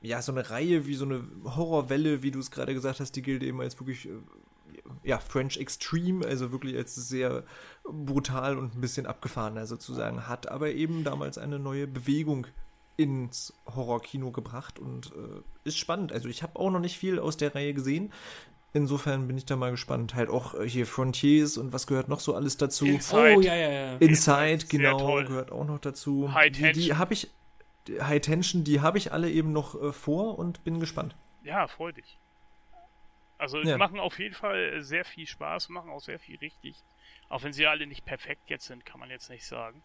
ja, 0.00 0.20
so 0.22 0.32
eine 0.32 0.50
Reihe 0.50 0.86
wie 0.86 0.94
so 0.94 1.04
eine 1.04 1.22
Horrorwelle, 1.44 2.22
wie 2.22 2.30
du 2.30 2.38
es 2.40 2.50
gerade 2.50 2.74
gesagt 2.74 3.00
hast, 3.00 3.12
die 3.16 3.22
gilt 3.22 3.42
eben 3.42 3.60
als 3.60 3.78
wirklich, 3.78 4.06
äh, 4.08 4.12
ja, 5.02 5.18
French 5.18 5.58
Extreme, 5.58 6.26
also 6.26 6.52
wirklich 6.52 6.76
als 6.76 6.94
sehr 6.94 7.44
brutal 7.84 8.58
und 8.58 8.74
ein 8.74 8.80
bisschen 8.80 9.06
abgefahrener 9.06 9.66
sozusagen, 9.66 10.28
hat 10.28 10.48
aber 10.48 10.70
eben 10.72 11.04
damals 11.04 11.38
eine 11.38 11.58
neue 11.58 11.86
Bewegung 11.86 12.46
ins 12.96 13.54
Horrorkino 13.74 14.30
gebracht 14.30 14.78
und 14.78 15.12
äh, 15.12 15.40
ist 15.64 15.78
spannend. 15.78 16.12
Also 16.12 16.28
ich 16.28 16.42
habe 16.42 16.58
auch 16.58 16.70
noch 16.70 16.80
nicht 16.80 16.98
viel 16.98 17.18
aus 17.18 17.36
der 17.36 17.54
Reihe 17.54 17.74
gesehen. 17.74 18.12
Insofern 18.74 19.26
bin 19.26 19.36
ich 19.36 19.44
da 19.44 19.56
mal 19.56 19.70
gespannt. 19.70 20.14
Halt 20.14 20.30
auch 20.30 20.54
äh, 20.54 20.68
hier 20.68 20.86
Frontiers 20.86 21.56
und 21.58 21.72
was 21.72 21.86
gehört 21.86 22.08
noch 22.08 22.20
so 22.20 22.34
alles 22.34 22.56
dazu. 22.56 22.86
Inside. 22.86 23.36
Oh, 23.36 23.40
ja, 23.40 23.54
ja, 23.54 23.70
ja. 23.70 23.96
Inside, 23.96 24.60
Sehr 24.60 24.68
genau, 24.68 24.98
toll. 24.98 25.24
gehört 25.24 25.52
auch 25.52 25.66
noch 25.66 25.78
dazu. 25.78 26.32
High 26.32 26.52
die, 26.52 26.60
Tension. 26.60 26.84
die 26.84 26.94
habe 26.94 27.14
ich, 27.14 27.30
die 27.86 28.00
High 28.00 28.20
Tension, 28.20 28.64
die 28.64 28.80
habe 28.80 28.98
ich 28.98 29.12
alle 29.12 29.30
eben 29.30 29.52
noch 29.52 29.80
äh, 29.80 29.92
vor 29.92 30.38
und 30.38 30.64
bin 30.64 30.80
gespannt. 30.80 31.16
Ja, 31.44 31.66
freu 31.66 31.92
dich. 31.92 32.18
Also 33.42 33.58
Ja. 33.60 33.76
machen 33.76 33.98
auf 34.00 34.18
jeden 34.18 34.34
Fall 34.34 34.80
sehr 34.82 35.04
viel 35.04 35.26
Spaß, 35.26 35.68
machen 35.68 35.90
auch 35.90 36.00
sehr 36.00 36.18
viel 36.18 36.38
richtig. 36.38 36.76
Auch 37.28 37.42
wenn 37.42 37.52
sie 37.52 37.66
alle 37.66 37.86
nicht 37.86 38.04
perfekt 38.04 38.48
jetzt 38.50 38.66
sind, 38.66 38.84
kann 38.86 39.00
man 39.00 39.10
jetzt 39.10 39.28
nicht 39.30 39.44
sagen. 39.44 39.82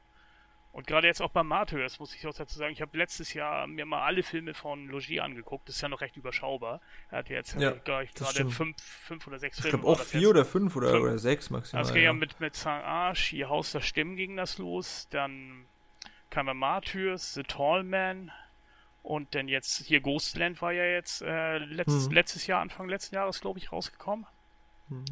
Und 0.73 0.85
gerade 0.85 1.07
jetzt 1.07 1.21
auch 1.21 1.31
bei 1.31 1.41
Martyrs 1.41 1.97
muss 1.97 2.13
ich 2.13 2.27
auch 2.27 2.33
dazu 2.35 2.55
sagen, 2.55 2.71
ich 2.71 2.81
habe 2.81 2.95
letztes 2.95 3.33
Jahr 3.33 3.65
mir 3.65 3.85
mal 3.85 4.03
alle 4.03 4.21
Filme 4.21 4.53
von 4.53 4.87
Logier 4.89 5.23
angeguckt. 5.23 5.67
Das 5.67 5.77
ist 5.77 5.81
ja 5.81 5.89
noch 5.89 6.01
recht 6.01 6.17
überschaubar. 6.17 6.81
Er 7.09 7.19
hat 7.19 7.29
jetzt 7.29 7.55
Ja, 7.55 7.71
äh, 7.71 7.79
gleich 7.83 8.13
das 8.13 8.35
gerade 8.35 8.51
fünf, 8.51 8.79
fünf 8.79 9.25
oder 9.25 9.39
sechs 9.39 9.57
Ich 9.57 9.63
Filme. 9.63 9.77
glaube 9.79 9.87
war 9.87 9.93
auch 9.93 9.97
das 9.99 10.11
vier 10.11 10.29
oder 10.29 10.45
fünf 10.45 10.75
oder, 10.75 10.91
Fünf. 10.91 11.03
oder 11.03 11.17
sechs 11.17 11.49
maximal. 11.49 11.81
Es 11.81 11.87
ging 11.93 12.03
ja 12.03 12.09
ja. 12.09 12.13
mit, 12.13 12.39
mit 12.39 12.55
Saint-Arch, 12.55 13.19
hier 13.29 13.49
Haus 13.49 13.71
der 13.71 13.81
Stimmen 13.81 14.17
ging 14.17 14.35
das 14.35 14.59
los, 14.59 15.07
dann 15.09 15.65
kam 16.29 16.45
Martyrs, 16.55 17.33
The 17.33 17.43
Tall 17.43 17.83
Man 17.83 18.31
und 19.07 19.33
dann 19.35 19.47
jetzt 19.47 19.85
hier 19.85 20.01
Ghostland 20.01 20.61
war 20.61 20.73
ja 20.73 20.83
jetzt 20.83 21.21
äh, 21.21 21.57
letzt, 21.59 22.09
Mhm. 22.09 22.13
letztes 22.13 22.45
Jahr, 22.47 22.61
Anfang 22.61 22.89
letzten 22.89 23.15
Jahres, 23.15 23.39
glaube 23.39 23.57
ich, 23.59 23.71
rausgekommen. 23.71 24.25
Mhm. 24.89 25.05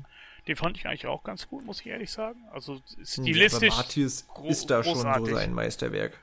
Den 0.48 0.56
fand 0.58 0.78
ich 0.78 0.86
eigentlich 0.86 1.08
auch 1.08 1.24
ganz 1.24 1.48
gut, 1.48 1.66
muss 1.66 1.80
ich 1.80 1.88
ehrlich 1.88 2.12
sagen. 2.12 2.39
Also 2.52 2.76
Ja, 2.98 3.06
stilistisch. 3.06 3.74
Martius 3.76 4.28
gro- 4.28 4.48
ist 4.50 4.70
da 4.70 4.84
schon 4.84 4.96
so 4.96 5.04
großartig. 5.04 5.34
sein 5.34 5.54
Meisterwerk. 5.54 6.20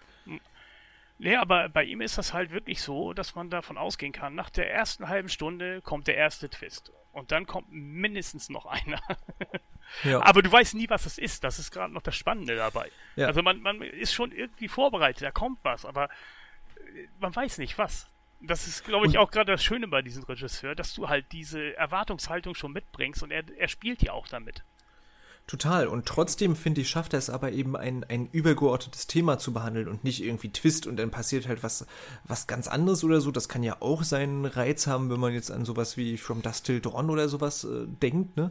Nee, 1.19 1.37
aber 1.37 1.69
bei 1.69 1.85
ihm 1.85 2.01
ist 2.01 2.19
das 2.19 2.33
halt 2.33 2.51
wirklich 2.51 2.83
so, 2.83 3.13
dass 3.13 3.35
man 3.37 3.49
davon 3.49 3.79
ausgehen 3.79 4.13
kann, 4.13 4.35
nach 4.35 4.51
der 4.51 4.71
ersten 4.73 5.09
halben 5.09 5.29
Stunde 5.29 5.81
kommt 5.83 6.09
der 6.09 6.17
erste 6.17 6.49
Twist. 6.51 6.91
Und 7.13 7.31
dann 7.31 7.47
kommt 7.47 7.69
mindestens 7.71 8.49
noch 8.49 8.67
einer. 8.67 9.01
Ja. 10.05 10.23
Aber 10.23 10.41
du 10.41 10.51
weißt 10.51 10.75
nie, 10.75 10.89
was 10.89 11.05
es 11.05 11.19
ist. 11.19 11.45
Das 11.45 11.59
ist 11.59 11.71
gerade 11.71 11.93
noch 11.93 12.01
das 12.01 12.17
Spannende 12.17 12.57
dabei. 12.57 12.91
Ja. 13.15 13.27
Also 13.27 13.43
man, 13.43 13.61
man 13.61 13.83
ist 13.83 14.15
schon 14.15 14.33
irgendwie 14.33 14.69
vorbereitet, 14.69 15.21
da 15.23 15.31
kommt 15.31 15.59
was, 15.65 15.85
aber 15.85 16.09
man 17.21 17.35
weiß 17.35 17.59
nicht 17.59 17.79
was. 17.79 18.09
Das 18.41 18.67
ist, 18.67 18.85
glaube 18.85 19.07
ich, 19.07 19.19
auch 19.19 19.31
gerade 19.31 19.53
das 19.53 19.63
Schöne 19.63 19.87
bei 19.87 20.03
diesem 20.03 20.25
Regisseur, 20.25 20.75
dass 20.75 20.95
du 20.95 21.09
halt 21.09 21.31
diese 21.31 21.77
Erwartungshaltung 21.77 22.55
schon 22.57 22.73
mitbringst 22.73 23.23
und 23.23 23.31
er, 23.31 23.45
er 23.57 23.69
spielt 23.69 24.03
ja 24.03 24.13
auch 24.13 24.27
damit. 24.27 24.65
Total. 25.53 25.87
Und 25.87 26.07
trotzdem, 26.07 26.57
finde 26.57 26.81
ich, 26.81 26.89
schafft 26.89 27.13
er 27.13 27.19
es 27.19 27.29
aber 27.29 27.53
eben 27.53 27.77
ein, 27.77 28.05
ein 28.05 28.27
übergeordnetes 28.33 29.07
Thema 29.07 29.39
zu 29.39 29.53
behandeln 29.53 29.87
und 29.87 30.03
nicht 30.03 30.25
irgendwie 30.25 30.49
Twist 30.49 30.87
und 30.87 30.97
dann 30.97 31.11
passiert 31.11 31.47
halt 31.47 31.63
was, 31.63 31.85
was 32.25 32.47
ganz 32.47 32.69
anderes 32.69 33.05
oder 33.05 33.21
so. 33.21 33.31
Das 33.31 33.51
kann 33.51 33.63
ja 33.63 33.77
auch 33.81 34.03
seinen 34.03 34.47
Reiz 34.47 34.87
haben, 34.87 35.11
wenn 35.11 35.21
man 35.21 35.35
jetzt 35.35 35.51
an 35.51 35.67
sowas 35.67 35.99
wie 35.99 36.17
From 36.17 36.41
Dust 36.41 36.65
Till 36.65 36.81
Dawn 36.81 37.11
oder 37.11 37.29
sowas 37.29 37.65
äh, 37.65 37.87
denkt, 37.87 38.35
ne? 38.35 38.51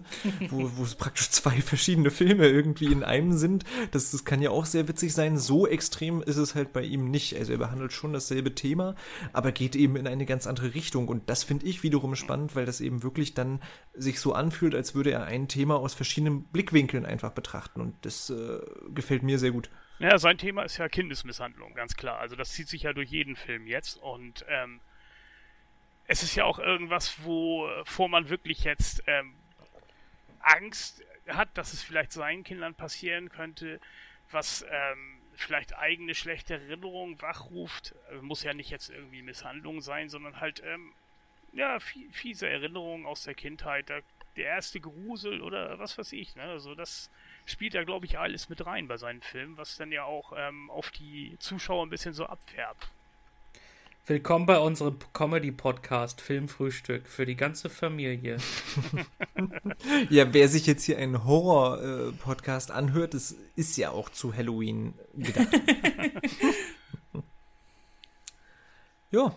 wo, 0.51 0.69
wo 0.75 0.83
es 0.83 0.93
praktisch 0.93 1.31
zwei 1.31 1.59
verschiedene 1.61 2.11
Filme 2.11 2.47
irgendwie 2.47 2.91
in 2.91 3.03
einem 3.03 3.33
sind. 3.33 3.63
Das, 3.89 4.11
das 4.11 4.23
kann 4.23 4.43
ja 4.43 4.51
auch 4.51 4.67
sehr 4.67 4.87
witzig 4.87 5.15
sein. 5.15 5.39
So 5.39 5.65
extrem 5.65 6.21
ist 6.21 6.37
es 6.37 6.53
halt 6.53 6.71
bei 6.71 6.83
ihm 6.83 7.09
nicht. 7.09 7.35
Also 7.35 7.53
er 7.53 7.57
behandelt 7.57 7.93
schon 7.93 8.13
dasselbe 8.13 8.53
Thema, 8.53 8.93
aber 9.33 9.51
geht 9.51 9.75
eben 9.75 9.95
in 9.95 10.05
eine 10.05 10.27
ganz 10.27 10.45
andere 10.45 10.75
Richtung. 10.75 11.07
Und 11.07 11.31
das 11.31 11.43
finde 11.43 11.65
ich 11.65 11.81
wiederum 11.81 12.13
spannend, 12.15 12.55
weil 12.55 12.67
das 12.67 12.79
eben 12.79 13.01
wirklich 13.01 13.33
dann 13.33 13.59
sich 13.95 14.19
so 14.19 14.33
anfühlt, 14.33 14.75
als 14.75 14.93
würde 14.93 15.09
er 15.09 15.23
ein 15.23 15.47
Thema 15.47 15.77
aus 15.77 15.95
verschiedenen 15.95 16.43
Blickwinkeln 16.43 16.90
einfach 16.97 17.31
betrachten. 17.31 17.81
Und 17.81 18.05
das 18.05 18.29
äh, 18.29 18.59
gefällt 18.93 19.23
mir 19.23 19.39
sehr 19.39 19.51
gut. 19.51 19.69
Ja, 19.99 20.17
sein 20.17 20.37
Thema 20.37 20.63
ist 20.63 20.77
ja 20.77 20.89
Kindesmisshandlung, 20.89 21.73
ganz 21.75 21.95
klar. 21.95 22.19
Also 22.19 22.35
das 22.35 22.51
zieht 22.53 22.67
sich 22.67 22.83
ja 22.83 22.93
durch 22.93 23.09
jeden 23.09 23.35
Film 23.35 23.67
jetzt 23.67 23.97
und 23.97 24.45
ähm, 24.47 24.79
es 26.07 26.23
ist 26.23 26.35
ja 26.35 26.43
auch 26.45 26.59
irgendwas, 26.59 27.23
wovor 27.23 28.09
man 28.09 28.29
wirklich 28.29 28.63
jetzt 28.63 29.03
ähm, 29.07 29.33
Angst 30.39 31.05
hat, 31.27 31.49
dass 31.57 31.73
es 31.73 31.83
vielleicht 31.83 32.11
seinen 32.11 32.43
Kindern 32.43 32.73
passieren 32.73 33.29
könnte, 33.29 33.79
was 34.31 34.65
ähm, 34.69 35.19
vielleicht 35.35 35.77
eigene 35.77 36.15
schlechte 36.15 36.55
Erinnerungen 36.55 37.21
wachruft. 37.21 37.95
Also 38.09 38.23
muss 38.23 38.43
ja 38.43 38.53
nicht 38.53 38.69
jetzt 38.69 38.89
irgendwie 38.89 39.21
Misshandlung 39.21 39.81
sein, 39.81 40.09
sondern 40.09 40.39
halt 40.39 40.61
ähm, 40.65 40.93
ja 41.53 41.79
fie 41.79 42.09
fiese 42.11 42.49
Erinnerungen 42.49 43.05
aus 43.05 43.23
der 43.23 43.33
Kindheit, 43.33 43.89
der, 43.89 44.01
der 44.36 44.45
erste 44.45 44.79
Grusel 44.79 45.41
oder 45.41 45.77
was 45.79 45.97
weiß 45.97 46.13
ich. 46.13 46.36
Ne? 46.36 46.43
Also 46.43 46.75
das 46.75 47.09
spielt 47.45 47.73
da 47.73 47.84
glaube 47.84 48.05
ich 48.05 48.19
alles 48.19 48.49
mit 48.49 48.65
rein 48.65 48.88
bei 48.88 48.97
seinen 48.97 49.21
Filmen, 49.21 49.57
was 49.57 49.77
dann 49.77 49.91
ja 49.91 50.03
auch 50.03 50.34
ähm, 50.36 50.69
auf 50.69 50.91
die 50.91 51.36
Zuschauer 51.39 51.86
ein 51.86 51.89
bisschen 51.89 52.13
so 52.13 52.25
abfärbt. 52.25 52.89
Willkommen 54.07 54.47
bei 54.47 54.57
unserem 54.57 54.97
Comedy-Podcast 55.13 56.21
Filmfrühstück 56.21 57.07
für 57.07 57.25
die 57.25 57.36
ganze 57.36 57.69
Familie. 57.69 58.38
Ja, 60.09 60.34
wer 60.34 60.47
sich 60.47 60.67
jetzt 60.67 60.84
hier 60.84 60.97
einen 60.97 61.23
Horror-Podcast 61.23 62.71
anhört, 62.71 63.13
das 63.13 63.36
ist 63.55 63.77
ja 63.77 63.91
auch 63.91 64.09
zu 64.09 64.36
Halloween 64.36 64.93
gedacht. 65.13 65.47
ja. 69.11 69.36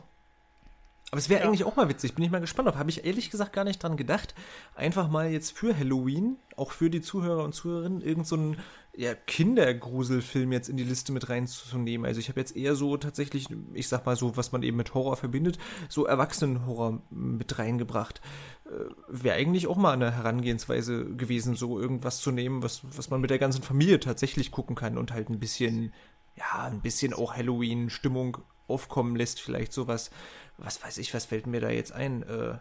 Aber 1.15 1.21
es 1.21 1.29
wäre 1.29 1.43
Ja. 1.43 1.47
eigentlich 1.47 1.63
auch 1.63 1.77
mal 1.77 1.89
witzig, 1.89 2.17
bin 2.17 2.25
ich 2.25 2.33
mal 2.33 2.41
gespannt 2.41 2.69
auf. 2.69 2.75
Habe 2.75 2.91
ich 2.91 3.05
ehrlich 3.05 3.31
gesagt 3.31 3.53
gar 3.53 3.63
nicht 3.63 3.81
dran 3.81 3.97
gedacht, 3.97 4.35
einfach 4.75 5.09
mal 5.09 5.31
jetzt 5.31 5.57
für 5.57 5.79
Halloween, 5.79 6.39
auch 6.57 6.73
für 6.73 6.91
die 6.91 7.03
Zuhörer 7.03 7.45
und 7.45 7.55
Zuhörerinnen, 7.55 8.01
irgend 8.01 8.27
so 8.27 8.35
einen 8.35 8.57
ja, 8.97 9.15
Kindergruselfilm 9.15 10.51
jetzt 10.51 10.69
in 10.69 10.77
die 10.77 10.83
Liste 10.83 11.13
mit 11.13 11.29
reinzunehmen. 11.29 12.05
Also 12.05 12.19
ich 12.19 12.29
habe 12.29 12.41
jetzt 12.41 12.57
eher 12.57 12.75
so 12.75 12.97
tatsächlich, 12.97 13.47
ich 13.75 13.87
sag 13.87 14.07
mal 14.07 14.17
so, 14.17 14.37
was 14.37 14.51
man 14.51 14.65
eben 14.65 14.77
mit 14.77 14.93
Horror 14.95 15.17
verbindet, 15.17 15.57
so 15.89 16.05
Erwachsenenhorror 16.05 17.01
mit 17.11 17.61
reingebracht. 17.61 18.21
Äh, 18.67 18.71
Wäre 19.07 19.37
eigentlich 19.37 19.69
auch 19.69 19.77
mal 19.77 19.93
eine 19.93 20.11
Herangehensweise 20.17 21.05
gewesen, 21.15 21.55
so 21.55 21.79
irgendwas 21.79 22.19
zu 22.19 22.33
nehmen, 22.33 22.65
was, 22.65 22.81
was 22.97 23.09
man 23.09 23.21
mit 23.21 23.31
der 23.31 23.39
ganzen 23.39 23.63
Familie 23.63 24.01
tatsächlich 24.01 24.51
gucken 24.51 24.75
kann 24.75 24.99
und 24.99 25.13
halt 25.13 25.31
ein 25.31 25.39
bisschen, 25.39 25.93
ja, 26.35 26.65
ein 26.65 26.81
bisschen 26.81 27.15
auch 27.15 27.37
Halloween-Stimmung 27.37 28.39
aufkommen 28.67 29.15
lässt, 29.15 29.41
vielleicht 29.41 29.73
sowas. 29.73 30.11
Was 30.59 30.83
weiß 30.83 30.99
ich, 30.99 31.13
was 31.15 31.25
fällt 31.27 31.47
mir 31.47 31.61
da 31.61 31.71
jetzt 31.71 31.93
ein? 31.93 32.23
Äh, 32.23 32.55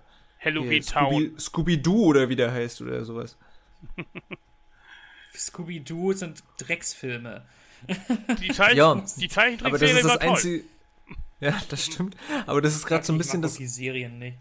Halloween 0.43 0.71
hier, 0.71 0.81
Town. 0.83 1.13
Scooby- 1.13 1.39
Scooby-Doo 1.39 2.05
oder 2.05 2.29
wie 2.29 2.35
der 2.35 2.51
heißt 2.51 2.81
oder 2.81 3.05
sowas. 3.05 3.37
Scooby-Doo 5.35 6.13
sind 6.13 6.43
Drecksfilme. 6.57 7.43
Die, 8.39 8.49
Zeichen, 8.53 8.77
Ja, 8.77 8.93
die 8.95 8.99
Aber 8.99 9.03
das 9.03 9.29
Zeichentrickserie 9.33 9.95
ist 9.99 10.03
das 10.05 10.17
einzige. 10.17 10.63
Ja, 11.41 11.61
das 11.69 11.85
stimmt. 11.85 12.15
Aber 12.45 12.61
das 12.61 12.75
ist 12.75 12.85
gerade 12.85 13.03
so 13.03 13.11
ein 13.13 13.17
bisschen 13.17 13.41
das. 13.41 13.55
die 13.55 13.67
Serien 13.67 14.19
nicht. 14.19 14.37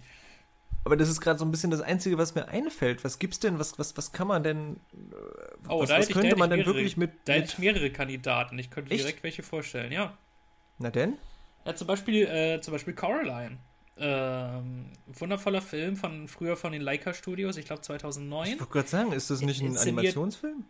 Aber 0.84 0.96
das 0.96 1.08
ist 1.08 1.20
gerade 1.20 1.38
so 1.38 1.44
ein 1.44 1.50
bisschen 1.50 1.70
das 1.70 1.80
Einzige, 1.80 2.18
was 2.18 2.34
mir 2.34 2.48
einfällt. 2.48 3.04
Was 3.04 3.18
gibt's 3.18 3.38
denn? 3.40 3.58
Was, 3.58 3.78
was, 3.78 3.96
was 3.96 4.12
kann 4.12 4.28
man 4.28 4.42
denn? 4.42 4.76
äh, 4.92 5.14
Oh, 5.68 5.80
was, 5.80 5.88
da 5.88 5.98
was 5.98 6.02
hätte 6.02 6.10
ich, 6.10 6.14
da 6.14 6.20
könnte 6.20 6.36
man 6.36 6.50
denn 6.50 6.58
mehrere, 6.60 6.74
wirklich 6.76 6.96
mit? 6.96 7.12
Da 7.24 7.34
hätte 7.34 7.48
ich 7.52 7.58
mehrere 7.58 7.90
Kandidaten. 7.90 8.58
Ich 8.58 8.70
könnte 8.70 8.90
Echt? 8.92 9.02
direkt 9.02 9.22
welche 9.22 9.42
vorstellen, 9.42 9.92
ja. 9.92 10.16
na 10.78 10.90
denn? 10.90 11.14
Ja, 11.64 11.74
zum 11.74 11.86
Beispiel, 11.86 12.26
äh, 12.26 12.60
zum 12.60 12.72
Beispiel 12.72 12.94
Coraline. 12.94 13.58
Ähm, 13.98 14.86
wundervoller 15.06 15.60
Film 15.60 15.96
von 15.96 16.26
früher 16.26 16.56
von 16.56 16.72
den 16.72 16.80
Leica 16.80 17.12
Studios, 17.12 17.56
ich 17.56 17.66
glaube 17.66 17.82
2009. 17.82 18.46
Ich 18.48 18.60
wollte 18.60 18.72
gerade 18.72 18.88
sagen, 18.88 19.12
ist 19.12 19.30
das 19.30 19.42
nicht 19.42 19.62
ein 19.62 19.76
Animationsfilm? 19.76 20.64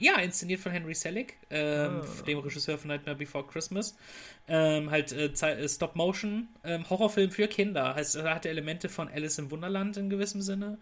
Ja, 0.00 0.20
inszeniert 0.20 0.60
von 0.60 0.70
Henry 0.70 0.94
Selick, 0.94 1.38
ähm, 1.50 2.02
ah. 2.02 2.22
dem 2.24 2.38
Regisseur 2.38 2.78
von 2.78 2.88
Nightmare 2.88 3.16
Before 3.16 3.44
Christmas. 3.44 3.96
Ähm, 4.46 4.92
halt 4.92 5.12
äh, 5.12 5.26
äh 5.26 5.68
Stop-Motion, 5.68 6.48
ähm, 6.62 6.88
Horrorfilm 6.88 7.32
für 7.32 7.48
Kinder. 7.48 7.96
Heißt, 7.96 8.14
er 8.14 8.36
hat 8.36 8.46
Elemente 8.46 8.88
von 8.88 9.08
Alice 9.08 9.38
im 9.38 9.50
Wunderland 9.50 9.96
in 9.96 10.08
gewissem 10.08 10.40
Sinne. 10.40 10.78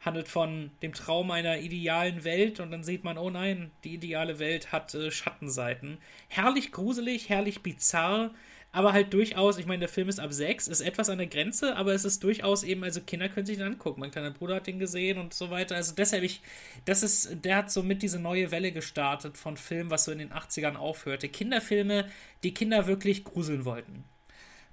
Handelt 0.00 0.28
von 0.28 0.70
dem 0.82 0.92
Traum 0.92 1.30
einer 1.30 1.58
idealen 1.58 2.24
Welt 2.24 2.60
und 2.60 2.70
dann 2.70 2.84
sieht 2.84 3.04
man, 3.04 3.16
oh 3.16 3.30
nein, 3.30 3.70
die 3.84 3.94
ideale 3.94 4.38
Welt 4.38 4.70
hat 4.70 4.94
äh, 4.94 5.10
Schattenseiten. 5.10 5.96
Herrlich 6.28 6.70
gruselig, 6.70 7.30
herrlich 7.30 7.62
bizarr 7.62 8.32
aber 8.70 8.92
halt 8.92 9.14
durchaus, 9.14 9.58
ich 9.58 9.66
meine, 9.66 9.80
der 9.80 9.88
Film 9.88 10.08
ist 10.08 10.20
ab 10.20 10.32
6, 10.32 10.68
ist 10.68 10.82
etwas 10.82 11.08
an 11.08 11.18
der 11.18 11.26
Grenze, 11.26 11.74
aber 11.76 11.94
es 11.94 12.04
ist 12.04 12.22
durchaus 12.22 12.62
eben, 12.62 12.84
also 12.84 13.00
Kinder 13.00 13.28
können 13.28 13.46
sich 13.46 13.56
den 13.56 13.66
angucken. 13.66 14.00
Mein 14.00 14.10
kleiner 14.10 14.30
Bruder 14.30 14.56
hat 14.56 14.66
den 14.66 14.78
gesehen 14.78 15.18
und 15.18 15.32
so 15.32 15.50
weiter. 15.50 15.74
Also 15.74 15.94
deshalb, 15.96 16.22
ich, 16.22 16.42
das 16.84 17.02
ist, 17.02 17.44
der 17.44 17.56
hat 17.56 17.70
so 17.70 17.82
mit 17.82 18.02
diese 18.02 18.20
neue 18.20 18.50
Welle 18.50 18.70
gestartet 18.70 19.38
von 19.38 19.56
Filmen, 19.56 19.90
was 19.90 20.04
so 20.04 20.12
in 20.12 20.18
den 20.18 20.32
80ern 20.32 20.76
aufhörte. 20.76 21.28
Kinderfilme, 21.28 22.08
die 22.42 22.52
Kinder 22.52 22.86
wirklich 22.86 23.24
gruseln 23.24 23.64
wollten. 23.64 24.04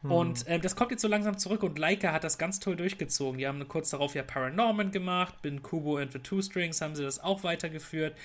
Hm. 0.02 0.12
Und 0.12 0.48
äh, 0.48 0.60
das 0.60 0.76
kommt 0.76 0.92
jetzt 0.92 1.02
so 1.02 1.08
langsam 1.08 1.38
zurück 1.38 1.64
und 1.64 1.80
Leica 1.80 2.12
hat 2.12 2.26
das 2.26 2.38
ganz 2.38 2.60
toll 2.60 2.76
durchgezogen. 2.76 3.40
Die 3.40 3.48
haben 3.48 3.66
kurz 3.70 3.92
darauf 3.92 4.14
ja 4.14 4.24
Paranorman 4.24 4.92
gemacht, 4.92 5.42
bin 5.42 5.64
Kubo 5.64 5.98
and 5.98 6.12
the 6.12 6.20
Two 6.20 6.42
Strings 6.42 6.82
haben 6.82 6.96
sie 6.96 7.04
das 7.04 7.20
auch 7.20 7.44
weitergeführt. 7.44 8.16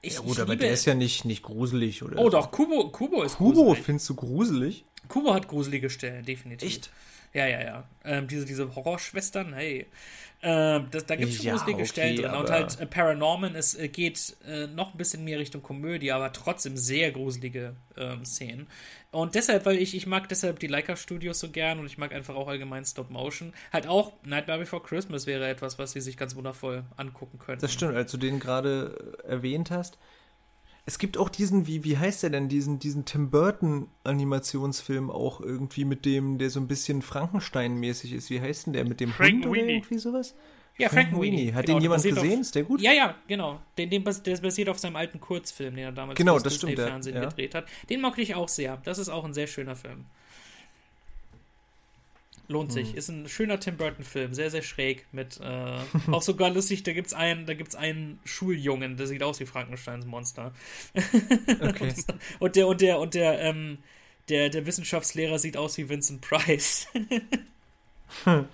Ich, 0.00 0.14
ja 0.14 0.20
gut, 0.20 0.38
aber 0.38 0.54
der 0.54 0.70
ist 0.70 0.84
ja 0.84 0.94
nicht, 0.94 1.24
nicht 1.24 1.42
gruselig, 1.42 2.02
oder? 2.04 2.18
Oh 2.18 2.30
doch, 2.30 2.52
Kubo, 2.52 2.88
Kubo 2.90 3.24
ist 3.24 3.36
Kubo 3.36 3.64
gruselig. 3.64 3.84
findest 3.84 4.08
du 4.08 4.14
gruselig? 4.14 4.84
Kubo 5.06 5.34
hat 5.34 5.48
gruselige 5.48 5.90
Stellen, 5.90 6.24
definitiv. 6.24 6.68
Echt? 6.68 6.90
Ja, 7.34 7.46
ja, 7.46 7.62
ja. 7.62 7.84
Ähm, 8.04 8.26
diese, 8.26 8.44
diese 8.46 8.74
Horrorschwestern, 8.74 9.52
hey. 9.54 9.86
Ähm, 10.40 10.86
das, 10.92 11.04
da 11.04 11.16
gibt 11.16 11.32
es 11.32 11.38
schon 11.38 11.46
ja, 11.46 11.52
gruselige 11.52 11.80
okay, 11.80 11.88
Stellen 11.88 12.16
drin. 12.16 12.30
Und 12.30 12.50
halt 12.50 12.80
äh, 12.80 12.86
Paranorman, 12.86 13.56
es 13.56 13.74
äh, 13.74 13.88
geht 13.88 14.36
äh, 14.46 14.68
noch 14.68 14.94
ein 14.94 14.98
bisschen 14.98 15.24
mehr 15.24 15.38
Richtung 15.38 15.62
Komödie, 15.62 16.12
aber 16.12 16.32
trotzdem 16.32 16.76
sehr 16.76 17.10
gruselige 17.10 17.74
ähm, 17.96 18.24
Szenen. 18.24 18.68
Und 19.10 19.34
deshalb, 19.34 19.66
weil 19.66 19.78
ich, 19.78 19.96
ich 19.96 20.06
mag 20.06 20.28
deshalb 20.28 20.60
die 20.60 20.68
Leica 20.68 20.94
Studios 20.94 21.40
so 21.40 21.50
gern 21.50 21.80
und 21.80 21.86
ich 21.86 21.98
mag 21.98 22.14
einfach 22.14 22.36
auch 22.36 22.46
allgemein 22.46 22.84
Stop 22.84 23.10
Motion. 23.10 23.52
Halt 23.72 23.88
auch 23.88 24.12
Nightmare 24.24 24.60
Before 24.60 24.82
Christmas 24.82 25.26
wäre 25.26 25.48
etwas, 25.48 25.78
was 25.78 25.92
sie 25.92 26.00
sich 26.00 26.16
ganz 26.16 26.36
wundervoll 26.36 26.84
angucken 26.96 27.38
könnten. 27.38 27.62
Das 27.62 27.72
stimmt, 27.72 27.96
als 27.96 28.12
du 28.12 28.16
den 28.16 28.38
gerade 28.38 29.18
äh, 29.24 29.32
erwähnt 29.32 29.70
hast 29.70 29.98
es 30.88 30.98
gibt 30.98 31.18
auch 31.18 31.28
diesen, 31.28 31.66
wie, 31.66 31.84
wie 31.84 31.98
heißt 31.98 32.22
der 32.22 32.30
denn, 32.30 32.48
diesen, 32.48 32.78
diesen 32.78 33.04
Tim 33.04 33.28
Burton-Animationsfilm 33.30 35.10
auch 35.10 35.38
irgendwie 35.42 35.84
mit 35.84 36.06
dem, 36.06 36.38
der 36.38 36.48
so 36.48 36.60
ein 36.60 36.66
bisschen 36.66 37.02
Frankenstein-mäßig 37.02 38.14
ist. 38.14 38.30
Wie 38.30 38.40
heißt 38.40 38.64
denn 38.64 38.72
der? 38.72 38.86
Mit 38.86 38.98
dem 38.98 39.10
Frank 39.10 39.44
Hund 39.44 39.46
oder 39.48 39.64
irgendwie 39.64 39.98
sowas? 39.98 40.34
Ja, 40.78 40.88
Frank, 40.88 41.10
Frank 41.10 41.22
Weenie. 41.22 41.52
Hat 41.52 41.66
genau, 41.66 41.76
den 41.76 41.82
jemand 41.82 42.02
gesehen? 42.02 42.36
Auf, 42.36 42.40
ist 42.40 42.54
der 42.54 42.62
gut? 42.62 42.80
Ja, 42.80 42.92
ja, 42.92 43.16
genau. 43.26 43.60
Den, 43.76 43.90
den, 43.90 44.02
der 44.02 44.36
basiert 44.38 44.70
auf 44.70 44.78
seinem 44.78 44.96
alten 44.96 45.20
Kurzfilm, 45.20 45.74
den 45.74 45.84
er 45.84 45.92
damals 45.92 46.16
genau, 46.16 46.38
das 46.38 46.54
Disney 46.54 46.72
stimmt, 46.72 46.88
Fernsehen 46.88 47.16
ja. 47.16 47.24
gedreht 47.28 47.54
hat. 47.54 47.66
Den 47.90 48.00
mag 48.00 48.16
ich 48.16 48.34
auch 48.34 48.48
sehr. 48.48 48.78
Das 48.84 48.96
ist 48.96 49.10
auch 49.10 49.26
ein 49.26 49.34
sehr 49.34 49.46
schöner 49.46 49.76
Film. 49.76 50.06
Lohnt 52.50 52.72
sich. 52.72 52.90
Hm. 52.90 52.96
Ist 52.96 53.08
ein 53.10 53.28
schöner 53.28 53.60
Tim 53.60 53.76
Burton-Film, 53.76 54.32
sehr, 54.32 54.50
sehr 54.50 54.62
schräg. 54.62 55.06
Mit 55.12 55.38
äh, 55.40 55.78
auch 56.10 56.22
sogar 56.22 56.48
lustig, 56.48 56.82
da 56.82 56.94
gibt's 56.94 57.12
einen, 57.12 57.44
da 57.44 57.52
gibt's 57.52 57.74
einen 57.74 58.20
Schuljungen, 58.24 58.96
der 58.96 59.06
sieht 59.06 59.22
aus 59.22 59.38
wie 59.38 59.46
Frankensteins 59.46 60.06
Monster. 60.06 60.52
Okay. 61.60 61.94
und 62.38 62.56
der, 62.56 62.66
und 62.66 62.80
der, 62.80 62.98
und 63.00 63.12
der, 63.12 63.38
ähm, 63.40 63.78
der, 64.30 64.48
der 64.48 64.64
Wissenschaftslehrer 64.64 65.38
sieht 65.38 65.58
aus 65.58 65.76
wie 65.76 65.90
Vincent 65.90 66.22
Price. 66.22 66.88
ja, 68.26 68.44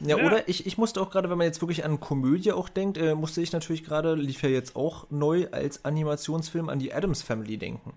ja, 0.00 0.16
oder 0.16 0.48
ich, 0.48 0.66
ich 0.66 0.78
musste 0.78 1.00
auch 1.00 1.10
gerade, 1.10 1.28
wenn 1.28 1.38
man 1.38 1.46
jetzt 1.46 1.60
wirklich 1.60 1.84
an 1.84 1.98
Komödie 1.98 2.52
auch 2.52 2.68
denkt, 2.68 2.98
äh, 2.98 3.16
musste 3.16 3.40
ich 3.40 3.52
natürlich 3.52 3.82
gerade, 3.82 4.14
lief 4.14 4.42
ja 4.42 4.48
jetzt 4.48 4.76
auch 4.76 5.10
neu 5.10 5.48
als 5.50 5.84
Animationsfilm 5.84 6.68
an 6.68 6.78
die 6.78 6.92
Adams 6.92 7.22
Family 7.22 7.56
denken. 7.56 7.94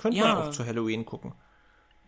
Könnte 0.00 0.18
ja. 0.18 0.34
man 0.34 0.48
auch 0.48 0.50
zu 0.50 0.64
Halloween 0.64 1.04
gucken. 1.04 1.32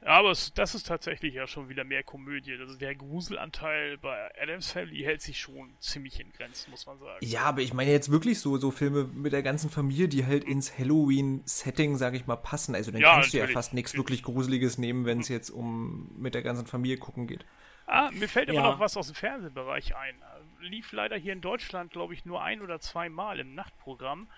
Aber 0.09 0.31
es, 0.31 0.55
das 0.55 0.75
ist 0.75 0.87
tatsächlich 0.87 1.35
ja 1.35 1.47
schon 1.47 1.69
wieder 1.69 1.85
mehr 1.85 2.03
Komödie. 2.03 2.57
Also 2.59 2.79
der 2.79 2.95
Gruselanteil 2.95 3.99
bei 3.99 4.31
Adams 4.41 4.73
Family 4.73 5.03
hält 5.03 5.21
sich 5.21 5.39
schon 5.39 5.75
ziemlich 5.81 6.19
in 6.19 6.33
Grenzen, 6.33 6.71
muss 6.71 6.87
man 6.87 6.99
sagen. 6.99 7.19
Ja, 7.21 7.43
aber 7.43 7.61
ich 7.61 7.75
meine 7.75 7.91
jetzt 7.91 8.11
wirklich 8.11 8.41
so, 8.41 8.57
so 8.57 8.71
Filme 8.71 9.05
mit 9.05 9.35
der 9.35 9.43
ganzen 9.43 9.69
Familie, 9.69 10.09
die 10.09 10.25
halt 10.25 10.45
ins 10.45 10.79
Halloween-Setting, 10.79 11.99
sag 11.99 12.15
ich 12.15 12.27
mal, 12.27 12.37
passen. 12.37 12.75
Also 12.75 12.91
dann 12.91 13.03
ja, 13.03 13.17
kannst 13.17 13.35
du 13.35 13.39
ja 13.39 13.47
fast 13.49 13.75
nichts 13.75 13.95
wirklich 13.99 14.23
Gruseliges 14.23 14.79
nehmen, 14.79 15.05
wenn 15.05 15.21
es 15.21 15.29
jetzt 15.29 15.51
um 15.51 16.11
mit 16.17 16.35
der 16.35 16.43
ganzen 16.43 16.67
Familie 16.67 16.97
gucken 16.97 17.27
geht. 17.27 17.45
Ah, 17.87 18.11
mir 18.11 18.29
fällt 18.29 18.49
immer 18.49 18.63
ja. 18.63 18.71
noch 18.71 18.81
was 18.81 18.97
aus 18.97 19.09
dem 19.09 19.15
Fernsehbereich 19.15 19.95
ein. 19.95 20.15
Lief 20.61 20.93
leider 20.93 21.17
hier 21.17 21.35
in 21.35 21.43
Deutschland, 21.43 21.93
glaube 21.93 22.15
ich, 22.15 22.25
nur 22.25 22.43
ein 22.43 22.63
oder 22.63 22.81
zwei 22.81 23.11
Mal 23.11 23.41
im 23.41 23.55
Nachtprogramm. 23.55 24.29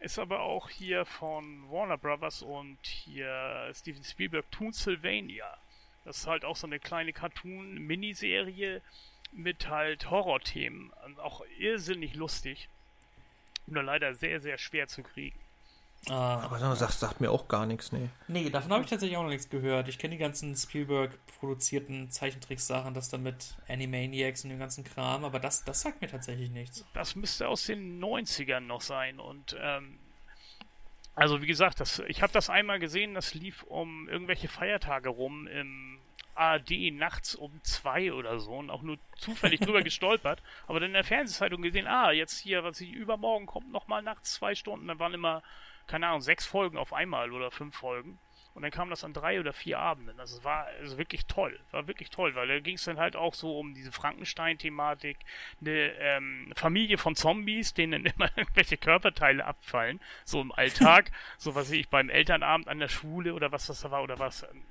Ist 0.00 0.18
aber 0.18 0.40
auch 0.40 0.68
hier 0.68 1.04
von 1.06 1.70
Warner 1.70 1.96
Brothers 1.96 2.42
und 2.42 2.78
hier 2.86 3.70
Steven 3.74 4.04
Spielberg 4.04 4.50
Toon 4.50 4.72
Sylvania. 4.72 5.56
Das 6.04 6.18
ist 6.18 6.26
halt 6.26 6.44
auch 6.44 6.56
so 6.56 6.66
eine 6.66 6.78
kleine 6.78 7.12
Cartoon-Miniserie 7.12 8.82
mit 9.32 9.68
halt 9.68 10.10
Horrorthemen. 10.10 10.92
Auch 11.18 11.42
irrsinnig 11.58 12.14
lustig. 12.14 12.68
Nur 13.66 13.82
leider 13.82 14.14
sehr, 14.14 14.38
sehr 14.40 14.58
schwer 14.58 14.86
zu 14.86 15.02
kriegen. 15.02 15.38
Ah, 16.08 16.40
aber 16.44 16.58
das 16.58 16.78
sagt, 16.78 16.92
sagt 16.92 17.20
mir 17.20 17.32
auch 17.32 17.48
gar 17.48 17.66
nichts, 17.66 17.90
nee. 17.90 18.08
Nee, 18.28 18.48
davon 18.48 18.72
habe 18.72 18.84
ich 18.84 18.90
tatsächlich 18.90 19.16
auch 19.16 19.24
noch 19.24 19.30
nichts 19.30 19.48
gehört. 19.48 19.88
Ich 19.88 19.98
kenne 19.98 20.14
die 20.14 20.20
ganzen 20.20 20.54
Spielberg-produzierten 20.54 22.10
Zeichentricksachen, 22.10 22.94
das 22.94 23.08
dann 23.08 23.24
mit 23.24 23.56
Animaniacs 23.68 24.44
und 24.44 24.50
dem 24.50 24.60
ganzen 24.60 24.84
Kram, 24.84 25.24
aber 25.24 25.40
das, 25.40 25.64
das 25.64 25.80
sagt 25.80 26.00
mir 26.00 26.08
tatsächlich 26.08 26.50
nichts. 26.50 26.84
Das 26.94 27.16
müsste 27.16 27.48
aus 27.48 27.66
den 27.66 28.00
90ern 28.00 28.60
noch 28.60 28.82
sein 28.82 29.18
und 29.18 29.56
ähm, 29.60 29.98
also 31.16 31.42
wie 31.42 31.46
gesagt, 31.46 31.80
das, 31.80 32.00
ich 32.06 32.22
habe 32.22 32.32
das 32.32 32.50
einmal 32.50 32.78
gesehen, 32.78 33.14
das 33.14 33.34
lief 33.34 33.62
um 33.64 34.08
irgendwelche 34.08 34.48
Feiertage 34.48 35.08
rum 35.08 35.46
im 35.48 35.98
ARD 36.36 36.92
nachts 36.92 37.34
um 37.34 37.58
zwei 37.64 38.12
oder 38.12 38.38
so 38.38 38.52
und 38.52 38.70
auch 38.70 38.82
nur 38.82 38.98
zufällig 39.16 39.60
drüber 39.60 39.82
gestolpert, 39.82 40.42
aber 40.66 40.78
dann 40.78 40.90
in 40.90 40.94
der 40.94 41.04
Fernsehzeitung 41.04 41.62
gesehen, 41.62 41.86
ah, 41.86 42.12
jetzt 42.12 42.38
hier, 42.38 42.62
was 42.62 42.80
ich 42.80 42.92
übermorgen 42.92 43.46
kommt, 43.46 43.72
nochmal 43.72 44.02
nachts 44.02 44.34
zwei 44.34 44.54
Stunden, 44.54 44.86
dann 44.86 44.98
waren 44.98 45.14
immer 45.14 45.42
keine 45.86 46.08
Ahnung, 46.08 46.20
sechs 46.20 46.46
Folgen 46.46 46.76
auf 46.76 46.92
einmal 46.92 47.32
oder 47.32 47.50
fünf 47.50 47.76
Folgen. 47.76 48.18
Und 48.56 48.62
dann 48.62 48.70
kam 48.70 48.88
das 48.88 49.04
an 49.04 49.12
drei 49.12 49.38
oder 49.38 49.52
vier 49.52 49.78
Abenden. 49.78 50.16
Das 50.16 50.42
war 50.42 50.66
also 50.80 50.96
wirklich 50.96 51.26
toll. 51.26 51.60
War 51.72 51.86
wirklich 51.88 52.08
toll, 52.08 52.34
weil 52.34 52.48
da 52.48 52.58
ging 52.58 52.76
es 52.76 52.84
dann 52.84 52.98
halt 52.98 53.14
auch 53.14 53.34
so 53.34 53.58
um 53.58 53.74
diese 53.74 53.92
Frankenstein-Thematik, 53.92 55.18
eine 55.60 55.92
ähm, 55.98 56.52
Familie 56.56 56.96
von 56.96 57.14
Zombies, 57.16 57.74
denen 57.74 58.06
immer 58.16 58.30
irgendwelche 58.34 58.78
Körperteile 58.78 59.44
abfallen, 59.44 60.00
so 60.24 60.40
im 60.40 60.52
Alltag, 60.52 61.12
so 61.36 61.54
was 61.54 61.70
ich 61.70 61.90
beim 61.90 62.08
Elternabend 62.08 62.68
an 62.68 62.78
der 62.78 62.88
Schule 62.88 63.34
oder 63.34 63.52
was 63.52 63.66
das 63.66 63.82
da 63.82 63.90
war 63.90 64.02
oder 64.02 64.18
was 64.18 64.44
ähm, 64.44 64.62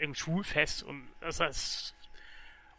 im 0.00 0.14
Schulfest 0.16 0.82
und 0.82 1.08
das 1.20 1.38
ist 1.38 1.94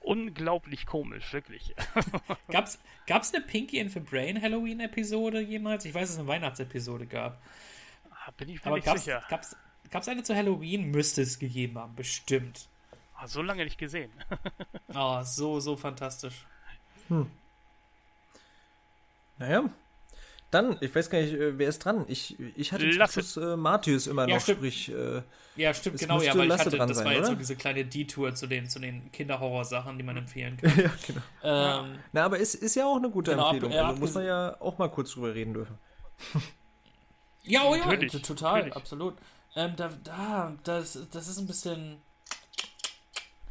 unglaublich 0.02 0.86
komisch, 0.86 1.32
wirklich. 1.34 1.76
gab's, 2.50 2.80
gab's 3.06 3.34
eine 3.34 3.44
Pinky 3.44 3.80
and 3.82 3.92
the 3.92 4.00
Brain 4.00 4.42
Halloween-Episode 4.42 5.42
jemals? 5.42 5.86
Ich 5.86 5.94
weiß, 5.94 6.02
dass 6.04 6.12
es 6.12 6.20
eine 6.20 6.28
Weihnachtsepisode 6.28 7.06
gab. 7.06 7.42
Ah, 8.12 8.32
bin 8.38 8.50
ich 8.50 8.60
mir 8.64 8.68
Aber 8.68 8.76
nicht 8.78 8.86
gab's, 8.86 9.04
sicher. 9.04 9.24
Gab's, 9.30 9.56
gab's 9.90 10.08
eine 10.08 10.24
zu 10.24 10.36
Halloween? 10.36 10.92
Müsste 10.92 11.22
es 11.22 11.40
gegeben 11.40 11.78
haben, 11.78 11.96
bestimmt. 11.96 12.68
Ah, 13.16 13.28
so 13.28 13.42
lange 13.42 13.64
nicht 13.64 13.78
gesehen. 13.78 14.12
oh, 14.94 15.22
so, 15.24 15.60
so 15.60 15.76
fantastisch. 15.76 16.46
Hm. 17.08 17.30
Naja, 19.40 19.70
dann, 20.50 20.78
ich 20.80 20.96
weiß 20.96 21.10
gar 21.10 21.20
nicht, 21.20 21.34
äh, 21.34 21.58
wer 21.58 21.68
ist 21.68 21.80
dran? 21.80 22.06
Ich, 22.08 22.38
ich 22.56 22.72
hatte 22.72 22.86
Lasse. 22.86 23.22
Schluss, 23.22 23.38
äh, 23.38 23.58
Matthäus 23.58 24.08
immer 24.08 24.28
ja, 24.28 24.36
noch, 24.36 24.42
stimmt. 24.42 24.60
sprich. 24.60 24.90
Äh, 24.90 25.22
ja, 25.58 25.74
stimmt, 25.74 26.00
genau, 26.00 26.22
ja, 26.22 26.38
weil 26.38 26.48
ich 26.48 26.58
hatte, 26.58 26.78
das 26.78 26.98
sein, 26.98 27.06
war 27.06 27.12
jetzt 27.12 27.20
oder? 27.22 27.30
so 27.30 27.36
diese 27.36 27.56
kleine 27.58 27.84
Detour 27.84 28.34
zu 28.34 28.48
den, 28.48 28.70
zu 28.70 28.80
den 28.80 29.12
Kinderhorror-Sachen, 29.12 29.98
die 29.98 30.04
man 30.04 30.16
empfehlen 30.16 30.56
kann. 30.62 30.70
ja, 30.78 30.92
genau. 31.06 31.22
Ähm, 31.84 32.00
Na, 32.14 32.24
aber 32.24 32.40
es 32.40 32.56
ist 32.56 32.76
ja 32.76 32.86
auch 32.86 32.96
eine 32.96 33.10
gute 33.10 33.32
genau, 33.32 33.50
Empfehlung. 33.50 33.74
Ab, 33.74 33.88
also 33.88 34.00
muss 34.00 34.14
man 34.14 34.26
ja 34.26 34.56
auch 34.62 34.78
mal 34.78 34.90
kurz 34.90 35.12
drüber 35.12 35.36
reden 35.36 35.54
dürfen. 35.54 35.78
ja, 37.44 37.64
oh 37.66 37.76
ja, 37.76 37.86
natürlich, 37.86 38.22
total, 38.22 38.54
natürlich. 38.54 38.76
absolut. 38.76 39.16
Ähm, 39.56 39.74
da, 39.76 39.90
da, 40.04 40.54
das, 40.64 40.98
das 41.12 41.28
ist 41.28 41.40
ein 41.40 41.48
bisschen 41.48 41.98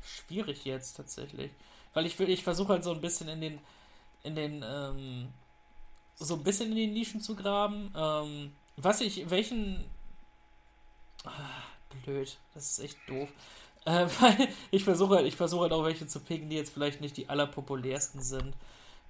schwierig 0.02 0.64
jetzt 0.64 0.96
tatsächlich. 0.96 1.50
Weil 1.92 2.06
ich 2.06 2.18
will, 2.18 2.30
ich 2.30 2.42
versuche 2.42 2.72
halt 2.72 2.84
so 2.84 2.92
ein 2.92 3.00
bisschen 3.02 3.28
in 3.28 3.40
den, 3.40 3.58
in 4.22 4.34
den, 4.34 4.64
ähm, 4.66 5.28
so 6.16 6.34
ein 6.34 6.42
bisschen 6.42 6.70
in 6.70 6.76
die 6.76 6.86
Nischen 6.86 7.20
zu 7.20 7.34
graben. 7.34 7.92
Ähm, 7.96 8.52
was 8.76 9.00
ich, 9.00 9.28
welchen. 9.30 9.84
Ah, 11.24 11.30
blöd, 12.04 12.38
das 12.54 12.70
ist 12.70 12.78
echt 12.78 12.98
doof. 13.08 13.28
Äh, 13.84 14.06
weil 14.20 14.48
ich 14.70 14.84
versuche 14.84 15.16
halt, 15.16 15.26
ich 15.26 15.36
versuche 15.36 15.62
halt 15.62 15.72
auch 15.72 15.84
welche 15.84 16.06
zu 16.06 16.20
picken, 16.20 16.48
die 16.50 16.56
jetzt 16.56 16.72
vielleicht 16.72 17.00
nicht 17.00 17.16
die 17.16 17.28
allerpopulärsten 17.28 18.20
sind. 18.22 18.54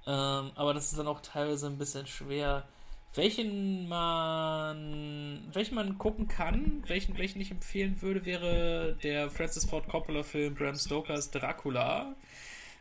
Ähm, 0.06 0.52
aber 0.54 0.74
das 0.74 0.90
ist 0.90 0.98
dann 0.98 1.08
auch 1.08 1.20
teilweise 1.20 1.66
ein 1.66 1.78
bisschen 1.78 2.06
schwer. 2.06 2.66
Welchen 3.14 3.88
man. 3.88 5.48
welchen 5.52 5.74
man 5.74 5.96
gucken 5.96 6.28
kann, 6.28 6.84
welchen, 6.86 7.16
welchen 7.16 7.40
ich 7.40 7.50
empfehlen 7.50 8.02
würde, 8.02 8.24
wäre 8.26 8.96
der 9.02 9.30
Francis 9.30 9.64
Ford 9.64 9.88
Coppola-Film 9.88 10.54
Bram 10.54 10.74
Stokers 10.74 11.30
Dracula. 11.30 12.14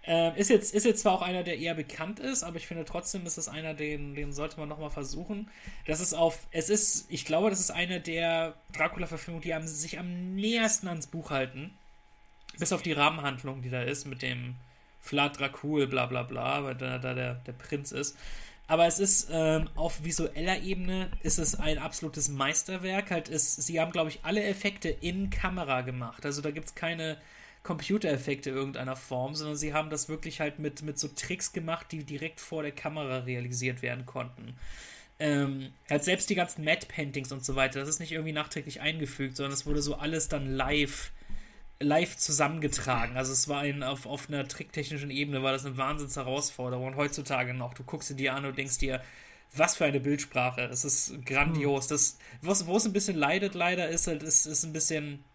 Ähm, 0.08 0.36
ist, 0.36 0.50
jetzt, 0.50 0.74
ist 0.74 0.86
jetzt 0.86 1.02
zwar 1.02 1.14
auch 1.14 1.22
einer, 1.22 1.44
der 1.44 1.58
eher 1.58 1.74
bekannt 1.74 2.20
ist, 2.20 2.44
aber 2.44 2.58
ich 2.58 2.68
finde 2.68 2.86
trotzdem 2.86 3.26
ist 3.26 3.38
es 3.38 3.48
einer, 3.48 3.74
den, 3.74 4.14
den 4.14 4.34
sollte 4.34 4.60
man 4.60 4.70
nochmal 4.70 4.92
versuchen. 4.92 5.50
Das 5.88 6.00
ist 6.00 6.14
auf, 6.14 6.46
es 6.52 6.70
ist, 6.70 7.08
ich 7.10 7.26
glaube, 7.26 7.50
das 7.50 7.60
ist 7.60 7.72
eine 7.72 8.00
der 8.00 8.56
Dracula-Verfilmungen, 8.74 9.42
die 9.42 9.54
am, 9.54 9.66
sich 9.66 9.98
am 9.98 10.36
nähersten 10.36 10.88
ans 10.88 11.08
Buch 11.08 11.32
halten. 11.32 11.76
Bis 12.60 12.72
auf 12.72 12.84
die 12.84 12.94
Rahmenhandlung, 12.94 13.64
die 13.64 13.70
da 13.70 13.82
ist, 13.82 14.06
mit 14.06 14.22
dem 14.22 14.56
Vlad 15.02 15.40
Dracul, 15.40 15.88
bla 15.88 16.06
bla 16.06 16.24
bla, 16.24 16.64
weil 16.64 16.76
da, 16.76 17.00
da 17.00 17.14
der, 17.14 17.36
der 17.36 17.54
Prinz 17.54 17.92
ist. 17.92 18.16
Aber 18.68 18.88
es 18.88 19.00
ist 19.00 19.30
ähm, 19.32 19.70
auf 19.76 20.04
visueller 20.04 20.62
Ebene 20.62 21.12
ist 21.22 21.38
es 21.38 21.56
ein 21.56 21.78
absolutes 21.78 22.30
Meisterwerk. 22.30 23.12
Halt 23.12 23.30
ist, 23.30 23.62
sie 23.62 23.80
haben, 23.80 23.92
glaube 23.92 24.10
ich, 24.10 24.20
alle 24.24 24.44
Effekte 24.44 24.90
in 24.90 25.30
Kamera 25.30 25.82
gemacht. 25.82 26.26
Also 26.26 26.42
da 26.42 26.52
gibt 26.52 26.68
es 26.68 26.76
keine 26.76 27.18
Computereffekte 27.66 28.52
irgendeiner 28.52 28.96
Form, 28.96 29.34
sondern 29.34 29.58
sie 29.58 29.74
haben 29.74 29.90
das 29.90 30.08
wirklich 30.08 30.40
halt 30.40 30.60
mit, 30.60 30.84
mit 30.84 31.00
so 31.00 31.08
Tricks 31.08 31.52
gemacht, 31.52 31.88
die 31.92 32.04
direkt 32.04 32.40
vor 32.40 32.62
der 32.62 32.72
Kamera 32.72 33.20
realisiert 33.20 33.82
werden 33.82 34.06
konnten. 34.06 34.56
Ähm, 35.18 35.74
halt 35.90 36.04
selbst 36.04 36.30
die 36.30 36.36
ganzen 36.36 36.64
Matte 36.64 36.86
Paintings 36.88 37.32
und 37.32 37.44
so 37.44 37.56
weiter, 37.56 37.80
das 37.80 37.90
ist 37.90 38.00
nicht 38.00 38.12
irgendwie 38.12 38.34
nachträglich 38.34 38.82
eingefügt, 38.82 39.36
sondern 39.36 39.54
es 39.54 39.66
wurde 39.66 39.82
so 39.82 39.96
alles 39.96 40.28
dann 40.30 40.56
live 40.56 41.12
live 41.80 42.16
zusammengetragen. 42.16 43.18
Also 43.18 43.34
es 43.34 43.50
war 43.50 43.62
ein, 43.62 43.84
auf, 43.84 44.06
auf 44.06 44.30
einer 44.30 44.48
tricktechnischen 44.48 45.10
Ebene 45.10 45.44
war 45.44 45.52
das 45.52 45.66
eine 45.66 45.76
Wahnsinnsherausforderung. 45.76 46.88
Und 46.88 46.96
heutzutage 46.96 47.54
noch, 47.54 47.74
du 47.74 47.84
guckst 47.84 48.08
sie 48.08 48.16
dir 48.16 48.34
an 48.34 48.46
und 48.46 48.58
denkst 48.58 48.78
dir, 48.78 49.02
was 49.54 49.76
für 49.76 49.86
eine 49.86 50.00
Bildsprache. 50.00 50.62
Es 50.62 50.86
ist 50.86 51.26
grandios. 51.26 51.88
Das, 51.88 52.18
wo 52.42 52.78
es 52.78 52.86
ein 52.86 52.94
bisschen 52.94 53.18
leidet, 53.18 53.56
leider, 53.56 53.90
ist 53.90 54.08
halt, 54.08 54.24
ist, 54.24 54.46
ist 54.46 54.64
ein 54.64 54.72
bisschen 54.72 55.26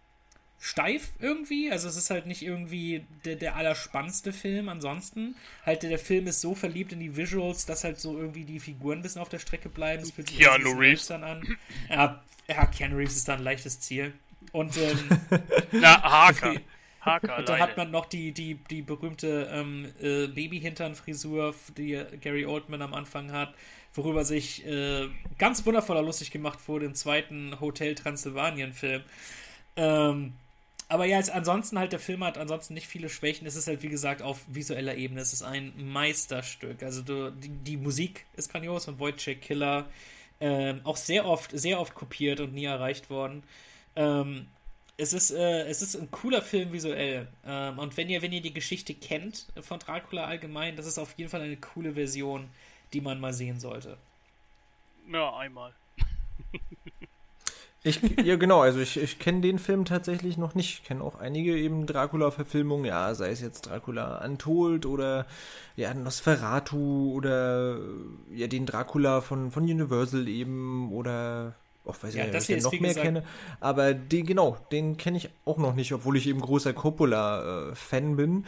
steif 0.61 1.13
irgendwie. 1.19 1.73
Also 1.73 1.89
es 1.89 1.97
ist 1.97 2.11
halt 2.11 2.27
nicht 2.27 2.43
irgendwie 2.43 3.07
der, 3.25 3.37
der 3.37 3.57
allerspannendste 3.57 4.33
Film. 4.33 4.69
Ansonsten, 4.69 5.35
halt 5.65 5.83
der, 5.83 5.89
der 5.89 5.99
Film 5.99 6.27
ist 6.27 6.43
so 6.43 6.55
verliebt 6.55 6.93
in 6.93 7.01
die 7.01 7.17
Visuals, 7.17 7.65
dass 7.65 7.83
halt 7.83 7.99
so 7.99 8.17
irgendwie 8.17 8.45
die 8.45 8.61
Figuren 8.61 8.99
ein 8.99 9.03
bisschen 9.03 9.23
auf 9.23 9.31
der 9.31 9.39
Strecke 9.39 9.71
bleiben. 9.71 10.03
Das 10.03 10.13
fühlt 10.13 10.29
sich 10.29 10.39
Keanu 10.39 10.73
Reeves 10.73 11.07
dann 11.07 11.25
an. 11.25 11.57
Ja, 11.89 12.23
ja, 12.47 12.67
Keanu 12.67 12.97
Reeves 12.97 13.17
ist 13.17 13.27
da 13.27 13.35
ein 13.35 13.43
leichtes 13.43 13.81
Ziel. 13.81 14.13
Und 14.53 14.77
ähm, 14.77 14.99
Na, 15.73 16.03
Haker. 16.03 16.55
Haker 17.01 17.39
und 17.39 17.49
dann 17.49 17.59
hat 17.59 17.79
man 17.79 17.91
noch 17.91 18.05
die, 18.05 18.33
die, 18.33 18.57
die 18.57 18.83
berühmte 18.83 19.49
ähm, 19.51 19.87
äh, 20.03 20.27
Babyhintern-Frisur, 20.27 21.55
die 21.79 22.05
Gary 22.21 22.45
Oldman 22.45 22.83
am 22.83 22.93
Anfang 22.93 23.33
hat, 23.33 23.55
worüber 23.95 24.27
sich 24.27 24.67
äh, 24.67 25.09
ganz 25.39 25.65
wundervoller 25.65 26.03
lustig 26.03 26.31
gemacht 26.31 26.69
wurde 26.69 26.85
im 26.85 26.95
zweiten 26.95 27.59
Hotel 27.59 27.95
Transylvanien-Film. 27.95 29.03
Ähm, 29.77 30.35
aber 30.91 31.05
ja, 31.05 31.19
jetzt 31.19 31.31
ansonsten 31.31 31.79
halt, 31.79 31.93
der 31.93 32.01
Film 32.01 32.25
hat 32.25 32.37
ansonsten 32.37 32.75
nicht 32.75 32.89
viele 32.89 33.09
Schwächen. 33.09 33.47
Es 33.47 33.55
ist 33.55 33.69
halt, 33.69 33.85
wie 33.85 33.89
gesagt, 33.89 34.23
auf 34.23 34.41
visueller 34.49 34.97
Ebene. 34.97 35.21
Es 35.21 35.33
ist 35.33 35.43
ein 35.43 35.73
Meisterstück. 35.77 36.83
Also 36.83 37.03
du, 37.03 37.31
die, 37.31 37.49
die, 37.49 37.77
Musik 37.77 38.27
ist 38.35 38.51
grandios 38.51 38.87
von 38.87 38.99
Wojciech 38.99 39.41
Killer. 39.41 39.89
Ähm, 40.41 40.81
auch 40.83 40.97
sehr 40.97 41.27
oft, 41.27 41.53
sehr 41.53 41.79
oft 41.79 41.95
kopiert 41.95 42.41
und 42.41 42.55
nie 42.55 42.65
erreicht 42.65 43.09
worden. 43.09 43.45
Ähm, 43.95 44.49
es 44.97 45.13
ist, 45.13 45.31
äh, 45.31 45.63
es 45.69 45.81
ist 45.81 45.95
ein 45.95 46.11
cooler 46.11 46.43
Film 46.43 46.73
visuell. 46.73 47.29
Ähm, 47.47 47.79
und 47.79 47.97
wenn 47.97 48.09
ihr, 48.09 48.21
wenn 48.21 48.33
ihr 48.33 48.43
die 48.43 48.53
Geschichte 48.53 48.93
kennt 48.93 49.47
von 49.61 49.79
Dracula 49.79 50.25
allgemein, 50.25 50.75
das 50.75 50.87
ist 50.87 50.99
auf 50.99 51.15
jeden 51.17 51.31
Fall 51.31 51.43
eine 51.43 51.57
coole 51.57 51.93
Version, 51.95 52.51
die 52.93 53.01
man 53.01 53.21
mal 53.21 53.33
sehen 53.33 53.61
sollte. 53.61 53.97
Ja, 55.09 55.37
einmal. 55.37 55.73
Ich, 57.83 58.01
ja, 58.23 58.37
genau, 58.37 58.61
also 58.61 58.79
ich, 58.79 58.99
ich 58.99 59.19
kenne 59.19 59.41
den 59.41 59.59
Film 59.59 59.87
tatsächlich 59.87 60.37
noch 60.37 60.55
nicht. 60.55 60.81
Ich 60.81 60.85
kenne 60.85 61.03
auch 61.03 61.19
einige 61.19 61.57
eben 61.57 61.87
Dracula-Verfilmungen, 61.87 62.85
ja, 62.85 63.15
sei 63.15 63.31
es 63.31 63.41
jetzt 63.41 63.63
Dracula 63.63 64.23
Untold 64.23 64.85
oder 64.85 65.27
ja, 65.77 65.95
Nosferatu 65.95 67.13
oder 67.15 67.79
ja, 68.35 68.49
den 68.49 68.67
Dracula 68.67 69.23
von, 69.23 69.51
von 69.51 69.63
Universal 69.63 70.29
eben 70.29 70.93
oder 70.93 71.55
auch 71.87 71.97
weiß 72.03 72.15
ja, 72.15 72.27
ich 72.27 72.33
nicht, 72.33 72.37
ob 72.37 72.41
ich 72.43 72.47
den 72.47 72.63
noch 72.63 72.73
mehr 72.73 72.81
gesagt, 72.91 73.07
kenne. 73.07 73.25
Aber 73.61 73.95
den, 73.95 74.27
genau, 74.27 74.59
den 74.71 74.99
kenne 74.99 75.17
ich 75.17 75.31
auch 75.47 75.57
noch 75.57 75.75
nicht, 75.75 75.93
obwohl 75.93 76.19
ich 76.19 76.27
eben 76.27 76.41
großer 76.41 76.75
Coppola-Fan 76.75 78.17
bin. 78.17 78.45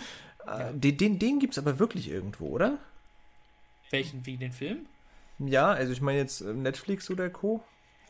Äh, 0.47 0.51
ja. 0.51 0.73
Den, 0.73 0.97
den, 0.99 1.19
den 1.19 1.39
gibt 1.39 1.55
es 1.55 1.59
aber 1.59 1.79
wirklich 1.79 2.11
irgendwo, 2.11 2.49
oder? 2.49 2.79
Welchen, 3.91 4.27
wie 4.27 4.37
den 4.37 4.53
Film? 4.53 4.87
Ja, 5.39 5.71
also 5.71 5.93
ich 5.93 6.03
meine 6.03 6.19
jetzt 6.19 6.43
äh, 6.43 6.53
Netflix 6.53 7.11
oder 7.11 7.31
Co. 7.31 7.63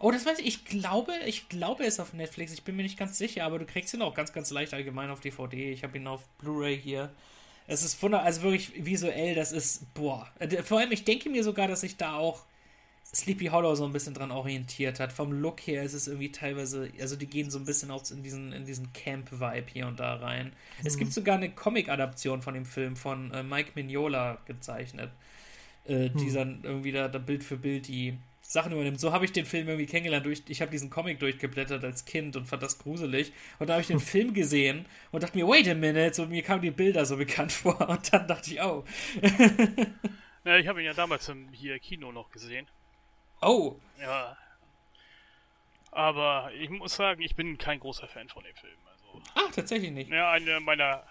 Oh, 0.03 0.11
das 0.11 0.27
weiß 0.27 0.41
ich. 0.41 0.47
Ich 0.47 0.65
glaube, 0.65 1.13
ich 1.27 1.49
glaube, 1.49 1.85
er 1.85 1.89
ist 1.89 2.01
auf 2.01 2.13
Netflix. 2.13 2.53
Ich 2.53 2.65
bin 2.65 2.75
mir 2.75 2.83
nicht 2.83 2.99
ganz 2.99 3.17
sicher, 3.17 3.45
aber 3.45 3.61
du 3.61 3.65
kriegst 3.65 3.95
ihn 3.95 4.03
auch 4.03 4.15
ganz, 4.15 4.33
ganz 4.33 4.51
leicht 4.51 4.75
allgemein 4.75 5.11
auf 5.11 5.21
DVD. 5.21 5.71
Ich 5.71 5.85
habe 5.85 5.97
ihn 5.97 6.09
auf 6.09 6.27
Blu-ray 6.39 6.77
hier. 6.77 7.13
Es 7.69 7.85
ist 7.85 8.03
wunderbar, 8.03 8.27
also 8.27 8.43
wirklich 8.43 8.85
visuell, 8.85 9.37
das 9.37 9.53
ist, 9.53 9.95
boah. 9.95 10.29
Äh, 10.41 10.65
vor 10.65 10.81
allem, 10.81 10.91
ich 10.91 11.05
denke 11.05 11.31
mir 11.31 11.45
sogar, 11.45 11.69
dass 11.69 11.85
ich 11.85 11.97
da 11.97 12.17
auch 12.17 12.43
Sleepy 13.15 13.47
Hollow 13.47 13.77
so 13.77 13.85
ein 13.85 13.93
bisschen 13.93 14.13
dran 14.13 14.33
orientiert 14.33 14.99
hat. 14.99 15.13
Vom 15.13 15.31
Look 15.31 15.61
her 15.61 15.85
ist 15.85 15.93
es 15.93 16.09
irgendwie 16.09 16.33
teilweise, 16.33 16.91
also 17.01 17.15
die 17.15 17.29
gehen 17.29 17.49
so 17.49 17.61
ein 17.61 17.65
bisschen 17.65 17.93
auch 17.93 18.03
in 18.11 18.25
diesen, 18.25 18.53
in 18.53 18.65
diesen 18.65 18.93
Camp-Vibe 18.93 19.67
hier 19.73 19.87
und 19.87 20.01
da 20.01 20.17
rein. 20.17 20.47
Mhm. 20.47 20.87
Es 20.87 20.97
gibt 20.97 21.13
sogar 21.13 21.37
eine 21.37 21.51
Comic-Adaption 21.51 22.43
von 22.43 22.55
dem 22.55 22.67
Film 22.67 22.97
von 22.97 23.31
äh, 23.31 23.45
Mike 23.45 23.71
Mignola 23.77 24.39
gezeichnet, 24.47 25.13
äh, 25.87 26.09
mhm. 26.09 26.17
die 26.17 26.33
dann 26.33 26.61
irgendwie 26.65 26.91
da, 26.91 27.07
da 27.07 27.21
Bild 27.21 27.45
für 27.45 27.57
Bild 27.57 27.87
die 27.87 28.19
Sachen 28.53 28.73
übernimmt. 28.73 29.01
So 29.01 29.13
habe 29.13 29.25
ich 29.25 29.33
den 29.33 29.47
Film 29.47 29.67
irgendwie 29.67 29.87
kennengelernt. 29.87 30.27
Durch, 30.27 30.43
ich 30.47 30.61
habe 30.61 30.71
diesen 30.71 30.91
Comic 30.91 31.19
durchgeblättert 31.21 31.83
als 31.85 32.05
Kind 32.05 32.37
und 32.37 32.45
fand 32.45 32.63
das 32.63 32.79
gruselig. 32.79 33.33
Und 33.59 33.69
da 33.69 33.73
habe 33.73 33.81
ich 33.81 33.87
den 33.87 33.99
Film 34.13 34.35
gesehen 34.35 34.85
und 35.11 35.23
dachte 35.23 35.39
mir, 35.39 35.49
wait 35.49 35.67
a 35.69 35.75
minute, 35.75 36.13
so 36.13 36.27
mir 36.27 36.43
kamen 36.43 36.61
die 36.61 36.71
Bilder 36.71 37.07
so 37.07 37.17
bekannt 37.17 37.51
vor. 37.53 37.89
Und 37.89 38.13
dann 38.13 38.29
dachte 38.29 38.53
ich, 38.53 38.61
oh. 38.61 38.85
ja, 40.45 40.57
ich 40.59 40.69
habe 40.69 40.83
ihn 40.83 40.87
ja 40.87 40.93
damals 40.93 41.31
im 41.31 41.49
hier 41.53 41.79
Kino 41.79 42.13
noch 42.13 42.31
gesehen. 42.31 42.69
Oh. 43.41 43.77
Ja. 43.99 44.37
Aber 45.91 46.51
ich 46.53 46.69
muss 46.69 46.95
sagen, 46.95 47.23
ich 47.23 47.35
bin 47.35 47.57
kein 47.57 47.81
großer 47.81 48.07
Fan 48.07 48.29
von 48.29 48.45
dem 48.45 48.55
Film. 48.55 48.77
Also, 48.85 49.23
Ach, 49.35 49.51
tatsächlich 49.51 49.93
nicht. 49.93 50.11
Ja, 50.11 50.31
eine 50.31 50.61
meiner, 50.61 51.05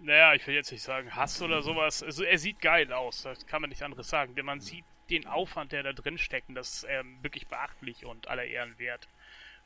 naja, 0.00 0.32
ich 0.32 0.46
will 0.46 0.54
jetzt 0.54 0.72
nicht 0.72 0.82
sagen 0.82 1.14
Hass 1.14 1.42
oder 1.42 1.60
sowas. 1.60 2.02
Also 2.02 2.24
er 2.24 2.38
sieht 2.38 2.62
geil 2.62 2.90
aus, 2.90 3.20
das 3.22 3.46
kann 3.46 3.60
man 3.60 3.68
nicht 3.68 3.82
anderes 3.82 4.08
sagen, 4.08 4.34
denn 4.34 4.46
man 4.46 4.60
sieht 4.60 4.84
den 5.10 5.26
Aufwand, 5.26 5.72
der 5.72 5.82
da 5.82 5.92
drin 5.92 6.18
steckt, 6.18 6.48
das 6.54 6.74
ist 6.74 6.86
ähm, 6.88 7.22
wirklich 7.22 7.46
beachtlich 7.46 8.04
und 8.04 8.28
aller 8.28 8.44
Ehren 8.44 8.78
wert. 8.78 9.08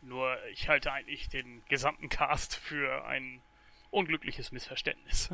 Nur 0.03 0.39
ich 0.49 0.69
halte 0.69 0.93
eigentlich 0.93 1.29
den 1.29 1.63
gesamten 1.69 2.09
Cast 2.09 2.57
für 2.57 3.05
ein 3.07 3.43
unglückliches 3.91 4.53
Missverständnis. 4.53 5.31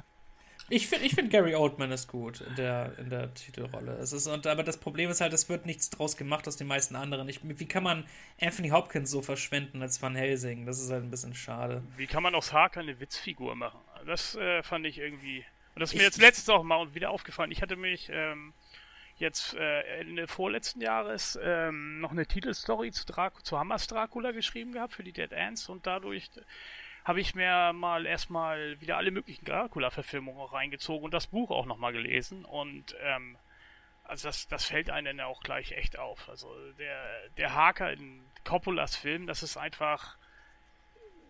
Ich 0.68 0.88
finde 0.88 1.06
ich 1.06 1.14
find 1.14 1.30
Gary 1.30 1.54
Oldman 1.54 1.92
ist 1.92 2.08
gut 2.08 2.40
in 2.40 2.56
der, 2.56 2.98
in 2.98 3.08
der 3.08 3.32
Titelrolle. 3.34 3.92
Es 3.98 4.12
ist, 4.12 4.26
und, 4.26 4.46
aber 4.48 4.64
das 4.64 4.78
Problem 4.78 5.10
ist 5.10 5.20
halt, 5.20 5.32
es 5.32 5.48
wird 5.48 5.64
nichts 5.64 5.90
draus 5.90 6.16
gemacht 6.16 6.48
aus 6.48 6.56
den 6.56 6.66
meisten 6.66 6.96
anderen. 6.96 7.28
Ich, 7.28 7.40
wie 7.42 7.68
kann 7.68 7.84
man 7.84 8.04
Anthony 8.40 8.70
Hopkins 8.70 9.10
so 9.10 9.22
verschwenden 9.22 9.80
als 9.82 10.02
Van 10.02 10.16
Helsing? 10.16 10.66
Das 10.66 10.80
ist 10.80 10.90
halt 10.90 11.04
ein 11.04 11.10
bisschen 11.10 11.34
schade. 11.34 11.84
Wie 11.96 12.08
kann 12.08 12.22
man 12.22 12.34
aus 12.34 12.52
Harker 12.52 12.80
eine 12.80 12.98
Witzfigur 12.98 13.54
machen? 13.54 13.78
Das 14.06 14.34
äh, 14.34 14.62
fand 14.64 14.86
ich 14.86 14.98
irgendwie. 14.98 15.44
Und 15.76 15.80
das 15.80 15.92
ist 15.92 15.98
mir 15.98 16.04
jetzt 16.04 16.20
letztens 16.20 16.48
auch 16.48 16.64
mal 16.64 16.92
wieder 16.94 17.10
aufgefallen. 17.10 17.52
Ich 17.52 17.62
hatte 17.62 17.76
mich 17.76 18.08
ähm, 18.10 18.52
jetzt 19.20 19.54
äh, 19.54 20.00
Ende 20.00 20.26
vorletzten 20.26 20.80
Jahres 20.80 21.38
ähm, 21.42 22.00
noch 22.00 22.10
eine 22.10 22.26
Titelstory 22.26 22.92
zu, 22.92 23.04
zu 23.42 23.58
Hammers 23.58 23.86
Dracula 23.86 24.32
geschrieben 24.32 24.72
gehabt 24.72 24.92
für 24.92 25.04
die 25.04 25.12
Dead 25.12 25.32
Ants 25.32 25.68
und 25.68 25.86
dadurch 25.86 26.30
habe 27.04 27.20
ich 27.20 27.34
mir 27.34 27.72
mal 27.72 28.04
erstmal 28.04 28.80
wieder 28.80 28.96
alle 28.96 29.12
möglichen 29.12 29.44
Dracula-Verfilmungen 29.44 30.44
reingezogen 30.48 31.04
und 31.04 31.14
das 31.14 31.28
Buch 31.28 31.50
auch 31.50 31.66
nochmal 31.66 31.92
gelesen 31.92 32.44
und 32.44 32.96
ähm, 33.00 33.36
also 34.08 34.28
das, 34.28 34.46
das 34.48 34.64
fällt 34.64 34.90
einem 34.90 35.16
dann 35.18 35.26
auch 35.26 35.40
gleich 35.40 35.72
echt 35.72 35.98
auf. 35.98 36.28
Also 36.28 36.48
der, 36.78 37.28
der 37.36 37.54
Haker 37.54 37.92
in 37.92 38.24
Coppolas 38.44 38.96
Film, 38.96 39.26
das 39.26 39.42
ist 39.42 39.56
einfach, 39.56 40.16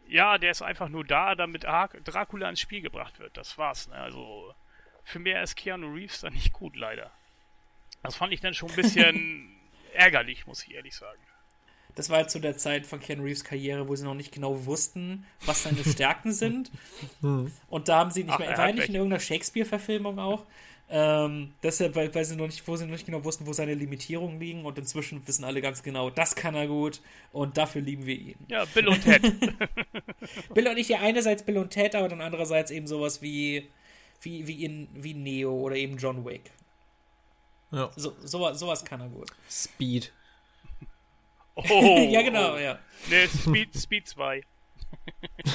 ja, 0.07 0.39
der 0.39 0.51
ist 0.51 0.63
einfach 0.63 0.89
nur 0.89 1.05
da, 1.05 1.35
damit 1.35 1.65
Dracula 1.65 2.49
ins 2.49 2.61
Spiel 2.61 2.83
gebracht 2.83 3.19
wird. 3.19 3.37
Das 3.37 3.57
war's. 3.57 3.89
Ne? 3.89 3.97
Also 3.97 4.55
für 5.05 5.19
mehr 5.19 5.43
ist 5.43 5.57
Keanu 5.57 5.93
Reeves 5.95 6.21
dann 6.21 6.35
nicht 6.35 6.53
gut, 6.53 6.77
leider. 6.77 7.11
Das 8.07 8.17
fand 8.17 8.33
ich 8.33 8.41
dann 8.41 8.55
schon 8.55 8.71
ein 8.71 8.77
bisschen 8.77 9.57
ärgerlich, 9.95 10.47
muss 10.47 10.65
ich 10.65 10.75
ehrlich 10.75 10.95
sagen 10.95 11.21
das 11.97 12.11
war 12.11 12.19
halt 12.19 12.31
zu 12.31 12.39
der 12.39 12.57
Zeit 12.57 12.87
von 12.87 13.01
Ken 13.01 13.21
Reeves 13.21 13.43
Karriere, 13.43 13.89
wo 13.89 13.97
sie 13.97 14.05
noch 14.05 14.15
nicht 14.15 14.31
genau 14.31 14.67
wussten, 14.67 15.27
was 15.45 15.65
seine 15.65 15.83
Stärken 15.83 16.33
sind. 16.33 16.71
Hm. 17.23 17.51
Und 17.69 17.89
da 17.89 17.99
haben 17.99 18.11
sie 18.11 18.23
nicht 18.23 18.35
Ach, 18.35 18.39
mehr, 18.39 18.57
war 18.57 18.71
nicht 18.71 18.89
in 18.89 18.95
irgendeiner 18.95 19.21
Shakespeare-Verfilmung 19.21 20.19
auch. 20.19 20.45
Ähm, 20.89 21.55
deshalb, 21.63 21.97
weil, 21.97 22.15
weil 22.15 22.25
sie 22.25 22.37
noch 22.37 22.47
nicht, 22.47 22.69
wo 22.69 22.77
sie 22.77 22.85
noch 22.85 22.93
nicht 22.93 23.07
genau 23.07 23.25
wussten, 23.25 23.47
wo 23.47 23.53
seine 23.53 23.75
Limitierungen 23.75 24.39
liegen 24.39 24.65
und 24.67 24.79
inzwischen 24.79 25.27
wissen 25.27 25.45
alle 25.45 25.61
ganz 25.61 25.83
genau, 25.83 26.11
das 26.11 26.37
kann 26.37 26.55
er 26.55 26.69
gut 26.69 27.01
und 27.33 27.57
dafür 27.57 27.83
lieben 27.83 28.07
wir 28.07 28.15
ihn. 28.15 28.37
Ja, 28.47 28.65
Bill 28.67 28.87
und 28.87 29.03
Ted. 29.03 29.23
Bill 30.55 30.69
und 30.69 30.77
ich 30.77 30.89
ja 30.89 31.01
einerseits 31.01 31.43
Bill 31.43 31.59
und 31.59 31.71
Ted, 31.71 31.97
aber 31.97 32.09
dann 32.09 32.21
andererseits 32.21 32.71
eben 32.71 32.87
sowas 32.87 33.21
wie, 33.21 33.69
wie, 34.21 34.47
wie, 34.47 34.65
in, 34.65 34.87
wie 34.93 35.15
Neo 35.15 35.55
oder 35.55 35.75
eben 35.75 35.97
John 35.97 36.25
Wick. 36.25 36.53
Ja. 37.77 37.91
So, 37.95 38.17
sowas, 38.23 38.59
sowas 38.59 38.85
kann 38.85 39.01
er 39.03 39.09
gut. 39.09 39.31
Speed. 39.51 40.13
Oh, 41.55 42.07
ja, 42.11 42.23
genau, 42.23 42.55
oh. 42.55 42.59
ja. 42.59 42.79
Nee, 43.09 43.27
Speed, 43.29 43.75
Speed 43.77 44.09
2. 44.09 44.43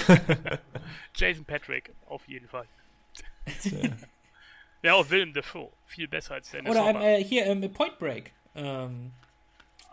Jason 1.15 1.45
Patrick, 1.45 1.91
auf 2.05 2.27
jeden 2.27 2.47
Fall. 2.47 2.67
ja, 4.83 4.93
auch 4.93 5.09
Willem 5.09 5.33
Dafoe. 5.33 5.71
Viel 5.87 6.07
besser 6.07 6.35
als 6.35 6.51
Dennis 6.51 6.71
Oder 6.71 6.87
ähm, 6.89 7.01
äh, 7.01 7.23
hier 7.23 7.45
ähm, 7.47 7.73
Point 7.73 7.97
Break. 7.97 8.31
Ähm, 8.55 9.11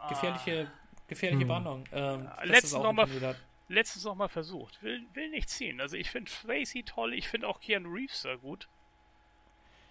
gefährliche, 0.08 0.70
gefährliche 1.06 1.42
Hm. 1.42 1.48
Brandung. 1.48 1.84
Ähm, 1.92 2.28
letztens 2.42 2.64
ist 2.64 2.74
auch 2.74 2.82
noch 2.82 2.90
ein 2.90 2.96
mal- 2.96 3.06
Kandidat. 3.06 3.36
Letztens 3.70 4.04
noch 4.04 4.14
mal 4.14 4.28
versucht. 4.28 4.82
Will, 4.82 5.04
will 5.12 5.28
nicht 5.30 5.50
ziehen. 5.50 5.80
Also 5.80 5.96
ich 5.96 6.10
finde 6.10 6.30
Tracy 6.30 6.82
toll, 6.84 7.12
ich 7.12 7.28
finde 7.28 7.48
auch 7.48 7.60
Keanu 7.60 7.90
Reeves 7.92 8.22
sehr 8.22 8.38
gut. 8.38 8.66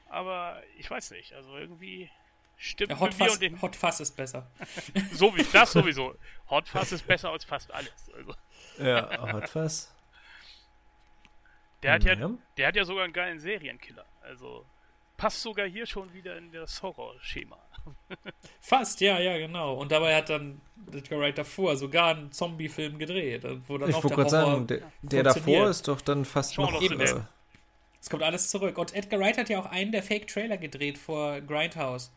Aber 0.09 0.61
ich 0.77 0.89
weiß 0.89 1.11
nicht, 1.11 1.33
also 1.33 1.55
irgendwie 1.57 2.09
stimmt 2.57 2.91
Ja, 2.91 2.99
Hot, 2.99 3.41
den... 3.41 3.61
Hot 3.61 3.77
ist 3.99 4.15
besser. 4.15 4.47
So 5.13 5.35
wie 5.35 5.43
das 5.43 5.71
sowieso. 5.71 6.15
Hot 6.49 6.67
Fuzz 6.69 6.91
ist 6.91 7.07
besser 7.07 7.31
als 7.31 7.43
fast 7.45 7.73
alles. 7.73 8.11
Also, 8.15 8.33
Ja, 8.79 9.31
hat 9.31 9.55
was. 9.55 9.93
der, 11.83 11.93
hat 11.93 12.03
ja, 12.03 12.13
Ja. 12.13 12.29
der 12.57 12.67
hat 12.67 12.75
ja 12.75 12.85
sogar 12.85 13.03
einen 13.03 13.13
geilen 13.13 13.39
Serienkiller. 13.39 14.05
Also 14.21 14.65
passt 15.17 15.41
sogar 15.41 15.67
hier 15.67 15.85
schon 15.85 16.13
wieder 16.13 16.37
in 16.37 16.51
das 16.51 16.81
Horrorschema. 16.81 17.57
Fast, 18.61 19.01
ja, 19.01 19.19
ja, 19.19 19.37
genau. 19.37 19.75
Und 19.75 19.91
dabei 19.91 20.15
hat 20.15 20.29
dann 20.29 20.61
Edgar 20.91 21.19
Wright 21.19 21.37
davor 21.37 21.75
sogar 21.77 22.15
einen 22.15 22.31
Zombie-Film 22.31 22.99
gedreht, 22.99 23.43
wo 23.67 23.77
dann 23.77 23.89
Ich 23.89 23.95
wollte 23.95 24.09
gerade 24.09 24.29
sagen, 24.29 24.67
der, 24.67 24.81
der 25.01 25.23
davor 25.23 25.69
ist 25.69 25.87
doch 25.87 26.01
dann 26.01 26.25
fast 26.25 26.53
Shaun 26.55 26.73
noch. 26.73 26.81
Äh, 26.81 26.89
Dead. 26.89 27.23
Es 27.99 28.09
kommt 28.09 28.23
alles 28.23 28.49
zurück. 28.49 28.77
Und 28.77 28.93
Edgar 28.93 29.19
Wright 29.19 29.37
hat 29.37 29.49
ja 29.49 29.59
auch 29.59 29.65
einen 29.65 29.91
der 29.91 30.03
Fake-Trailer 30.03 30.57
gedreht 30.57 30.97
vor 30.97 31.41
Grindhouse. 31.41 32.11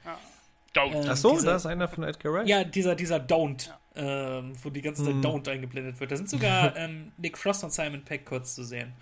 Don't. 0.75 1.05
Äh, 1.07 1.09
ach 1.09 1.17
so, 1.17 1.33
diese- 1.33 1.47
da 1.47 1.57
ist 1.57 1.67
einer 1.67 1.89
von 1.89 2.05
Edgar 2.05 2.33
Wright. 2.33 2.49
Ja, 2.49 2.63
dieser, 2.65 2.95
dieser 2.95 3.17
Don't, 3.17 3.71
ähm, 3.97 4.53
wo 4.63 4.71
die 4.71 4.83
ganze 4.83 5.03
Zeit 5.05 5.15
Hm. 5.15 5.21
Don't 5.23 5.49
eingeblendet 5.51 5.99
wird. 6.01 6.13
Da 6.13 6.17
sind 6.17 6.29
sogar 6.31 6.77
ähm, 6.77 7.13
Nick 7.17 7.37
Frost 7.39 7.65
und 7.65 7.73
Simon 7.73 8.05
Peck 8.05 8.25
kurz 8.27 8.55
zu 8.55 8.63
sehen. 8.65 8.93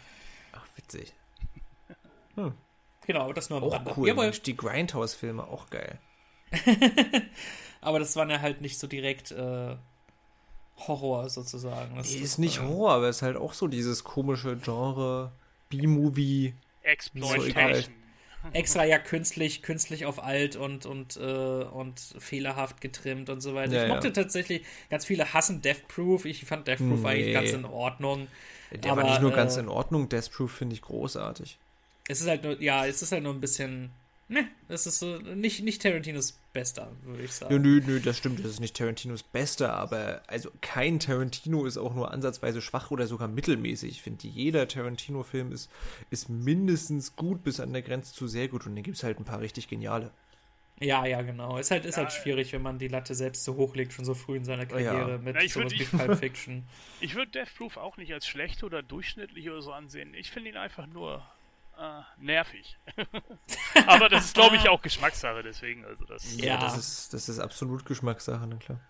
Ach, 0.52 0.64
witzig. 0.76 1.12
Genau, 3.06 3.22
aber 3.24 3.34
das 3.34 3.50
nur 3.50 3.58
am 3.58 3.64
Auch 3.64 3.72
Rande. 3.74 3.92
cool. 3.96 4.08
Jawohl, 4.08 4.30
die 4.30 4.56
Grindhouse-Filme 4.56 5.42
auch 5.44 5.68
geil. 5.70 5.98
aber 7.80 7.98
das 7.98 8.14
waren 8.16 8.30
ja 8.30 8.40
halt 8.40 8.60
nicht 8.60 8.78
so 8.78 8.86
direkt 8.86 9.30
äh, 9.32 9.76
Horror 10.76 11.28
sozusagen. 11.28 11.96
Das, 11.96 12.08
Die 12.10 12.20
das 12.20 12.30
ist 12.30 12.38
nicht 12.38 12.60
war- 12.60 12.68
Horror, 12.68 12.92
aber 12.92 13.08
ist 13.08 13.22
halt 13.22 13.36
auch 13.36 13.52
so 13.54 13.66
dieses 13.66 14.04
komische 14.04 14.56
Genre 14.56 15.32
B-Movie. 15.70 16.54
Exploitation. 16.82 17.92
Extra 18.52 18.84
ja 18.84 18.98
künstlich, 18.98 19.62
künstlich 19.62 20.06
auf 20.06 20.22
alt 20.22 20.56
und, 20.56 20.86
und, 20.86 21.16
äh, 21.16 21.20
und 21.20 22.00
fehlerhaft 22.18 22.80
getrimmt 22.80 23.30
und 23.30 23.40
so 23.40 23.54
weiter. 23.54 23.72
Ja, 23.72 23.82
ich 23.82 23.88
ja. 23.88 23.94
mochte 23.94 24.12
tatsächlich, 24.12 24.64
ganz 24.90 25.04
viele 25.04 25.32
hassen 25.32 25.60
Death 25.62 25.86
Proof. 25.88 26.24
Ich 26.24 26.44
fand 26.44 26.66
Death 26.68 26.78
Proof 26.78 27.00
Nee. 27.02 27.08
eigentlich 27.08 27.34
ganz 27.34 27.52
in 27.52 27.64
Ordnung. 27.64 28.28
Der 28.72 28.92
Aber, 28.92 29.02
war 29.02 29.10
nicht 29.10 29.20
nur 29.20 29.32
äh, 29.32 29.36
ganz 29.36 29.56
in 29.56 29.68
Ordnung, 29.68 30.08
Death 30.08 30.30
Proof 30.30 30.52
finde 30.52 30.74
ich 30.74 30.82
großartig. 30.82 31.58
Es 32.08 32.20
ist 32.20 32.28
halt 32.28 32.42
nur, 32.44 32.60
ja, 32.60 32.86
es 32.86 33.02
ist 33.02 33.12
halt 33.12 33.22
nur 33.22 33.34
ein 33.34 33.40
bisschen, 33.40 33.90
ne, 34.28 34.48
es 34.68 34.86
ist 34.86 34.98
so, 34.98 35.18
nicht, 35.18 35.62
nicht 35.62 35.82
Tarantinos 35.82 36.38
Bester, 36.58 36.90
würde 37.04 37.22
ich 37.22 37.32
sagen. 37.32 37.52
Ja, 37.52 37.58
nö, 37.60 37.80
nö, 37.86 38.00
das 38.00 38.18
stimmt, 38.18 38.40
das 38.40 38.46
ist 38.52 38.60
nicht 38.60 38.76
Tarantinos 38.76 39.22
Bester, 39.22 39.74
aber 39.74 40.22
also 40.26 40.50
kein 40.60 40.98
Tarantino 40.98 41.66
ist 41.66 41.78
auch 41.78 41.94
nur 41.94 42.10
ansatzweise 42.12 42.60
schwach 42.60 42.90
oder 42.90 43.06
sogar 43.06 43.28
mittelmäßig. 43.28 43.90
Ich 43.90 44.02
finde, 44.02 44.26
jeder 44.26 44.66
Tarantino-Film 44.66 45.52
ist, 45.52 45.70
ist 46.10 46.28
mindestens 46.28 47.14
gut 47.14 47.44
bis 47.44 47.60
an 47.60 47.72
der 47.72 47.82
Grenze 47.82 48.12
zu 48.12 48.26
sehr 48.26 48.48
gut 48.48 48.66
und 48.66 48.74
dann 48.74 48.82
gibt 48.82 48.96
es 48.96 49.04
halt 49.04 49.20
ein 49.20 49.24
paar 49.24 49.40
richtig 49.40 49.68
geniale. 49.68 50.10
Ja, 50.80 51.04
ja, 51.06 51.22
genau. 51.22 51.58
Ist 51.58 51.70
halt, 51.70 51.84
ist 51.84 51.96
halt 51.96 52.12
Ja, 52.12 52.20
schwierig, 52.22 52.52
wenn 52.52 52.62
man 52.62 52.78
die 52.78 52.86
Latte 52.88 53.14
selbst 53.14 53.44
so 53.44 53.56
hochlegt, 53.56 53.92
schon 53.92 54.04
so 54.04 54.14
früh 54.14 54.36
in 54.36 54.44
seiner 54.44 54.66
Karriere 54.66 55.12
Ja. 55.12 55.18
mit 55.18 55.34
Ja, 55.36 55.42
ich 55.42 55.52
sowas 55.52 55.72
würd- 55.72 55.78
wie 55.80 55.96
Pulp 55.96 56.18
Fiction. 56.20 56.64
Ich 57.00 57.14
würde 57.16 57.30
Death 57.32 57.54
Proof 57.56 57.76
auch 57.76 57.96
nicht 57.96 58.12
als 58.12 58.26
schlecht 58.26 58.62
oder 58.64 58.82
durchschnittlich 58.82 59.48
oder 59.50 59.62
so 59.62 59.72
ansehen. 59.72 60.14
Ich 60.14 60.30
finde 60.30 60.50
ihn 60.50 60.56
einfach 60.56 60.86
nur 60.86 61.22
äh, 61.78 62.02
nervig. 62.18 62.76
Aber 63.86 64.08
das 64.08 64.26
ist, 64.26 64.34
glaube 64.34 64.56
ich, 64.56 64.68
auch 64.68 64.82
Geschmackssache, 64.82 65.42
deswegen. 65.42 65.84
Also 65.84 66.04
das, 66.04 66.36
Ja. 66.36 66.58
das 66.58 66.76
ist, 66.76 67.14
das 67.14 67.28
ist 67.28 67.38
absolut 67.38 67.84
Geschmackssache, 67.84 68.46
na 68.46 68.56
klar. 68.56 68.80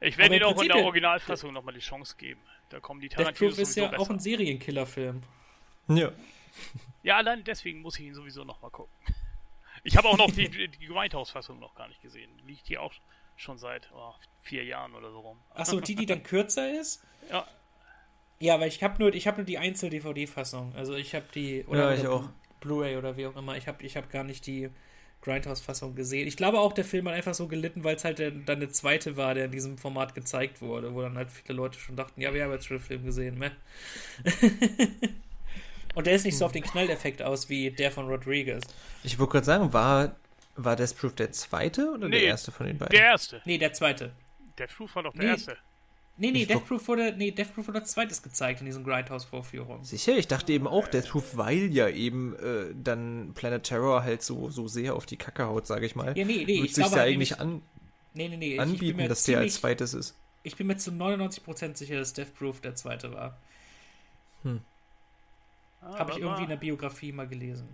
Ich 0.00 0.16
werde 0.16 0.36
im 0.36 0.42
auch 0.44 0.60
in 0.62 0.68
der 0.68 0.78
Originalfassung 0.84 1.52
nochmal 1.52 1.74
die 1.74 1.80
Chance 1.80 2.16
geben. 2.16 2.40
Da 2.68 2.80
kommen 2.80 3.00
die 3.00 3.08
Death 3.08 3.18
Tarantinos 3.18 3.56
Proof 3.56 3.62
ist 3.62 3.76
ja 3.76 3.86
auch 3.88 3.90
besser. 3.90 4.10
ein 4.10 4.20
Serienkiller-Film. 4.20 5.22
Ja. 5.88 6.12
Ja, 7.02 7.16
allein 7.16 7.44
deswegen 7.44 7.80
muss 7.80 7.98
ich 7.98 8.06
ihn 8.06 8.14
sowieso 8.14 8.44
nochmal 8.44 8.70
gucken. 8.70 8.94
Ich 9.82 9.96
habe 9.96 10.08
auch 10.08 10.18
noch 10.18 10.30
die, 10.30 10.48
die 10.50 10.86
Grindhouse-Fassung 10.86 11.58
noch 11.58 11.74
gar 11.74 11.88
nicht 11.88 12.00
gesehen. 12.00 12.30
Liegt 12.46 12.66
hier 12.66 12.82
auch 12.82 12.92
schon 13.36 13.58
seit 13.58 13.90
oh, 13.92 14.14
vier 14.40 14.64
Jahren 14.64 14.94
oder 14.94 15.10
so 15.10 15.20
rum. 15.20 15.38
Achso, 15.54 15.80
die, 15.80 15.94
die 15.94 16.06
dann 16.06 16.22
kürzer 16.22 16.70
ist? 16.78 17.04
Ja. 17.30 17.46
Ja, 18.40 18.60
weil 18.60 18.68
ich 18.68 18.82
habe 18.82 19.02
nur, 19.02 19.12
ich 19.14 19.26
hab 19.26 19.36
nur 19.36 19.44
die 19.46 19.58
Einzel-DVD-Fassung. 19.58 20.72
Also 20.76 20.94
ich 20.94 21.14
habe 21.14 21.26
die, 21.34 21.64
Ja, 21.70 21.92
ich 21.92 22.00
oder 22.00 22.12
auch. 22.12 22.28
Blu-ray 22.60 22.96
oder 22.96 23.16
wie 23.16 23.26
auch 23.26 23.36
immer. 23.36 23.56
Ich 23.56 23.66
habe 23.66 23.82
ich 23.84 23.96
hab 23.96 24.10
gar 24.10 24.24
nicht 24.24 24.46
die 24.46 24.70
Grindhouse-Fassung 25.22 25.96
gesehen. 25.96 26.28
Ich 26.28 26.36
glaube 26.36 26.60
auch, 26.60 26.72
der 26.72 26.84
Film 26.84 27.08
hat 27.08 27.14
einfach 27.14 27.34
so 27.34 27.48
gelitten, 27.48 27.82
weil 27.82 27.96
es 27.96 28.04
halt 28.04 28.20
der, 28.20 28.30
dann 28.30 28.60
der 28.60 28.70
zweite 28.70 29.16
war, 29.16 29.34
der 29.34 29.46
in 29.46 29.50
diesem 29.50 29.76
Format 29.78 30.14
gezeigt 30.14 30.60
wurde, 30.62 30.94
wo 30.94 31.02
dann 31.02 31.16
halt 31.16 31.30
viele 31.32 31.56
Leute 31.56 31.78
schon 31.80 31.96
dachten, 31.96 32.20
ja, 32.20 32.32
wir 32.32 32.44
haben 32.44 32.52
jetzt 32.52 32.66
schon 32.66 32.78
den 32.78 32.84
Film 32.84 33.04
gesehen, 33.04 33.38
ne? 33.38 33.50
Und 35.94 36.06
der 36.06 36.14
ist 36.14 36.24
nicht 36.24 36.38
so 36.38 36.44
auf 36.46 36.52
den 36.52 36.62
Knalleffekt 36.62 37.22
aus 37.22 37.48
wie 37.48 37.70
der 37.70 37.90
von 37.90 38.06
Rodriguez. 38.06 38.62
Ich 39.02 39.18
wollte 39.18 39.32
gerade 39.32 39.46
sagen, 39.46 39.72
war, 39.72 40.14
war 40.54 40.76
Death 40.76 40.96
Proof 40.96 41.14
der 41.14 41.32
zweite 41.32 41.90
oder 41.92 42.08
Nee, 42.08 42.20
der 42.20 42.28
erste 42.28 42.52
von 42.52 42.66
den 42.66 42.78
beiden? 42.78 42.92
Der 42.92 43.04
erste. 43.06 43.40
Nee, 43.44 43.58
der 43.58 43.72
zweite. 43.72 44.12
Death 44.58 44.76
Proof 44.76 44.94
war 44.94 45.02
doch 45.02 45.12
der 45.14 45.22
Nee. 45.24 45.28
erste. 45.30 45.56
Nee, 46.20 46.32
nee, 46.32 46.46
Death 46.46 46.66
Proof 46.66 46.88
wurde, 46.88 47.14
nee, 47.16 47.30
Death 47.30 47.54
Proof 47.54 47.68
wurde 47.68 47.78
als 47.78 47.92
zweites 47.92 48.22
gezeigt 48.22 48.58
in 48.60 48.66
diesen 48.66 48.82
Grindhouse-Vorführungen. 48.82 49.84
Sicher, 49.84 50.16
ich 50.16 50.26
dachte 50.26 50.52
eben 50.52 50.66
auch 50.66 50.88
Death 50.88 51.08
Proof, 51.10 51.36
weil 51.36 51.72
ja 51.72 51.88
eben 51.88 52.34
äh, 52.36 52.74
dann 52.74 53.32
Planet 53.34 53.62
Terror 53.62 54.02
halt 54.02 54.22
so, 54.22 54.50
so 54.50 54.66
sehr 54.66 54.96
auf 54.96 55.06
die 55.06 55.16
Kacke 55.16 55.46
haut, 55.46 55.66
sage 55.68 55.86
ich 55.86 55.94
mal. 55.94 56.18
Ja, 56.18 56.24
nee, 56.24 56.44
nee, 56.44 56.56
Wird 56.56 56.66
ich 56.66 56.74
sich 56.74 56.82
glaube 56.84 56.96
ja 56.96 57.02
halt 57.02 57.14
eigentlich 57.14 57.30
nämlich- 57.38 57.40
an, 57.40 57.62
Nee, 58.14 58.28
nee, 58.30 58.36
nee. 58.36 58.58
anbieten, 58.58 59.06
dass 59.08 59.22
der 59.24 59.38
als 59.38 59.52
ziemlich- 59.54 59.54
zweites 59.54 59.94
ist. 59.94 60.16
Ich 60.42 60.56
bin 60.56 60.66
mir 60.66 60.76
zu 60.76 60.90
99% 60.90 61.76
sicher, 61.78 61.96
dass 61.98 62.14
Death 62.14 62.34
Proof 62.36 62.60
der 62.60 62.74
zweite 62.74 63.12
war. 63.12 63.36
Ah, 65.80 65.98
Habe 65.98 66.12
ich 66.12 66.18
irgendwie 66.18 66.42
in 66.44 66.48
der 66.48 66.56
Biografie 66.56 67.12
mal 67.12 67.28
gelesen. 67.28 67.68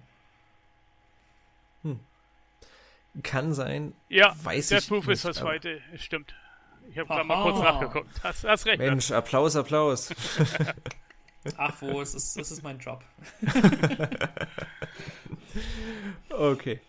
Kann 3.22 3.54
sein. 3.54 3.94
Ja, 4.08 4.34
weiß 4.42 4.68
Death 4.68 4.82
ich 4.82 4.88
Proof 4.88 5.04
ist 5.04 5.08
nicht, 5.08 5.24
das 5.24 5.38
aber- 5.38 5.50
zweite. 5.50 5.80
Stimmt. 5.96 6.34
Ich 6.90 6.98
habe 6.98 7.08
gerade 7.08 7.24
mal 7.24 7.42
kurz 7.42 7.58
nachgeguckt. 7.62 8.08
Hast, 8.22 8.44
hast 8.44 8.66
recht. 8.66 8.78
Mensch, 8.78 9.10
Applaus, 9.10 9.56
Applaus. 9.56 10.10
Ach 11.56 11.74
wo, 11.80 12.00
es 12.00 12.14
ist, 12.14 12.38
es 12.38 12.50
ist 12.50 12.62
mein 12.62 12.78
Job. 12.78 13.02
Okay. 16.30 16.80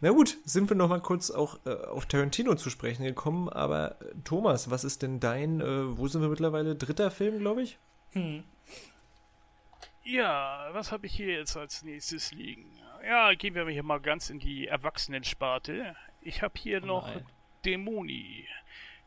Na 0.00 0.10
gut, 0.10 0.36
sind 0.44 0.68
wir 0.68 0.76
noch 0.76 0.88
mal 0.88 1.00
kurz 1.00 1.30
auch 1.30 1.58
äh, 1.64 1.70
auf 1.70 2.06
Tarantino 2.06 2.54
zu 2.56 2.68
sprechen 2.68 3.04
gekommen. 3.04 3.48
Aber 3.48 4.00
äh, 4.02 4.14
Thomas, 4.24 4.70
was 4.70 4.84
ist 4.84 5.02
denn 5.02 5.20
dein, 5.20 5.60
äh, 5.60 5.96
wo 5.96 6.08
sind 6.08 6.22
wir 6.22 6.28
mittlerweile? 6.28 6.74
Dritter 6.74 7.10
Film, 7.10 7.38
glaube 7.38 7.62
ich? 7.62 7.78
Hm. 8.12 8.42
Ja, 10.02 10.68
was 10.72 10.92
habe 10.92 11.06
ich 11.06 11.14
hier 11.14 11.28
jetzt 11.28 11.56
als 11.56 11.82
nächstes 11.82 12.32
liegen? 12.32 12.66
Ja, 13.06 13.32
gehen 13.34 13.54
wir 13.54 13.66
hier 13.68 13.82
mal 13.82 14.00
ganz 14.00 14.28
in 14.28 14.38
die 14.38 14.66
Erwachsenensparte. 14.66 15.94
Ich 16.20 16.42
habe 16.42 16.54
hier 16.58 16.82
Oh 16.82 16.86
noch. 16.86 17.08
Dämoni, 17.64 18.46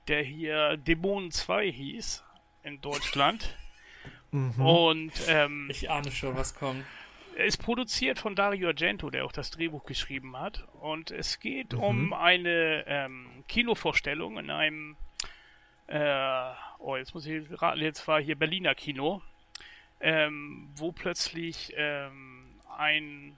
der 0.08 0.24
hier 0.24 0.78
Dämonen 0.78 1.32
2 1.32 1.72
hieß 1.72 2.24
in 2.64 2.82
Deutschland. 2.82 3.56
Mhm. 4.32 4.60
Und 4.60 5.14
ähm, 5.30 5.70
Ich 5.72 5.90
ahne 5.90 6.12
schon, 6.12 6.36
was 6.36 6.54
kommt. 6.54 6.84
er 7.38 7.46
ist 7.46 7.58
produziert 7.64 8.20
von 8.20 8.36
Dario 8.36 8.68
Argento, 8.68 9.10
der 9.10 9.24
auch 9.24 9.32
das 9.32 9.52
Drehbuch 9.52 9.86
geschrieben 9.86 10.38
hat. 10.38 10.68
Und 10.82 11.12
es 11.12 11.40
geht 11.40 11.72
Mhm. 11.72 11.80
um 11.80 12.14
eine 12.14 12.84
ähm, 12.88 13.46
Kinovorstellung 13.48 14.38
in 14.38 14.50
einem, 14.50 14.98
äh, 15.88 16.52
oh, 16.80 16.98
jetzt 16.98 17.14
muss 17.14 17.26
ich 17.26 17.46
raten, 17.62 17.80
jetzt 17.80 18.06
war 18.10 18.22
hier 18.22 18.36
Berliner 18.38 18.76
Kino, 18.76 19.22
ähm, 20.02 20.68
wo 20.76 20.92
plötzlich 20.92 21.74
ähm, 21.78 22.50
ein, 22.78 23.38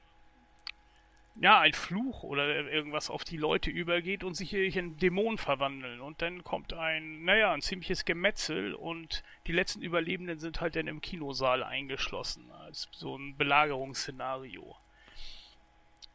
ja, 1.35 1.59
ein 1.59 1.73
Fluch 1.73 2.23
oder 2.23 2.69
irgendwas 2.69 3.09
auf 3.09 3.23
die 3.23 3.37
Leute 3.37 3.69
übergeht 3.69 4.23
und 4.23 4.35
sich 4.35 4.53
in 4.53 4.97
Dämonen 4.97 5.37
verwandeln. 5.37 6.01
Und 6.01 6.21
dann 6.21 6.43
kommt 6.43 6.73
ein, 6.73 7.23
naja, 7.23 7.53
ein 7.53 7.61
ziemliches 7.61 8.05
Gemetzel 8.05 8.73
und 8.73 9.23
die 9.47 9.51
letzten 9.53 9.81
Überlebenden 9.81 10.39
sind 10.39 10.59
halt 10.59 10.75
dann 10.75 10.87
im 10.87 11.01
Kinosaal 11.01 11.63
eingeschlossen, 11.63 12.51
als 12.51 12.89
so 12.91 13.17
ein 13.17 13.37
Belagerungsszenario. 13.37 14.75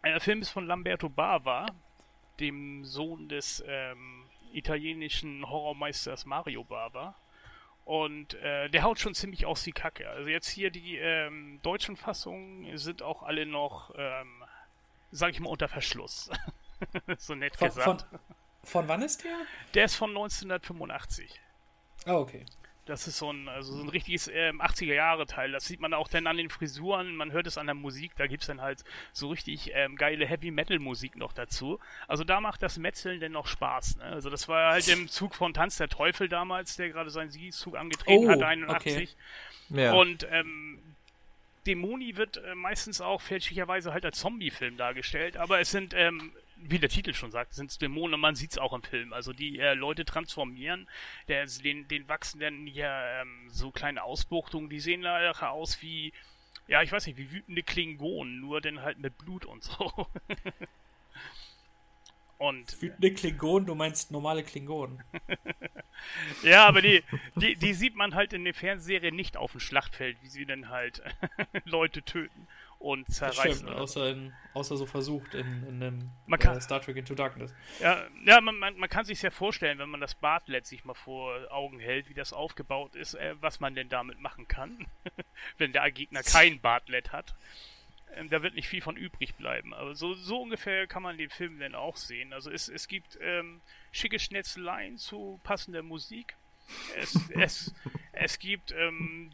Der 0.04 0.20
Film 0.20 0.42
ist 0.42 0.50
von 0.50 0.66
Lamberto 0.66 1.08
Bava, 1.08 1.66
dem 2.38 2.84
Sohn 2.84 3.28
des 3.28 3.64
ähm, 3.66 4.26
italienischen 4.52 5.48
Horrormeisters 5.48 6.26
Mario 6.26 6.64
Bava. 6.64 7.14
Und 7.84 8.34
äh, 8.34 8.70
der 8.70 8.82
haut 8.82 8.98
schon 8.98 9.14
ziemlich 9.14 9.44
aus 9.44 9.62
die 9.62 9.72
Kacke. 9.72 10.08
Also 10.08 10.28
jetzt 10.28 10.48
hier 10.48 10.70
die 10.70 10.96
ähm, 10.96 11.60
deutschen 11.62 11.96
Fassungen 11.96 12.76
sind 12.78 13.02
auch 13.02 13.22
alle 13.22 13.44
noch, 13.44 13.94
ähm, 13.96 14.43
sag 15.14 15.30
ich 15.30 15.40
mal, 15.40 15.48
unter 15.48 15.68
Verschluss. 15.68 16.30
so 17.18 17.34
nett 17.34 17.56
Von, 17.56 17.68
gesagt. 17.68 18.06
von, 18.10 18.20
von 18.64 18.88
wann 18.88 19.02
ist 19.02 19.24
der? 19.24 19.36
Der 19.74 19.84
ist 19.84 19.94
von 19.94 20.10
1985. 20.10 21.40
Oh, 22.06 22.12
okay. 22.14 22.44
Das 22.86 23.06
ist 23.06 23.16
so 23.16 23.32
ein, 23.32 23.48
also 23.48 23.72
so 23.72 23.82
ein 23.82 23.88
richtiges 23.88 24.28
ähm, 24.28 24.60
80er-Jahre-Teil. 24.60 25.52
Das 25.52 25.64
sieht 25.64 25.80
man 25.80 25.94
auch 25.94 26.06
dann 26.06 26.26
an 26.26 26.36
den 26.36 26.50
Frisuren, 26.50 27.16
man 27.16 27.32
hört 27.32 27.46
es 27.46 27.56
an 27.56 27.64
der 27.64 27.74
Musik, 27.74 28.14
da 28.16 28.26
gibt 28.26 28.42
es 28.42 28.46
dann 28.48 28.60
halt 28.60 28.84
so 29.14 29.28
richtig 29.28 29.70
ähm, 29.72 29.96
geile 29.96 30.26
Heavy-Metal-Musik 30.26 31.16
noch 31.16 31.32
dazu. 31.32 31.78
Also 32.08 32.24
da 32.24 32.42
macht 32.42 32.62
das 32.62 32.76
Metzeln 32.76 33.20
denn 33.20 33.32
noch 33.32 33.46
Spaß. 33.46 33.96
Ne? 33.96 34.04
Also 34.04 34.28
das 34.28 34.48
war 34.48 34.72
halt 34.72 34.86
im 34.88 35.08
Zug 35.08 35.34
von 35.34 35.54
Tanz 35.54 35.78
der 35.78 35.88
Teufel 35.88 36.28
damals, 36.28 36.76
der 36.76 36.90
gerade 36.90 37.08
seinen 37.08 37.30
Siegeszug 37.30 37.74
angetreten 37.76 38.26
Oh, 38.26 38.28
hat, 38.30 38.42
81. 38.42 39.16
okay. 39.70 39.80
Ja. 39.80 39.94
Und 39.94 40.26
ähm, 40.30 40.93
Dämoni 41.66 42.16
wird 42.16 42.38
äh, 42.38 42.54
meistens 42.54 43.00
auch 43.00 43.20
fälschlicherweise 43.20 43.92
halt 43.92 44.04
als 44.04 44.18
Zombie-Film 44.18 44.76
dargestellt, 44.76 45.36
aber 45.36 45.60
es 45.60 45.70
sind, 45.70 45.94
ähm, 45.94 46.32
wie 46.56 46.78
der 46.78 46.88
Titel 46.88 47.14
schon 47.14 47.30
sagt, 47.30 47.54
sind 47.54 47.70
es 47.70 47.78
Dämonen 47.78 48.14
und 48.14 48.20
man 48.20 48.34
sieht 48.34 48.52
es 48.52 48.58
auch 48.58 48.72
im 48.72 48.82
Film. 48.82 49.12
Also 49.12 49.32
die 49.32 49.58
äh, 49.58 49.74
Leute 49.74 50.04
transformieren, 50.04 50.88
der, 51.28 51.46
den, 51.46 51.88
den 51.88 52.08
wachsen 52.08 52.40
dann 52.40 52.66
hier 52.66 52.90
ähm, 53.20 53.48
so 53.48 53.70
kleine 53.70 54.02
Ausbuchtungen, 54.02 54.70
die 54.70 54.80
sehen 54.80 55.00
nachher 55.00 55.50
aus 55.50 55.82
wie, 55.82 56.12
ja, 56.68 56.82
ich 56.82 56.92
weiß 56.92 57.06
nicht, 57.06 57.18
wie 57.18 57.30
wütende 57.30 57.62
Klingonen, 57.62 58.40
nur 58.40 58.60
dann 58.60 58.82
halt 58.82 58.98
mit 58.98 59.16
Blut 59.18 59.44
und 59.44 59.62
so. 59.62 60.08
und 62.38 62.80
Wütende 62.82 63.12
Klingonen, 63.14 63.66
du 63.66 63.74
meinst 63.74 64.10
normale 64.10 64.42
Klingonen. 64.42 65.02
Ja, 66.42 66.66
aber 66.66 66.82
die, 66.82 67.02
die, 67.36 67.54
die 67.54 67.72
sieht 67.72 67.94
man 67.94 68.14
halt 68.14 68.32
in 68.32 68.44
der 68.44 68.52
Fernsehserie 68.52 69.12
nicht 69.12 69.36
auf 69.36 69.52
dem 69.52 69.60
Schlachtfeld, 69.60 70.18
wie 70.22 70.28
sie 70.28 70.44
dann 70.44 70.68
halt 70.68 71.02
Leute 71.64 72.02
töten 72.02 72.46
und 72.78 73.08
Das 73.08 73.16
zerreißen. 73.16 73.52
stimmt, 73.54 73.62
oder 73.70 73.76
so. 73.76 73.82
außer, 73.84 74.10
in, 74.10 74.32
außer 74.52 74.76
so 74.76 74.86
versucht 74.86 75.34
in, 75.34 75.66
in 75.68 75.82
einem 75.82 76.10
Man 76.26 76.38
kann- 76.40 76.58
äh, 76.58 76.60
Star 76.60 76.80
Trek 76.82 76.96
Into 76.96 77.14
Darkness. 77.14 77.54
Ja, 77.80 78.04
ja 78.24 78.40
man, 78.40 78.56
man, 78.58 78.76
man 78.76 78.88
kann 78.90 79.04
sich 79.06 79.22
ja 79.22 79.30
vorstellen, 79.30 79.78
wenn 79.78 79.88
man 79.88 80.00
das 80.00 80.14
Bartlett 80.16 80.66
sich 80.66 80.84
mal 80.84 80.94
vor 80.94 81.38
Augen 81.50 81.78
hält, 81.78 82.08
wie 82.10 82.14
das 82.14 82.32
aufgebaut 82.32 82.96
ist, 82.96 83.14
äh, 83.14 83.36
was 83.40 83.60
man 83.60 83.74
denn 83.74 83.88
damit 83.88 84.20
machen 84.20 84.46
kann, 84.48 84.86
wenn 85.58 85.72
der 85.72 85.90
Gegner 85.90 86.22
kein 86.22 86.60
Bartlett 86.60 87.12
hat. 87.12 87.34
Ähm, 88.16 88.28
da 88.28 88.42
wird 88.42 88.54
nicht 88.54 88.68
viel 88.68 88.80
von 88.80 88.96
übrig 88.96 89.34
bleiben. 89.34 89.74
Aber 89.74 89.94
so, 89.94 90.14
so 90.14 90.42
ungefähr 90.42 90.86
kann 90.86 91.02
man 91.02 91.18
den 91.18 91.30
Film 91.30 91.58
dann 91.58 91.74
auch 91.74 91.96
sehen. 91.96 92.32
Also 92.32 92.50
es, 92.50 92.68
es 92.68 92.88
gibt 92.88 93.18
ähm, 93.20 93.60
schicke 93.92 94.18
Schnetzeleien 94.18 94.98
zu 94.98 95.40
passender 95.42 95.82
Musik. 95.82 96.36
Es, 96.96 97.18
es, 97.34 97.74
es 98.12 98.38
gibt 98.38 98.72
ähm, 98.72 99.30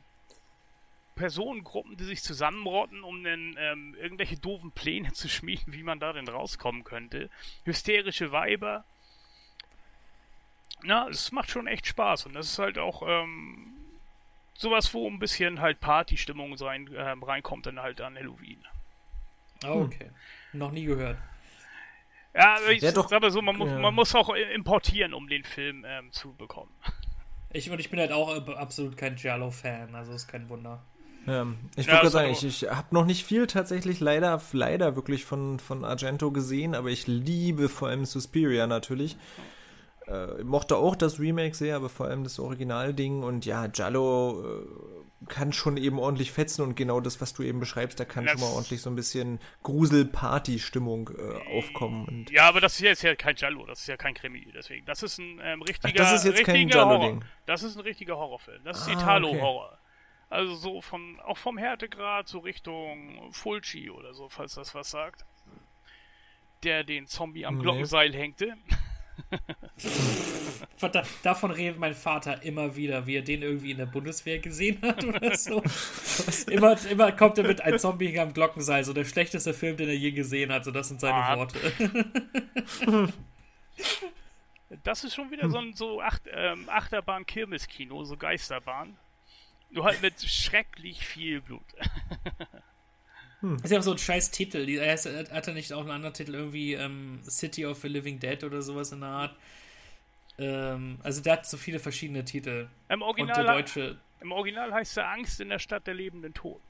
Personengruppen, 1.14 1.96
die 1.96 2.04
sich 2.04 2.22
zusammenrotten, 2.22 3.02
um 3.02 3.22
dann 3.22 3.54
ähm, 3.58 3.94
irgendwelche 4.00 4.38
doofen 4.38 4.72
Pläne 4.72 5.12
zu 5.12 5.28
schmieden, 5.28 5.72
wie 5.72 5.82
man 5.82 6.00
da 6.00 6.12
denn 6.12 6.28
rauskommen 6.28 6.84
könnte. 6.84 7.30
Hysterische 7.64 8.32
Weiber. 8.32 8.84
Na, 10.82 11.08
es 11.08 11.30
macht 11.30 11.50
schon 11.50 11.66
echt 11.66 11.86
Spaß 11.86 12.26
und 12.26 12.32
das 12.32 12.46
ist 12.46 12.58
halt 12.58 12.78
auch 12.78 13.02
ähm, 13.06 13.79
sowas, 14.60 14.92
wo 14.94 15.08
ein 15.08 15.18
bisschen 15.18 15.60
halt 15.60 15.80
Partystimmung 15.80 16.56
sein, 16.56 16.88
ähm, 16.96 17.22
reinkommt 17.22 17.66
dann 17.66 17.80
halt 17.80 18.00
an 18.00 18.16
Halloween. 18.16 18.64
Oh, 19.64 19.82
okay. 19.84 20.10
Noch 20.52 20.72
nie 20.72 20.84
gehört. 20.84 21.18
Ja, 22.34 22.56
aber 22.56 22.70
ich 22.70 22.82
Ja, 22.82 22.92
doch. 22.92 23.08
sag 23.08 23.22
so, 23.30 23.42
man, 23.42 23.56
muss, 23.56 23.68
Ja. 23.68 23.78
man 23.80 23.94
muss 23.94 24.14
auch 24.14 24.28
importieren, 24.30 25.14
um 25.14 25.28
den 25.28 25.44
Film 25.44 25.84
ähm, 25.86 26.12
zu 26.12 26.34
bekommen. 26.34 26.72
Ich, 27.52 27.68
und 27.68 27.80
ich 27.80 27.90
bin 27.90 27.98
halt 27.98 28.12
auch 28.12 28.46
äh, 28.46 28.52
absolut 28.54 28.96
kein 28.96 29.16
Giallo-Fan, 29.16 29.94
also 29.94 30.12
ist 30.12 30.28
kein 30.28 30.48
Wunder. 30.48 30.84
Ja, 31.26 31.46
ich 31.76 31.86
Ja, 31.86 31.92
wollte 31.92 32.02
gerade 32.02 32.06
ist 32.06 32.12
sagen, 32.12 32.30
ich, 32.30 32.44
ich 32.64 32.70
habe 32.70 32.94
noch 32.94 33.04
nicht 33.04 33.24
viel 33.24 33.46
tatsächlich 33.46 34.00
leider, 34.00 34.40
leider 34.52 34.96
wirklich 34.96 35.24
von, 35.24 35.58
von 35.58 35.84
Argento 35.84 36.30
gesehen, 36.30 36.74
aber 36.74 36.88
ich 36.90 37.06
liebe 37.06 37.68
vor 37.68 37.88
allem 37.88 38.04
Suspiria 38.06 38.66
natürlich. 38.66 39.16
Äh, 40.10 40.42
mochte 40.42 40.76
auch 40.76 40.96
das 40.96 41.20
Remake 41.20 41.54
sehr, 41.54 41.76
aber 41.76 41.88
vor 41.88 42.06
allem 42.06 42.24
das 42.24 42.38
Originalding 42.40 43.22
und 43.22 43.46
ja, 43.46 43.66
Giallo 43.68 44.42
äh, 44.62 45.26
kann 45.28 45.52
schon 45.52 45.76
eben 45.76 45.98
ordentlich 45.98 46.32
fetzen 46.32 46.62
und 46.62 46.74
genau 46.74 47.00
das, 47.00 47.20
was 47.20 47.32
du 47.34 47.42
eben 47.42 47.60
beschreibst, 47.60 48.00
da 48.00 48.04
kann 48.04 48.24
Das- 48.24 48.32
schon 48.32 48.40
mal 48.40 48.54
ordentlich 48.54 48.80
so 48.82 48.90
ein 48.90 48.96
bisschen 48.96 49.38
Grusel-Party-Stimmung 49.62 51.10
äh, 51.16 51.58
aufkommen. 51.58 52.06
Und 52.08 52.30
Ja, 52.30 52.48
aber 52.48 52.60
das 52.60 52.74
ist 52.74 52.80
jetzt 52.80 53.02
ja 53.02 53.14
kein 53.14 53.36
Jallo, 53.36 53.66
das 53.66 53.80
ist 53.80 53.86
ja 53.86 53.96
kein 53.96 54.14
Krimi, 54.14 54.50
deswegen. 54.54 54.84
Das 54.86 55.02
ist 55.02 55.18
ein 55.18 55.40
ähm, 55.42 55.62
richtiger, 55.62 55.94
das 55.94 56.12
ist 56.12 56.24
jetzt 56.24 56.44
kein. 56.44 56.70
Horror. 56.72 57.20
Das 57.46 57.62
ist 57.62 57.76
ein 57.76 57.82
richtiger 57.82 58.16
Horrorfilm. 58.16 58.62
Das 58.64 58.80
ist 58.80 58.88
Ah, 58.88 58.92
Italo-Horror. 58.92 59.78
Also 60.28 60.54
so 60.54 60.80
von, 60.80 61.18
auch 61.20 61.36
vom 61.38 61.58
Härtegrad 61.58 62.28
so 62.28 62.38
Richtung 62.38 63.30
Fulci 63.32 63.90
oder 63.90 64.14
so, 64.14 64.28
falls 64.28 64.54
das 64.54 64.74
was 64.74 64.90
sagt. 64.90 65.24
Der 66.62 66.84
den 66.84 67.06
Zombie 67.06 67.46
am 67.46 67.56
Nee. 67.56 67.62
Glockenseil 67.62 68.12
hängte. 68.14 68.54
Verdammt, 70.76 71.08
davon 71.22 71.50
redet 71.50 71.78
mein 71.78 71.94
Vater 71.94 72.42
immer 72.42 72.74
wieder, 72.76 73.06
wie 73.06 73.16
er 73.16 73.22
den 73.22 73.42
irgendwie 73.42 73.70
in 73.70 73.76
der 73.76 73.86
Bundeswehr 73.86 74.38
gesehen 74.38 74.78
hat 74.82 75.04
oder 75.04 75.36
so. 75.36 75.62
immer, 76.50 76.76
immer 76.86 77.12
kommt 77.12 77.38
er 77.38 77.44
mit 77.44 77.60
ein 77.60 77.78
Zombie 77.78 78.18
am 78.18 78.32
Glockenseil, 78.32 78.84
so 78.84 78.92
der 78.92 79.04
schlechteste 79.04 79.52
Film, 79.52 79.76
den 79.76 79.88
er 79.88 79.96
je 79.96 80.12
gesehen 80.12 80.52
hat, 80.52 80.64
so 80.64 80.70
das 80.70 80.88
sind 80.88 81.00
seine 81.00 81.16
Ah. 81.16 81.36
Worte. 81.36 81.58
Das 84.84 85.04
ist 85.04 85.14
schon 85.14 85.30
wieder 85.30 85.50
so 85.50 85.58
ein 85.58 85.74
so 85.74 86.00
Acht, 86.00 86.22
ähm, 86.32 86.68
Achterbahn-Kirmes-Kino, 86.68 88.04
so 88.04 88.16
Geisterbahn. 88.16 88.96
Nur 89.70 89.84
halt 89.84 90.00
mit 90.02 90.20
schrecklich 90.20 91.04
viel 91.04 91.40
Blut. 91.40 91.64
Ist 93.62 93.70
ja 93.70 93.78
auch 93.78 93.82
so 93.82 93.92
ein 93.92 93.98
scheiß 93.98 94.30
Titel. 94.30 94.66
Die- 94.66 94.80
hat 94.80 95.48
er 95.48 95.54
nicht 95.54 95.72
auch 95.72 95.80
einen 95.80 95.90
anderen 95.90 96.14
Titel, 96.14 96.34
irgendwie 96.34 96.74
ähm, 96.74 97.20
City 97.28 97.64
of 97.66 97.78
the 97.80 97.88
Living 97.88 98.18
Dead 98.20 98.42
oder 98.44 98.60
sowas 98.62 98.92
in 98.92 99.00
der 99.00 99.08
Art? 99.08 99.36
Ähm, 100.38 100.98
also 101.02 101.22
der 101.22 101.34
hat 101.34 101.46
so 101.46 101.56
viele 101.56 101.78
verschiedene 101.78 102.24
Titel. 102.24 102.68
Im 102.88 103.02
Und 103.02 103.16
der 103.18 103.26
Original, 103.36 103.46
deutsche. 103.56 103.98
Im 104.20 104.32
Original 104.32 104.72
heißt 104.72 104.96
er 104.98 105.08
Angst 105.10 105.40
in 105.40 105.48
der 105.48 105.58
Stadt 105.58 105.86
der 105.86 105.94
lebenden 105.94 106.34
Toten. 106.34 106.62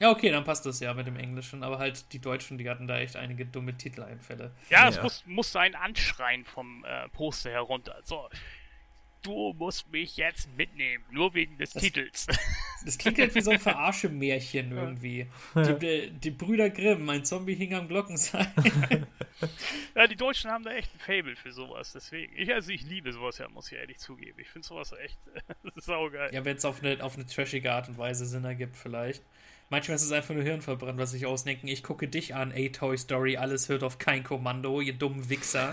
Ja, 0.00 0.10
okay, 0.10 0.30
dann 0.30 0.42
passt 0.44 0.66
das 0.66 0.80
ja 0.80 0.92
mit 0.94 1.06
dem 1.06 1.16
Englischen, 1.16 1.62
aber 1.62 1.78
halt 1.78 2.12
die 2.12 2.18
Deutschen, 2.18 2.58
die 2.58 2.68
hatten 2.68 2.88
da 2.88 2.98
echt 2.98 3.14
einige 3.14 3.46
dumme 3.46 3.76
Titeleinfälle. 3.76 4.50
Ja, 4.68 4.88
es 4.88 4.96
Ja. 4.96 5.02
muss, 5.04 5.22
musste 5.26 5.60
ein 5.60 5.74
Anschreien 5.76 6.44
vom 6.44 6.84
äh, 6.84 7.08
Poster 7.10 7.50
herunter. 7.50 7.96
So, 8.02 8.28
du 9.22 9.54
musst 9.54 9.90
mich 9.90 10.16
jetzt 10.16 10.48
mitnehmen, 10.56 11.04
nur 11.10 11.34
wegen 11.34 11.56
des 11.58 11.72
Titels. 11.72 12.26
Das 12.84 12.98
klingt 12.98 13.16
halt 13.18 13.32
wie 13.36 13.40
so 13.40 13.52
ein 13.52 13.60
Verarsche-Märchen 13.60 14.72
irgendwie. 14.72 15.28
Die, 15.54 15.78
die, 15.78 16.10
die 16.10 16.30
Brüder 16.32 16.68
Grimm, 16.68 17.08
ein 17.08 17.24
Zombie 17.24 17.54
hing 17.54 17.74
am 17.74 17.86
Glockenseil. 17.86 18.52
ja, 19.94 20.06
die 20.08 20.16
Deutschen 20.16 20.50
haben 20.50 20.64
da 20.64 20.72
echt 20.72 20.92
ein 20.92 20.98
Fable 20.98 21.36
für 21.36 21.52
sowas, 21.52 21.92
deswegen. 21.92 22.32
Ich, 22.36 22.52
also 22.52 22.72
ich 22.72 22.82
liebe 22.82 23.12
sowas 23.12 23.38
ja, 23.38 23.48
muss 23.48 23.70
ich 23.70 23.78
ehrlich 23.78 23.98
zugeben. 23.98 24.36
Ich 24.40 24.48
finde 24.48 24.66
sowas 24.66 24.92
echt 25.00 25.16
saugeil. 25.76 26.34
Ja, 26.34 26.44
wenn 26.44 26.56
es 26.56 26.64
auf 26.64 26.82
eine, 26.82 27.00
auf 27.04 27.14
eine 27.14 27.24
trashige 27.24 27.72
Art 27.72 27.88
und 27.88 27.98
Weise 27.98 28.26
Sinn 28.26 28.44
ergibt, 28.44 28.76
vielleicht. 28.76 29.22
Manchmal 29.70 29.94
ist 29.94 30.02
es 30.02 30.10
einfach 30.10 30.34
nur 30.34 30.42
Hirnverbrannt, 30.42 30.98
was 30.98 31.12
sich 31.12 31.24
ausdenken. 31.24 31.68
Ich 31.68 31.84
gucke 31.84 32.08
dich 32.08 32.34
an, 32.34 32.50
ey 32.50 32.72
Toy 32.72 32.98
Story, 32.98 33.36
alles 33.36 33.68
hört 33.68 33.84
auf 33.84 33.98
kein 33.98 34.24
Kommando, 34.24 34.80
ihr 34.80 34.94
dummen 34.94 35.30
Wichser. 35.30 35.72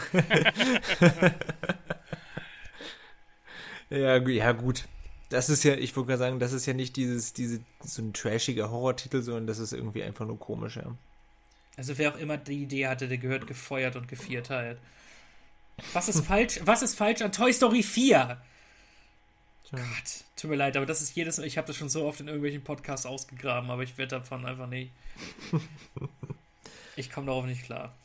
Ja, 3.90 4.18
ja, 4.18 4.52
gut. 4.52 4.88
Das 5.30 5.50
ist 5.50 5.64
ja, 5.64 5.76
ich 5.76 5.96
würde 5.96 6.08
gerade 6.08 6.20
sagen, 6.20 6.40
das 6.40 6.54
ist 6.54 6.66
ja 6.66 6.74
nicht 6.74 6.96
dieses, 6.96 7.34
diese, 7.34 7.60
so 7.84 8.02
ein 8.02 8.14
trashiger 8.14 8.72
Horrortitel, 8.72 9.22
sondern 9.22 9.48
das 9.48 9.60
ist 9.60 9.74
irgendwie 9.74 10.04
einfach 10.04 10.26
nur 10.26 10.40
komisch, 10.40 10.78
ja. 10.78 10.96
Also 11.78 11.98
wer 11.98 12.14
auch 12.14 12.18
immer 12.18 12.38
die 12.38 12.64
Idee 12.64 12.88
hatte, 12.88 13.08
der 13.08 13.20
gehört 13.20 13.48
gefeuert 13.48 13.96
und 13.96 14.08
gevierteilt. 14.08 14.80
Was 15.94 16.10
ist 16.10 16.26
falsch? 16.26 16.60
Was 16.66 16.82
ist 16.82 16.96
falsch 16.96 17.22
an 17.22 17.32
Toy 17.32 17.54
Story 17.54 17.84
4? 17.84 18.42
Gott, 19.72 20.24
tut 20.36 20.50
mir 20.50 20.58
leid, 20.58 20.76
aber 20.76 20.88
das 20.88 21.02
ist 21.02 21.16
jedes 21.16 21.38
ich 21.38 21.58
habe 21.58 21.68
das 21.68 21.78
schon 21.78 21.90
so 21.90 22.06
oft 22.06 22.20
in 22.20 22.28
irgendwelchen 22.28 22.64
Podcasts 22.64 23.06
ausgegraben, 23.06 23.70
aber 23.70 23.84
ich 23.84 23.98
werde 23.98 24.18
davon 24.18 24.46
einfach 24.46 24.68
nicht. 24.68 24.92
Ich 26.96 27.10
komme 27.10 27.28
darauf 27.28 27.46
nicht 27.46 27.64
klar. 27.64 27.96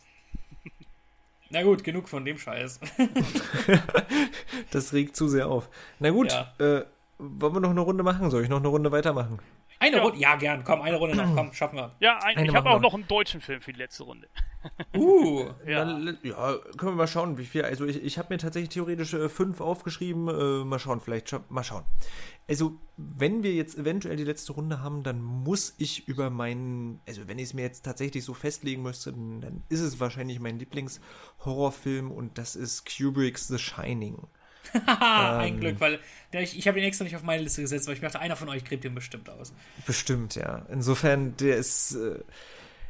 Na 1.55 1.63
gut, 1.63 1.85
genug 1.85 2.09
von 2.09 2.25
dem 2.25 2.37
Scheiß. 2.37 2.81
Das 4.71 4.93
regt 4.93 5.15
zu 5.17 5.29
sehr 5.29 5.49
auf. 5.49 5.69
Na 6.01 6.11
gut, 6.11 6.33
Ja. 6.33 6.53
äh, 6.59 6.85
wollen 7.19 7.55
wir 7.55 7.61
noch 7.61 7.71
eine 7.71 7.81
Runde 7.81 8.03
machen? 8.03 8.29
Soll 8.31 8.43
ich 8.43 8.49
noch 8.49 8.59
eine 8.59 8.69
Runde 8.69 8.91
weitermachen? 8.91 9.39
Eine 9.85 9.97
Ja. 9.97 10.03
Runde, 10.03 10.19
ja 10.19 10.37
gern, 10.37 10.65
komm, 10.65 10.81
eine 10.81 10.97
Runde 10.97 11.15
noch, 11.17 11.35
komm, 11.37 11.53
schaffen 11.53 11.77
wir. 11.77 11.93
Ja, 12.01 12.19
ein, 12.23 12.39
Eine 12.39 12.49
ich 12.49 12.55
habe 12.55 12.71
auch 12.71 12.81
noch 12.81 12.95
einen 12.95 13.07
deutschen 13.07 13.41
Film 13.43 13.61
für 13.61 13.73
die 13.73 13.79
letzte 13.79 14.05
Runde. 14.05 14.29
Uh, 14.97 15.51
Ja. 15.67 15.85
Dann, 15.85 16.19
ja, 16.23 16.55
können 16.79 16.93
wir 16.93 16.97
mal 16.97 17.07
schauen, 17.07 17.37
wie 17.37 17.45
viel. 17.45 17.65
Also 17.67 17.85
ich, 17.85 18.03
ich 18.03 18.17
habe 18.17 18.33
mir 18.33 18.39
tatsächlich 18.39 18.71
theoretisch 18.71 19.13
äh, 19.13 19.29
fünf 19.29 19.61
aufgeschrieben. 19.61 20.27
Äh, 20.29 20.65
mal 20.65 20.79
schauen, 20.79 21.01
vielleicht 21.03 21.29
scha 21.29 21.45
mal 21.51 21.63
schauen. 21.63 21.85
Also, 22.49 22.79
wenn 22.97 23.43
wir 23.43 23.53
jetzt 23.53 23.77
eventuell 23.77 24.17
die 24.17 24.25
letzte 24.25 24.53
Runde 24.53 24.81
haben, 24.83 25.03
dann 25.03 25.23
muss 25.23 25.75
ich 25.77 26.09
über 26.09 26.31
meinen, 26.31 27.01
also 27.07 27.29
wenn 27.29 27.39
ich 27.39 27.45
es 27.45 27.55
mir 27.55 27.63
jetzt 27.63 27.85
tatsächlich 27.85 28.25
so 28.25 28.33
festlegen 28.33 28.83
müsste, 28.83 29.13
dann, 29.13 29.41
dann 29.43 29.63
ist 29.69 29.81
es 29.81 30.01
wahrscheinlich 30.01 30.41
mein 30.41 30.59
Lieblingshorrorfilm 30.59 32.11
und 32.11 32.39
das 32.39 32.57
ist 32.57 32.85
Kubricks 32.87 33.49
The 33.49 33.59
Shining. 33.59 34.17
Haha, 34.73 35.39
ein 35.41 35.61
Glück, 35.61 35.81
weil 35.81 36.01
der, 36.33 36.43
ich, 36.43 36.59
ich 36.59 36.69
habe 36.69 36.79
ihn 36.79 36.85
extra 36.85 37.05
nicht 37.05 37.17
auf 37.17 37.23
meine 37.23 37.43
Liste 37.43 37.63
gesetzt, 37.63 37.87
weil 37.87 37.95
ich 37.95 38.01
dachte, 38.01 38.21
einer 38.21 38.37
von 38.37 38.49
euch 38.49 38.65
gräbt 38.65 38.85
ihn 38.85 38.95
bestimmt 38.95 39.29
aus. 39.31 39.53
Bestimmt, 39.87 40.35
ja. 40.35 40.67
Insofern, 40.71 41.37
der 41.37 41.57
ist. 41.57 41.95
Äh, 41.95 42.21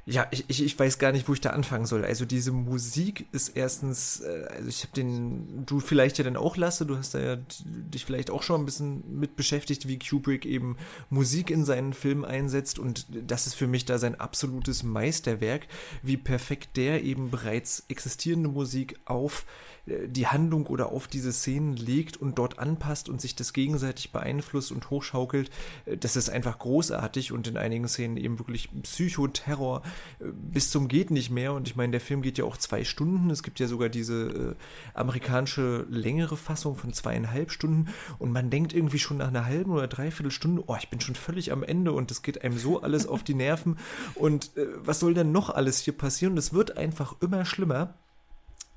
Ja, 0.06 0.26
ich, 0.32 0.44
ich, 0.48 0.62
ich 0.62 0.78
weiß 0.78 0.98
gar 0.98 1.12
nicht, 1.12 1.28
wo 1.28 1.32
ich 1.32 1.40
da 1.40 1.51
anfangen 1.51 1.86
soll. 1.86 2.05
Also 2.05 2.26
diese 2.26 2.52
Musik 2.52 3.26
ist 3.32 3.56
erstens, 3.56 4.20
äh, 4.20 4.46
also 4.51 4.68
ich 4.68 4.82
habe 4.82 4.92
den, 4.92 5.64
du 5.64 5.80
vielleicht 5.80 6.18
ja 6.18 6.24
dann 6.24 6.36
auch 6.36 6.59
Lasse, 6.59 6.84
du 6.84 6.98
hast 6.98 7.14
da 7.14 7.20
ja 7.20 7.36
dich 7.64 8.05
vielleicht 8.05 8.28
auch 8.30 8.42
schon 8.42 8.60
ein 8.60 8.66
bisschen 8.66 9.18
mit 9.18 9.34
beschäftigt, 9.34 9.88
wie 9.88 9.98
Kubrick 9.98 10.44
eben 10.44 10.76
Musik 11.09 11.51
in 11.51 11.64
seinen 11.64 11.94
Filmen 11.94 12.26
einsetzt 12.26 12.78
und 12.78 13.06
das 13.09 13.46
ist 13.46 13.55
für 13.55 13.66
mich 13.66 13.86
da 13.86 13.96
sein 13.96 14.20
absolutes 14.20 14.82
Meisterwerk, 14.82 15.66
wie 16.02 16.18
perfekt 16.18 16.76
der 16.76 17.02
eben 17.02 17.30
bereits 17.30 17.84
existierende 17.88 18.51
Musik 18.51 19.01
auf 19.06 19.46
äh, 19.46 19.73
die 19.86 20.27
Handlung 20.27 20.66
oder 20.66 20.90
auf 20.93 21.09
diese 21.09 21.32
Szenen 21.32 21.77
legt 21.77 22.16
und 22.16 22.39
dort 22.39 22.59
anpasst 22.59 23.09
und 23.09 23.20
sich 23.20 23.36
das 23.36 23.52
gegenseitig 23.52 24.12
beeinflusst 24.12 24.73
und 24.73 24.89
hochschaukelt, 24.90 25.51
äh, 25.85 25.97
das 25.97 26.16
ist 26.16 26.31
einfach 26.31 26.59
großartig 26.59 27.32
und 27.32 27.47
in 27.47 27.56
einigen 27.56 27.86
Szenen 27.89 28.16
eben 28.16 28.39
wirklich 28.39 28.70
Psychoterror 28.82 29.82
äh, 30.20 30.24
bis 30.32 30.70
zum 30.70 30.89
geht 30.89 31.11
nicht 31.11 31.31
mehr. 31.31 31.52
Und 31.52 31.69
ich 31.69 31.77
meine, 31.77 31.93
der 31.93 32.01
Film 32.01 32.23
geht 32.23 32.39
ja 32.39 32.44
auch 32.44 32.56
zwei 32.56 32.85
Stunden. 32.85 33.31
Es 33.31 33.43
gibt 33.43 33.61
ja 33.61 33.66
sogar 33.66 33.89
diese 33.89 34.24
äh, 34.24 34.55
amerikanische 34.94 35.86
längere 35.90 36.36
Fassung 36.36 36.77
von 36.77 36.93
zweieinhalb 36.93 37.51
Stunden 37.51 37.89
und 38.19 38.32
man 38.32 38.51
denkt 38.51 38.73
irgendwie 38.73 38.98
schon 38.98 39.19
nach 39.19 39.28
einer 39.28 39.44
halben 39.44 39.73
oder 39.73 39.89
dreiviertel 39.89 40.31
Stunde, 40.31 40.65
oh, 40.66 40.77
ich 40.78 40.89
bin 40.89 41.01
schon 41.01 41.15
völlig 41.15 41.52
am 41.52 41.62
Ende 41.62 41.93
und 41.93 42.11
es 42.11 42.23
geht 42.23 42.43
einem 42.43 42.59
so 42.59 42.81
alles 42.81 43.06
auf 43.06 43.23
die 43.23 43.35
Nerven 43.35 43.78
und 44.15 44.56
äh, 44.56 44.66
was 44.78 45.01
soll 45.01 45.15
denn 45.15 45.32
noch 45.32 45.51
alles 45.51 45.81
hier 45.81 45.97
passieren? 45.97 46.36
Das 46.36 46.55
wird 46.55 46.77
einfach 46.78 47.16
immer 47.20 47.44
schlimmer. 47.44 47.94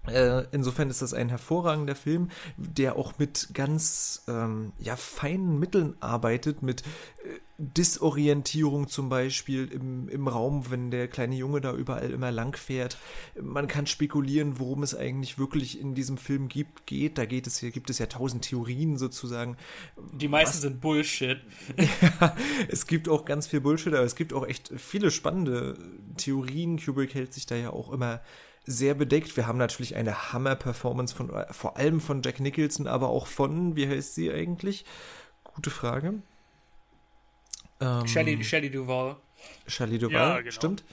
Äh, 0.08 0.46
insofern 0.52 0.90
ist 0.90 1.02
das 1.02 1.14
ein 1.14 1.30
hervorragender 1.30 1.96
Film, 1.96 2.30
der 2.58 2.96
auch 2.96 3.18
mit 3.18 3.50
ganz 3.54 4.24
ähm, 4.28 4.74
ja, 4.80 4.96
feinen 4.96 5.60
Mitteln 5.60 5.96
arbeitet, 6.00 6.62
mit 6.62 6.82
äh, 6.82 7.40
Disorientierung 7.60 8.88
zum 8.88 9.10
Beispiel 9.10 9.66
im, 9.66 10.10
im 10.10 10.28
Raum, 10.28 10.70
wenn 10.70 10.92
der 10.92 11.08
kleine 11.08 11.36
Junge 11.36 11.60
da 11.60 11.74
überall 11.74 12.12
immer 12.12 12.32
lang 12.32 12.56
fährt. 12.56 12.98
Man 13.42 13.68
kann 13.68 13.88
spekulieren, 13.88 14.60
worum 14.60 14.84
es 14.84 14.96
eigentlich 14.96 15.40
wirklich 15.40 15.82
in 15.82 15.96
diesem 15.96 16.18
Film 16.18 16.50
gibt, 16.50 16.86
geht. 16.86 17.18
Da 17.18 17.26
geht 17.26 17.48
es 17.48 17.58
hier, 17.58 17.72
gibt 17.72 17.90
es 17.90 17.98
ja 17.98 18.06
tausend 18.06 18.44
Theorien 18.44 18.98
sozusagen. 18.98 19.58
Die 20.14 20.28
meisten 20.28 20.56
Was, 20.56 20.62
sind 20.62 20.82
Bullshit. 20.82 21.40
ja, 22.22 22.36
es 22.68 22.86
gibt 22.86 23.10
auch 23.10 23.26
ganz 23.26 23.48
viel 23.48 23.62
Bullshit, 23.62 23.94
aber 23.94 24.06
es 24.06 24.16
gibt 24.16 24.34
auch 24.34 24.46
echt 24.46 24.72
viele 24.78 25.10
spannende 25.10 25.80
Theorien. 26.16 26.78
Kubrick 26.78 27.16
hält 27.16 27.34
sich 27.34 27.48
da 27.48 27.56
ja 27.56 27.72
auch 27.72 27.92
immer 27.92 28.22
sehr 28.68 28.94
bedeckt. 28.94 29.36
Wir 29.38 29.48
haben 29.48 29.58
natürlich 29.58 29.96
eine 29.96 30.34
Hammer-Performance 30.34 31.16
von, 31.16 31.32
vor 31.52 31.78
allem 31.78 32.02
von 32.02 32.22
Jack 32.22 32.40
Nicholson, 32.40 32.86
aber 32.86 33.08
auch 33.08 33.26
von, 33.26 33.76
wie 33.76 33.88
heißt 33.88 34.14
sie 34.14 34.32
eigentlich? 34.32 34.86
Gute 35.44 35.70
Frage. 35.70 36.22
Ähm, 37.80 38.08
Shelley, 38.08 38.44
Shelley 38.44 38.70
Duval. 38.70 39.16
Shelley 39.68 39.98
Duval, 39.98 40.14
ja, 40.14 40.38
genau. 40.40 40.52
stimmt. 40.52 40.84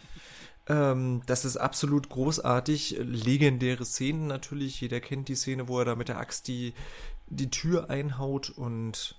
Ähm, 0.69 1.23
das 1.27 1.45
ist 1.45 1.57
absolut 1.57 2.09
großartig. 2.09 2.97
Legendäre 3.01 3.85
Szenen 3.85 4.29
natürlich. 4.29 4.81
Jeder 4.81 5.01
kennt 5.01 5.29
die 5.29 5.35
Szene, 5.35 5.69
wo 5.69 5.81
er 5.81 5.85
da 5.85 5.97
mit 5.97 6.09
der 6.09 6.19
Axt 6.19 6.49
die, 6.49 6.75
die 7.27 7.51
Tür 7.51 7.91
einhaut 7.91 8.51
und 8.51 9.17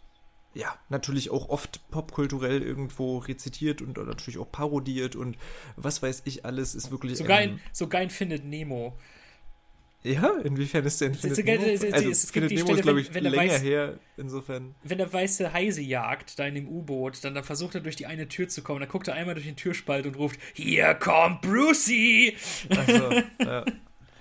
ja, 0.55 0.73
natürlich 0.87 1.29
auch 1.29 1.49
oft 1.49 1.81
popkulturell 1.91 2.63
irgendwo 2.63 3.17
rezitiert 3.17 3.81
und 3.81 3.97
natürlich 3.97 4.39
auch 4.39 4.49
parodiert 4.51 5.15
und 5.15 5.37
was 5.75 6.01
weiß 6.01 6.23
ich 6.25 6.45
alles, 6.45 6.75
ist 6.75 6.91
wirklich. 6.91 7.17
Sogar, 7.17 7.41
ähm, 7.41 7.51
in, 7.51 7.59
sogar 7.73 8.01
in 8.01 8.09
Findet 8.09 8.45
Nemo. 8.45 8.97
Ja, 10.01 10.37
inwiefern 10.43 10.85
ist 10.85 11.01
denn 11.01 11.13
Findet 11.13 11.45
Nemo? 11.45 11.63
Also, 11.91 12.09
es 12.09 12.31
Findet 12.31 12.51
Nemo 12.51 12.67
Stelle, 12.67 12.77
ist, 12.77 12.83
glaube 12.83 13.01
ich, 13.01 13.13
wenn, 13.13 13.25
wenn 13.25 13.31
länger 13.33 13.53
weiß, 13.53 13.63
her, 13.63 13.99
insofern. 14.15 14.75
Wenn 14.83 14.97
der 14.97 15.11
weiße 15.11 15.51
Heise 15.51 15.81
jagt, 15.81 16.39
da 16.39 16.45
in 16.45 16.55
dem 16.55 16.69
U-Boot, 16.69 17.21
dann, 17.23 17.35
dann 17.35 17.43
versucht 17.43 17.75
er 17.75 17.81
durch 17.81 17.97
die 17.97 18.05
eine 18.05 18.29
Tür 18.29 18.47
zu 18.47 18.61
kommen, 18.61 18.79
dann 18.79 18.89
guckt 18.89 19.09
er 19.09 19.15
einmal 19.15 19.35
durch 19.35 19.47
den 19.47 19.57
Türspalt 19.57 20.05
und 20.05 20.15
ruft, 20.15 20.39
hier 20.53 20.93
kommt 20.93 21.41
Brucey! 21.41 22.37
Also, 22.69 23.11
ja. 23.43 23.65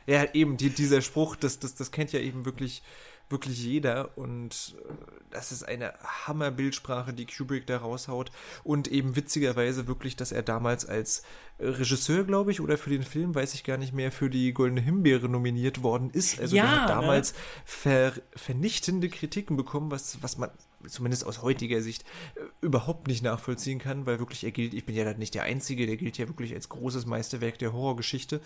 ja, 0.07 0.35
eben, 0.35 0.57
die, 0.57 0.71
dieser 0.71 1.01
Spruch, 1.01 1.37
das, 1.37 1.61
das, 1.61 1.77
das 1.77 1.93
kennt 1.93 2.13
ja 2.13 2.19
eben 2.19 2.45
wirklich 2.45 2.83
wirklich 3.31 3.63
jeder 3.63 4.17
und 4.17 4.77
äh, 4.79 4.93
das 5.31 5.53
ist 5.53 5.65
eine 5.65 5.95
Hammerbildsprache, 6.27 7.13
die 7.13 7.27
Kubrick 7.27 7.67
da 7.67 7.79
raushaut 7.79 8.31
und 8.63 8.89
eben 8.89 9.17
witzigerweise 9.17 9.87
wirklich, 9.87 10.17
dass 10.17 10.33
er 10.33 10.43
damals 10.43 10.87
als 10.87 11.25
Regisseur, 11.59 12.25
glaube 12.25 12.51
ich, 12.51 12.61
oder 12.61 12.79
für 12.79 12.91
den 12.91 13.03
Film, 13.03 13.35
weiß 13.35 13.55
ich 13.55 13.65
gar 13.65 13.77
nicht 13.77 13.93
mehr, 13.93 14.11
für 14.13 14.29
die 14.29 14.53
Goldene 14.53 14.81
Himbeere 14.81 15.29
nominiert 15.29 15.83
worden 15.83 16.11
ist. 16.11 16.41
Also 16.41 16.57
ja, 16.57 16.63
der 16.63 16.73
hat 16.73 16.89
ne? 16.89 16.95
damals 16.95 17.33
ne? 17.33 17.39
ver 17.65 18.13
vernichtende 18.35 19.09
Kritiken 19.09 19.57
bekommen, 19.57 19.91
was, 19.91 20.23
was 20.23 20.37
man 20.37 20.51
zumindest 20.87 21.25
aus 21.25 21.43
heutiger 21.43 21.81
Sicht 21.81 22.05
äh, 22.35 22.41
überhaupt 22.61 23.09
nicht 23.09 23.23
nachvollziehen 23.23 23.79
kann, 23.79 24.07
weil 24.07 24.19
wirklich 24.19 24.45
er 24.45 24.51
gilt, 24.51 24.75
ich 24.75 24.85
bin 24.85 24.95
ja 24.95 25.13
nicht 25.15 25.35
der 25.35 25.45
Einzige, 25.45 25.87
der 25.87 25.97
gilt 25.97 26.19
ja 26.19 26.29
wirklich 26.29 26.55
als 26.55 26.69
großes 26.69 27.07
Meisterwerk 27.07 27.59
der 27.59 27.73
Horrorgeschichte. 27.73 28.41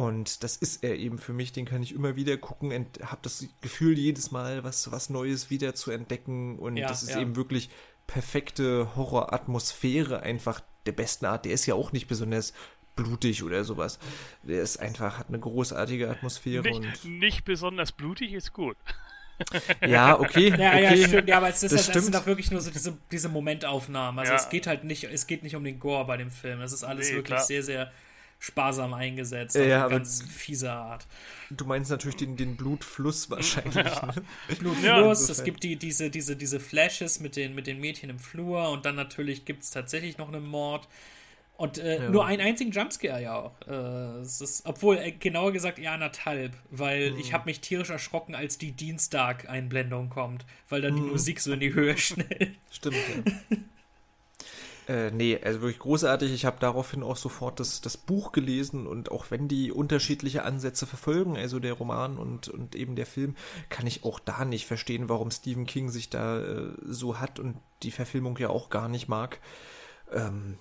Und 0.00 0.42
das 0.42 0.56
ist 0.56 0.82
er 0.82 0.96
eben 0.96 1.18
für 1.18 1.34
mich, 1.34 1.52
den 1.52 1.66
kann 1.66 1.82
ich 1.82 1.94
immer 1.94 2.16
wieder 2.16 2.38
gucken 2.38 2.72
und 2.72 3.00
habe 3.04 3.18
das 3.20 3.46
Gefühl, 3.60 3.98
jedes 3.98 4.30
Mal 4.30 4.64
was, 4.64 4.90
was 4.90 5.10
Neues 5.10 5.50
wieder 5.50 5.74
zu 5.74 5.90
entdecken. 5.90 6.58
Und 6.58 6.78
ja, 6.78 6.88
das 6.88 7.02
ist 7.02 7.10
ja. 7.10 7.20
eben 7.20 7.36
wirklich 7.36 7.68
perfekte 8.06 8.96
Horroratmosphäre, 8.96 10.22
einfach 10.22 10.62
der 10.86 10.92
besten 10.92 11.26
Art. 11.26 11.44
Der 11.44 11.52
ist 11.52 11.66
ja 11.66 11.74
auch 11.74 11.92
nicht 11.92 12.08
besonders 12.08 12.54
blutig 12.96 13.42
oder 13.42 13.62
sowas. 13.62 13.98
Der 14.42 14.62
ist 14.62 14.78
einfach, 14.78 15.18
hat 15.18 15.28
eine 15.28 15.38
großartige 15.38 16.08
Atmosphäre. 16.08 16.62
Nicht, 16.62 17.04
und 17.04 17.18
nicht 17.18 17.44
besonders 17.44 17.92
blutig 17.92 18.32
ist 18.32 18.54
gut. 18.54 18.78
Ja, 19.86 20.20
okay. 20.20 20.50
Ja, 20.50 20.72
okay. 20.72 21.00
ja, 21.00 21.08
stimmt. 21.08 21.28
Ja, 21.28 21.38
aber 21.38 21.48
es, 21.48 21.62
ist 21.62 21.72
das, 21.72 21.86
halt, 21.86 21.96
das 21.96 22.04
sind 22.04 22.14
doch 22.14 22.26
wirklich 22.26 22.50
nur 22.50 22.60
so 22.60 22.70
diese, 22.70 22.98
diese 23.10 23.30
Momentaufnahmen. 23.30 24.18
Also 24.18 24.32
ja. 24.32 24.38
es 24.38 24.50
geht 24.50 24.66
halt 24.66 24.84
nicht, 24.84 25.04
es 25.04 25.26
geht 25.26 25.42
nicht 25.42 25.56
um 25.56 25.64
den 25.64 25.80
Gore 25.80 26.04
bei 26.04 26.18
dem 26.18 26.30
Film. 26.30 26.60
Es 26.60 26.74
ist 26.74 26.84
alles 26.84 27.08
nee, 27.08 27.14
wirklich 27.14 27.36
klar. 27.36 27.46
sehr, 27.46 27.62
sehr 27.62 27.90
sparsam 28.40 28.94
eingesetzt. 28.94 29.54
Ja, 29.54 29.84
auf 29.84 29.90
eine 29.90 29.98
ganz 30.00 30.22
fiese 30.22 30.72
Art. 30.72 31.06
Du 31.50 31.66
meinst 31.66 31.90
natürlich 31.90 32.16
den, 32.16 32.36
den 32.36 32.56
Blutfluss 32.56 33.30
wahrscheinlich. 33.30 33.74
Ja. 33.74 34.06
Ne? 34.06 34.22
Blutfluss, 34.58 34.82
ja, 34.82 35.32
es 35.32 35.44
gibt 35.44 35.62
die, 35.62 35.76
diese, 35.76 36.10
diese, 36.10 36.34
diese 36.34 36.58
Flashes 36.58 37.20
mit 37.20 37.36
den, 37.36 37.54
mit 37.54 37.66
den 37.66 37.78
Mädchen 37.78 38.08
im 38.10 38.18
Flur 38.18 38.70
und 38.70 38.86
dann 38.86 38.96
natürlich 38.96 39.44
gibt 39.44 39.62
es 39.62 39.70
tatsächlich 39.70 40.18
noch 40.18 40.28
einen 40.28 40.46
Mord. 40.46 40.88
Und 41.58 41.76
äh, 41.76 42.04
ja. 42.04 42.08
nur 42.08 42.24
einen 42.24 42.40
einzigen 42.40 42.70
Jumpscare 42.70 43.22
ja 43.22 43.36
auch. 43.36 43.52
Äh, 43.68 44.20
es 44.22 44.40
ist, 44.40 44.64
obwohl, 44.64 44.96
äh, 44.96 45.12
genauer 45.12 45.52
gesagt, 45.52 45.78
eher 45.78 45.92
anderthalb, 45.92 46.54
weil 46.70 47.10
mhm. 47.10 47.18
ich 47.18 47.34
habe 47.34 47.44
mich 47.44 47.60
tierisch 47.60 47.90
erschrocken, 47.90 48.34
als 48.34 48.56
die 48.56 48.72
Dienstag-Einblendung 48.72 50.08
kommt, 50.08 50.46
weil 50.70 50.80
dann 50.80 50.94
mhm. 50.94 51.02
die 51.02 51.10
Musik 51.10 51.38
so 51.40 51.52
in 51.52 51.60
die 51.60 51.74
Höhe 51.74 51.98
schnellt. 51.98 52.56
Stimmt, 52.70 52.96
ja. 52.96 53.56
Äh, 54.90 55.12
nee, 55.12 55.38
also 55.40 55.60
wirklich 55.60 55.78
großartig. 55.78 56.32
Ich 56.32 56.44
habe 56.44 56.56
daraufhin 56.58 57.04
auch 57.04 57.16
sofort 57.16 57.60
das, 57.60 57.80
das 57.80 57.96
Buch 57.96 58.32
gelesen 58.32 58.88
und 58.88 59.12
auch 59.12 59.30
wenn 59.30 59.46
die 59.46 59.70
unterschiedliche 59.70 60.42
Ansätze 60.42 60.84
verfolgen, 60.84 61.36
also 61.36 61.60
der 61.60 61.74
Roman 61.74 62.18
und, 62.18 62.48
und 62.48 62.74
eben 62.74 62.96
der 62.96 63.06
Film, 63.06 63.36
kann 63.68 63.86
ich 63.86 64.02
auch 64.02 64.18
da 64.18 64.44
nicht 64.44 64.66
verstehen, 64.66 65.08
warum 65.08 65.30
Stephen 65.30 65.64
King 65.64 65.90
sich 65.90 66.10
da 66.10 66.42
äh, 66.42 66.72
so 66.84 67.20
hat 67.20 67.38
und 67.38 67.56
die 67.84 67.92
Verfilmung 67.92 68.36
ja 68.38 68.48
auch 68.48 68.68
gar 68.68 68.88
nicht 68.88 69.06
mag. 69.06 69.38
Ähm, 70.12 70.58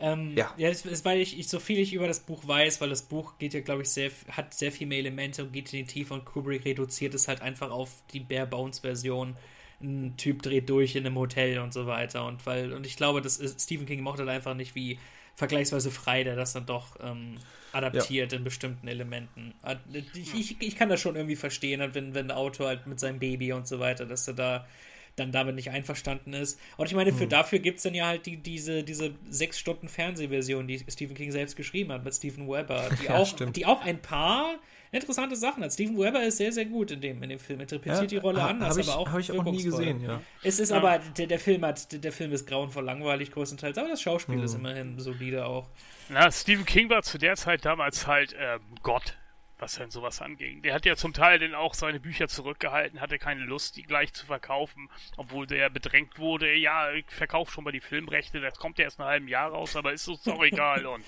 ähm, 0.00 0.34
ja. 0.34 0.50
ja, 0.56 0.70
es 0.70 0.86
ist, 0.86 1.04
weil 1.04 1.20
ich, 1.20 1.38
ich, 1.38 1.48
so 1.48 1.60
viel 1.60 1.78
ich 1.78 1.92
über 1.92 2.06
das 2.06 2.20
Buch 2.20 2.48
weiß, 2.48 2.80
weil 2.80 2.88
das 2.88 3.02
Buch 3.02 3.36
geht 3.36 3.52
ja, 3.52 3.60
glaube 3.60 3.82
ich, 3.82 3.90
sehr, 3.90 4.10
hat 4.30 4.54
sehr 4.54 4.72
viele 4.72 4.96
Elemente 4.96 5.44
und 5.44 5.52
geht 5.52 5.74
in 5.74 5.80
die 5.80 5.92
Tiefe 5.92 6.14
und 6.14 6.24
Kubrick 6.24 6.64
reduziert 6.64 7.12
es 7.12 7.28
halt 7.28 7.42
einfach 7.42 7.70
auf 7.70 7.90
die 8.14 8.20
Bare 8.20 8.46
Bones 8.46 8.78
Version 8.78 9.36
ein 9.80 10.16
Typ 10.16 10.42
dreht 10.42 10.68
durch 10.68 10.96
in 10.96 11.06
einem 11.06 11.16
Hotel 11.16 11.58
und 11.58 11.72
so 11.72 11.86
weiter. 11.86 12.26
Und 12.26 12.44
weil, 12.46 12.72
und 12.72 12.86
ich 12.86 12.96
glaube, 12.96 13.22
das 13.22 13.38
ist, 13.38 13.60
Stephen 13.60 13.86
King 13.86 14.00
mochte 14.02 14.22
halt 14.22 14.30
einfach 14.30 14.54
nicht, 14.54 14.74
wie 14.74 14.98
vergleichsweise 15.34 15.92
frei 15.92 16.24
der 16.24 16.34
das 16.34 16.52
dann 16.52 16.66
doch 16.66 16.96
ähm, 17.00 17.36
adaptiert 17.72 18.32
ja. 18.32 18.38
in 18.38 18.44
bestimmten 18.44 18.88
Elementen. 18.88 19.54
Äh, 19.62 19.76
ich, 20.14 20.34
ich, 20.34 20.56
ich, 20.60 20.76
kann 20.76 20.88
das 20.88 21.00
schon 21.00 21.14
irgendwie 21.14 21.36
verstehen, 21.36 21.80
wenn, 21.92 22.12
wenn 22.12 22.28
der 22.28 22.36
Autor 22.36 22.66
halt 22.68 22.88
mit 22.88 22.98
seinem 22.98 23.20
Baby 23.20 23.52
und 23.52 23.68
so 23.68 23.78
weiter, 23.78 24.04
dass 24.04 24.26
er 24.26 24.34
da 24.34 24.66
dann 25.14 25.32
damit 25.32 25.54
nicht 25.54 25.70
einverstanden 25.70 26.32
ist. 26.32 26.58
Und 26.76 26.86
ich 26.86 26.94
meine, 26.94 27.12
für 27.12 27.22
hm. 27.22 27.30
dafür 27.30 27.58
gibt 27.58 27.78
es 27.78 27.82
dann 27.84 27.94
ja 27.94 28.06
halt 28.06 28.26
die, 28.26 28.36
diese, 28.36 28.82
diese 28.84 29.14
sechs 29.28 29.58
Stunden 29.58 29.88
Fernsehversion, 29.88 30.66
die 30.66 30.84
Stephen 30.88 31.16
King 31.16 31.32
selbst 31.32 31.56
geschrieben 31.56 31.92
hat 31.92 32.04
mit 32.04 32.14
Stephen 32.14 32.48
Weber, 32.48 32.88
die, 33.00 33.06
ja, 33.06 33.16
auch, 33.16 33.32
die 33.32 33.66
auch 33.66 33.82
ein 33.82 34.00
paar 34.00 34.56
interessante 34.92 35.36
Sachen 35.36 35.62
hat. 35.62 35.72
Steven 35.72 35.98
Weber 35.98 36.22
ist 36.22 36.38
sehr, 36.38 36.52
sehr 36.52 36.64
gut 36.64 36.90
in 36.90 37.00
dem, 37.00 37.22
in 37.22 37.30
dem 37.30 37.38
Film. 37.38 37.60
Interpretiert 37.60 38.02
ja, 38.02 38.06
die 38.06 38.16
Rolle 38.16 38.42
ha, 38.42 38.48
anders, 38.48 38.76
ich, 38.76 38.88
aber 38.88 38.98
auch 38.98 39.08
Habe 39.08 39.20
ich 39.20 39.32
auch 39.32 39.44
nie 39.44 39.62
gesehen, 39.62 40.00
ja. 40.02 40.20
Es 40.42 40.58
ist 40.60 40.70
ja. 40.70 40.76
aber, 40.76 40.98
der, 40.98 41.26
der 41.26 41.38
Film 41.38 41.64
hat, 41.64 41.92
der, 41.92 41.98
der, 41.98 42.12
Film 42.12 42.32
ist 42.32 42.46
grauenvoll 42.46 42.84
langweilig 42.84 43.30
größtenteils, 43.32 43.78
aber 43.78 43.88
das 43.88 44.02
Schauspiel 44.02 44.36
hm. 44.36 44.44
ist 44.44 44.54
immerhin 44.54 44.98
solide 44.98 45.46
auch. 45.46 45.68
Na, 46.08 46.30
Stephen 46.30 46.64
King 46.64 46.88
war 46.90 47.02
zu 47.02 47.18
der 47.18 47.36
Zeit 47.36 47.64
damals 47.64 48.06
halt 48.06 48.34
ähm, 48.38 48.60
Gott 48.82 49.16
was 49.58 49.74
denn 49.74 49.90
sowas 49.90 50.22
anging. 50.22 50.62
Der 50.62 50.74
hat 50.74 50.86
ja 50.86 50.96
zum 50.96 51.12
Teil 51.12 51.38
dann 51.38 51.54
auch 51.54 51.74
seine 51.74 52.00
Bücher 52.00 52.28
zurückgehalten, 52.28 53.00
hatte 53.00 53.18
keine 53.18 53.42
Lust, 53.42 53.76
die 53.76 53.82
gleich 53.82 54.12
zu 54.12 54.26
verkaufen, 54.26 54.88
obwohl 55.16 55.46
der 55.46 55.68
bedrängt 55.70 56.18
wurde, 56.18 56.54
ja, 56.54 56.92
ich 56.92 57.06
verkaufe 57.08 57.52
schon 57.52 57.64
mal 57.64 57.72
die 57.72 57.80
Filmrechte, 57.80 58.40
das 58.40 58.58
kommt 58.58 58.78
ja 58.78 58.84
erst 58.84 58.98
in 58.98 59.04
einem 59.04 59.10
halben 59.10 59.28
Jahr 59.28 59.50
raus, 59.50 59.76
aber 59.76 59.92
ist 59.92 60.08
uns 60.08 60.22
doch 60.22 60.42
egal 60.44 60.86
und 60.86 61.04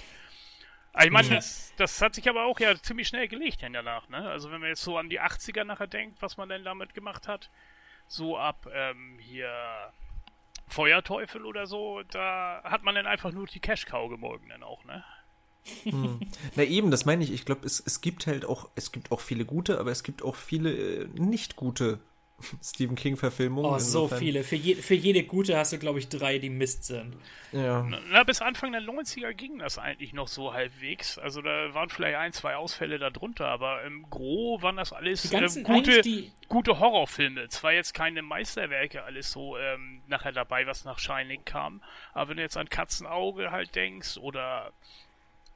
ich 0.99 1.11
meine, 1.11 1.29
mhm. 1.29 1.35
das, 1.35 1.73
das 1.77 2.03
hat 2.03 2.15
sich 2.15 2.29
aber 2.29 2.45
auch 2.45 2.59
ja 2.59 2.75
ziemlich 2.77 3.09
schnell 3.09 3.29
gelegt 3.29 3.63
dann 3.63 3.73
danach, 3.73 4.09
ne? 4.09 4.29
Also 4.29 4.51
wenn 4.51 4.61
man 4.61 4.71
jetzt 4.71 4.83
so 4.83 4.99
an 4.99 5.09
die 5.09 5.21
80er 5.21 5.65
nachher 5.65 5.87
denkt, 5.87 6.21
was 6.21 6.37
man 6.37 6.49
denn 6.49 6.65
damit 6.65 6.95
gemacht 6.95 7.29
hat, 7.29 7.51
so 8.07 8.37
ab 8.37 8.67
ähm, 8.73 9.19
hier 9.21 9.53
Feuerteufel 10.67 11.45
oder 11.45 11.67
so, 11.67 12.03
da 12.11 12.61
hat 12.65 12.83
man 12.83 12.95
dann 12.95 13.07
einfach 13.07 13.33
nur 13.33 13.47
die 13.47 13.61
Cash-Cow 13.61 14.09
gemolken 14.09 14.49
dann 14.49 14.63
auch, 14.63 14.85
ne? 14.85 15.05
Hm. 15.85 16.21
Na 16.57 16.63
eben, 16.63 16.91
das 16.91 17.05
meine 17.05 17.23
ich. 17.23 17.33
Ich 17.33 17.45
glaube, 17.45 17.67
es, 17.67 17.81
es 17.81 18.01
gibt 18.01 18.27
halt 18.27 18.45
auch, 18.45 18.71
es 18.75 18.93
gibt 18.93 19.13
auch 19.13 19.21
viele 19.21 19.45
gute, 19.45 19.79
aber 19.79 19.91
es 19.91 20.03
gibt 20.03 20.23
auch 20.23 20.35
viele 20.35 20.73
äh, 20.73 21.09
nicht 21.15 21.57
gute 21.57 22.01
Stephen 22.63 22.97
King-Verfilmungen. 22.97 23.71
Oh, 23.71 23.79
so 23.79 24.09
viele. 24.09 24.45
Für, 24.45 24.57
je, 24.57 24.75
für 24.75 24.95
jede 24.95 25.25
gute 25.25 25.57
hast 25.57 25.73
du, 25.73 25.79
glaube 25.79 25.99
ich, 25.99 26.09
drei, 26.09 26.39
die 26.39 26.51
Mist 26.51 26.85
sind. 26.85 27.17
Ja. 27.53 27.87
Na, 28.11 28.23
bis 28.25 28.41
Anfang 28.41 28.73
der 28.73 28.83
90er 28.83 29.33
ging 29.33 29.59
das 29.59 29.79
eigentlich 29.79 30.13
noch 30.13 30.29
so 30.29 30.53
halbwegs. 30.53 31.19
Also 31.19 31.43
da 31.43 31.75
waren 31.75 31.89
vielleicht 31.89 32.17
ein, 32.17 32.33
zwei 32.33 32.57
Ausfälle 32.57 32.99
darunter, 32.99 33.47
aber 33.47 33.83
im 33.85 34.09
Gro 34.09 34.59
waren 34.63 34.77
das 34.77 34.93
alles 34.93 35.31
ganzen, 35.31 35.65
äh, 35.65 35.69
gute, 35.69 36.03
die... 36.03 36.31
gute 36.49 36.79
Horrorfilme. 36.79 37.49
Zwar 37.49 37.73
jetzt 37.73 37.93
keine 37.93 38.23
Meisterwerke 38.23 39.03
alles 39.05 39.33
so 39.33 39.57
ähm, 39.59 40.03
nachher 40.07 40.33
dabei, 40.33 40.67
was 40.67 40.85
nach 40.85 40.99
Shining 40.99 41.45
kam, 41.45 41.83
aber 42.13 42.31
wenn 42.31 42.37
du 42.37 42.43
jetzt 42.43 42.57
an 42.57 42.69
Katzenauge 42.69 43.51
halt 43.51 43.75
denkst 43.75 44.19
oder 44.19 44.73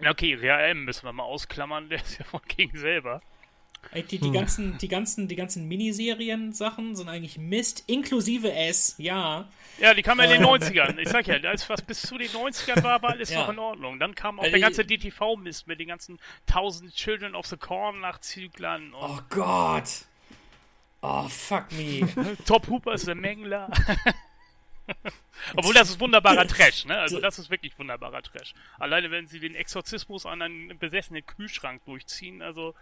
okay, 0.05 0.35
RM 0.35 0.85
müssen 0.85 1.05
wir 1.05 1.13
mal 1.13 1.25
ausklammern, 1.25 1.89
der 1.91 1.99
ist 2.01 2.19
ja 2.19 2.25
von 2.25 2.43
King 2.43 2.71
selber. 2.75 3.23
Die, 3.95 4.19
die, 4.19 4.21
hm. 4.21 4.33
ganzen, 4.33 4.79
die 4.79 4.89
ganzen, 4.89 5.29
die 5.29 5.37
ganzen 5.37 5.69
Miniserien-Sachen 5.69 6.97
sind 6.97 7.09
eigentlich 7.09 7.39
Mist, 7.39 7.85
inklusive 7.87 8.53
S, 8.53 8.97
ja. 8.99 9.49
Ja, 9.79 9.95
die 9.95 10.03
kamen 10.03 10.25
ja 10.25 10.35
in 10.35 10.43
den 10.43 10.49
90ern. 10.49 10.99
Ich 10.99 11.09
sag 11.09 11.27
ja, 11.27 11.37
alles, 11.37 11.69
was 11.69 11.83
bis 11.83 12.03
zu 12.03 12.19
den 12.19 12.29
90ern 12.29 12.83
war, 12.83 13.03
war 13.03 13.11
alles 13.11 13.31
ja. 13.31 13.41
noch 13.41 13.51
in 13.51 13.59
Ordnung. 13.59 13.99
Dann 13.99 14.15
kam 14.15 14.41
auch 14.41 14.45
äh, 14.45 14.51
der 14.51 14.61
ganze 14.61 14.85
DTV-Mist 14.85 15.67
mit 15.67 15.81
den 15.81 15.89
ganzen 15.89 16.19
1000 16.49 16.95
Children 16.95 17.35
of 17.35 17.47
the 17.47 17.57
Corn 17.57 18.01
nach 18.01 18.21
Zyklern. 18.21 18.93
oh 18.95 19.19
Gott! 19.31 20.07
Oh, 21.01 21.29
fuck 21.29 21.71
me. 21.73 22.09
Top 22.47 22.67
Hooper 22.69 22.95
ist 22.95 23.07
der 23.07 23.15
Mengler. 23.15 23.71
Obwohl 25.57 25.75
das 25.75 25.91
ist 25.91 26.01
wunderbarer 26.01 26.47
Trash, 26.47 26.87
ne? 26.87 26.99
Also 26.99 27.21
das 27.21 27.39
ist 27.39 27.51
wirklich 27.51 27.79
wunderbarer 27.79 28.23
Trash. 28.23 28.55
Alleine 28.79 29.11
wenn 29.11 29.27
sie 29.27 29.41
den 29.41 29.55
Exorzismus 29.55 30.25
an 30.27 30.43
einen 30.43 30.79
besessenen 30.79 31.25
Kühlschrank 31.25 31.85
durchziehen, 31.85 32.43
also 32.43 32.75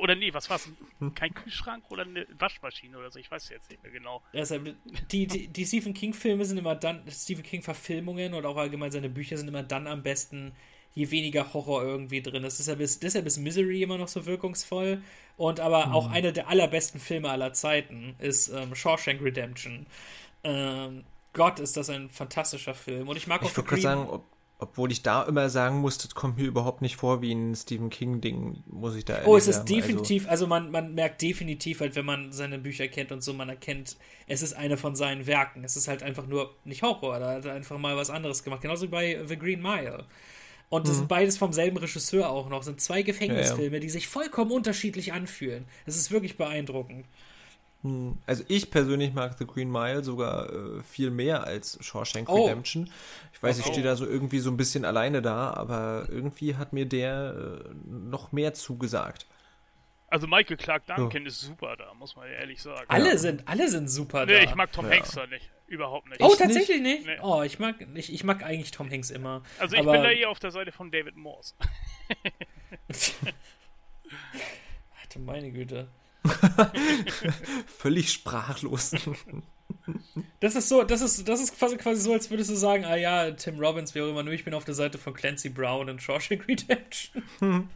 oder 0.00 0.14
nee, 0.14 0.32
was 0.32 0.48
war's? 0.50 0.68
Kein 1.14 1.34
Kühlschrank 1.34 1.84
oder 1.90 2.02
eine 2.02 2.26
Waschmaschine 2.38 2.98
oder 2.98 3.10
so? 3.10 3.18
Ich 3.18 3.30
weiß 3.30 3.48
jetzt 3.50 3.70
nicht 3.70 3.82
mehr 3.82 3.92
genau. 3.92 4.22
Deshalb, 4.32 4.74
die, 5.10 5.26
die, 5.26 5.48
die 5.48 5.66
Stephen 5.66 5.94
King-Filme 5.94 6.44
sind 6.44 6.58
immer 6.58 6.74
dann, 6.74 7.02
Stephen 7.10 7.42
King-Verfilmungen 7.42 8.34
und 8.34 8.46
auch 8.46 8.56
allgemein 8.56 8.90
seine 8.90 9.08
Bücher 9.08 9.36
sind 9.36 9.48
immer 9.48 9.62
dann 9.62 9.86
am 9.86 10.02
besten, 10.02 10.52
je 10.94 11.10
weniger 11.10 11.52
Horror 11.52 11.82
irgendwie 11.82 12.22
drin 12.22 12.44
ist. 12.44 12.58
Deshalb 12.58 12.80
ist, 12.80 13.02
deshalb 13.02 13.26
ist 13.26 13.38
Misery 13.38 13.82
immer 13.82 13.98
noch 13.98 14.08
so 14.08 14.26
wirkungsvoll. 14.26 15.02
Und 15.36 15.60
aber 15.60 15.86
mhm. 15.86 15.92
auch 15.92 16.10
einer 16.10 16.32
der 16.32 16.48
allerbesten 16.48 17.00
Filme 17.00 17.30
aller 17.30 17.52
Zeiten 17.52 18.16
ist 18.18 18.48
ähm, 18.48 18.74
Shawshank 18.74 19.22
Redemption. 19.22 19.86
Ähm, 20.42 21.04
Gott, 21.32 21.60
ist 21.60 21.76
das 21.76 21.90
ein 21.90 22.10
fantastischer 22.10 22.74
Film. 22.74 23.08
Und 23.08 23.16
ich 23.16 23.26
mag 23.26 23.42
auch. 23.42 23.50
Ich 23.50 23.56
würde 23.56 23.80
sagen, 23.80 24.08
ob, 24.08 24.24
obwohl 24.60 24.90
ich 24.90 25.02
da 25.02 25.22
immer 25.22 25.48
sagen 25.50 25.78
muss, 25.78 25.98
das 25.98 26.14
kommt 26.16 26.36
mir 26.36 26.44
überhaupt 26.44 26.82
nicht 26.82 26.96
vor 26.96 27.22
wie 27.22 27.32
ein 27.32 27.54
Stephen 27.54 27.90
King-Ding, 27.90 28.64
muss 28.66 28.96
ich 28.96 29.04
da 29.04 29.20
Oh, 29.24 29.36
es 29.36 29.46
ist 29.46 29.56
sagen. 29.56 29.68
definitiv, 29.68 30.24
also, 30.24 30.30
also, 30.30 30.46
man, 30.48 30.72
man 30.72 30.94
merkt 30.94 31.22
definitiv 31.22 31.80
halt, 31.80 31.94
wenn 31.94 32.04
man 32.04 32.32
seine 32.32 32.58
Bücher 32.58 32.88
kennt 32.88 33.12
und 33.12 33.22
so, 33.22 33.32
man 33.32 33.48
erkennt, 33.48 33.96
es 34.26 34.42
ist 34.42 34.54
eine 34.54 34.76
von 34.76 34.96
seinen 34.96 35.28
Werken. 35.28 35.62
Es 35.62 35.76
ist 35.76 35.86
halt 35.86 36.02
einfach 36.02 36.26
nur 36.26 36.56
nicht 36.64 36.82
Horror, 36.82 37.20
da 37.20 37.34
hat 37.34 37.44
er 37.44 37.54
einfach 37.54 37.78
mal 37.78 37.96
was 37.96 38.10
anderes 38.10 38.42
gemacht. 38.42 38.60
Genauso 38.60 38.86
wie 38.86 38.90
bei 38.90 39.24
The 39.24 39.38
Green 39.38 39.62
Mile. 39.62 40.04
Und 40.70 40.86
das 40.86 40.94
mhm. 40.94 40.98
sind 40.98 41.08
beides 41.08 41.38
vom 41.38 41.52
selben 41.52 41.76
Regisseur 41.76 42.28
auch 42.28 42.48
noch. 42.48 42.58
Das 42.58 42.66
sind 42.66 42.80
zwei 42.80 43.02
Gefängnisfilme, 43.02 43.68
ja, 43.68 43.74
ja. 43.74 43.80
die 43.80 43.90
sich 43.90 44.08
vollkommen 44.08 44.50
unterschiedlich 44.50 45.12
anfühlen. 45.12 45.66
Es 45.86 45.96
ist 45.96 46.10
wirklich 46.10 46.36
beeindruckend. 46.36 47.06
Hm. 47.82 48.18
Also 48.26 48.44
ich 48.48 48.70
persönlich 48.70 49.14
mag 49.14 49.38
The 49.38 49.46
Green 49.46 49.70
Mile 49.70 50.02
sogar 50.02 50.52
äh, 50.52 50.82
viel 50.82 51.10
mehr 51.10 51.44
als 51.44 51.78
Shawshank 51.80 52.28
oh. 52.28 52.46
Redemption. 52.46 52.90
Ich 53.32 53.42
weiß, 53.42 53.58
oh. 53.58 53.60
ich 53.60 53.66
stehe 53.66 53.84
da 53.84 53.94
so 53.94 54.04
irgendwie 54.04 54.40
so 54.40 54.50
ein 54.50 54.56
bisschen 54.56 54.84
alleine 54.84 55.22
da, 55.22 55.52
aber 55.54 56.06
irgendwie 56.08 56.56
hat 56.56 56.72
mir 56.72 56.86
der 56.86 57.62
äh, 57.64 57.70
noch 57.86 58.32
mehr 58.32 58.54
zugesagt. 58.54 59.26
Also 60.10 60.26
Michael 60.26 60.56
Clark 60.56 60.86
Duncan 60.86 61.22
ja. 61.22 61.28
ist 61.28 61.42
super 61.42 61.76
da, 61.76 61.92
muss 61.94 62.16
man 62.16 62.28
ehrlich 62.28 62.62
sagen. 62.62 62.86
Alle 62.88 63.10
ja. 63.10 63.18
sind, 63.18 63.46
alle 63.46 63.68
sind 63.68 63.88
super 63.88 64.24
nee, 64.24 64.32
da. 64.32 64.38
Nee, 64.38 64.44
ich 64.46 64.54
mag 64.54 64.72
Tom 64.72 64.86
ja. 64.86 64.96
Hanks 64.96 65.12
da 65.12 65.26
nicht. 65.26 65.50
Überhaupt 65.66 66.08
nicht. 66.08 66.22
Oh, 66.22 66.30
ich 66.32 66.38
tatsächlich 66.38 66.80
nicht? 66.80 67.06
nicht? 67.06 67.18
Nee. 67.18 67.22
Oh, 67.22 67.42
ich 67.42 67.58
mag, 67.58 67.76
ich, 67.94 68.12
ich 68.12 68.24
mag 68.24 68.42
eigentlich 68.42 68.70
Tom 68.70 68.90
Hanks 68.90 69.10
immer. 69.10 69.42
Also 69.58 69.76
ich 69.76 69.82
bin 69.82 69.92
da 70.02 70.10
eher 70.10 70.30
auf 70.30 70.38
der 70.38 70.50
Seite 70.50 70.72
von 70.72 70.90
David 70.90 71.16
Morse. 71.16 71.54
Alter, 75.02 75.20
meine 75.20 75.52
Güte. 75.52 75.88
Völlig 77.78 78.12
sprachlos. 78.12 78.92
Das 80.40 80.54
ist 80.54 80.68
so, 80.68 80.82
das 80.82 81.00
ist, 81.00 81.28
das 81.28 81.40
ist 81.40 81.58
quasi, 81.58 81.76
quasi 81.76 82.00
so, 82.00 82.12
als 82.12 82.30
würdest 82.30 82.50
du 82.50 82.54
sagen, 82.54 82.84
ah 82.84 82.96
ja, 82.96 83.30
Tim 83.32 83.58
Robbins, 83.58 83.94
wie 83.94 84.02
auch 84.02 84.08
immer, 84.08 84.22
nur 84.22 84.32
ich 84.32 84.44
bin 84.44 84.54
auf 84.54 84.64
der 84.64 84.74
Seite 84.74 84.98
von 84.98 85.14
Clancy 85.14 85.48
Brown 85.48 85.88
in 85.88 85.98
Shawshank 85.98 86.46
Redemption. 86.48 87.22
Hm. 87.38 87.68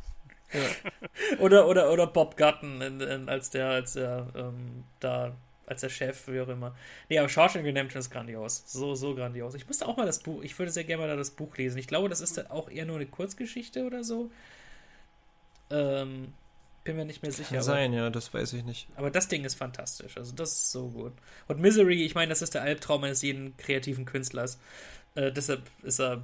Ja. 0.52 1.38
Oder, 1.38 1.66
oder, 1.66 1.90
oder 1.90 2.06
Bob 2.06 2.36
Gutton 2.36 2.80
in, 2.82 3.00
in, 3.00 3.28
als 3.28 3.50
der, 3.50 3.68
als 3.68 3.94
der, 3.94 4.26
ähm, 4.36 4.84
da, 5.00 5.34
als 5.66 5.80
der 5.80 5.88
Chef, 5.88 6.28
wie 6.28 6.40
auch 6.40 6.48
immer. 6.48 6.76
Nee, 7.08 7.18
aber 7.18 7.28
Shawshank 7.28 7.64
Redemption 7.64 8.00
ist 8.00 8.10
grandios. 8.10 8.62
So, 8.66 8.94
so 8.94 9.14
grandios. 9.14 9.54
Ich 9.54 9.66
musste 9.66 9.86
auch 9.86 9.96
mal 9.96 10.06
das 10.06 10.20
Buch, 10.20 10.42
ich 10.42 10.58
würde 10.58 10.70
sehr 10.70 10.84
gerne 10.84 11.02
mal 11.02 11.08
da 11.08 11.16
das 11.16 11.30
Buch 11.30 11.56
lesen. 11.56 11.78
Ich 11.78 11.86
glaube, 11.86 12.08
das 12.08 12.20
ist 12.20 12.50
auch 12.50 12.68
eher 12.70 12.84
nur 12.84 12.96
eine 12.96 13.06
Kurzgeschichte 13.06 13.84
oder 13.84 14.04
so. 14.04 14.30
Ähm, 15.70 16.34
bin 16.84 16.96
mir 16.96 17.04
nicht 17.04 17.22
mehr 17.22 17.32
sicher. 17.32 17.56
Kann 17.56 17.62
sein, 17.62 17.92
ja, 17.92 18.10
das 18.10 18.34
weiß 18.34 18.52
ich 18.54 18.64
nicht. 18.64 18.88
Aber 18.96 19.10
das 19.10 19.28
Ding 19.28 19.44
ist 19.44 19.54
fantastisch. 19.54 20.16
Also, 20.16 20.34
das 20.34 20.52
ist 20.52 20.72
so 20.72 20.88
gut. 20.88 21.12
Und 21.48 21.60
Misery, 21.60 22.04
ich 22.04 22.14
meine, 22.14 22.30
das 22.30 22.42
ist 22.42 22.54
der 22.54 22.62
Albtraum 22.62 23.04
eines 23.04 23.22
jeden 23.22 23.56
kreativen 23.56 24.04
Künstlers. 24.04 24.58
Äh, 25.14 25.32
deshalb 25.32 25.62
ist 25.82 26.00
er 26.00 26.22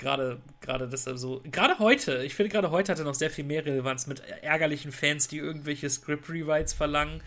gerade 0.00 0.40
gerade 0.62 0.88
deshalb 0.88 1.18
so 1.18 1.42
gerade 1.44 1.78
heute 1.78 2.24
ich 2.24 2.34
finde 2.34 2.50
gerade 2.50 2.70
heute 2.70 2.90
hat 2.90 2.98
er 2.98 3.04
noch 3.04 3.14
sehr 3.14 3.30
viel 3.30 3.44
mehr 3.44 3.66
Relevanz 3.66 4.06
mit 4.06 4.20
ärgerlichen 4.20 4.92
Fans 4.92 5.28
die 5.28 5.36
irgendwelche 5.36 5.90
Script 5.90 6.30
Rewrites 6.30 6.72
verlangen 6.72 7.22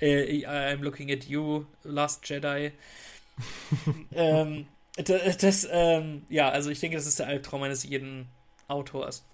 äh, 0.00 0.46
I'm 0.46 0.82
looking 0.82 1.10
at 1.10 1.24
you 1.24 1.64
Last 1.82 2.28
Jedi 2.28 2.70
ähm, 4.14 4.66
das, 4.94 5.38
das 5.38 5.68
ähm, 5.68 6.22
ja 6.28 6.48
also 6.50 6.70
ich 6.70 6.78
denke 6.78 6.96
das 6.96 7.06
ist 7.06 7.18
der 7.18 7.26
Albtraum 7.26 7.64
eines 7.64 7.82
jeden 7.82 8.28
Autors 8.68 9.24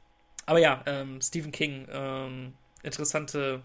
aber 0.46 0.58
ja 0.58 0.82
ähm, 0.86 1.20
Stephen 1.20 1.52
King 1.52 1.86
ähm, 1.92 2.54
interessante, 2.82 3.62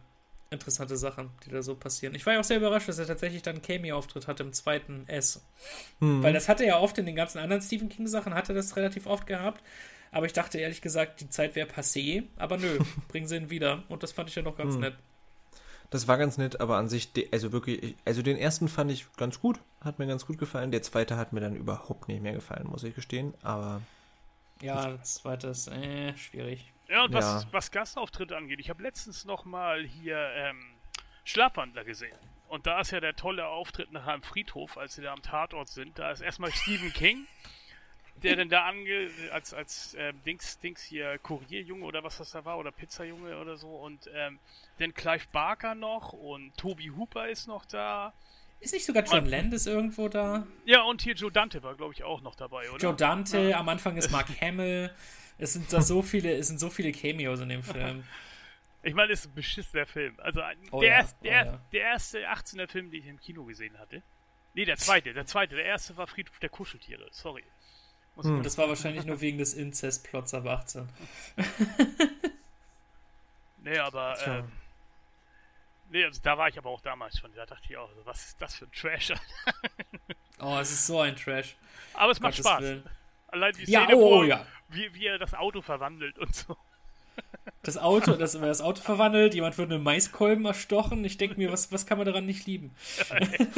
interessante 0.50 0.98
Sachen, 0.98 1.30
die 1.46 1.52
da 1.52 1.62
so 1.62 1.76
passieren. 1.76 2.16
Ich 2.16 2.26
war 2.26 2.34
ja 2.34 2.40
auch 2.40 2.46
sehr 2.46 2.58
überrascht, 2.58 2.88
dass 2.90 3.00
er 3.00 3.08
tatsächlich 3.08 3.42
dann 3.42 3.56
einen 3.56 3.62
Cameo-Auftritt 3.62 4.28
hat 4.28 4.40
im 4.40 4.54
zweiten 4.54 5.08
S. 5.08 5.46
Hm. 6.00 6.24
Weil 6.24 6.34
das 6.34 6.50
hatte 6.50 6.64
er 6.64 6.70
ja 6.70 6.80
oft 6.80 6.98
in 6.98 7.06
den 7.06 7.16
ganzen 7.16 7.40
anderen 7.40 7.62
Stephen 7.62 7.90
King-Sachen, 7.90 8.34
hatte 8.34 8.54
das 8.54 8.76
relativ 8.76 9.08
oft 9.08 9.28
gehabt. 9.28 9.64
Aber 10.12 10.26
ich 10.26 10.34
dachte 10.34 10.60
ehrlich 10.60 10.82
gesagt, 10.82 11.20
die 11.22 11.30
Zeit 11.30 11.56
wäre 11.56 11.68
passé. 11.68 12.24
Aber 12.38 12.58
nö, 12.58 12.80
bringen 13.10 13.28
sie 13.28 13.36
ihn 13.36 13.50
wieder. 13.50 13.84
Und 13.90 14.04
das 14.04 14.12
fand 14.12 14.30
ich 14.30 14.36
ja 14.36 14.44
noch 14.44 14.58
ganz 14.58 14.76
hm. 14.76 14.82
nett. 14.82 14.96
Das 15.90 16.08
war 16.08 16.18
ganz 16.18 16.38
nett, 16.38 16.60
aber 16.60 16.78
an 16.78 16.90
sich, 16.90 17.12
also 17.32 17.52
wirklich, 17.52 17.96
also 18.06 18.22
den 18.22 18.38
ersten 18.38 18.68
fand 18.68 18.92
ich 18.92 19.06
ganz 19.18 19.40
gut, 19.40 19.60
hat 19.82 20.00
mir 20.00 20.08
ganz 20.08 20.26
gut 20.26 20.38
gefallen. 20.38 20.72
Der 20.72 20.82
zweite 20.82 21.16
hat 21.16 21.32
mir 21.32 21.42
dann 21.42 21.56
überhaupt 21.56 22.08
nicht 22.08 22.22
mehr 22.22 22.34
gefallen, 22.34 22.68
muss 22.68 22.84
ich 22.84 22.96
gestehen. 22.96 23.34
Aber. 23.44 23.82
Ja, 24.62 24.92
das 24.92 25.16
zweite 25.16 25.48
ist 25.48 25.68
äh, 25.68 26.16
schwierig. 26.18 26.74
Ja, 26.90 27.06
und 27.06 27.14
was, 27.14 27.44
ja. 27.44 27.50
was 27.52 27.72
Gastauftritte 27.72 28.38
angeht, 28.38 28.60
ich 28.60 28.70
habe 28.70 28.84
letztens 28.84 29.26
noch 29.26 29.46
mal 29.46 29.84
hier 29.84 30.18
ähm, 30.36 30.64
Schlafwandler 31.24 31.84
gesehen. 31.84 32.18
Und 32.48 32.68
da 32.68 32.80
ist 32.80 32.92
ja 32.92 33.00
der 33.00 33.16
tolle 33.16 33.48
Auftritt 33.48 33.92
nach 33.92 34.06
einem 34.08 34.22
Friedhof, 34.22 34.78
als 34.78 34.96
sie 34.96 35.02
da 35.02 35.14
am 35.14 35.22
Tatort 35.22 35.68
sind. 35.68 35.98
Da 35.98 36.12
ist 36.12 36.22
erstmal 36.22 36.52
Stephen 36.52 36.94
King, 36.94 37.26
der 38.24 38.36
denn 38.36 38.50
da 38.50 38.66
ange 38.66 39.10
als 39.32 39.54
als 39.54 39.96
äh, 39.96 40.14
Dings 40.26 40.60
Dings 40.60 40.84
hier 40.84 41.18
Kurierjunge 41.18 41.84
oder 41.84 42.04
was 42.04 42.20
das 42.20 42.32
da 42.32 42.46
war 42.46 42.58
oder 42.58 42.72
Pizzajunge 42.72 43.38
oder 43.40 43.58
so 43.58 43.68
und 43.76 44.10
ähm, 44.14 44.40
dann 44.78 44.94
Clive 44.94 45.26
Barker 45.32 45.76
noch 45.76 46.14
und 46.14 46.56
Toby 46.56 46.92
Hooper 46.96 47.28
ist 47.28 47.48
noch 47.48 47.66
da. 47.66 48.14
Ist 48.60 48.74
nicht 48.74 48.86
sogar 48.86 49.04
John 49.04 49.26
Landis 49.26 49.68
irgendwo 49.68 50.08
da? 50.08 50.48
Ja, 50.66 50.84
und 50.84 51.02
hier 51.02 51.14
Joe 51.14 51.32
Dante 51.32 51.62
war, 51.62 51.76
glaube 51.76 51.94
ich, 51.94 52.04
auch 52.04 52.22
noch 52.22 52.36
dabei, 52.36 52.70
oder? 52.70 52.82
Joe 52.82 52.96
Dante, 52.96 53.50
ja. 53.50 53.60
am 53.60 53.68
Anfang 53.68 53.98
ist 53.98 54.12
Mark 54.12 54.28
Hamill. 54.42 54.92
Es 55.38 55.54
sind 55.54 55.72
da 55.72 55.82
so 55.82 56.02
viele, 56.02 56.36
es 56.36 56.48
sind 56.48 56.60
so 56.60 56.70
viele 56.70 56.92
Cameos 56.92 57.40
in 57.40 57.50
dem 57.50 57.64
Film. 57.64 58.04
Ich 58.84 58.94
meine, 58.94 59.12
es 59.12 59.22
ist 59.22 59.32
ein 59.32 59.36
beschissener 59.36 59.86
Film. 59.86 60.18
Also 60.20 60.42
oh 60.72 60.80
der, 60.80 60.90
ja, 60.90 60.96
erste, 60.98 61.24
der, 61.24 61.44
oh 61.44 61.46
ja. 61.46 61.62
der 61.74 61.82
erste 61.82 62.30
18er 62.30 62.68
Film, 62.68 62.92
den 62.92 63.02
ich 63.02 63.08
im 63.08 63.20
Kino 63.20 63.44
gesehen 63.44 63.78
hatte. 63.80 64.02
Nee, 64.54 64.66
der 64.66 64.78
zweite, 64.78 65.14
der 65.14 65.26
zweite. 65.26 65.56
Der 65.56 65.66
erste 65.66 65.98
war 65.98 66.08
Friedhof 66.08 66.40
der 66.40 66.50
Kuscheltiere. 66.50 67.08
Sorry. 67.12 67.44
Hm. 68.16 68.44
Das 68.44 68.58
war 68.58 68.70
wahrscheinlich 68.70 69.06
nur 69.06 69.20
wegen 69.20 69.38
des 69.38 69.54
Inzestplots 69.54 70.34
ab 70.34 70.46
18. 70.46 70.88
nee, 73.64 73.78
aber 73.78 74.18
ähm, 74.26 74.52
Nee, 75.90 76.04
also 76.04 76.20
da 76.22 76.38
war 76.38 76.48
ich 76.48 76.58
aber 76.58 76.70
auch 76.70 76.82
damals 76.82 77.18
schon. 77.18 77.34
Da 77.36 77.46
dachte 77.46 77.68
ich 77.70 77.78
auch, 77.78 77.90
was 78.04 78.26
ist 78.26 78.42
das 78.42 78.56
für 78.56 78.66
ein 78.66 78.72
Trash? 78.72 79.14
oh, 80.40 80.58
es 80.60 80.72
ist 80.72 80.88
so 80.88 81.00
ein 81.00 81.16
Trash. 81.16 81.56
Aber 81.94 82.12
es 82.12 82.20
macht 82.20 82.36
Spaß. 82.36 82.62
Willen. 82.62 82.84
Allein 83.36 83.54
die 83.54 83.66
Szene, 83.66 83.88
ja, 83.92 83.96
oh, 83.96 84.20
wo, 84.20 84.24
ja. 84.24 84.46
Wie, 84.70 84.94
wie 84.94 85.08
er 85.08 85.20
das 85.20 85.34
Auto 85.34 85.62
verwandelt 85.62 86.18
und 86.18 86.34
so. 86.34 86.56
Das 87.64 87.78
Auto, 87.78 88.14
das, 88.14 88.32
das 88.32 88.62
Auto 88.62 88.82
verwandelt, 88.82 89.34
jemand 89.36 89.58
wird 89.58 89.72
einen 89.72 89.84
Maiskolben 89.84 90.46
erstochen. 90.46 91.04
Ich 91.04 91.18
denke 91.18 91.36
mir, 91.38 91.52
was, 91.52 91.72
was 91.72 91.86
kann 91.86 91.98
man 91.98 92.08
daran 92.08 92.26
nicht 92.26 92.46
lieben? 92.46 92.72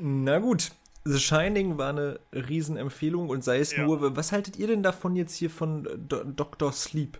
Na 0.00 0.38
gut. 0.38 0.70
The 1.04 1.18
Shining 1.18 1.78
war 1.78 1.90
eine 1.90 2.20
Riesenempfehlung 2.32 3.30
und 3.30 3.42
sei 3.42 3.60
es 3.60 3.74
Ja. 3.74 3.84
nur, 3.84 4.14
was 4.16 4.32
haltet 4.32 4.56
ihr 4.58 4.66
denn 4.66 4.82
davon 4.82 5.16
jetzt 5.16 5.34
hier 5.36 5.48
von 5.48 5.86
äh, 5.86 5.90
Do 5.96 6.22
Dr. 6.24 6.72
Sleep? 6.72 7.18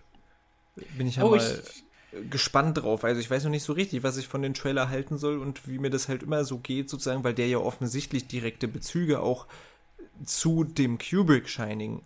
Bin 0.97 1.07
ich 1.07 1.15
ja 1.17 1.23
Oh, 1.23 1.31
mal 1.31 1.37
ich- 1.39 1.83
gespannt 2.29 2.77
drauf. 2.77 3.03
Also 3.03 3.19
ich 3.19 3.29
weiß 3.29 3.43
noch 3.43 3.51
nicht 3.51 3.63
so 3.63 3.73
richtig, 3.73 4.03
was 4.03 4.17
ich 4.17 4.27
von 4.27 4.41
den 4.41 4.53
Trailer 4.53 4.89
halten 4.89 5.17
soll 5.17 5.39
und 5.39 5.67
wie 5.67 5.79
mir 5.79 5.89
das 5.89 6.07
halt 6.07 6.23
immer 6.23 6.43
so 6.43 6.57
geht, 6.59 6.89
sozusagen, 6.89 7.23
weil 7.23 7.33
der 7.33 7.47
ja 7.47 7.57
offensichtlich 7.59 8.27
direkte 8.27 8.67
Bezüge 8.67 9.21
auch 9.21 9.47
zu 10.25 10.63
dem 10.63 10.97
Kubrick 10.97 11.47
Shining. 11.49 12.01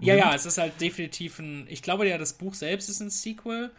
Ja, 0.00 0.14
nimmt. 0.14 0.26
ja, 0.26 0.34
es 0.34 0.46
ist 0.46 0.58
halt 0.58 0.80
definitiv 0.80 1.38
ein. 1.38 1.66
Ich 1.68 1.82
glaube 1.82 2.08
ja, 2.08 2.18
das 2.18 2.34
Buch 2.34 2.54
selbst 2.54 2.88
ist 2.88 3.00
ein 3.00 3.10
Sequel. 3.10 3.70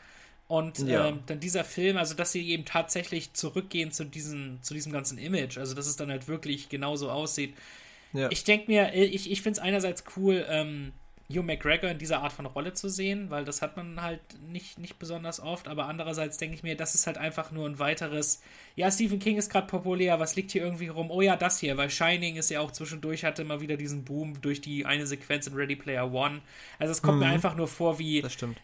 Und 0.48 0.80
Ja. 0.80 1.08
ähm, 1.08 1.20
dann 1.28 1.40
dieser 1.40 1.64
Film, 1.64 1.98
also 1.98 2.16
dass 2.16 2.32
sie 2.32 2.50
eben 2.50 2.66
tatsächlich 2.66 3.34
zurückgehen 3.34 3.92
zu, 3.92 4.04
diesen, 4.04 4.58
zu 4.64 4.74
diesem 4.74 4.92
ganzen 4.92 5.20
Image, 5.20 5.60
also 5.60 5.76
dass 5.76 5.86
es 5.86 5.96
dann 5.96 6.10
halt 6.10 6.28
wirklich 6.28 6.70
genauso 6.70 7.12
aussieht. 7.12 7.54
Ja. 8.14 8.32
Ich 8.32 8.44
denke 8.46 8.66
mir, 8.72 8.92
ich, 8.96 9.30
ich 9.30 9.44
finde 9.44 9.60
es 9.60 9.64
einerseits 9.64 10.04
cool, 10.18 10.44
ähm, 10.50 10.92
Hugh 11.32 11.44
McGregor 11.44 11.92
in 11.92 12.00
dieser 12.00 12.24
Art 12.24 12.34
von 12.34 12.48
Rolle 12.48 12.74
zu 12.74 12.90
sehen, 12.90 13.30
weil 13.30 13.46
das 13.46 13.62
hat 13.62 13.78
man 13.78 14.02
halt 14.02 14.20
nicht, 14.50 14.80
nicht 14.80 14.98
besonders 14.98 15.40
oft, 15.40 15.68
aber 15.68 15.86
andererseits 15.86 16.38
denke 16.38 16.56
ich 16.56 16.64
mir, 16.64 16.76
das 16.76 16.96
ist 16.96 17.06
halt 17.06 17.20
einfach 17.20 17.52
nur 17.52 17.68
ein 17.70 17.78
weiteres, 17.78 18.42
ja, 18.76 18.90
Stephen 18.92 19.20
King 19.20 19.38
ist 19.38 19.52
gerade 19.52 19.68
populär, 19.68 20.20
was 20.20 20.36
liegt 20.36 20.50
hier 20.52 20.64
irgendwie 20.64 20.88
rum? 20.88 21.12
Oh 21.12 21.22
ja, 21.22 21.36
das 21.36 21.60
hier, 21.60 21.78
weil 21.78 21.92
Shining 21.92 22.36
ist 22.36 22.50
ja 22.50 22.62
auch 22.62 22.72
zwischendurch, 22.72 23.26
hatte 23.26 23.44
immer 23.44 23.62
wieder 23.62 23.78
diesen 23.78 24.04
Boom 24.06 24.42
durch 24.42 24.60
die 24.62 24.88
eine 24.88 25.06
Sequenz 25.06 25.46
in 25.46 25.54
Ready 25.54 25.76
Player 25.76 26.12
One. 26.12 26.42
Also 26.80 26.92
es 26.94 27.02
kommt 27.04 27.20
mir 27.20 27.28
einfach 27.28 27.56
nur 27.56 27.68
vor 27.68 28.00
wie, 28.00 28.22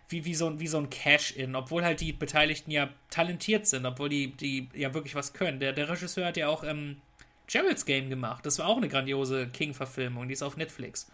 wie, 0.09 0.25
wie, 0.25 0.33
so, 0.33 0.47
ein- 0.47 0.59
wie 0.59 0.67
so 0.67 0.79
ein 0.79 0.89
Cash-In, 0.89 1.55
obwohl 1.55 1.83
halt 1.83 2.01
die 2.01 2.13
Beteiligten 2.13 2.71
ja 2.71 2.89
talentiert 3.11 3.67
sind, 3.67 3.85
obwohl 3.85 4.09
die, 4.09 4.31
die 4.31 4.69
ja 4.73 4.93
wirklich 4.95 5.13
was 5.13 5.33
können. 5.33 5.59
Der, 5.59 5.71
der 5.71 5.87
Regisseur 5.87 6.25
hat 6.25 6.37
ja 6.37 6.47
auch 6.47 6.63
ähm, 6.63 6.97
Gerald's 7.45 7.85
Game 7.85 8.09
gemacht. 8.09 8.43
Das 8.43 8.57
war 8.57 8.67
auch 8.67 8.77
eine 8.77 8.87
grandiose 8.89 9.47
King-Verfilmung, 9.49 10.27
die 10.27 10.33
ist 10.33 10.41
auf 10.41 10.57
Netflix. 10.57 11.11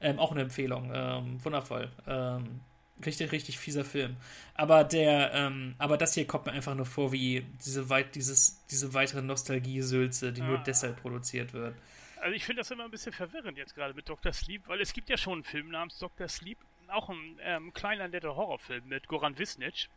Ähm, 0.00 0.18
auch 0.18 0.32
eine 0.32 0.42
Empfehlung. 0.42 0.90
Ähm, 0.94 1.44
wundervoll. 1.44 1.90
Ähm, 2.06 2.60
richtig, 3.04 3.32
richtig 3.32 3.58
fieser 3.58 3.84
Film. 3.84 4.16
Aber 4.54 4.84
der, 4.84 5.32
ähm, 5.34 5.74
aber 5.78 5.96
das 5.98 6.14
hier 6.14 6.26
kommt 6.26 6.46
mir 6.46 6.52
einfach 6.52 6.74
nur 6.74 6.86
vor 6.86 7.12
wie 7.12 7.46
diese 7.64 7.88
weit, 7.90 8.14
dieses, 8.14 8.64
diese 8.66 8.94
weitere 8.94 9.22
Nostalgie-Sülze, 9.22 10.32
die 10.32 10.40
nur 10.42 10.58
Ah. 10.58 10.62
deshalb 10.66 11.00
produziert 11.00 11.52
wird. 11.52 11.74
Also 12.20 12.34
ich 12.34 12.44
finde 12.44 12.60
das 12.60 12.70
immer 12.70 12.84
ein 12.84 12.90
bisschen 12.90 13.12
verwirrend 13.12 13.56
jetzt 13.56 13.74
gerade 13.74 13.94
mit 13.94 14.08
Dr. 14.08 14.32
Sleep, 14.32 14.66
weil 14.68 14.80
es 14.80 14.92
gibt 14.92 15.08
ja 15.08 15.16
schon 15.16 15.34
einen 15.34 15.44
Film 15.44 15.70
namens 15.70 15.98
Dr. 15.98 16.28
Sleep, 16.28 16.58
auch 16.88 17.08
ein 17.08 17.38
ähm, 17.42 17.72
kleiner 17.72 18.08
netter 18.08 18.36
Horrorfilm 18.36 18.86
mit 18.88 19.06
Goran 19.06 19.38
Visnich, 19.38 19.88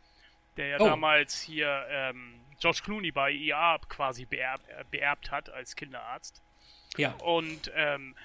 der 0.57 0.67
ja 0.67 0.77
Oh. 0.79 0.85
damals 0.85 1.41
hier 1.41 1.85
ähm, 1.89 2.35
George 2.59 2.81
Clooney 2.83 3.11
bei 3.11 3.31
EA 3.33 3.77
quasi 3.89 4.25
beerbt, 4.25 4.67
äh, 4.69 4.83
beerbt 4.91 5.31
hat 5.31 5.49
als 5.49 5.75
Kinderarzt. 5.75 6.41
Ja. 6.97 7.11
Und 7.23 7.71
ähm, 7.75 8.15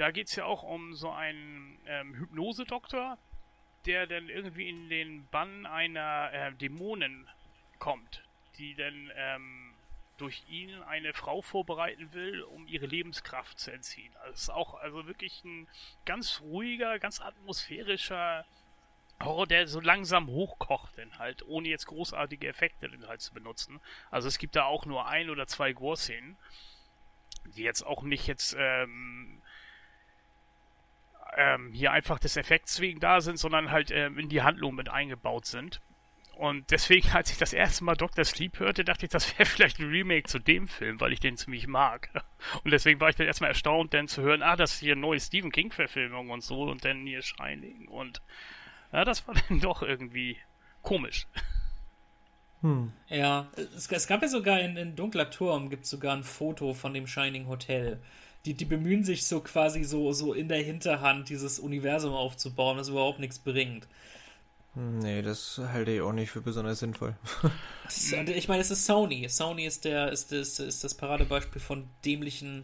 da 0.00 0.10
geht 0.12 0.28
es 0.28 0.36
ja 0.36 0.46
auch 0.46 0.62
um 0.62 0.94
so 0.94 1.10
einen 1.10 1.78
ähm, 1.86 2.14
Hypnosedoktor, 2.14 3.18
der 3.84 4.06
dann 4.06 4.30
irgendwie 4.30 4.70
in 4.70 4.88
den 4.88 5.26
Bann 5.26 5.66
einer 5.66 6.32
äh, 6.32 6.52
Dämonin 6.54 7.28
kommt, 7.78 8.22
die 8.56 8.74
dann 8.74 9.12
ähm, 9.14 9.74
durch 10.16 10.42
ihn 10.48 10.82
eine 10.84 11.12
Frau 11.12 11.42
vorbereiten 11.42 12.14
will, 12.14 12.42
um 12.42 12.66
ihre 12.66 12.86
Lebenskraft 12.86 13.58
zu 13.58 13.72
entziehen. 13.72 14.10
Also 14.22 14.32
ist 14.32 14.50
auch 14.50 14.74
also 14.74 15.06
wirklich 15.06 15.44
ein 15.44 15.68
ganz 16.06 16.40
ruhiger, 16.40 16.98
ganz 16.98 17.20
atmosphärischer 17.20 18.46
Horror, 19.22 19.46
der 19.46 19.68
so 19.68 19.80
langsam 19.80 20.28
hochkocht, 20.28 20.96
denn 20.96 21.18
halt, 21.18 21.42
ohne 21.46 21.68
jetzt 21.68 21.84
großartige 21.84 22.48
Effekte 22.48 22.88
dann 22.88 23.06
halt 23.06 23.20
zu 23.20 23.34
benutzen. 23.34 23.82
Also 24.10 24.28
es 24.28 24.38
gibt 24.38 24.56
da 24.56 24.64
auch 24.64 24.86
nur 24.86 25.08
ein 25.08 25.28
oder 25.28 25.46
zwei 25.46 25.74
Gore-Szenen, 25.74 26.38
die 27.54 27.64
jetzt 27.64 27.82
auch 27.82 28.02
nicht 28.02 28.26
jetzt 28.26 28.56
ähm, 28.58 29.42
ähm, 31.36 31.72
hier 31.72 31.92
einfach 31.92 32.18
des 32.18 32.36
Effekts 32.36 32.80
wegen 32.80 33.00
da 33.00 33.20
sind, 33.20 33.38
sondern 33.38 33.70
halt 33.70 33.90
ähm, 33.90 34.18
in 34.18 34.28
die 34.28 34.42
Handlung 34.42 34.74
mit 34.74 34.88
eingebaut 34.88 35.46
sind. 35.46 35.80
Und 36.40 36.70
deswegen, 36.70 37.10
als 37.12 37.30
ich 37.30 37.38
das 37.38 37.52
erste 37.52 37.84
Mal 37.84 37.96
Dr. 37.96 38.24
Sleep 38.24 38.58
hörte, 38.58 38.82
dachte 38.82 39.04
ich, 39.04 39.12
das 39.12 39.38
wäre 39.38 39.44
vielleicht 39.48 39.78
ein 39.78 39.90
Remake 39.90 40.26
zu 40.26 40.38
dem 40.38 40.68
Film, 40.68 41.00
weil 41.00 41.12
ich 41.12 41.20
den 41.20 41.36
ziemlich 41.36 41.66
mag. 41.66 42.08
Und 42.64 42.70
deswegen 42.70 43.00
war 43.00 43.10
ich 43.10 43.16
dann 43.16 43.26
erstmal 43.26 43.50
erstaunt, 43.50 43.92
dann 43.92 44.08
zu 44.08 44.22
hören, 44.22 44.42
ah, 44.42 44.56
das 44.56 44.72
ist 44.72 44.80
hier 44.80 44.92
eine 44.92 45.02
neue 45.02 45.20
Stephen 45.20 45.52
King-Verfilmung 45.52 46.30
und 46.30 46.42
so 46.42 46.62
und 46.62 46.84
dann 46.84 47.06
hier 47.06 47.20
Shining. 47.22 47.88
Und 47.88 48.22
ja, 48.92 49.04
das 49.04 49.26
war 49.28 49.34
dann 49.48 49.60
doch 49.60 49.82
irgendwie 49.82 50.38
komisch. 50.82 51.26
Hm. 52.62 52.92
Ja, 53.08 53.48
es, 53.56 53.90
es 53.90 54.06
gab 54.06 54.22
ja 54.22 54.28
sogar 54.28 54.60
in, 54.60 54.76
in 54.76 54.96
Dunkler 54.96 55.30
Turm 55.30 55.70
gibt 55.70 55.84
es 55.84 55.90
sogar 55.90 56.16
ein 56.16 56.24
Foto 56.24 56.74
von 56.74 56.94
dem 56.94 57.06
Shining 57.06 57.46
Hotel. 57.46 58.00
Die, 58.46 58.54
die 58.54 58.64
bemühen 58.64 59.04
sich 59.04 59.26
so 59.26 59.40
quasi 59.40 59.84
so, 59.84 60.12
so 60.12 60.32
in 60.32 60.48
der 60.48 60.62
Hinterhand 60.62 61.28
dieses 61.28 61.58
Universum 61.58 62.14
aufzubauen, 62.14 62.78
das 62.78 62.88
überhaupt 62.88 63.18
nichts 63.18 63.38
bringt. 63.38 63.86
Nee, 64.74 65.20
das 65.22 65.58
halte 65.58 65.90
ich 65.90 66.00
auch 66.00 66.12
nicht 66.12 66.30
für 66.30 66.40
besonders 66.40 66.78
sinnvoll. 66.78 67.16
Ist, 67.88 68.12
und 68.14 68.30
ich 68.30 68.46
meine, 68.46 68.60
es 68.62 68.70
ist 68.70 68.86
Sony. 68.86 69.28
Sony 69.28 69.66
ist 69.66 69.84
der, 69.84 70.12
ist 70.12 70.30
das, 70.30 70.60
ist 70.60 70.84
das 70.84 70.94
Paradebeispiel 70.94 71.60
von 71.60 71.88
dämlichen 72.04 72.62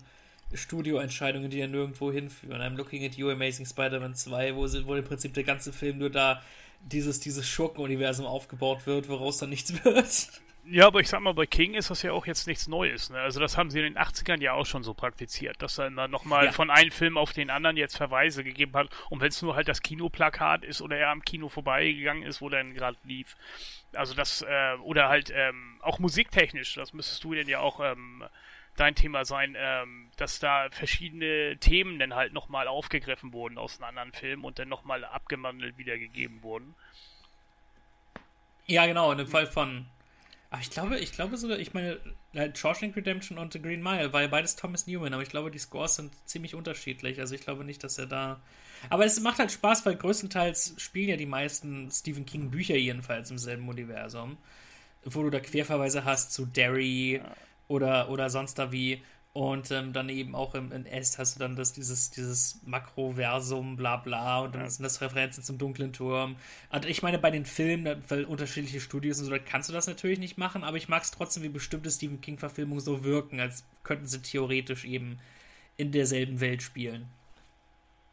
Studioentscheidungen, 0.55 1.51
die 1.51 1.59
ja 1.59 1.67
nirgendwo 1.67 2.13
hinführen. 2.13 2.61
I'm 2.63 2.77
looking 2.77 3.05
at 3.05 3.15
you, 3.15 3.29
Amazing 3.29 3.67
Spider-Man 3.67 4.15
2, 4.15 4.55
wo, 4.55 4.63
wo 4.87 4.95
im 4.95 5.05
Prinzip 5.05 5.35
der 5.35 5.43
ganze 5.43 5.73
Film 5.73 5.99
nur 5.99 6.11
da 6.11 6.41
dieses, 6.81 7.19
dieses 7.19 7.47
Schurkenuniversum 7.49 8.25
aufgebaut 8.25 8.87
wird, 8.87 9.09
woraus 9.09 9.39
dann 9.39 9.51
nichts 9.51 9.73
wird. 9.85 10.29
Ja, 10.69 10.89
aber 10.89 10.99
ich 11.01 11.09
sag 11.09 11.21
mal, 11.21 11.33
bei 11.33 11.47
King 11.47 11.75
ist 11.75 11.91
das 11.91 12.03
ja 12.03 12.11
auch 12.13 12.27
jetzt 12.27 12.49
nichts 12.49 12.67
Neues. 12.67 13.11
Ne? 13.11 13.21
Also 13.21 13.39
das 13.39 13.57
haben 13.57 13.71
sie 13.71 13.79
in 13.79 13.85
den 13.85 13.99
80ern 13.99 14.41
ja 14.41 14.53
auch 14.55 14.67
schon 14.67 14.83
so 14.83 14.95
praktiziert, 14.95 15.63
dass 15.63 15.79
er 15.79 15.87
immer 15.87 16.09
nochmal 16.09 16.47
Ja. 16.47 16.53
von 16.53 16.71
einem 16.71 16.91
Film 16.91 17.17
auf 17.17 17.33
den 17.33 17.51
anderen 17.51 17.77
jetzt 17.77 17.97
Verweise 17.97 18.43
gegeben 18.43 18.73
hat. 18.75 18.89
Und 19.09 19.21
wenn 19.21 19.29
es 19.29 19.41
nur 19.43 19.55
halt 19.55 19.69
das 19.69 19.81
Kinoplakat 19.83 20.65
ist 20.65 20.83
oder 20.83 20.97
er 20.97 21.11
am 21.11 21.23
Kino 21.23 21.49
vorbeigegangen 21.49 22.25
ist, 22.25 22.41
wo 22.41 22.49
dann 22.49 22.75
gerade 22.75 22.97
lief. 23.05 23.37
Also 23.93 24.15
das, 24.15 24.43
äh, 24.43 24.75
oder 24.83 25.09
halt 25.09 25.31
ähm, 25.33 25.79
auch 25.83 26.01
musiktechnisch, 26.01 26.75
das 26.75 26.93
müsstest 26.93 27.23
du 27.23 27.35
denn 27.35 27.49
ja 27.49 27.61
auch 27.61 27.79
ähm, 27.81 28.25
dein 28.77 28.97
Thema 28.97 29.25
sein, 29.25 29.55
ähm, 29.57 30.11
dass 30.17 30.41
da 30.41 30.69
verschiedene 30.71 31.59
Themen 31.59 32.01
dann 32.01 32.15
halt 32.15 32.33
nochmal 32.33 32.67
aufgegriffen 32.67 33.33
wurden 33.33 33.57
aus 33.57 33.77
einem 33.81 33.89
anderen 33.91 34.13
Film 34.13 34.45
und 34.45 34.59
dann 34.59 34.69
nochmal 34.69 35.05
abgewandelt 35.05 35.79
wiedergegeben 35.79 36.43
wurden. 36.43 36.75
Ja, 38.67 38.85
genau, 38.87 39.13
in 39.13 39.19
dem 39.19 39.29
Fall 39.29 39.47
von. 39.47 39.87
Aber 40.51 40.61
ich 40.61 40.71
glaube, 40.71 40.99
ich 40.99 41.13
glaube 41.13 41.37
sogar, 41.37 41.59
ich 41.59 41.75
meine, 41.75 41.99
halt 42.35 42.57
Shawshank 42.57 42.97
Redemption 42.97 43.39
und 43.39 43.53
The 43.53 43.61
Green 43.61 43.83
Mile 43.83 44.13
war 44.13 44.23
ja 44.23 44.29
beides 44.29 44.57
Thomas 44.57 44.87
Newman, 44.87 45.13
aber 45.13 45.23
ich 45.23 45.29
glaube, 45.29 45.51
die 45.51 45.59
Scores 45.59 45.97
sind 45.97 46.13
ziemlich 46.29 46.55
unterschiedlich. 46.55 47.19
Also 47.19 47.35
ich 47.35 47.41
glaube 47.41 47.65
nicht, 47.65 47.83
dass 47.83 47.99
er 47.99 48.07
da. 48.07 48.41
Aber 48.89 49.05
es 49.05 49.19
macht 49.21 49.39
halt 49.39 49.51
Spaß, 49.51 49.85
weil 49.87 49.97
größtenteils 49.97 50.75
spielen 50.79 51.09
ja 51.09 51.17
die 51.17 51.27
meisten 51.27 51.91
Stephen 51.91 52.27
King 52.27 52.51
Bücher 52.51 52.77
jedenfalls 52.77 53.31
im 53.31 53.39
selben 53.39 53.69
Universum. 53.69 54.37
Wo 55.05 55.23
du 55.23 55.31
da 55.31 55.41
Querverweise 55.41 56.05
hast 56.05 56.33
zu 56.33 56.47
Derry 56.47 57.21
oder, 57.69 58.09
oder 58.11 58.31
sonst 58.31 58.59
da 58.59 58.73
wie. 58.73 59.03
Und 59.37 59.71
ähm, 59.71 59.93
dann 59.93 60.09
eben 60.09 60.35
auch 60.35 60.55
im, 60.55 60.73
in 60.73 60.87
S 60.87 61.19
hast 61.19 61.35
du 61.35 61.41
dann 61.41 61.57
das, 61.57 61.75
dieses, 61.75 62.11
dieses 62.11 62.59
Makroversum, 62.65 63.77
bla 63.77 63.99
bla, 63.99 64.41
und 64.41 64.55
dann 64.55 64.71
sind 64.71 64.83
das 64.83 65.03
Referenzen 65.03 65.43
zum 65.43 65.59
dunklen 65.59 65.93
Turm. 65.93 66.37
Und 66.71 66.87
ich 66.87 67.03
meine, 67.03 67.19
bei 67.19 67.31
den 67.31 67.45
Filmen, 67.45 68.03
weil 68.09 68.25
unterschiedliche 68.25 68.81
Studios 68.81 69.19
und 69.19 69.27
so, 69.27 69.31
da 69.31 69.39
kannst 69.39 69.69
du 69.69 69.75
das 69.75 69.89
natürlich 69.89 70.19
nicht 70.21 70.39
machen, 70.39 70.65
aber 70.65 70.79
ich 70.79 70.89
mag 70.89 71.03
es 71.03 71.11
trotzdem, 71.11 71.43
wie 71.43 71.51
bestimmte 71.51 71.91
Stephen 71.91 72.23
King-Verfilmungen 72.23 72.81
so 72.81 73.05
wirken, 73.05 73.39
als 73.39 73.63
könnten 73.83 74.07
sie 74.07 74.23
theoretisch 74.23 74.87
eben 74.87 75.19
in 75.77 75.93
derselben 75.93 76.41
Welt 76.41 76.63
spielen. 76.63 77.07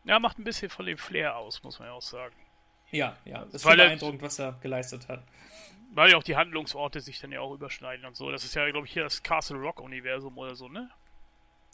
Ja, 0.04 0.20
macht 0.20 0.40
ein 0.40 0.44
bisschen 0.44 0.70
von 0.70 0.86
dem 0.86 0.98
Flair 0.98 1.38
aus, 1.38 1.64
muss 1.64 1.80
man 1.80 1.88
ja 1.88 1.94
auch 1.94 2.02
sagen. 2.02 2.36
Ja, 2.92 3.16
ja, 3.24 3.46
das 3.46 3.54
ist 3.54 3.62
schon 3.62 3.80
er- 3.80 3.86
beeindruckend, 3.86 4.22
was 4.22 4.40
er 4.40 4.60
geleistet 4.62 5.08
hat. 5.08 5.24
Weil 5.94 6.12
ja 6.12 6.18
auch 6.18 6.24
die 6.24 6.36
Handlungsorte 6.36 7.00
sich 7.00 7.22
dann 7.22 7.32
ja 7.32 7.40
auch 7.40 7.54
überschneiden 7.54 8.04
und 8.06 8.18
so. 8.18 8.30
Das 8.30 8.44
ist 8.44 8.56
ja, 8.56 8.70
glaube 8.70 8.88
ich, 8.88 8.92
hier 8.92 9.04
das 9.04 9.24
Castle 9.24 9.58
Rock-Universum 9.58 10.38
oder 10.38 10.56
so, 10.56 10.68
ne? 10.68 10.90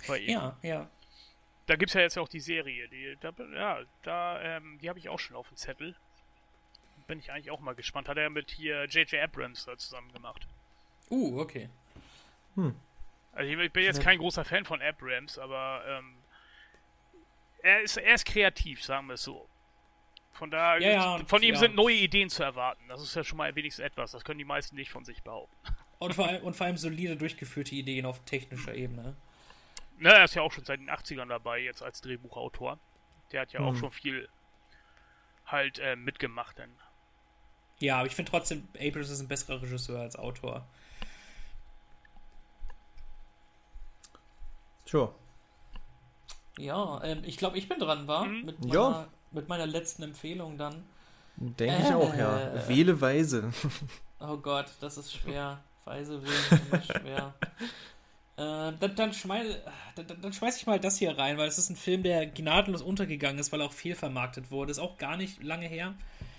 Bei 0.07 0.17
ihm. 0.19 0.29
Ja, 0.29 0.57
ja. 0.61 0.89
Da 1.65 1.75
gibt 1.75 1.91
es 1.91 1.93
ja 1.93 2.01
jetzt 2.01 2.17
auch 2.17 2.27
die 2.27 2.39
Serie. 2.39 2.87
Die, 2.87 3.15
da, 3.19 3.31
ja, 3.53 3.79
da, 4.01 4.41
ähm, 4.41 4.79
die 4.81 4.89
habe 4.89 4.97
ich 4.97 5.09
auch 5.09 5.19
schon 5.19 5.35
auf 5.35 5.47
dem 5.49 5.57
Zettel. 5.57 5.95
Bin 7.07 7.19
ich 7.19 7.31
eigentlich 7.31 7.51
auch 7.51 7.59
mal 7.59 7.75
gespannt. 7.75 8.09
Hat 8.09 8.17
er 8.17 8.29
mit 8.29 8.51
hier 8.51 8.85
J.J. 8.85 9.21
Abrams 9.21 9.65
da 9.65 9.77
zusammen 9.77 10.11
gemacht. 10.11 10.47
Uh, 11.09 11.39
okay. 11.39 11.69
Also 13.33 13.51
ich 13.51 13.71
bin 13.71 13.83
jetzt 13.83 14.01
kein 14.01 14.17
großer 14.19 14.43
Fan 14.43 14.65
von 14.65 14.81
Abrams, 14.81 15.37
aber 15.37 15.83
ähm, 15.87 16.15
er, 17.61 17.81
ist, 17.81 17.97
er 17.97 18.15
ist 18.15 18.25
kreativ, 18.25 18.83
sagen 18.83 19.07
wir 19.07 19.13
es 19.13 19.23
so. 19.23 19.47
Von 20.33 20.51
da, 20.51 20.77
Ja, 20.77 20.89
ja, 20.91 21.25
von 21.25 21.41
ihm 21.41 21.55
ja. 21.55 21.59
sind 21.59 21.75
neue 21.75 21.95
Ideen 21.95 22.29
zu 22.29 22.43
erwarten. 22.43 22.83
Das 22.87 23.01
ist 23.01 23.15
ja 23.15 23.23
schon 23.23 23.37
mal 23.37 23.53
wenigstens 23.55 23.83
etwas. 23.83 24.11
Das 24.11 24.23
können 24.23 24.39
die 24.39 24.45
meisten 24.45 24.75
nicht 24.75 24.91
von 24.91 25.03
sich 25.03 25.21
behaupten. 25.21 25.55
Und 25.99 26.13
vor, 26.13 26.27
allem, 26.27 26.43
und 26.43 26.55
vor 26.55 26.65
allem 26.65 26.77
solide 26.77 27.17
durchgeführte 27.17 27.75
Ideen 27.75 28.05
auf 28.05 28.23
technischer 28.23 28.73
Ebene. 28.73 29.17
Na, 29.99 30.11
er 30.11 30.23
ist 30.25 30.33
ja 30.35 30.41
auch 30.41 30.51
schon 30.51 30.63
seit 30.65 30.79
den 30.79 30.89
80ern 30.89 31.27
dabei, 31.27 31.59
jetzt 31.59 31.83
als 31.83 32.01
Drehbuchautor. 32.01 32.79
Der 33.31 33.41
hat 33.41 33.51
ja 33.53 33.59
auch 33.59 33.73
Mhm. 33.73 33.77
schon 33.77 33.91
viel 33.91 34.29
halt 35.45 35.77
äh, 35.79 35.95
mitgemacht. 35.95 36.57
Denn. 36.57 36.71
Ja, 37.79 37.97
aber 37.97 38.07
ich 38.07 38.15
finde 38.15 38.31
trotzdem, 38.31 38.67
Abrams 38.79 39.09
ist 39.09 39.19
ein 39.19 39.27
besserer 39.27 39.61
Regisseur 39.61 39.99
als 40.01 40.15
Autor. 40.15 40.65
Sure. 44.85 45.13
Ja, 46.57 47.01
ähm, 47.03 47.23
ich 47.23 47.37
glaube, 47.37 47.57
ich 47.57 47.69
bin 47.69 47.79
dran, 47.79 48.07
war? 48.07 48.25
Mhm. 48.25 48.45
Mit, 48.45 48.59
meiner, 48.61 48.73
Ja. 48.73 49.07
mit 49.31 49.47
meiner 49.47 49.65
letzten 49.65 50.03
Empfehlung 50.03 50.57
dann. 50.57 50.83
Denke 51.35 51.83
ich 51.87 51.93
auch, 51.93 52.13
ja. 52.15 52.39
Äh. 52.53 52.67
Wähle 52.67 52.99
weise. 52.99 53.51
Oh 54.19 54.37
Gott, 54.37 54.65
das 54.81 54.97
ist 54.97 55.13
schwer. 55.13 55.63
Weise 55.85 56.21
wählen 56.21 56.33
ist 56.51 56.67
immer 56.71 56.81
schwer. 56.81 57.33
Äh, 58.39 58.71
dann, 58.79 58.95
dann, 58.95 59.11
schmeiß, 59.13 59.57
dann, 59.95 60.21
dann- 60.21 60.31
schmeiß 60.33 60.55
ich 60.57 60.65
mal 60.65 60.79
das 60.79 60.97
hier 60.97 61.17
rein, 61.17 61.37
weil 61.37 61.49
es 61.49 61.57
ist 61.57 61.69
ein 61.69 61.75
Film, 61.75 62.03
der 62.03 62.25
gnadenlos 62.25 62.81
untergegangen 62.81 63.37
ist, 63.37 63.51
weil 63.51 63.59
er 63.59 63.67
auch 63.67 63.73
viel 63.73 63.95
vermarktet 63.95 64.49
wurde. 64.49 64.71
Ist 64.71 64.79
auch 64.79 64.97
gar 64.97 65.17
nicht 65.17 65.43
lange 65.43 65.67
her. 65.67 65.93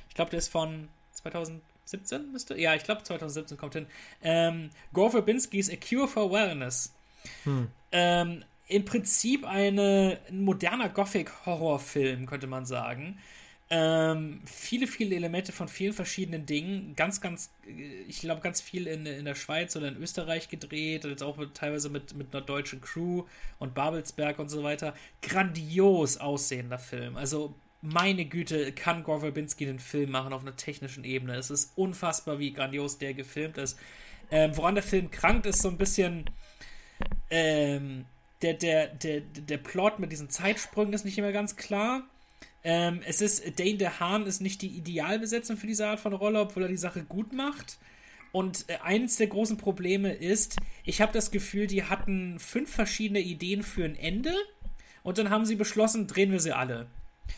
Ich 0.08 0.14
glaube, 0.14 0.30
der 0.30 0.38
ist 0.38 0.48
von 0.48 0.88
2017, 1.12 2.32
müsste? 2.32 2.58
Ja, 2.58 2.74
ich 2.74 2.84
glaube 2.84 3.02
2017 3.02 3.58
kommt 3.58 3.74
hin. 3.74 3.86
Ähm, 4.22 4.70
Gore 4.94 5.10
Verbinski's 5.10 5.68
A 5.70 5.76
Cure 5.76 6.08
for 6.08 6.32
Wellness. 6.32 6.94
Ähm, 7.92 8.44
Im 8.68 8.84
Prinzip 8.86 9.44
eine, 9.46 10.18
ein 10.30 10.42
moderner 10.44 10.88
Gothic-Horrorfilm, 10.88 12.24
könnte 12.26 12.46
man 12.46 12.64
sagen. 12.64 13.18
Ähm, 13.72 14.42
viele, 14.46 14.88
viele 14.88 15.14
Elemente 15.14 15.52
von 15.52 15.68
vielen 15.68 15.92
verschiedenen 15.92 16.44
Dingen. 16.44 16.96
Ganz, 16.96 17.20
ganz, 17.20 17.52
äh, 17.66 18.02
ich 18.08 18.20
glaube, 18.20 18.40
ganz 18.40 18.60
viel 18.60 18.88
in, 18.88 19.06
in 19.06 19.24
der 19.24 19.36
Schweiz 19.36 19.76
oder 19.76 19.86
in 19.86 19.96
Österreich 19.96 20.48
gedreht. 20.48 21.04
Und 21.04 21.12
jetzt 21.12 21.22
auch 21.22 21.36
mit, 21.36 21.54
teilweise 21.54 21.88
mit, 21.88 22.14
mit 22.14 22.34
einer 22.34 22.44
deutschen 22.44 22.80
Crew 22.80 23.24
und 23.60 23.74
Babelsberg 23.74 24.40
und 24.40 24.48
so 24.48 24.64
weiter. 24.64 24.94
Grandios 25.22 26.16
aussehender 26.16 26.80
Film. 26.80 27.16
Also, 27.16 27.54
meine 27.80 28.24
Güte, 28.24 28.72
kann 28.72 29.04
Gore 29.04 29.20
Verbinski 29.20 29.66
den 29.66 29.78
Film 29.78 30.10
machen 30.10 30.32
auf 30.32 30.42
einer 30.42 30.56
technischen 30.56 31.04
Ebene. 31.04 31.36
Es 31.36 31.50
ist 31.50 31.72
unfassbar, 31.76 32.40
wie 32.40 32.52
grandios 32.52 32.98
der 32.98 33.14
gefilmt 33.14 33.56
ist. 33.56 33.78
Ähm, 34.32 34.56
woran 34.56 34.74
der 34.74 34.84
Film 34.84 35.12
krankt, 35.12 35.46
ist 35.46 35.62
so 35.62 35.68
ein 35.68 35.78
bisschen. 35.78 36.24
Ähm, 37.30 38.04
der, 38.42 38.54
der, 38.54 38.88
der, 38.88 39.20
der 39.20 39.58
Plot 39.58 39.98
mit 39.98 40.12
diesen 40.12 40.30
Zeitsprüngen 40.30 40.92
ist 40.92 41.04
nicht 41.04 41.18
immer 41.18 41.32
ganz 41.32 41.56
klar. 41.56 42.02
Ähm, 42.62 43.00
es 43.06 43.20
ist, 43.20 43.58
Dane 43.58 43.76
DeHaan 43.76 44.26
ist 44.26 44.40
nicht 44.40 44.62
die 44.62 44.68
Idealbesetzung 44.68 45.56
für 45.56 45.66
diese 45.66 45.86
Art 45.86 46.00
von 46.00 46.12
Rolle, 46.12 46.40
obwohl 46.40 46.64
er 46.64 46.68
die 46.68 46.76
Sache 46.76 47.02
gut 47.02 47.32
macht. 47.32 47.78
Und 48.32 48.66
äh, 48.68 48.76
eines 48.82 49.16
der 49.16 49.26
großen 49.26 49.56
Probleme 49.56 50.12
ist, 50.12 50.56
ich 50.84 51.00
habe 51.00 51.12
das 51.12 51.30
Gefühl, 51.30 51.66
die 51.66 51.84
hatten 51.84 52.38
fünf 52.38 52.70
verschiedene 52.70 53.20
Ideen 53.20 53.62
für 53.62 53.84
ein 53.84 53.96
Ende 53.96 54.34
und 55.02 55.18
dann 55.18 55.30
haben 55.30 55.46
sie 55.46 55.56
beschlossen, 55.56 56.06
drehen 56.06 56.32
wir 56.32 56.40
sie 56.40 56.52
alle. 56.52 56.86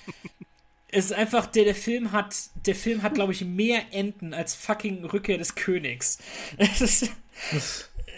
es 0.89 1.07
ist 1.07 1.13
einfach, 1.13 1.47
der, 1.47 1.65
der 1.65 1.75
Film 1.75 2.13
hat, 2.13 2.37
der 2.67 2.75
Film 2.75 3.03
hat, 3.03 3.15
glaube 3.15 3.33
ich, 3.33 3.45
mehr 3.45 3.83
Enden 3.93 4.35
als 4.35 4.55
fucking 4.55 5.05
Rückkehr 5.05 5.39
des 5.39 5.55
Königs. 5.55 6.19
Es 6.59 6.81
ist, 6.81 7.11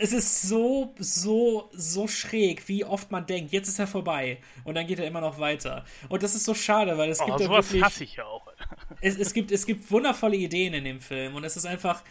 es 0.01 0.13
ist 0.13 0.43
so, 0.43 0.95
so, 0.99 1.71
so 1.73 2.09
schräg, 2.09 2.69
wie 2.69 2.85
oft 2.85 3.11
man 3.11 3.27
denkt, 3.27 3.53
jetzt 3.53 3.69
ist 3.69 3.79
er 3.79 3.87
vorbei. 3.87 4.39
Und 4.65 4.75
dann 4.75 4.87
geht 4.87 4.99
er 4.99 5.07
immer 5.07 5.21
noch 5.21 5.39
weiter. 5.39 5.85
Und 6.09 6.23
das 6.23 6.35
ist 6.35 6.45
so 6.45 6.55
schade, 6.55 6.97
weil 6.99 7.11
es 7.11 7.21
Oh, 7.21 7.27
gibt 7.27 7.41
ja 7.41 7.49
wirklich 7.49 7.83
hasse 7.83 8.05
ich 8.05 8.17
ja 8.17 8.25
auch. 8.25 8.47
es, 9.01 9.17
es, 9.19 9.33
gibt, 9.33 9.53
es 9.53 9.67
gibt 9.67 9.91
wundervolle 9.91 10.37
Ideen 10.37 10.75
in 10.75 10.85
dem 10.85 11.01
Film 11.01 11.35
und 11.35 11.45
es 11.45 11.57
ist 11.57 11.67
einfach, 11.67 12.03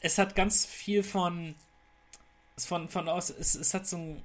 es 0.00 0.18
hat 0.18 0.34
ganz 0.34 0.66
viel 0.66 1.02
von, 1.02 1.54
von, 2.56 2.88
von 2.88 3.08
aus, 3.08 3.30
es, 3.30 3.54
es 3.54 3.74
hat 3.74 3.86
so 3.86 3.96
ein, 3.96 4.22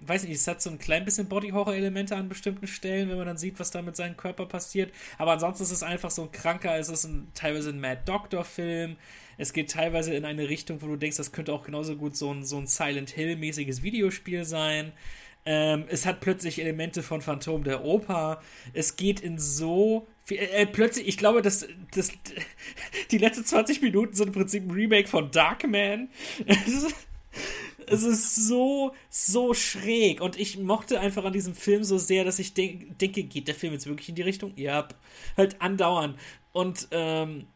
weiß 0.00 0.24
nicht, 0.24 0.34
es 0.36 0.46
hat 0.46 0.60
so 0.60 0.70
ein 0.70 0.78
klein 0.78 1.04
bisschen 1.04 1.28
Body-Horror-Elemente 1.28 2.16
an 2.16 2.28
bestimmten 2.28 2.66
Stellen, 2.66 3.08
wenn 3.08 3.16
man 3.16 3.26
dann 3.26 3.38
sieht, 3.38 3.58
was 3.58 3.70
da 3.70 3.82
mit 3.82 3.96
seinem 3.96 4.16
Körper 4.16 4.46
passiert. 4.46 4.92
Aber 5.18 5.32
ansonsten 5.32 5.62
ist 5.62 5.70
es 5.70 5.82
einfach 5.82 6.10
so 6.10 6.22
ein 6.22 6.32
kranker, 6.32 6.76
es 6.78 6.88
ist 6.88 7.04
ein, 7.04 7.30
teilweise 7.34 7.70
ein 7.70 7.80
Mad 7.80 8.02
Doctor-Film. 8.04 8.96
Es 9.38 9.52
geht 9.52 9.70
teilweise 9.70 10.14
in 10.14 10.24
eine 10.24 10.48
Richtung, 10.48 10.80
wo 10.82 10.86
du 10.86 10.96
denkst, 10.96 11.16
das 11.16 11.32
könnte 11.32 11.52
auch 11.52 11.64
genauso 11.64 11.96
gut 11.96 12.16
so 12.16 12.32
ein, 12.32 12.44
so 12.44 12.58
ein 12.58 12.66
Silent 12.66 13.10
Hill-mäßiges 13.10 13.82
Videospiel 13.82 14.44
sein. 14.44 14.92
Ähm, 15.44 15.84
es 15.88 16.06
hat 16.06 16.20
plötzlich 16.20 16.60
Elemente 16.60 17.04
von 17.04 17.22
Phantom 17.22 17.62
der 17.62 17.84
Oper. 17.84 18.42
Es 18.72 18.96
geht 18.96 19.20
in 19.20 19.38
so 19.38 20.08
viel, 20.24 20.38
äh, 20.38 20.66
plötzlich, 20.66 21.06
ich 21.06 21.16
glaube, 21.16 21.40
dass, 21.40 21.68
dass 21.94 22.10
die 23.12 23.18
letzten 23.18 23.44
20 23.44 23.80
Minuten 23.80 24.14
sind 24.14 24.28
im 24.28 24.32
Prinzip 24.32 24.64
ein 24.64 24.72
Remake 24.72 25.08
von 25.08 25.30
Darkman. 25.30 26.08
Es 27.88 28.02
ist, 28.02 28.34
so, 28.34 28.94
so 29.10 29.54
schräg. 29.54 30.20
Und 30.20 30.36
ich 30.36 30.58
mochte 30.58 30.98
einfach 30.98 31.24
an 31.24 31.32
diesem 31.32 31.54
Film 31.54 31.84
so 31.84 31.98
sehr, 31.98 32.24
dass 32.24 32.40
ich 32.40 32.52
denk, 32.52 32.98
denke, 32.98 33.22
geht 33.22 33.46
der 33.46 33.54
Film 33.54 33.74
jetzt 33.74 33.86
wirklich 33.86 34.08
in 34.08 34.16
die 34.16 34.22
Richtung? 34.22 34.52
Ja, 34.56 34.88
halt 35.36 35.60
andauernd. 35.62 36.18
Und, 36.52 36.88
ähm, 36.90 37.46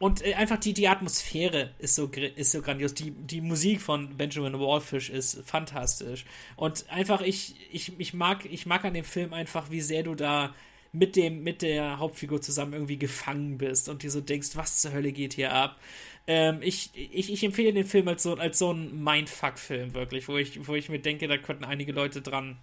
und 0.00 0.24
äh, 0.26 0.32
einfach 0.32 0.58
die, 0.58 0.72
die 0.72 0.88
Atmosphäre 0.88 1.74
ist 1.78 1.94
so, 1.94 2.06
ist 2.06 2.52
so 2.52 2.62
grandios. 2.62 2.94
Die, 2.94 3.10
die 3.10 3.42
Musik 3.42 3.82
von 3.82 4.16
Benjamin 4.16 4.58
Wallfish 4.58 5.10
ist 5.10 5.42
fantastisch. 5.44 6.24
Und 6.56 6.88
einfach, 6.88 7.20
ich, 7.20 7.54
ich, 7.70 7.92
ich, 8.00 8.14
mag, 8.14 8.46
ich 8.46 8.64
mag 8.64 8.82
an 8.86 8.94
dem 8.94 9.04
Film 9.04 9.34
einfach, 9.34 9.70
wie 9.70 9.82
sehr 9.82 10.02
du 10.02 10.14
da 10.14 10.54
mit, 10.90 11.16
dem, 11.16 11.42
mit 11.42 11.60
der 11.60 11.98
Hauptfigur 11.98 12.40
zusammen 12.40 12.72
irgendwie 12.72 12.96
gefangen 12.96 13.58
bist 13.58 13.90
und 13.90 14.02
dir 14.02 14.10
so 14.10 14.22
denkst, 14.22 14.52
was 14.54 14.80
zur 14.80 14.92
Hölle 14.92 15.12
geht 15.12 15.34
hier 15.34 15.52
ab. 15.52 15.78
Ähm, 16.26 16.60
ich, 16.62 16.92
ich, 16.94 17.30
ich 17.30 17.44
empfehle 17.44 17.74
den 17.74 17.84
Film 17.84 18.08
als 18.08 18.22
so, 18.22 18.36
als 18.36 18.58
so 18.58 18.72
ein 18.72 19.04
Mindfuck-Film, 19.04 19.92
wirklich, 19.92 20.28
wo 20.28 20.38
ich, 20.38 20.66
wo 20.66 20.74
ich 20.76 20.88
mir 20.88 21.00
denke, 21.00 21.28
da 21.28 21.36
könnten 21.36 21.64
einige 21.64 21.92
Leute 21.92 22.22
dran 22.22 22.56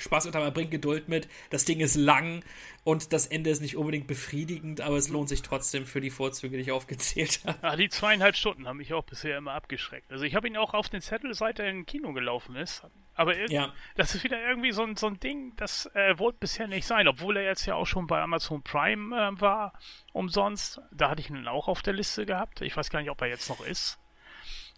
Spaß 0.00 0.26
mit 0.26 0.34
haben, 0.34 0.52
bringt 0.52 0.70
Geduld 0.70 1.08
mit. 1.08 1.28
Das 1.50 1.64
Ding 1.64 1.80
ist 1.80 1.96
lang 1.96 2.42
und 2.84 3.12
das 3.12 3.26
Ende 3.26 3.50
ist 3.50 3.60
nicht 3.60 3.76
unbedingt 3.76 4.06
befriedigend, 4.06 4.80
aber 4.80 4.96
es 4.96 5.08
lohnt 5.08 5.28
sich 5.28 5.42
trotzdem 5.42 5.86
für 5.86 6.00
die 6.00 6.10
Vorzüge, 6.10 6.56
die 6.56 6.62
ich 6.62 6.72
aufgezählt 6.72 7.40
habe. 7.46 7.58
Ah, 7.62 7.76
die 7.76 7.88
zweieinhalb 7.88 8.36
Stunden 8.36 8.66
haben 8.66 8.78
mich 8.78 8.92
auch 8.94 9.04
bisher 9.04 9.36
immer 9.38 9.52
abgeschreckt. 9.52 10.10
Also 10.10 10.24
ich 10.24 10.34
habe 10.34 10.48
ihn 10.48 10.56
auch 10.56 10.74
auf 10.74 10.88
den 10.88 11.00
Zettel, 11.02 11.34
seit 11.34 11.58
er 11.58 11.68
im 11.68 11.86
Kino 11.86 12.12
gelaufen 12.12 12.56
ist. 12.56 12.82
Aber 13.14 13.36
Ja. 13.50 13.72
das 13.96 14.14
ist 14.14 14.24
wieder 14.24 14.40
irgendwie 14.40 14.72
so 14.72 14.82
ein, 14.82 14.96
so 14.96 15.06
ein 15.06 15.20
Ding, 15.20 15.54
das 15.56 15.86
äh, 15.94 16.18
wollte 16.18 16.38
bisher 16.40 16.66
nicht 16.68 16.86
sein, 16.86 17.06
obwohl 17.06 17.36
er 17.36 17.42
jetzt 17.44 17.66
ja 17.66 17.74
auch 17.74 17.86
schon 17.86 18.06
bei 18.06 18.20
Amazon 18.22 18.62
Prime 18.62 19.14
äh, 19.14 19.40
war, 19.40 19.74
umsonst. 20.12 20.80
Da 20.90 21.10
hatte 21.10 21.20
ich 21.20 21.28
ihn 21.28 21.46
auch 21.46 21.68
auf 21.68 21.82
der 21.82 21.92
Liste 21.92 22.24
gehabt. 22.24 22.62
Ich 22.62 22.76
weiß 22.76 22.88
gar 22.88 23.00
nicht, 23.00 23.10
ob 23.10 23.20
er 23.20 23.28
jetzt 23.28 23.48
noch 23.50 23.64
ist. 23.66 23.98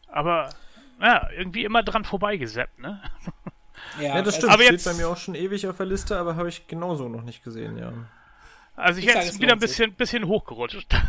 Aber 0.09 0.51
ja, 1.01 1.31
irgendwie 1.31 1.65
immer 1.65 1.83
dran 1.83 2.05
vorbeigesappt, 2.05 2.79
ne? 2.81 3.01
Ja, 4.01 4.09
das 4.23 4.27
also- 4.27 4.31
stimmt. 4.39 4.53
aber 4.53 4.63
Steht 4.63 4.73
jetzt- 4.73 4.85
bei 4.85 4.95
mir 4.95 5.09
auch 5.09 5.17
schon 5.17 5.35
ewig 5.35 5.67
auf 5.67 5.77
der 5.77 5.87
Liste, 5.87 6.17
aber 6.17 6.37
habe 6.37 6.49
ich 6.49 6.67
genauso 6.67 7.09
noch 7.09 7.23
nicht 7.23 7.45
gesehen, 7.45 7.77
ja. 7.79 7.93
Also 8.75 8.99
ich, 9.01 9.07
Ich 9.07 9.15
jetzt 9.15 9.29
es 9.35 9.41
wieder 9.41 9.53
ein 9.53 9.59
bisschen, 9.59 9.93
bisschen 9.95 10.27
hochgerutscht. 10.27 10.89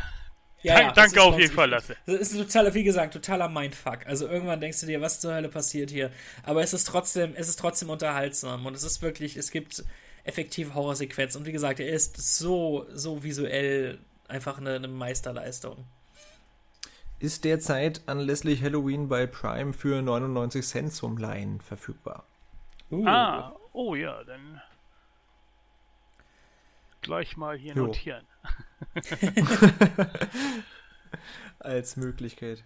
Ja, 0.66 0.80
ja, 0.80 0.92
danke 0.94 1.16
das 1.16 1.26
auf 1.26 1.38
jeden 1.38 1.54
Fall. 1.54 1.70
Lasse. 1.72 1.98
Das 2.06 2.16
ist 2.16 2.38
totaler, 2.38 2.74
wie 2.74 2.86
gesagt, 2.86 3.14
totaler 3.14 3.50
Mindfuck. 3.50 4.08
Also 4.08 4.30
irgendwann 4.30 4.62
denkst 4.62 4.80
du 4.80 4.86
dir, 4.86 5.02
was 5.02 5.20
zur 5.20 5.34
Hölle 5.34 5.50
passiert 5.50 5.92
hier? 5.92 6.10
Aber 6.44 6.64
es 6.64 6.72
ist 6.72 6.86
trotzdem, 6.86 7.34
es 7.36 7.50
ist 7.50 7.60
trotzdem 7.60 7.90
unterhaltsam 7.90 8.66
und 8.66 8.74
es 8.74 8.84
ist 8.84 9.02
wirklich, 9.02 9.36
es 9.36 9.52
gibt 9.52 9.84
effektive 10.24 10.74
Horrorsequenzen 10.74 11.42
und 11.42 11.48
wie 11.48 11.52
gesagt, 11.52 11.82
er 11.82 11.90
ist 11.90 12.16
so, 12.16 12.86
so 12.94 13.24
visuell 13.24 14.00
einfach 14.30 14.58
eine, 14.58 14.76
eine 14.76 14.88
Meisterleistung. 14.88 15.84
Ist 17.20 17.44
derzeit 17.44 18.02
anlässlich 18.06 18.62
Halloween 18.64 19.10
bei 19.10 19.28
Prime 19.28 19.74
für 19.74 20.02
99 20.02 20.66
Cent 20.66 20.94
zum 20.94 21.18
Leihen 21.18 21.60
verfügbar. 21.60 22.24
Uh. 22.92 23.08
Ah, 23.08 23.56
oh 23.74 23.96
ja, 23.96 24.24
dann 24.24 24.62
gleich 27.02 27.36
mal 27.38 27.58
hier 27.58 27.74
Jo. 27.74 27.88
notieren. 27.88 28.26
Als 31.60 31.96
Möglichkeit. 31.96 32.64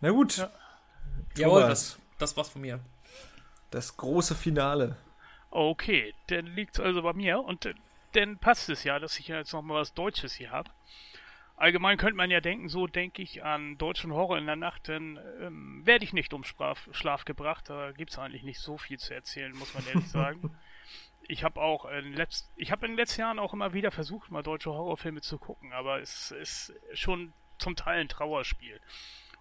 Na 0.00 0.10
gut, 0.10 0.36
Ja. 0.36 0.50
Jawohl, 1.36 1.62
das, 1.62 1.98
das 2.18 2.36
war's 2.36 2.48
von 2.48 2.60
mir. 2.62 2.80
das 3.70 3.96
große 3.96 4.34
Finale. 4.34 4.96
Okay, 5.50 6.14
dann 6.28 6.46
liegt 6.46 6.74
es 6.78 6.80
also 6.84 7.02
bei 7.02 7.12
mir 7.12 7.40
und 7.40 7.68
dann 8.12 8.38
passt 8.38 8.68
es 8.68 8.84
ja, 8.84 8.98
dass 8.98 9.18
ich 9.18 9.28
jetzt 9.28 9.52
noch 9.52 9.62
mal 9.62 9.80
was 9.80 9.94
Deutsches 9.94 10.34
hier 10.34 10.50
habe. 10.50 10.70
Allgemein 11.56 11.98
könnte 11.98 12.16
man 12.16 12.30
ja 12.30 12.40
denken, 12.40 12.68
so 12.68 12.86
denke 12.86 13.22
ich 13.22 13.44
an 13.44 13.78
deutschen 13.78 14.12
Horror 14.12 14.38
in 14.38 14.46
der 14.46 14.56
Nacht, 14.56 14.88
dann 14.88 15.20
ähm, 15.40 15.82
werde 15.84 16.04
ich 16.04 16.12
nicht 16.12 16.34
um 16.34 16.42
Schlaf, 16.42 16.88
Schlaf 16.92 17.24
gebracht. 17.24 17.70
Da 17.70 17.92
gibt 17.92 18.10
es 18.10 18.18
eigentlich 18.18 18.42
nicht 18.42 18.58
so 18.58 18.76
viel 18.76 18.98
zu 18.98 19.14
erzählen, 19.14 19.56
muss 19.56 19.74
man 19.74 19.86
ehrlich 19.86 20.08
sagen. 20.08 20.56
Ich 21.26 21.42
habe 21.42 21.58
auch 21.58 21.86
in, 21.86 22.12
letzt, 22.12 22.52
ich 22.54 22.70
habe 22.70 22.84
in 22.84 22.92
den 22.92 22.98
letzten 22.98 23.22
Jahren 23.22 23.38
auch 23.38 23.54
immer 23.54 23.72
wieder 23.72 23.90
versucht, 23.90 24.30
mal 24.30 24.42
deutsche 24.42 24.70
Horrorfilme 24.70 25.22
zu 25.22 25.38
gucken, 25.38 25.72
aber 25.72 25.98
es 26.00 26.32
ist 26.32 26.74
schon 26.92 27.32
zum 27.56 27.76
Teil 27.76 28.00
ein 28.00 28.10
Trauerspiel. 28.10 28.78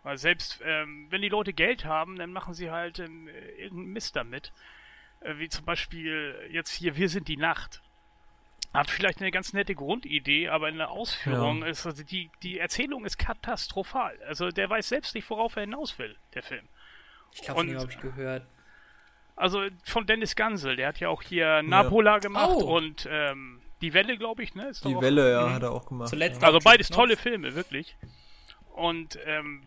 Weil 0.02 0.18
selbst 0.18 0.62
ähm, 0.64 1.08
wenn 1.10 1.22
die 1.22 1.28
Leute 1.28 1.52
Geld 1.52 1.84
haben, 1.84 2.16
dann 2.16 2.32
machen 2.32 2.54
sie 2.54 2.72
halt 2.72 3.00
ähm, 3.00 3.28
irgendeinen 3.28 3.92
Mist 3.92 4.16
damit. 4.16 4.54
Äh, 5.20 5.40
wie 5.40 5.50
zum 5.50 5.66
Beispiel 5.66 6.36
jetzt 6.52 6.72
hier 6.72 6.96
Wir 6.96 7.10
sind 7.10 7.28
die 7.28 7.38
Nacht. 7.38 7.82
Hat 8.74 8.90
vielleicht 8.90 9.20
eine 9.22 9.30
ganz 9.32 9.54
nette 9.54 9.76
Grundidee, 9.76 10.50
aber 10.50 10.70
in 10.70 10.78
der 10.78 10.90
Ausführung 10.90 11.62
Ja. 11.62 11.68
ist 11.68 11.86
also 11.86 12.04
die, 12.04 12.30
die 12.42 12.58
Erzählung 12.60 13.06
ist 13.06 13.18
katastrophal. 13.18 14.18
Also 14.28 14.50
der 14.50 14.70
weiß 14.70 14.90
selbst 14.90 15.14
nicht, 15.16 15.30
worauf 15.30 15.56
er 15.56 15.62
hinaus 15.62 15.98
will, 16.00 16.16
der 16.34 16.44
Film. 16.44 16.68
Ich 17.34 17.42
glaube, 17.42 17.66
dem 17.66 17.78
habe 17.80 17.92
ich 17.92 18.00
gehört. 18.00 18.46
Also 19.36 19.64
von 19.84 20.06
Dennis 20.06 20.36
Gansel, 20.36 20.76
der 20.76 20.88
hat 20.90 21.00
ja 21.00 21.10
auch 21.10 21.22
hier 21.24 21.64
Napola 21.64 22.20
gemacht 22.20 22.50
Oh. 22.56 22.76
und 22.78 23.08
ähm, 23.12 23.62
Die 23.82 23.94
Welle, 23.94 24.18
glaube 24.18 24.44
ich, 24.44 24.56
ne? 24.56 24.68
Ist 24.70 24.86
Die 24.86 24.96
Welle, 25.02 25.32
ja, 25.32 25.48
Mhm. 25.48 25.54
hat 25.56 25.64
er 25.64 25.72
auch 25.72 25.86
gemacht. 25.86 26.10
Zuletzt 26.10 26.42
ja. 26.42 26.48
Also 26.48 26.60
beides 26.60 26.90
tolle 26.90 27.18
Filme, 27.18 27.54
wirklich. 27.56 27.96
Und 28.74 29.20
ähm, 29.26 29.64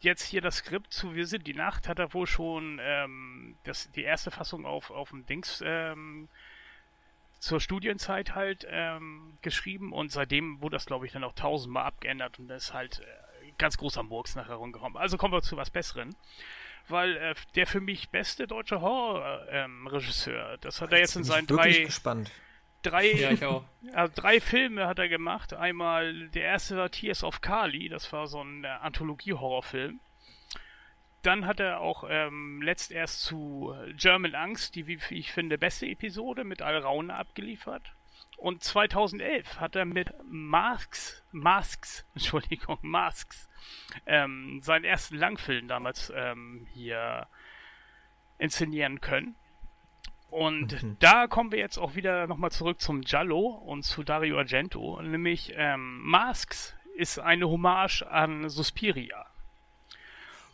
jetzt 0.00 0.24
hier 0.24 0.40
das 0.42 0.56
Skript 0.58 0.92
zu 0.92 1.14
Wir 1.14 1.26
sind 1.26 1.46
die 1.46 1.54
Nacht 1.54 1.88
hat 1.88 1.98
er 1.98 2.12
wohl 2.12 2.26
schon 2.26 2.78
ähm, 2.82 3.56
das, 3.64 3.90
die 3.92 4.02
erste 4.02 4.30
Fassung 4.30 4.66
auf, 4.66 4.90
auf 4.90 5.10
dem 5.10 5.24
Dings 5.26 5.62
ähm, 5.64 6.28
zur 7.42 7.60
Studienzeit 7.60 8.36
halt 8.36 8.64
ähm, 8.70 9.34
geschrieben 9.42 9.92
und 9.92 10.12
seitdem 10.12 10.62
wurde 10.62 10.76
das, 10.76 10.86
glaube 10.86 11.06
ich, 11.06 11.12
dann 11.12 11.24
auch 11.24 11.32
tausendmal 11.32 11.84
abgeändert 11.84 12.38
und 12.38 12.46
das 12.46 12.66
ist 12.66 12.72
halt 12.72 13.00
äh, 13.00 13.52
ganz 13.58 13.76
großer 13.76 14.04
Murks 14.04 14.36
nachher 14.36 14.54
rumgekommen. 14.54 14.96
Also 14.96 15.16
kommen 15.16 15.34
wir 15.34 15.42
zu 15.42 15.56
was 15.56 15.70
Besseren. 15.70 16.14
Weil 16.88 17.16
äh, 17.16 17.34
der 17.54 17.66
für 17.66 17.80
mich 17.80 18.10
beste 18.10 18.46
deutsche 18.46 18.80
Horror-Regisseur, 18.80 20.52
ähm, 20.52 20.58
das 20.60 20.80
hat 20.80 20.92
er 20.92 20.98
jetzt 20.98 21.16
in 21.16 21.24
seinen 21.24 21.46
drei. 21.46 21.84
gespannt 21.84 22.30
drei, 22.82 23.12
ja, 23.12 23.30
ich 23.30 23.44
auch. 23.44 23.64
Also 23.92 24.12
drei 24.14 24.40
Filme 24.40 24.86
hat 24.86 24.98
er 24.98 25.08
gemacht. 25.08 25.54
Einmal, 25.54 26.28
der 26.28 26.44
erste 26.44 26.76
war 26.76 26.90
Tears 26.90 27.24
of 27.24 27.40
Kali, 27.40 27.88
das 27.88 28.12
war 28.12 28.26
so 28.26 28.42
ein 28.42 28.64
äh, 28.64 28.68
Anthologie-Horrorfilm. 28.68 30.00
Dann 31.22 31.46
hat 31.46 31.60
er 31.60 31.80
auch 31.80 32.04
ähm, 32.08 32.60
letzt 32.62 32.90
erst 32.90 33.22
zu 33.22 33.74
German 33.96 34.34
Angst, 34.34 34.74
die, 34.74 34.86
wie 34.86 34.98
ich 35.10 35.32
finde, 35.32 35.56
beste 35.56 35.86
Episode 35.86 36.44
mit 36.44 36.62
Alraune 36.62 37.14
abgeliefert. 37.14 37.92
Und 38.36 38.64
2011 38.64 39.60
hat 39.60 39.76
er 39.76 39.84
mit 39.84 40.12
Masks, 40.24 41.22
Masks, 41.30 42.04
Entschuldigung, 42.14 42.78
Masks, 42.82 43.48
ähm, 44.04 44.60
seinen 44.62 44.84
ersten 44.84 45.16
Langfilm 45.16 45.68
damals 45.68 46.12
ähm, 46.14 46.66
hier 46.72 47.28
inszenieren 48.38 49.00
können. 49.00 49.36
Und 50.28 50.82
mhm. 50.82 50.96
da 50.98 51.28
kommen 51.28 51.52
wir 51.52 51.58
jetzt 51.58 51.78
auch 51.78 51.94
wieder 51.94 52.26
nochmal 52.26 52.50
zurück 52.50 52.80
zum 52.80 53.02
Giallo 53.02 53.46
und 53.46 53.84
zu 53.84 54.02
Dario 54.02 54.38
Argento. 54.38 55.00
Nämlich 55.02 55.52
ähm, 55.54 56.00
Masks 56.02 56.74
ist 56.96 57.18
eine 57.18 57.48
Hommage 57.48 58.02
an 58.02 58.48
Suspiria. 58.48 59.26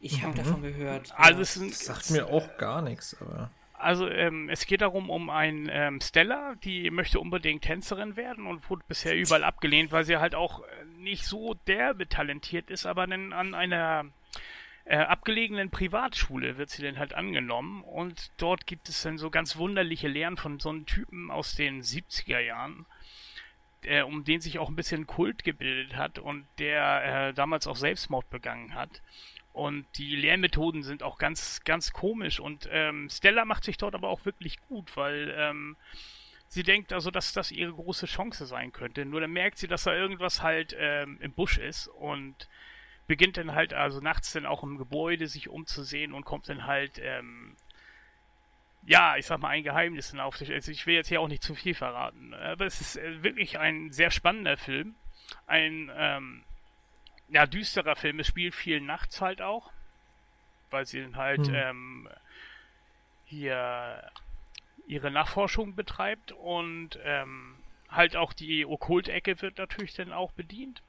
Ich 0.00 0.22
habe 0.22 0.32
mhm. 0.32 0.36
davon 0.36 0.62
gehört. 0.62 1.12
Also 1.16 1.40
es 1.40 1.54
das 1.54 1.78
sagt 1.84 2.10
mir 2.10 2.26
auch 2.26 2.56
gar 2.56 2.82
nichts, 2.82 3.16
aber. 3.20 3.50
Also 3.74 4.08
ähm, 4.08 4.48
es 4.48 4.66
geht 4.66 4.80
darum 4.80 5.08
um 5.08 5.30
ein 5.30 5.68
ähm, 5.70 6.00
Stella, 6.00 6.56
die 6.64 6.90
möchte 6.90 7.20
unbedingt 7.20 7.62
Tänzerin 7.62 8.16
werden 8.16 8.46
und 8.46 8.68
wurde 8.68 8.82
bisher 8.88 9.16
überall 9.16 9.44
abgelehnt, 9.44 9.92
weil 9.92 10.04
sie 10.04 10.16
halt 10.16 10.34
auch 10.34 10.62
nicht 10.98 11.24
so 11.24 11.54
derbe 11.66 12.08
talentiert 12.08 12.70
ist, 12.70 12.86
aber 12.86 13.06
dann 13.06 13.32
an 13.32 13.54
einer 13.54 14.06
äh, 14.84 14.96
abgelegenen 14.96 15.70
Privatschule 15.70 16.56
wird 16.56 16.70
sie 16.70 16.82
dann 16.82 16.98
halt 16.98 17.14
angenommen 17.14 17.84
und 17.84 18.32
dort 18.38 18.66
gibt 18.66 18.88
es 18.88 19.02
dann 19.02 19.18
so 19.18 19.30
ganz 19.30 19.56
wunderliche 19.56 20.08
Lehren 20.08 20.36
von 20.36 20.58
so 20.58 20.70
einem 20.70 20.86
Typen 20.86 21.30
aus 21.30 21.54
den 21.54 21.82
70er 21.82 22.40
Jahren, 22.40 22.86
äh, 23.84 24.02
um 24.02 24.24
den 24.24 24.40
sich 24.40 24.58
auch 24.58 24.70
ein 24.70 24.76
bisschen 24.76 25.06
Kult 25.06 25.44
gebildet 25.44 25.94
hat 25.96 26.18
und 26.18 26.46
der 26.58 27.28
äh, 27.28 27.34
damals 27.34 27.66
auch 27.66 27.76
Selbstmord 27.76 28.28
begangen 28.30 28.74
hat. 28.74 29.02
Und 29.59 29.86
die 29.98 30.14
Lehrmethoden 30.14 30.85
sind 30.85 31.02
auch 31.02 31.18
ganz, 31.18 31.64
ganz 31.64 31.93
komisch. 31.93 32.39
Und 32.39 32.68
ähm, 32.70 33.09
Stella 33.10 33.44
macht 33.44 33.64
sich 33.64 33.76
dort 33.76 33.97
aber 33.97 34.09
auch 34.09 34.24
wirklich 34.24 34.60
gut, 34.68 34.97
weil 34.97 35.35
ähm, 35.36 35.76
sie 36.47 36.62
denkt 36.62 36.93
also, 36.93 37.10
dass 37.10 37.32
das 37.32 37.51
ihre 37.51 37.72
große 37.72 38.06
Chance 38.06 38.47
sein 38.47 38.70
könnte. 38.70 39.05
Nur 39.05 39.20
dann 39.20 39.32
merkt 39.32 39.59
sie, 39.59 39.66
dass 39.66 39.82
da 39.82 39.93
irgendwas 39.93 40.43
halt 40.43 40.76
ähm, 40.78 41.18
im 41.20 41.32
Busch 41.32 41.59
ist 41.59 41.89
und 41.89 42.48
beginnt 43.09 43.36
dann 43.36 43.52
halt 43.52 43.74
also 43.74 43.98
nachts 43.98 44.32
dann 44.32 44.47
auch 44.47 44.62
im 44.62 44.78
Gebäude 44.78 45.26
sich 45.26 45.48
umzusehen 45.48 46.12
und 46.12 46.24
kommt 46.24 46.48
dann 46.48 46.64
halt, 46.64 47.01
ähm, 47.02 47.56
ja, 48.86 49.16
ich 49.16 49.26
sag 49.26 49.40
mal, 49.40 49.48
ein 49.48 49.64
Geheimnis 49.64 50.12
dann 50.12 50.20
auf 50.20 50.36
sich. 50.36 50.52
Also 50.52 50.70
ich 50.70 50.86
will 50.86 50.94
jetzt 50.94 51.09
hier 51.09 51.20
auch 51.20 51.26
nicht 51.26 51.43
zu 51.43 51.56
viel 51.56 51.74
verraten, 51.74 52.32
aber 52.32 52.64
es 52.64 52.80
ist 52.80 52.97
äh, 52.97 53.24
wirklich 53.24 53.59
ein 53.59 53.90
sehr 53.90 54.12
spannender 54.12 54.56
Film. 54.56 54.94
Ein, 55.48 55.90
ähm, 55.97 56.44
ja, 57.28 57.46
düsterer 57.46 57.96
Film. 57.96 58.20
Es 58.20 58.26
spielt 58.26 58.55
viel 58.55 58.80
nachts 58.80 59.20
halt 59.20 59.42
auch, 59.42 59.70
weil 60.70 60.86
sie 60.86 61.00
dann 61.02 61.16
halt 61.16 61.46
hm. 61.46 61.55
ähm, 61.55 62.09
hier 63.24 64.10
ihre 64.86 65.10
Nachforschung 65.10 65.74
betreibt 65.74 66.32
und 66.32 66.98
ähm, 67.05 67.56
halt 67.90 68.16
auch 68.16 68.32
die 68.32 68.64
Okkultecke 68.64 69.40
wird 69.42 69.59
natürlich 69.59 69.94
dann 69.94 70.12
auch 70.12 70.32
bedient 70.32 70.82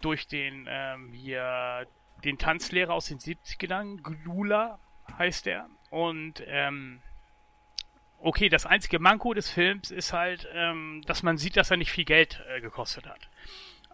durch 0.00 0.28
den 0.28 0.66
ähm, 0.68 1.12
hier 1.12 1.86
den 2.24 2.38
Tanzlehrer 2.38 2.94
aus 2.94 3.06
den 3.06 3.18
70ern, 3.18 4.02
Glula 4.02 4.78
heißt 5.16 5.46
er. 5.46 5.68
Und 5.90 6.42
ähm, 6.46 7.00
okay, 8.18 8.48
das 8.48 8.66
einzige 8.66 8.98
Manko 8.98 9.34
des 9.34 9.50
Films 9.50 9.90
ist 9.90 10.12
halt, 10.12 10.48
ähm, 10.52 11.02
dass 11.06 11.22
man 11.22 11.38
sieht, 11.38 11.56
dass 11.56 11.70
er 11.70 11.76
nicht 11.76 11.92
viel 11.92 12.04
Geld 12.04 12.42
äh, 12.48 12.60
gekostet 12.60 13.06
hat. 13.06 13.28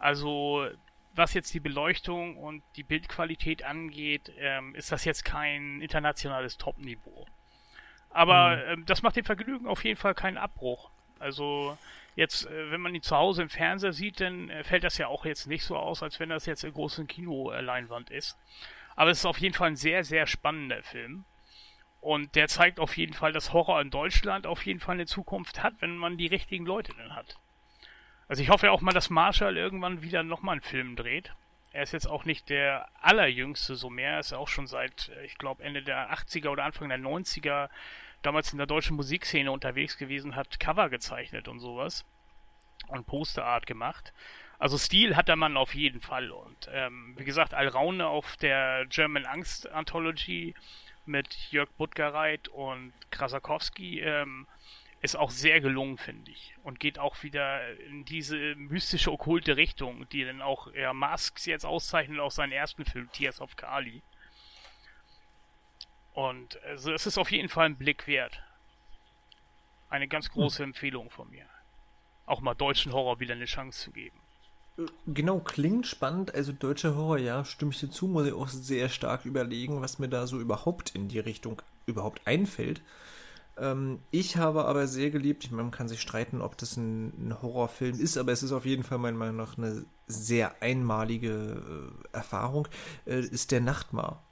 Also 0.04 0.68
was 1.14 1.32
jetzt 1.32 1.54
die 1.54 1.60
Beleuchtung 1.60 2.36
und 2.36 2.62
die 2.76 2.82
Bildqualität 2.82 3.62
angeht, 3.64 4.32
ähm, 4.38 4.74
ist 4.74 4.92
das 4.92 5.04
jetzt 5.04 5.24
kein 5.24 5.80
internationales 5.80 6.58
Top-Niveau. 6.58 7.26
Aber 8.10 8.56
mhm. 8.56 8.62
ähm, 8.66 8.86
das 8.86 9.02
macht 9.02 9.16
dem 9.16 9.24
Vergnügen 9.24 9.66
auf 9.66 9.84
jeden 9.84 9.98
Fall 9.98 10.14
keinen 10.14 10.36
Abbruch. 10.36 10.90
Also 11.18 11.78
Jetzt, 12.16 12.46
äh, 12.46 12.70
wenn 12.70 12.80
man 12.80 12.94
ihn 12.94 13.02
zu 13.02 13.16
Hause 13.16 13.42
im 13.42 13.48
Fernseher 13.48 13.92
sieht, 13.92 14.20
dann 14.20 14.48
äh, 14.48 14.62
fällt 14.62 14.84
das 14.84 14.98
ja 14.98 15.08
auch 15.08 15.24
jetzt 15.24 15.46
nicht 15.46 15.64
so 15.64 15.76
aus, 15.76 16.02
als 16.02 16.20
wenn 16.20 16.28
das 16.28 16.46
jetzt 16.46 16.64
eine 16.64 16.72
große 16.72 17.04
Kinoleinwand 17.06 18.10
ist. 18.10 18.36
Aber 18.94 19.10
es 19.10 19.18
ist 19.18 19.26
auf 19.26 19.38
jeden 19.38 19.54
Fall 19.54 19.68
ein 19.68 19.76
sehr, 19.76 20.04
sehr 20.04 20.26
spannender 20.26 20.82
Film. 20.82 21.24
Und 22.00 22.36
der 22.36 22.48
zeigt 22.48 22.78
auf 22.78 22.96
jeden 22.96 23.14
Fall, 23.14 23.32
dass 23.32 23.52
Horror 23.52 23.80
in 23.80 23.90
Deutschland 23.90 24.46
auf 24.46 24.64
jeden 24.66 24.78
Fall 24.78 24.94
eine 24.94 25.06
Zukunft 25.06 25.62
hat, 25.62 25.74
wenn 25.80 25.96
man 25.96 26.18
die 26.18 26.26
richtigen 26.26 26.66
Leute 26.66 26.92
dann 26.96 27.16
hat. 27.16 27.36
Also 28.28 28.42
ich 28.42 28.48
hoffe 28.50 28.70
auch 28.70 28.80
mal, 28.80 28.92
dass 28.92 29.10
Marshall 29.10 29.56
irgendwann 29.56 30.02
wieder 30.02 30.22
nochmal 30.22 30.54
einen 30.54 30.62
Film 30.62 30.96
dreht. 30.96 31.32
Er 31.72 31.82
ist 31.82 31.92
jetzt 31.92 32.06
auch 32.06 32.24
nicht 32.24 32.50
der 32.50 32.88
allerjüngste 33.00 33.74
so 33.74 33.90
mehr. 33.90 34.12
Er 34.12 34.20
ist 34.20 34.32
auch 34.32 34.48
schon 34.48 34.66
seit, 34.66 35.10
äh, 35.10 35.24
ich 35.24 35.38
glaube, 35.38 35.62
Ende 35.64 35.82
der 35.82 36.12
80er 36.12 36.48
oder 36.48 36.64
Anfang 36.64 36.88
der 36.88 36.98
90er 36.98 37.68
damals 38.22 38.52
in 38.52 38.58
der 38.58 38.66
deutschen 38.66 38.96
Musikszene 38.96 39.50
unterwegs 39.50 39.98
gewesen, 39.98 40.36
hat 40.36 40.58
Cover 40.58 40.88
gezeichnet 40.88 41.48
und 41.48 41.60
sowas 41.60 42.04
und 42.88 43.06
Posterart 43.06 43.66
gemacht. 43.66 44.12
Also 44.58 44.78
Stil 44.78 45.16
hat 45.16 45.28
der 45.28 45.36
Mann 45.36 45.56
auf 45.56 45.74
jeden 45.74 46.00
Fall. 46.00 46.30
Und 46.30 46.68
ähm, 46.72 47.14
wie 47.18 47.24
gesagt, 47.24 47.54
Alraune 47.54 48.06
auf 48.06 48.36
der 48.36 48.86
German 48.86 49.26
Angst 49.26 49.70
Anthology 49.70 50.54
mit 51.06 51.34
Jörg 51.50 51.70
Buttgereit 51.72 52.48
und 52.48 52.92
Krasakowski 53.10 54.00
ähm, 54.00 54.46
ist 55.04 55.16
auch 55.16 55.30
sehr 55.30 55.60
gelungen, 55.60 55.98
finde 55.98 56.30
ich. 56.30 56.54
Und 56.62 56.80
geht 56.80 56.98
auch 56.98 57.22
wieder 57.22 57.78
in 57.80 58.06
diese 58.06 58.54
mystische, 58.56 59.12
okkulte 59.12 59.58
Richtung, 59.58 60.08
die 60.08 60.24
dann 60.24 60.40
auch 60.40 60.72
ja, 60.72 60.94
Masks 60.94 61.44
jetzt 61.44 61.66
auszeichnet 61.66 62.20
aus 62.20 62.36
seinem 62.36 62.52
ersten 62.52 62.86
Film, 62.86 63.12
Tears 63.12 63.42
of 63.42 63.54
Kali. 63.56 64.02
Und 66.14 66.58
also 66.62 66.90
es 66.90 67.04
ist 67.04 67.18
auf 67.18 67.30
jeden 67.30 67.50
Fall 67.50 67.66
ein 67.66 67.76
Blick 67.76 68.06
wert. 68.06 68.42
Eine 69.90 70.08
ganz 70.08 70.30
große 70.30 70.62
hm. 70.62 70.70
Empfehlung 70.70 71.10
von 71.10 71.28
mir. 71.28 71.44
Auch 72.24 72.40
mal 72.40 72.54
deutschen 72.54 72.94
Horror 72.94 73.20
wieder 73.20 73.34
eine 73.34 73.44
Chance 73.44 73.84
zu 73.84 73.90
geben. 73.90 74.18
Genau, 75.06 75.38
klingt 75.38 75.86
spannend. 75.86 76.34
Also 76.34 76.52
deutscher 76.52 76.96
Horror, 76.96 77.18
ja, 77.18 77.44
stimme 77.44 77.72
ich 77.72 77.80
dir 77.80 77.90
zu, 77.90 78.06
muss 78.06 78.26
ich 78.26 78.32
auch 78.32 78.48
sehr 78.48 78.88
stark 78.88 79.26
überlegen, 79.26 79.82
was 79.82 79.98
mir 79.98 80.08
da 80.08 80.26
so 80.26 80.40
überhaupt 80.40 80.94
in 80.94 81.08
die 81.08 81.20
Richtung 81.20 81.60
überhaupt 81.84 82.26
einfällt. 82.26 82.80
Ähm, 83.56 84.00
ich 84.10 84.36
habe 84.36 84.64
aber 84.64 84.86
sehr 84.86 85.10
geliebt, 85.10 85.44
ich 85.44 85.50
meine, 85.50 85.62
man 85.64 85.70
kann 85.70 85.88
sich 85.88 86.00
streiten, 86.00 86.40
ob 86.40 86.58
das 86.58 86.76
ein, 86.76 87.28
ein, 87.28 87.42
Horrorfilm 87.42 88.00
ist, 88.00 88.18
aber 88.18 88.32
es 88.32 88.42
ist 88.42 88.52
auf 88.52 88.66
jeden 88.66 88.82
Fall 88.82 88.98
meiner 88.98 89.16
Meinung 89.16 89.36
nach 89.36 89.56
eine 89.56 89.84
sehr 90.08 90.60
einmalige 90.60 91.92
äh, 92.12 92.16
Erfahrung, 92.16 92.66
äh, 93.06 93.20
ist 93.20 93.52
der 93.52 93.60
Nachtmar. 93.60 94.24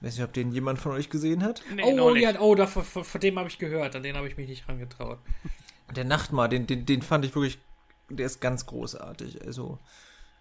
Weiß 0.00 0.16
nicht, 0.16 0.24
ob 0.24 0.32
den 0.32 0.52
jemand 0.52 0.78
von 0.78 0.92
euch 0.92 1.10
gesehen 1.10 1.42
hat. 1.42 1.62
Nee, 1.74 1.82
oh, 1.82 2.14
ja, 2.14 2.38
oh, 2.38 2.54
da, 2.54 2.66
von, 2.66 2.84
von, 2.84 3.20
dem 3.20 3.38
habe 3.38 3.48
ich 3.48 3.58
gehört, 3.58 3.96
an 3.96 4.02
den 4.02 4.16
habe 4.16 4.28
ich 4.28 4.36
mich 4.36 4.48
nicht 4.48 4.68
rangetraut. 4.68 5.18
Der 5.96 6.04
Nachtmar, 6.04 6.48
den, 6.48 6.66
den, 6.66 6.86
den 6.86 7.02
fand 7.02 7.24
ich 7.24 7.34
wirklich, 7.34 7.58
der 8.08 8.26
ist 8.26 8.40
ganz 8.40 8.66
großartig. 8.66 9.44
Also. 9.44 9.78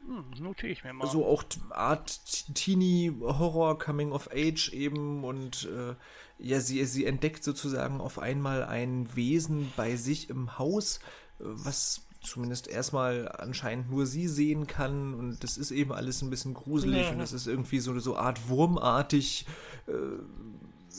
Hm, 0.06 0.44
notiere 0.44 0.72
ich 0.72 0.84
mir 0.84 0.94
mal. 0.94 1.08
So 1.08 1.26
auch 1.26 1.44
Art 1.70 2.20
Teenie 2.54 3.12
Horror 3.22 3.78
Coming 3.78 4.12
of 4.12 4.30
Age 4.32 4.70
eben 4.74 5.24
und 5.24 5.66
äh, 5.66 5.96
ja, 6.38 6.60
sie, 6.60 6.84
sie 6.86 7.06
entdeckt 7.06 7.44
sozusagen 7.44 8.02
auf 8.02 8.20
einmal 8.20 8.64
ein 8.64 9.16
Wesen 9.16 9.72
bei 9.78 9.96
sich 9.96 10.30
im 10.30 10.58
Haus, 10.58 11.00
äh, 11.40 11.44
was 11.46 12.06
zumindest 12.22 12.68
erstmal 12.68 13.30
anscheinend 13.30 13.92
nur 13.92 14.06
sie 14.06 14.28
sehen 14.28 14.66
kann 14.66 15.14
und 15.14 15.44
das 15.44 15.58
ist 15.58 15.72
eben 15.72 15.92
alles 15.92 16.22
ein 16.22 16.30
bisschen 16.30 16.54
gruselig 16.54 17.08
ja. 17.08 17.12
und 17.12 17.20
es 17.20 17.34
ist 17.34 17.48
irgendwie 17.48 17.80
so 17.80 17.92
eine 17.92 18.18
Art 18.18 18.50
wurmartig, 18.50 19.46
äh, 19.88 19.92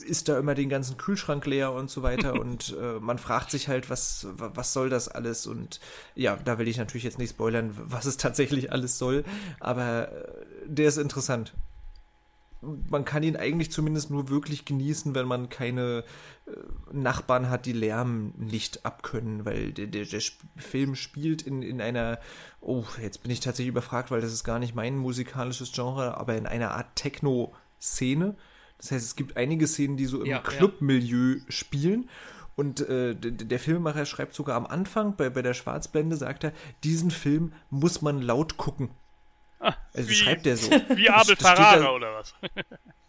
ist 0.03 0.29
da 0.29 0.37
immer 0.37 0.55
den 0.55 0.69
ganzen 0.69 0.97
Kühlschrank 0.97 1.45
leer 1.45 1.71
und 1.71 1.89
so 1.89 2.03
weiter 2.03 2.33
und 2.39 2.75
äh, 2.79 2.99
man 2.99 3.17
fragt 3.17 3.51
sich 3.51 3.67
halt, 3.67 3.89
was, 3.89 4.27
was 4.35 4.73
soll 4.73 4.89
das 4.89 5.07
alles 5.07 5.47
und 5.47 5.79
ja, 6.15 6.37
da 6.43 6.57
will 6.57 6.67
ich 6.67 6.77
natürlich 6.77 7.03
jetzt 7.03 7.19
nicht 7.19 7.31
spoilern, 7.31 7.71
was 7.75 8.05
es 8.05 8.17
tatsächlich 8.17 8.71
alles 8.71 8.97
soll, 8.97 9.23
aber 9.59 10.11
äh, 10.11 10.27
der 10.65 10.87
ist 10.87 10.97
interessant. 10.97 11.53
man 12.89 13.05
kann 13.05 13.23
ihn 13.23 13.35
eigentlich 13.35 13.71
zumindest 13.71 14.09
nur 14.09 14.29
wirklich 14.29 14.65
genießen, 14.65 15.13
wenn 15.15 15.27
man 15.27 15.49
keine 15.49 16.03
äh, 16.47 16.51
Nachbarn 16.91 17.49
hat, 17.49 17.65
die 17.65 17.73
Lärm 17.73 18.33
nicht 18.37 18.85
abkönnen, 18.85 19.45
weil 19.45 19.71
der, 19.71 19.87
der, 19.87 20.05
der 20.05 20.21
Film 20.57 20.95
spielt 20.95 21.43
in, 21.43 21.61
in 21.61 21.79
einer, 21.81 22.19
oh, 22.61 22.85
jetzt 23.01 23.21
bin 23.21 23.31
ich 23.31 23.39
tatsächlich 23.39 23.69
überfragt, 23.69 24.11
weil 24.11 24.21
das 24.21 24.33
ist 24.33 24.43
gar 24.43 24.59
nicht 24.59 24.75
mein 24.75 24.97
musikalisches 24.97 25.71
Genre, 25.71 26.17
aber 26.17 26.35
in 26.35 26.47
einer 26.47 26.71
Art 26.71 26.95
Techno-Szene. 26.95 28.35
Das 28.77 28.91
heißt, 28.91 29.05
es 29.05 29.15
gibt 29.15 29.37
einige 29.37 29.67
Szenen, 29.67 29.97
die 29.97 30.05
so 30.05 30.21
im 30.21 30.27
ja, 30.27 30.39
Club-Milieu 30.39 31.35
ja. 31.37 31.41
spielen. 31.49 32.09
Und 32.55 32.81
äh, 32.81 33.15
der 33.15 33.59
Filmemacher 33.59 34.05
schreibt 34.05 34.33
sogar 34.33 34.55
am 34.55 34.65
Anfang, 34.65 35.15
bei, 35.17 35.29
bei 35.29 35.41
der 35.41 35.53
Schwarzblende, 35.53 36.15
sagt 36.15 36.45
er, 36.45 36.53
diesen 36.83 37.11
Film 37.11 37.53
muss 37.69 38.01
man 38.01 38.21
laut 38.21 38.57
gucken. 38.57 38.91
Ah, 39.59 39.75
also 39.93 40.09
wie, 40.09 40.13
schreibt 40.13 40.45
er 40.45 40.57
so. 40.57 40.71
Wie 40.95 41.09
Abel 41.09 41.35
Ferrara 41.35 41.91
oder 41.91 42.13
was? 42.13 42.33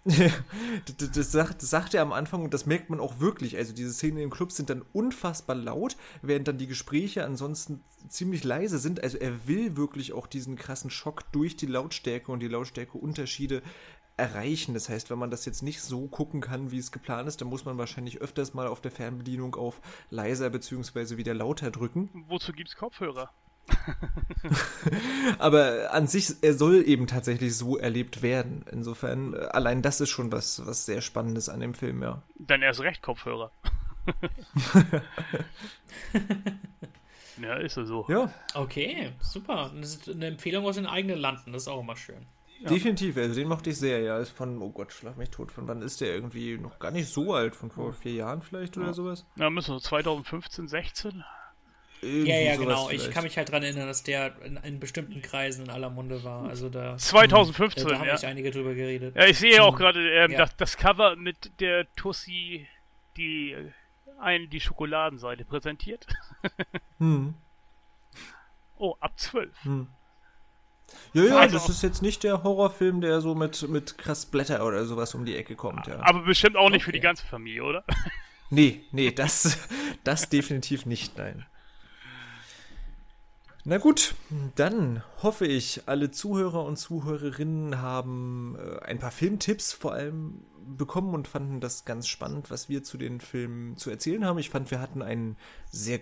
das, 0.99 1.11
das, 1.11 1.33
sagt, 1.33 1.63
das 1.63 1.71
sagt 1.71 1.95
er 1.95 2.03
am 2.03 2.13
Anfang 2.13 2.45
und 2.45 2.55
das 2.55 2.65
merkt 2.65 2.91
man 2.91 3.01
auch 3.01 3.19
wirklich. 3.19 3.57
Also 3.57 3.73
diese 3.73 3.93
Szenen 3.93 4.19
im 4.19 4.31
Club 4.31 4.53
sind 4.53 4.71
dann 4.71 4.83
unfassbar 4.93 5.57
laut, 5.57 5.97
während 6.23 6.47
dann 6.47 6.59
die 6.59 6.69
Gespräche 6.69 7.25
ansonsten 7.25 7.83
ziemlich 8.09 8.45
leise 8.45 8.79
sind. 8.79 9.03
Also 9.03 9.19
er 9.19 9.49
will 9.49 9.77
wirklich 9.77 10.13
auch 10.13 10.29
diesen 10.29 10.55
krassen 10.55 10.91
Schock 10.91 11.25
durch 11.33 11.57
die 11.57 11.67
Lautstärke 11.67 12.31
und 12.31 12.39
die 12.39 12.49
Lautstärkeunterschiede 12.49 13.63
erreichen. 14.17 14.75
Das 14.75 14.89
heißt, 14.89 15.11
wenn 15.11 15.19
man 15.19 15.31
das 15.31 15.45
jetzt 15.45 15.63
nicht 15.63 15.83
so 15.83 16.07
gucken 16.09 16.41
kann, 16.41 16.71
wie 16.71 16.79
es 16.79 16.93
geplant 16.93 17.29
ist, 17.29 17.41
dann 17.41 17.49
muss 17.49 17.65
man 17.65 17.79
wahrscheinlich 17.79 18.21
öfters 18.21 18.55
mal 18.55 18.67
auf 18.67 18.81
der 18.81 18.91
Fernbedienung 18.91 19.55
auf 19.55 19.81
leiser 20.11 20.51
bzw. 20.51 21.17
wieder 21.17 21.35
lauter 21.35 21.71
drücken. 21.71 22.25
Wozu 22.29 22.53
gibt 22.53 22.69
es 22.71 22.77
Kopfhörer? 22.77 23.31
Aber 25.39 25.93
an 25.93 26.07
sich, 26.07 26.35
er 26.43 26.55
soll 26.55 26.85
eben 26.87 27.07
tatsächlich 27.07 27.57
so 27.57 27.77
erlebt 27.77 28.23
werden. 28.23 28.65
Insofern, 28.71 29.35
äh, 29.35 29.39
allein 29.39 29.83
das 29.83 30.01
ist 30.01 30.11
schon 30.11 30.33
was, 30.33 30.65
was 30.67 30.87
sehr 30.87 31.01
Spannendes 31.01 31.49
an 31.49 31.61
dem 31.61 31.75
Film, 31.75 32.03
ja. 32.03 32.23
Dann 32.39 32.63
erst 32.63 32.81
recht 32.81 33.03
Kopfhörer. 33.03 33.51
ja, 37.43 37.55
ist 37.57 37.77
er 37.77 37.87
so. 37.87 38.07
Ja. 38.09 38.33
Okay, 38.55 39.13
super. 39.21 39.73
Das 39.75 39.97
ist 39.97 40.09
eine 40.09 40.27
Empfehlung 40.27 40.65
aus 40.65 40.77
den 40.77 40.87
eigenen 40.87 41.19
Landen, 41.19 41.53
das 41.53 41.63
ist 41.63 41.69
auch 41.69 41.81
immer 41.81 41.97
schön. 41.97 42.25
Ja. 42.61 42.71
Definitiv, 42.71 43.17
also 43.17 43.35
den 43.35 43.49
mochte 43.49 43.71
ich 43.71 43.77
sehr, 43.77 44.01
ja. 44.01 44.19
Ist 44.19 44.31
von, 44.31 44.61
oh 44.63 44.71
Gott, 44.71 44.93
schlag 44.93 45.17
mich 45.17 45.31
tot. 45.31 45.53
Von 45.53 45.69
wann 45.69 45.83
ist 45.83 46.01
der 46.01 46.15
irgendwie 46.15 46.57
noch 46.57 46.79
gar 46.79 46.91
nicht 46.91 47.09
so 47.09 47.35
alt? 47.35 47.55
Von 47.55 47.71
vor 47.71 47.93
vier 47.93 48.13
Jahren 48.13 48.41
vielleicht 48.43 48.77
oder 48.77 48.87
ja. 48.87 48.93
sowas? 48.93 49.27
Ja, 49.37 49.51
müssen 49.51 49.75
wir 49.75 49.81
2015, 49.81 50.69
16? 50.69 51.25
Irgendwie 52.03 52.31
ja, 52.31 52.39
ja, 52.39 52.57
genau. 52.57 52.91
Ich 52.91 53.11
kann 53.11 53.25
mich 53.25 53.37
halt 53.37 53.49
daran 53.49 53.63
erinnern, 53.63 53.87
dass 53.87 54.03
der 54.03 54.41
in, 54.43 54.57
in, 54.59 54.81
bestimmten 54.81 55.23
Kreisen 55.23 55.65
in 55.65 55.71
aller 55.71 55.91
Munde 55.91 56.23
war. 56.25 56.45
Also 56.49 56.69
da 56.69 56.97
2015, 56.97 57.85
da, 57.85 57.91
da 57.91 57.99
haben 57.99 58.07
ja. 58.07 58.15
ich 58.15 58.27
einige 58.27 58.51
drüber 58.51 58.75
geredet. 58.75 59.17
Ja, 59.17 59.27
ich 59.27 59.39
sehe 59.39 59.63
auch 59.63 59.77
gerade 59.77 60.01
ähm, 60.11 60.33
ja. 60.33 60.39
das, 60.39 60.57
das, 60.57 60.77
Cover 60.77 61.17
mit 61.17 61.59
der 61.61 61.91
Tussi, 61.95 62.67
die 63.17 63.57
einen 64.19 64.51
die 64.51 64.61
Schokoladenseite 64.61 65.45
präsentiert. 65.45 66.07
hm. 66.99 67.35
Oh, 68.79 68.95
ab 69.01 69.19
12. 69.19 69.65
Hm. 69.65 69.89
Ja, 71.13 71.25
ja, 71.25 71.39
also, 71.39 71.57
das 71.57 71.69
ist 71.69 71.83
jetzt 71.83 72.03
nicht 72.03 72.23
der 72.25 72.43
Horrorfilm, 72.43 73.01
der 73.01 73.21
so 73.21 73.35
mit, 73.35 73.69
mit 73.69 73.99
krass 73.99 74.27
Blätter 74.27 74.65
oder 74.65 74.85
sowas 74.85 75.15
um 75.15 75.25
die 75.25 75.37
Ecke 75.37 75.57
kommt, 75.57 75.87
ja. 75.87 76.01
Aber 76.01 76.23
bestimmt 76.23 76.57
auch 76.57 76.69
nicht 76.69 76.83
okay. 76.83 76.85
für 76.85 76.93
die 76.93 77.01
ganze 77.01 77.27
Familie, 77.27 77.65
oder? 77.65 77.85
Nee, 78.49 78.85
nee, 78.93 79.11
das, 79.11 79.59
das 80.05 80.29
definitiv 80.29 80.87
nicht, 80.87 81.19
nein. 81.19 81.47
Na 83.65 83.79
gut, 83.79 84.15
dann 84.55 85.03
hoffe 85.25 85.45
ich, 85.45 85.83
alle 85.87 86.13
Zuhörer 86.13 86.65
und 86.65 86.77
Zuhörerinnen 86.77 87.83
haben 87.83 88.57
äh, 88.57 88.85
ein 88.85 89.01
paar 89.01 89.11
Filmtipps 89.11 89.73
vor 89.73 89.95
allem 89.95 90.45
bekommen 90.65 91.15
und 91.15 91.27
fanden 91.27 91.61
das 91.61 91.85
ganz 91.85 92.07
spannend, 92.07 92.49
was 92.53 92.69
wir 92.69 92.85
zu 92.85 92.97
den 92.97 93.21
Filmen 93.21 93.77
zu 93.77 93.91
erzählen 93.91 94.25
haben. 94.25 94.39
Ich 94.39 94.51
fand, 94.51 94.71
wir 94.71 94.81
hatten 94.81 95.03
einen 95.03 95.37
sehr 95.73 95.99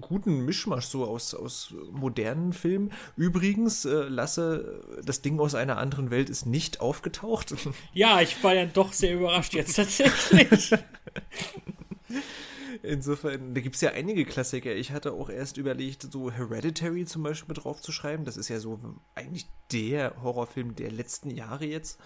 guten 0.00 0.44
Mischmasch 0.44 0.86
so 0.86 1.04
aus, 1.04 1.34
aus 1.34 1.74
modernen 1.90 2.52
Filmen. 2.52 2.92
Übrigens, 3.16 3.84
äh, 3.84 4.08
Lasse, 4.08 4.84
das 5.04 5.22
Ding 5.22 5.38
aus 5.40 5.54
einer 5.54 5.78
anderen 5.78 6.10
Welt 6.10 6.30
ist 6.30 6.46
nicht 6.46 6.80
aufgetaucht. 6.80 7.54
Ja, 7.92 8.20
ich 8.20 8.42
war 8.42 8.54
ja 8.54 8.66
doch 8.66 8.92
sehr 8.92 9.14
überrascht 9.14 9.54
jetzt 9.54 9.76
tatsächlich. 9.76 10.72
Insofern, 12.82 13.54
da 13.54 13.60
gibt 13.60 13.76
es 13.76 13.80
ja 13.80 13.92
einige 13.92 14.24
Klassiker. 14.24 14.74
Ich 14.74 14.90
hatte 14.90 15.12
auch 15.12 15.30
erst 15.30 15.56
überlegt, 15.56 16.06
so 16.10 16.30
Hereditary 16.30 17.06
zum 17.06 17.22
Beispiel 17.22 17.54
mit 17.54 17.64
draufzuschreiben. 17.64 18.24
Das 18.24 18.36
ist 18.36 18.48
ja 18.48 18.60
so 18.60 18.78
eigentlich 19.14 19.48
der 19.72 20.22
Horrorfilm 20.22 20.74
der 20.74 20.90
letzten 20.90 21.30
Jahre 21.30 21.64
jetzt. 21.64 21.98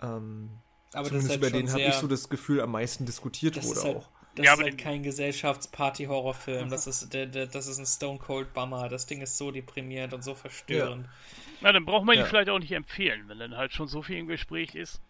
Ähm, 0.00 0.50
Aber 0.92 1.06
zumindest 1.06 1.30
halt 1.30 1.40
über 1.40 1.50
den 1.50 1.70
habe 1.70 1.82
ich 1.82 1.94
so 1.94 2.08
das 2.08 2.28
Gefühl, 2.28 2.60
am 2.60 2.72
meisten 2.72 3.06
diskutiert 3.06 3.62
wurde 3.62 3.82
halt, 3.82 3.96
auch. 3.96 4.08
Das 4.34 4.46
ja, 4.46 4.54
ist 4.54 4.62
halt 4.62 4.78
kein 4.78 5.02
Gesellschaftsparty-Horrorfilm. 5.02 6.70
Das 6.70 6.86
ist, 6.86 7.12
der, 7.12 7.26
der, 7.26 7.46
das 7.46 7.66
ist 7.66 7.78
ein 7.78 7.86
Stone 7.86 8.18
Cold 8.18 8.54
Bummer. 8.54 8.88
Das 8.88 9.04
Ding 9.06 9.20
ist 9.20 9.36
so 9.36 9.50
deprimierend 9.50 10.14
und 10.14 10.24
so 10.24 10.34
verstörend. 10.34 11.04
Ja. 11.04 11.12
Na, 11.60 11.72
dann 11.72 11.84
braucht 11.84 12.04
man 12.04 12.14
ihn 12.14 12.20
ja. 12.20 12.26
vielleicht 12.26 12.48
auch 12.48 12.58
nicht 12.58 12.72
empfehlen, 12.72 13.28
wenn 13.28 13.38
dann 13.38 13.56
halt 13.56 13.72
schon 13.72 13.88
so 13.88 14.02
viel 14.02 14.16
im 14.16 14.26
Gespräch 14.26 14.74
ist. 14.74 15.02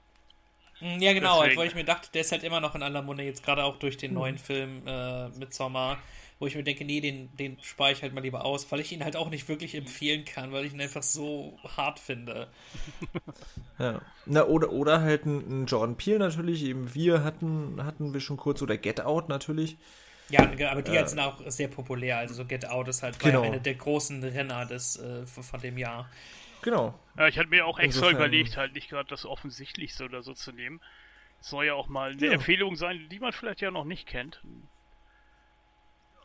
Mm, 0.80 1.00
ja, 1.00 1.12
genau, 1.12 1.40
halt, 1.40 1.56
weil 1.56 1.68
ich 1.68 1.74
mir 1.74 1.84
dachte, 1.84 2.10
der 2.12 2.22
ist 2.22 2.32
halt 2.32 2.42
immer 2.42 2.60
noch 2.60 2.74
in 2.74 2.82
aller 2.82 3.00
Munde, 3.02 3.22
jetzt 3.22 3.44
gerade 3.44 3.62
auch 3.62 3.78
durch 3.78 3.96
den 3.96 4.12
neuen 4.14 4.38
Film 4.38 4.82
äh, 4.86 5.28
mit 5.28 5.54
Sommer, 5.54 5.98
wo 6.42 6.46
ich 6.48 6.56
mir 6.56 6.64
denke, 6.64 6.84
nee, 6.84 7.00
den, 7.00 7.34
den 7.36 7.56
spare 7.62 7.92
ich 7.92 8.02
halt 8.02 8.14
mal 8.14 8.20
lieber 8.20 8.44
aus, 8.44 8.72
weil 8.72 8.80
ich 8.80 8.90
ihn 8.90 9.04
halt 9.04 9.14
auch 9.14 9.30
nicht 9.30 9.48
wirklich 9.48 9.76
empfehlen 9.76 10.24
kann, 10.24 10.50
weil 10.50 10.64
ich 10.64 10.74
ihn 10.74 10.80
einfach 10.80 11.04
so 11.04 11.56
hart 11.76 12.00
finde. 12.00 12.48
Ja. 13.78 14.00
Na, 14.26 14.44
oder, 14.44 14.70
oder 14.70 15.00
halt 15.00 15.24
ein, 15.24 15.62
ein 15.62 15.66
Jordan 15.66 15.96
Peele 15.96 16.18
natürlich, 16.18 16.62
eben 16.64 16.94
wir 16.94 17.24
hatten, 17.24 17.82
hatten 17.82 18.12
wir 18.12 18.20
schon 18.20 18.36
kurz, 18.36 18.62
oder 18.62 18.76
Get 18.76 19.00
Out 19.00 19.28
natürlich. 19.28 19.76
Ja, 20.28 20.42
aber 20.70 20.82
die 20.82 20.94
äh, 20.94 21.06
sind 21.06 21.18
auch 21.18 21.40
sehr 21.46 21.66
populär. 21.66 22.18
Also 22.18 22.34
so 22.34 22.44
Get 22.44 22.66
Out 22.66 22.86
ist 22.88 23.02
halt 23.02 23.18
genau. 23.18 23.42
einer 23.42 23.58
der 23.58 23.74
großen 23.74 24.22
Renner 24.22 24.66
des, 24.66 24.96
äh, 24.96 25.26
von 25.26 25.60
dem 25.60 25.78
Jahr. 25.78 26.08
Genau. 26.60 26.94
Ja, 27.16 27.26
ich 27.26 27.38
hatte 27.38 27.48
mir 27.48 27.66
auch 27.66 27.78
extra 27.78 28.06
Insofern. 28.06 28.16
überlegt, 28.16 28.56
halt 28.56 28.74
nicht 28.74 28.88
gerade 28.88 29.08
das 29.08 29.26
Offensichtlichste 29.26 30.04
oder 30.04 30.22
so 30.22 30.34
zu 30.34 30.52
nehmen. 30.52 30.80
Es 31.40 31.48
soll 31.48 31.64
ja 31.64 31.74
auch 31.74 31.88
mal 31.88 32.12
eine 32.12 32.26
ja. 32.26 32.32
Empfehlung 32.32 32.76
sein, 32.76 33.08
die 33.10 33.18
man 33.18 33.32
vielleicht 33.32 33.62
ja 33.62 33.72
noch 33.72 33.84
nicht 33.84 34.06
kennt. 34.06 34.42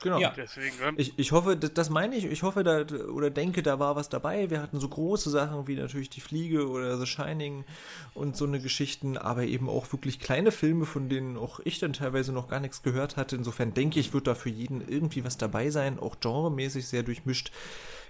Genau. 0.02 0.20
Ja. 0.20 0.32
Deswegen, 0.36 0.76
ähm, 0.84 0.96
ich, 0.98 1.18
ich 1.18 1.32
hoffe, 1.32 1.58
das, 1.58 1.74
das 1.74 1.90
meine 1.90 2.16
ich, 2.16 2.26
ich 2.26 2.44
hoffe 2.44 2.64
da 2.64 2.82
oder 3.08 3.30
denke, 3.30 3.64
da 3.64 3.80
war 3.80 3.96
was 3.96 4.10
dabei. 4.10 4.50
Wir 4.50 4.62
hatten 4.62 4.80
so 4.80 4.88
große 4.88 5.30
Sachen 5.30 5.68
wie 5.68 5.76
natürlich 5.76 6.10
Die 6.10 6.22
Fliege 6.22 6.70
oder 6.70 6.98
The 6.98 7.08
Shining 7.08 7.66
und 8.14 8.38
so 8.38 8.46
eine 8.46 8.60
Geschichten, 8.60 9.18
aber 9.18 9.44
eben 9.44 9.70
auch 9.70 9.92
wirklich 9.92 10.20
kleine 10.20 10.52
Filme, 10.52 10.86
von 10.86 11.10
denen 11.10 11.38
auch 11.38 11.60
ich 11.64 11.80
dann 11.80 11.94
teilweise 11.94 12.32
noch 12.32 12.48
gar 12.48 12.60
nichts 12.60 12.84
gehört 12.84 13.18
hatte. 13.18 13.36
Insofern 13.36 13.74
denke 13.74 14.00
ich, 14.00 14.14
wird 14.14 14.28
da 14.28 14.36
für 14.36 14.50
jeden 14.50 14.88
irgendwie 14.88 15.24
was 15.26 15.38
dabei 15.38 15.70
sein, 15.72 16.00
auch 16.00 16.20
genremäßig 16.20 16.88
sehr 16.88 17.04
durchmischt. 17.04 17.52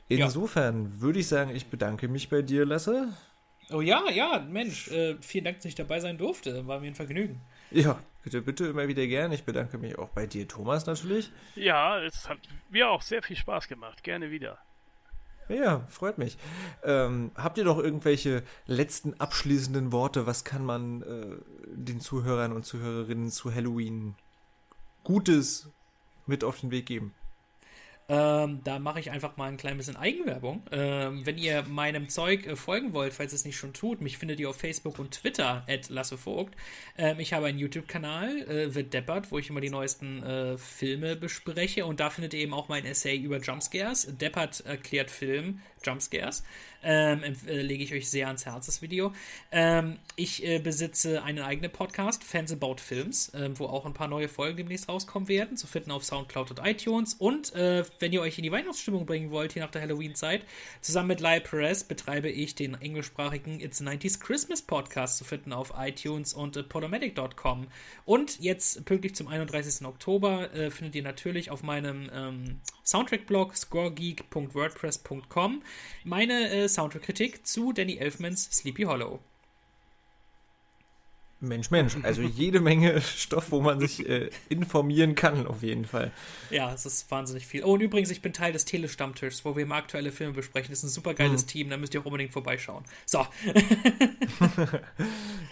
Insofern 0.09 0.91
ja. 0.93 1.01
würde 1.01 1.19
ich 1.19 1.27
sagen, 1.27 1.55
ich 1.55 1.67
bedanke 1.67 2.07
mich 2.07 2.29
bei 2.29 2.41
dir, 2.41 2.65
Lasse. 2.65 3.13
Oh 3.71 3.81
ja, 3.81 4.09
ja, 4.09 4.45
Mensch, 4.49 4.87
äh, 4.89 5.17
vielen 5.21 5.43
Dank, 5.43 5.57
dass 5.57 5.65
ich 5.65 5.75
dabei 5.75 5.99
sein 5.99 6.17
durfte. 6.17 6.65
War 6.67 6.79
mir 6.79 6.87
ein 6.87 6.95
Vergnügen. 6.95 7.41
Ja, 7.71 7.99
bitte, 8.27 8.41
bitte 8.41 8.65
immer 8.67 8.89
wieder 8.89 9.07
gern. 9.07 9.31
Ich 9.31 9.45
bedanke 9.45 9.77
mich 9.77 9.97
auch 9.97 10.09
bei 10.09 10.27
dir, 10.27 10.45
Thomas, 10.47 10.85
natürlich. 10.85 11.31
Ja, 11.55 12.01
es 12.01 12.27
hat 12.27 12.39
mir 12.69 12.89
auch 12.89 13.01
sehr 13.01 13.23
viel 13.23 13.37
Spaß 13.37 13.69
gemacht. 13.69 14.03
Gerne 14.03 14.31
wieder. 14.31 14.57
Ja, 15.47 15.85
freut 15.87 16.17
mich. 16.17 16.37
Ähm, 16.83 17.31
habt 17.35 17.57
ihr 17.57 17.63
noch 17.63 17.77
irgendwelche 17.77 18.43
letzten 18.65 19.17
abschließenden 19.17 19.93
Worte? 19.93 20.27
Was 20.27 20.43
kann 20.43 20.65
man 20.65 21.03
äh, 21.03 21.37
den 21.73 22.01
Zuhörern 22.01 22.51
und 22.51 22.65
Zuhörerinnen 22.65 23.31
zu 23.31 23.55
Halloween 23.55 24.15
Gutes 25.05 25.69
mit 26.25 26.43
auf 26.43 26.59
den 26.59 26.71
Weg 26.71 26.85
geben? 26.85 27.13
Ähm, 28.09 28.61
da 28.63 28.79
mache 28.79 29.01
ich 29.01 29.11
einfach 29.11 29.35
mal 29.35 29.49
ein 29.49 29.57
klein 29.57 29.75
bisschen 29.75 29.97
Eigenwerbung. 29.97 30.63
Ähm, 30.71 31.25
wenn 31.25 31.37
ihr 31.37 31.63
meinem 31.63 32.07
Zeug 32.07 32.45
äh, 32.47 32.55
folgen 32.55 32.93
wollt, 32.93 33.13
falls 33.13 33.33
es 33.33 33.43
nicht 33.43 33.57
schon 33.57 33.73
tut, 33.73 33.99
mich 33.99 34.17
findet 34.17 34.39
ihr 34.39 34.49
auf 34.49 34.55
Facebook 34.55 34.97
und 34.97 35.11
Twitter 35.11 35.65
at 35.67 35.89
lassevogt. 35.89 36.55
Ähm, 36.97 37.19
ich 37.19 37.33
habe 37.33 37.47
einen 37.47 37.59
YouTube-Kanal, 37.59 38.49
äh, 38.49 38.69
The 38.69 38.83
Deppert, 38.83 39.29
wo 39.31 39.39
ich 39.39 39.49
immer 39.49 39.59
die 39.59 39.69
neuesten 39.69 40.23
äh, 40.23 40.57
Filme 40.57 41.17
bespreche 41.17 41.85
und 41.85 41.99
da 41.99 42.09
findet 42.09 42.33
ihr 42.33 42.39
eben 42.39 42.53
auch 42.53 42.69
mein 42.69 42.85
Essay 42.85 43.17
über 43.17 43.39
Jumpscares. 43.39 44.07
Deppert 44.17 44.61
erklärt 44.61 45.11
Film, 45.11 45.59
Jumpscares. 45.87 46.43
Ähm, 46.83 47.23
äh, 47.47 47.61
lege 47.61 47.83
ich 47.83 47.93
euch 47.93 48.09
sehr 48.09 48.27
ans 48.27 48.45
Herz, 48.45 48.67
das 48.67 48.81
Video. 48.81 49.13
Ähm, 49.51 49.97
ich 50.15 50.45
äh, 50.45 50.59
besitze 50.59 51.23
einen 51.23 51.39
eigenen 51.39 51.71
Podcast, 51.71 52.23
Fans 52.23 52.51
About 52.51 52.75
Films, 52.77 53.33
äh, 53.33 53.49
wo 53.55 53.65
auch 53.65 53.85
ein 53.85 53.93
paar 53.93 54.07
neue 54.07 54.29
Folgen 54.29 54.57
demnächst 54.57 54.87
rauskommen 54.87 55.27
werden, 55.27 55.57
zu 55.57 55.67
finden 55.67 55.91
auf 55.91 56.03
Soundcloud 56.03 56.51
und 56.51 56.65
iTunes. 56.65 57.15
Und 57.15 57.53
äh, 57.55 57.83
wenn 57.99 58.13
ihr 58.13 58.21
euch 58.21 58.37
in 58.37 58.43
die 58.43 58.51
Weihnachtsstimmung 58.51 59.05
bringen 59.05 59.31
wollt, 59.31 59.53
hier 59.53 59.63
nach 59.63 59.71
der 59.71 59.81
Halloween-Zeit, 59.81 60.45
zusammen 60.81 61.07
mit 61.07 61.19
Lyle 61.19 61.41
Perez 61.41 61.83
betreibe 61.83 62.29
ich 62.29 62.55
den 62.55 62.75
englischsprachigen 62.75 63.59
It's 63.59 63.81
90s 63.81 64.19
Christmas 64.19 64.61
Podcast, 64.61 65.17
zu 65.17 65.23
finden 65.23 65.53
auf 65.53 65.73
iTunes 65.77 66.33
und 66.33 66.57
äh, 66.57 66.63
podomatic.com. 66.63 67.67
Und 68.05 68.39
jetzt 68.39 68.85
pünktlich 68.85 69.15
zum 69.15 69.27
31. 69.27 69.85
Oktober 69.85 70.53
äh, 70.53 70.69
findet 70.69 70.95
ihr 70.95 71.03
natürlich 71.03 71.51
auf 71.51 71.63
meinem 71.63 72.09
ähm, 72.13 72.61
Soundtrack-Blog 72.85 73.55
scoregeek.wordpress.com 73.55 75.63
meine 76.03 76.49
äh, 76.49 76.67
Soundtrack-Kritik 76.67 77.45
zu 77.45 77.73
Danny 77.73 77.97
Elfmans 77.97 78.49
Sleepy 78.51 78.83
Hollow. 78.83 79.19
Mensch, 81.39 81.69
Mensch, 81.69 81.95
also 82.03 82.21
jede 82.21 82.59
Menge 82.59 83.01
Stoff, 83.01 83.51
wo 83.51 83.61
man 83.61 83.79
sich 83.79 84.07
äh, 84.07 84.29
informieren 84.49 85.15
kann, 85.15 85.45
auf 85.45 85.63
jeden 85.63 85.85
Fall. 85.85 86.11
Ja, 86.49 86.73
es 86.73 86.85
ist 86.85 87.09
wahnsinnig 87.11 87.45
viel. 87.45 87.63
Oh, 87.63 87.73
und 87.73 87.81
übrigens, 87.81 88.09
ich 88.09 88.21
bin 88.21 88.33
Teil 88.33 88.53
des 88.53 88.65
Telestammtischs, 88.65 89.45
wo 89.45 89.55
wir 89.55 89.63
immer 89.63 89.75
aktuelle 89.75 90.11
Filme 90.11 90.33
besprechen. 90.33 90.71
Das 90.71 90.79
ist 90.79 90.85
ein 90.85 90.89
super 90.89 91.13
geiles 91.13 91.43
mhm. 91.43 91.47
Team, 91.47 91.69
da 91.69 91.77
müsst 91.77 91.93
ihr 91.93 92.01
auch 92.01 92.05
unbedingt 92.05 92.33
vorbeischauen. 92.33 92.83
So. 93.05 93.25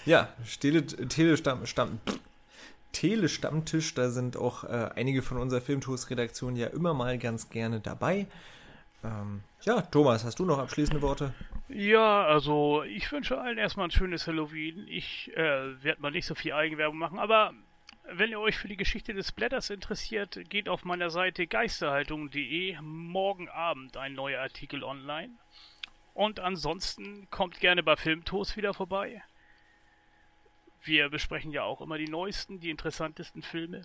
ja, 0.06 0.34
Tele 0.60 0.86
Telestamm, 0.86 1.66
Stamm, 1.66 2.00
Telestammtisch, 2.92 3.94
da 3.94 4.10
sind 4.10 4.38
auch 4.38 4.64
äh, 4.64 4.90
einige 4.96 5.22
von 5.22 5.38
unserer 5.38 5.62
Filmtours-Redaktion 5.62 6.56
ja 6.56 6.68
immer 6.68 6.94
mal 6.94 7.18
ganz 7.18 7.50
gerne 7.50 7.80
dabei. 7.80 8.26
Ähm, 9.06 9.44
ja, 9.62 9.82
Thomas, 9.82 10.24
hast 10.24 10.40
du 10.40 10.46
noch 10.46 10.58
abschließende 10.58 11.02
Worte? 11.02 11.34
Ja, 11.68 12.26
also 12.26 12.84
ich 12.84 13.12
wünsche 13.12 13.40
allen 13.40 13.58
erstmal 13.58 13.88
ein 13.88 13.92
schönes 13.92 14.28
Halloween. 14.28 14.86
Ich 14.88 15.32
äh, 15.36 15.84
werde 15.84 16.02
mal 16.02 16.12
nicht 16.12 16.26
so 16.26 16.36
viel 16.36 16.54
Eigenwerbung 16.54 16.98
machen, 16.98 17.20
aber 17.20 17.54
wenn 18.12 18.30
ihr 18.30 18.40
euch 18.40 18.58
für 18.58 18.68
die 18.68 18.78
Geschichte 18.78 19.14
des 19.14 19.32
Blätters 19.32 19.70
interessiert, 19.70 20.40
geht 20.50 20.70
auf 20.70 20.86
meiner 20.86 21.10
Seite 21.10 21.48
geisterhaltung.de 21.48 22.78
morgen 22.82 23.50
Abend 23.50 23.98
ein 23.98 24.14
neuer 24.14 24.42
Artikel 24.42 24.84
online. 24.84 25.32
Und 26.14 26.40
ansonsten 26.40 27.28
kommt 27.30 27.60
gerne 27.60 27.84
bei 27.84 27.96
Filmtoast 27.96 28.58
wieder 28.58 28.74
vorbei. 28.74 29.24
Wir 30.84 31.10
besprechen 31.10 31.52
ja 31.52 31.64
auch 31.64 31.82
immer 31.82 31.98
die 31.98 32.08
neuesten, 32.08 32.60
die 32.60 32.70
interessantesten 32.70 33.42
Filme. 33.42 33.82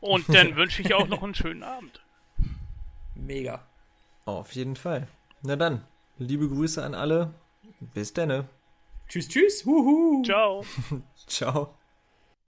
Und 0.00 0.28
dann 0.28 0.56
wünsche 0.56 0.82
ich 0.82 0.92
auch 0.94 1.08
noch 1.08 1.22
einen 1.22 1.34
schönen 1.34 1.62
Abend. 1.62 2.02
Mega. 3.14 3.66
Auf 4.24 4.52
jeden 4.52 4.76
Fall. 4.76 5.08
Na 5.42 5.56
dann, 5.56 5.82
liebe 6.18 6.48
Grüße 6.48 6.82
an 6.82 6.94
alle. 6.94 7.34
Bis 7.94 8.12
denne. 8.12 8.48
Tschüss, 9.08 9.28
tschüss. 9.28 9.64
Huhu. 9.64 10.22
Ciao. 10.24 10.64
Ciao. 11.26 11.74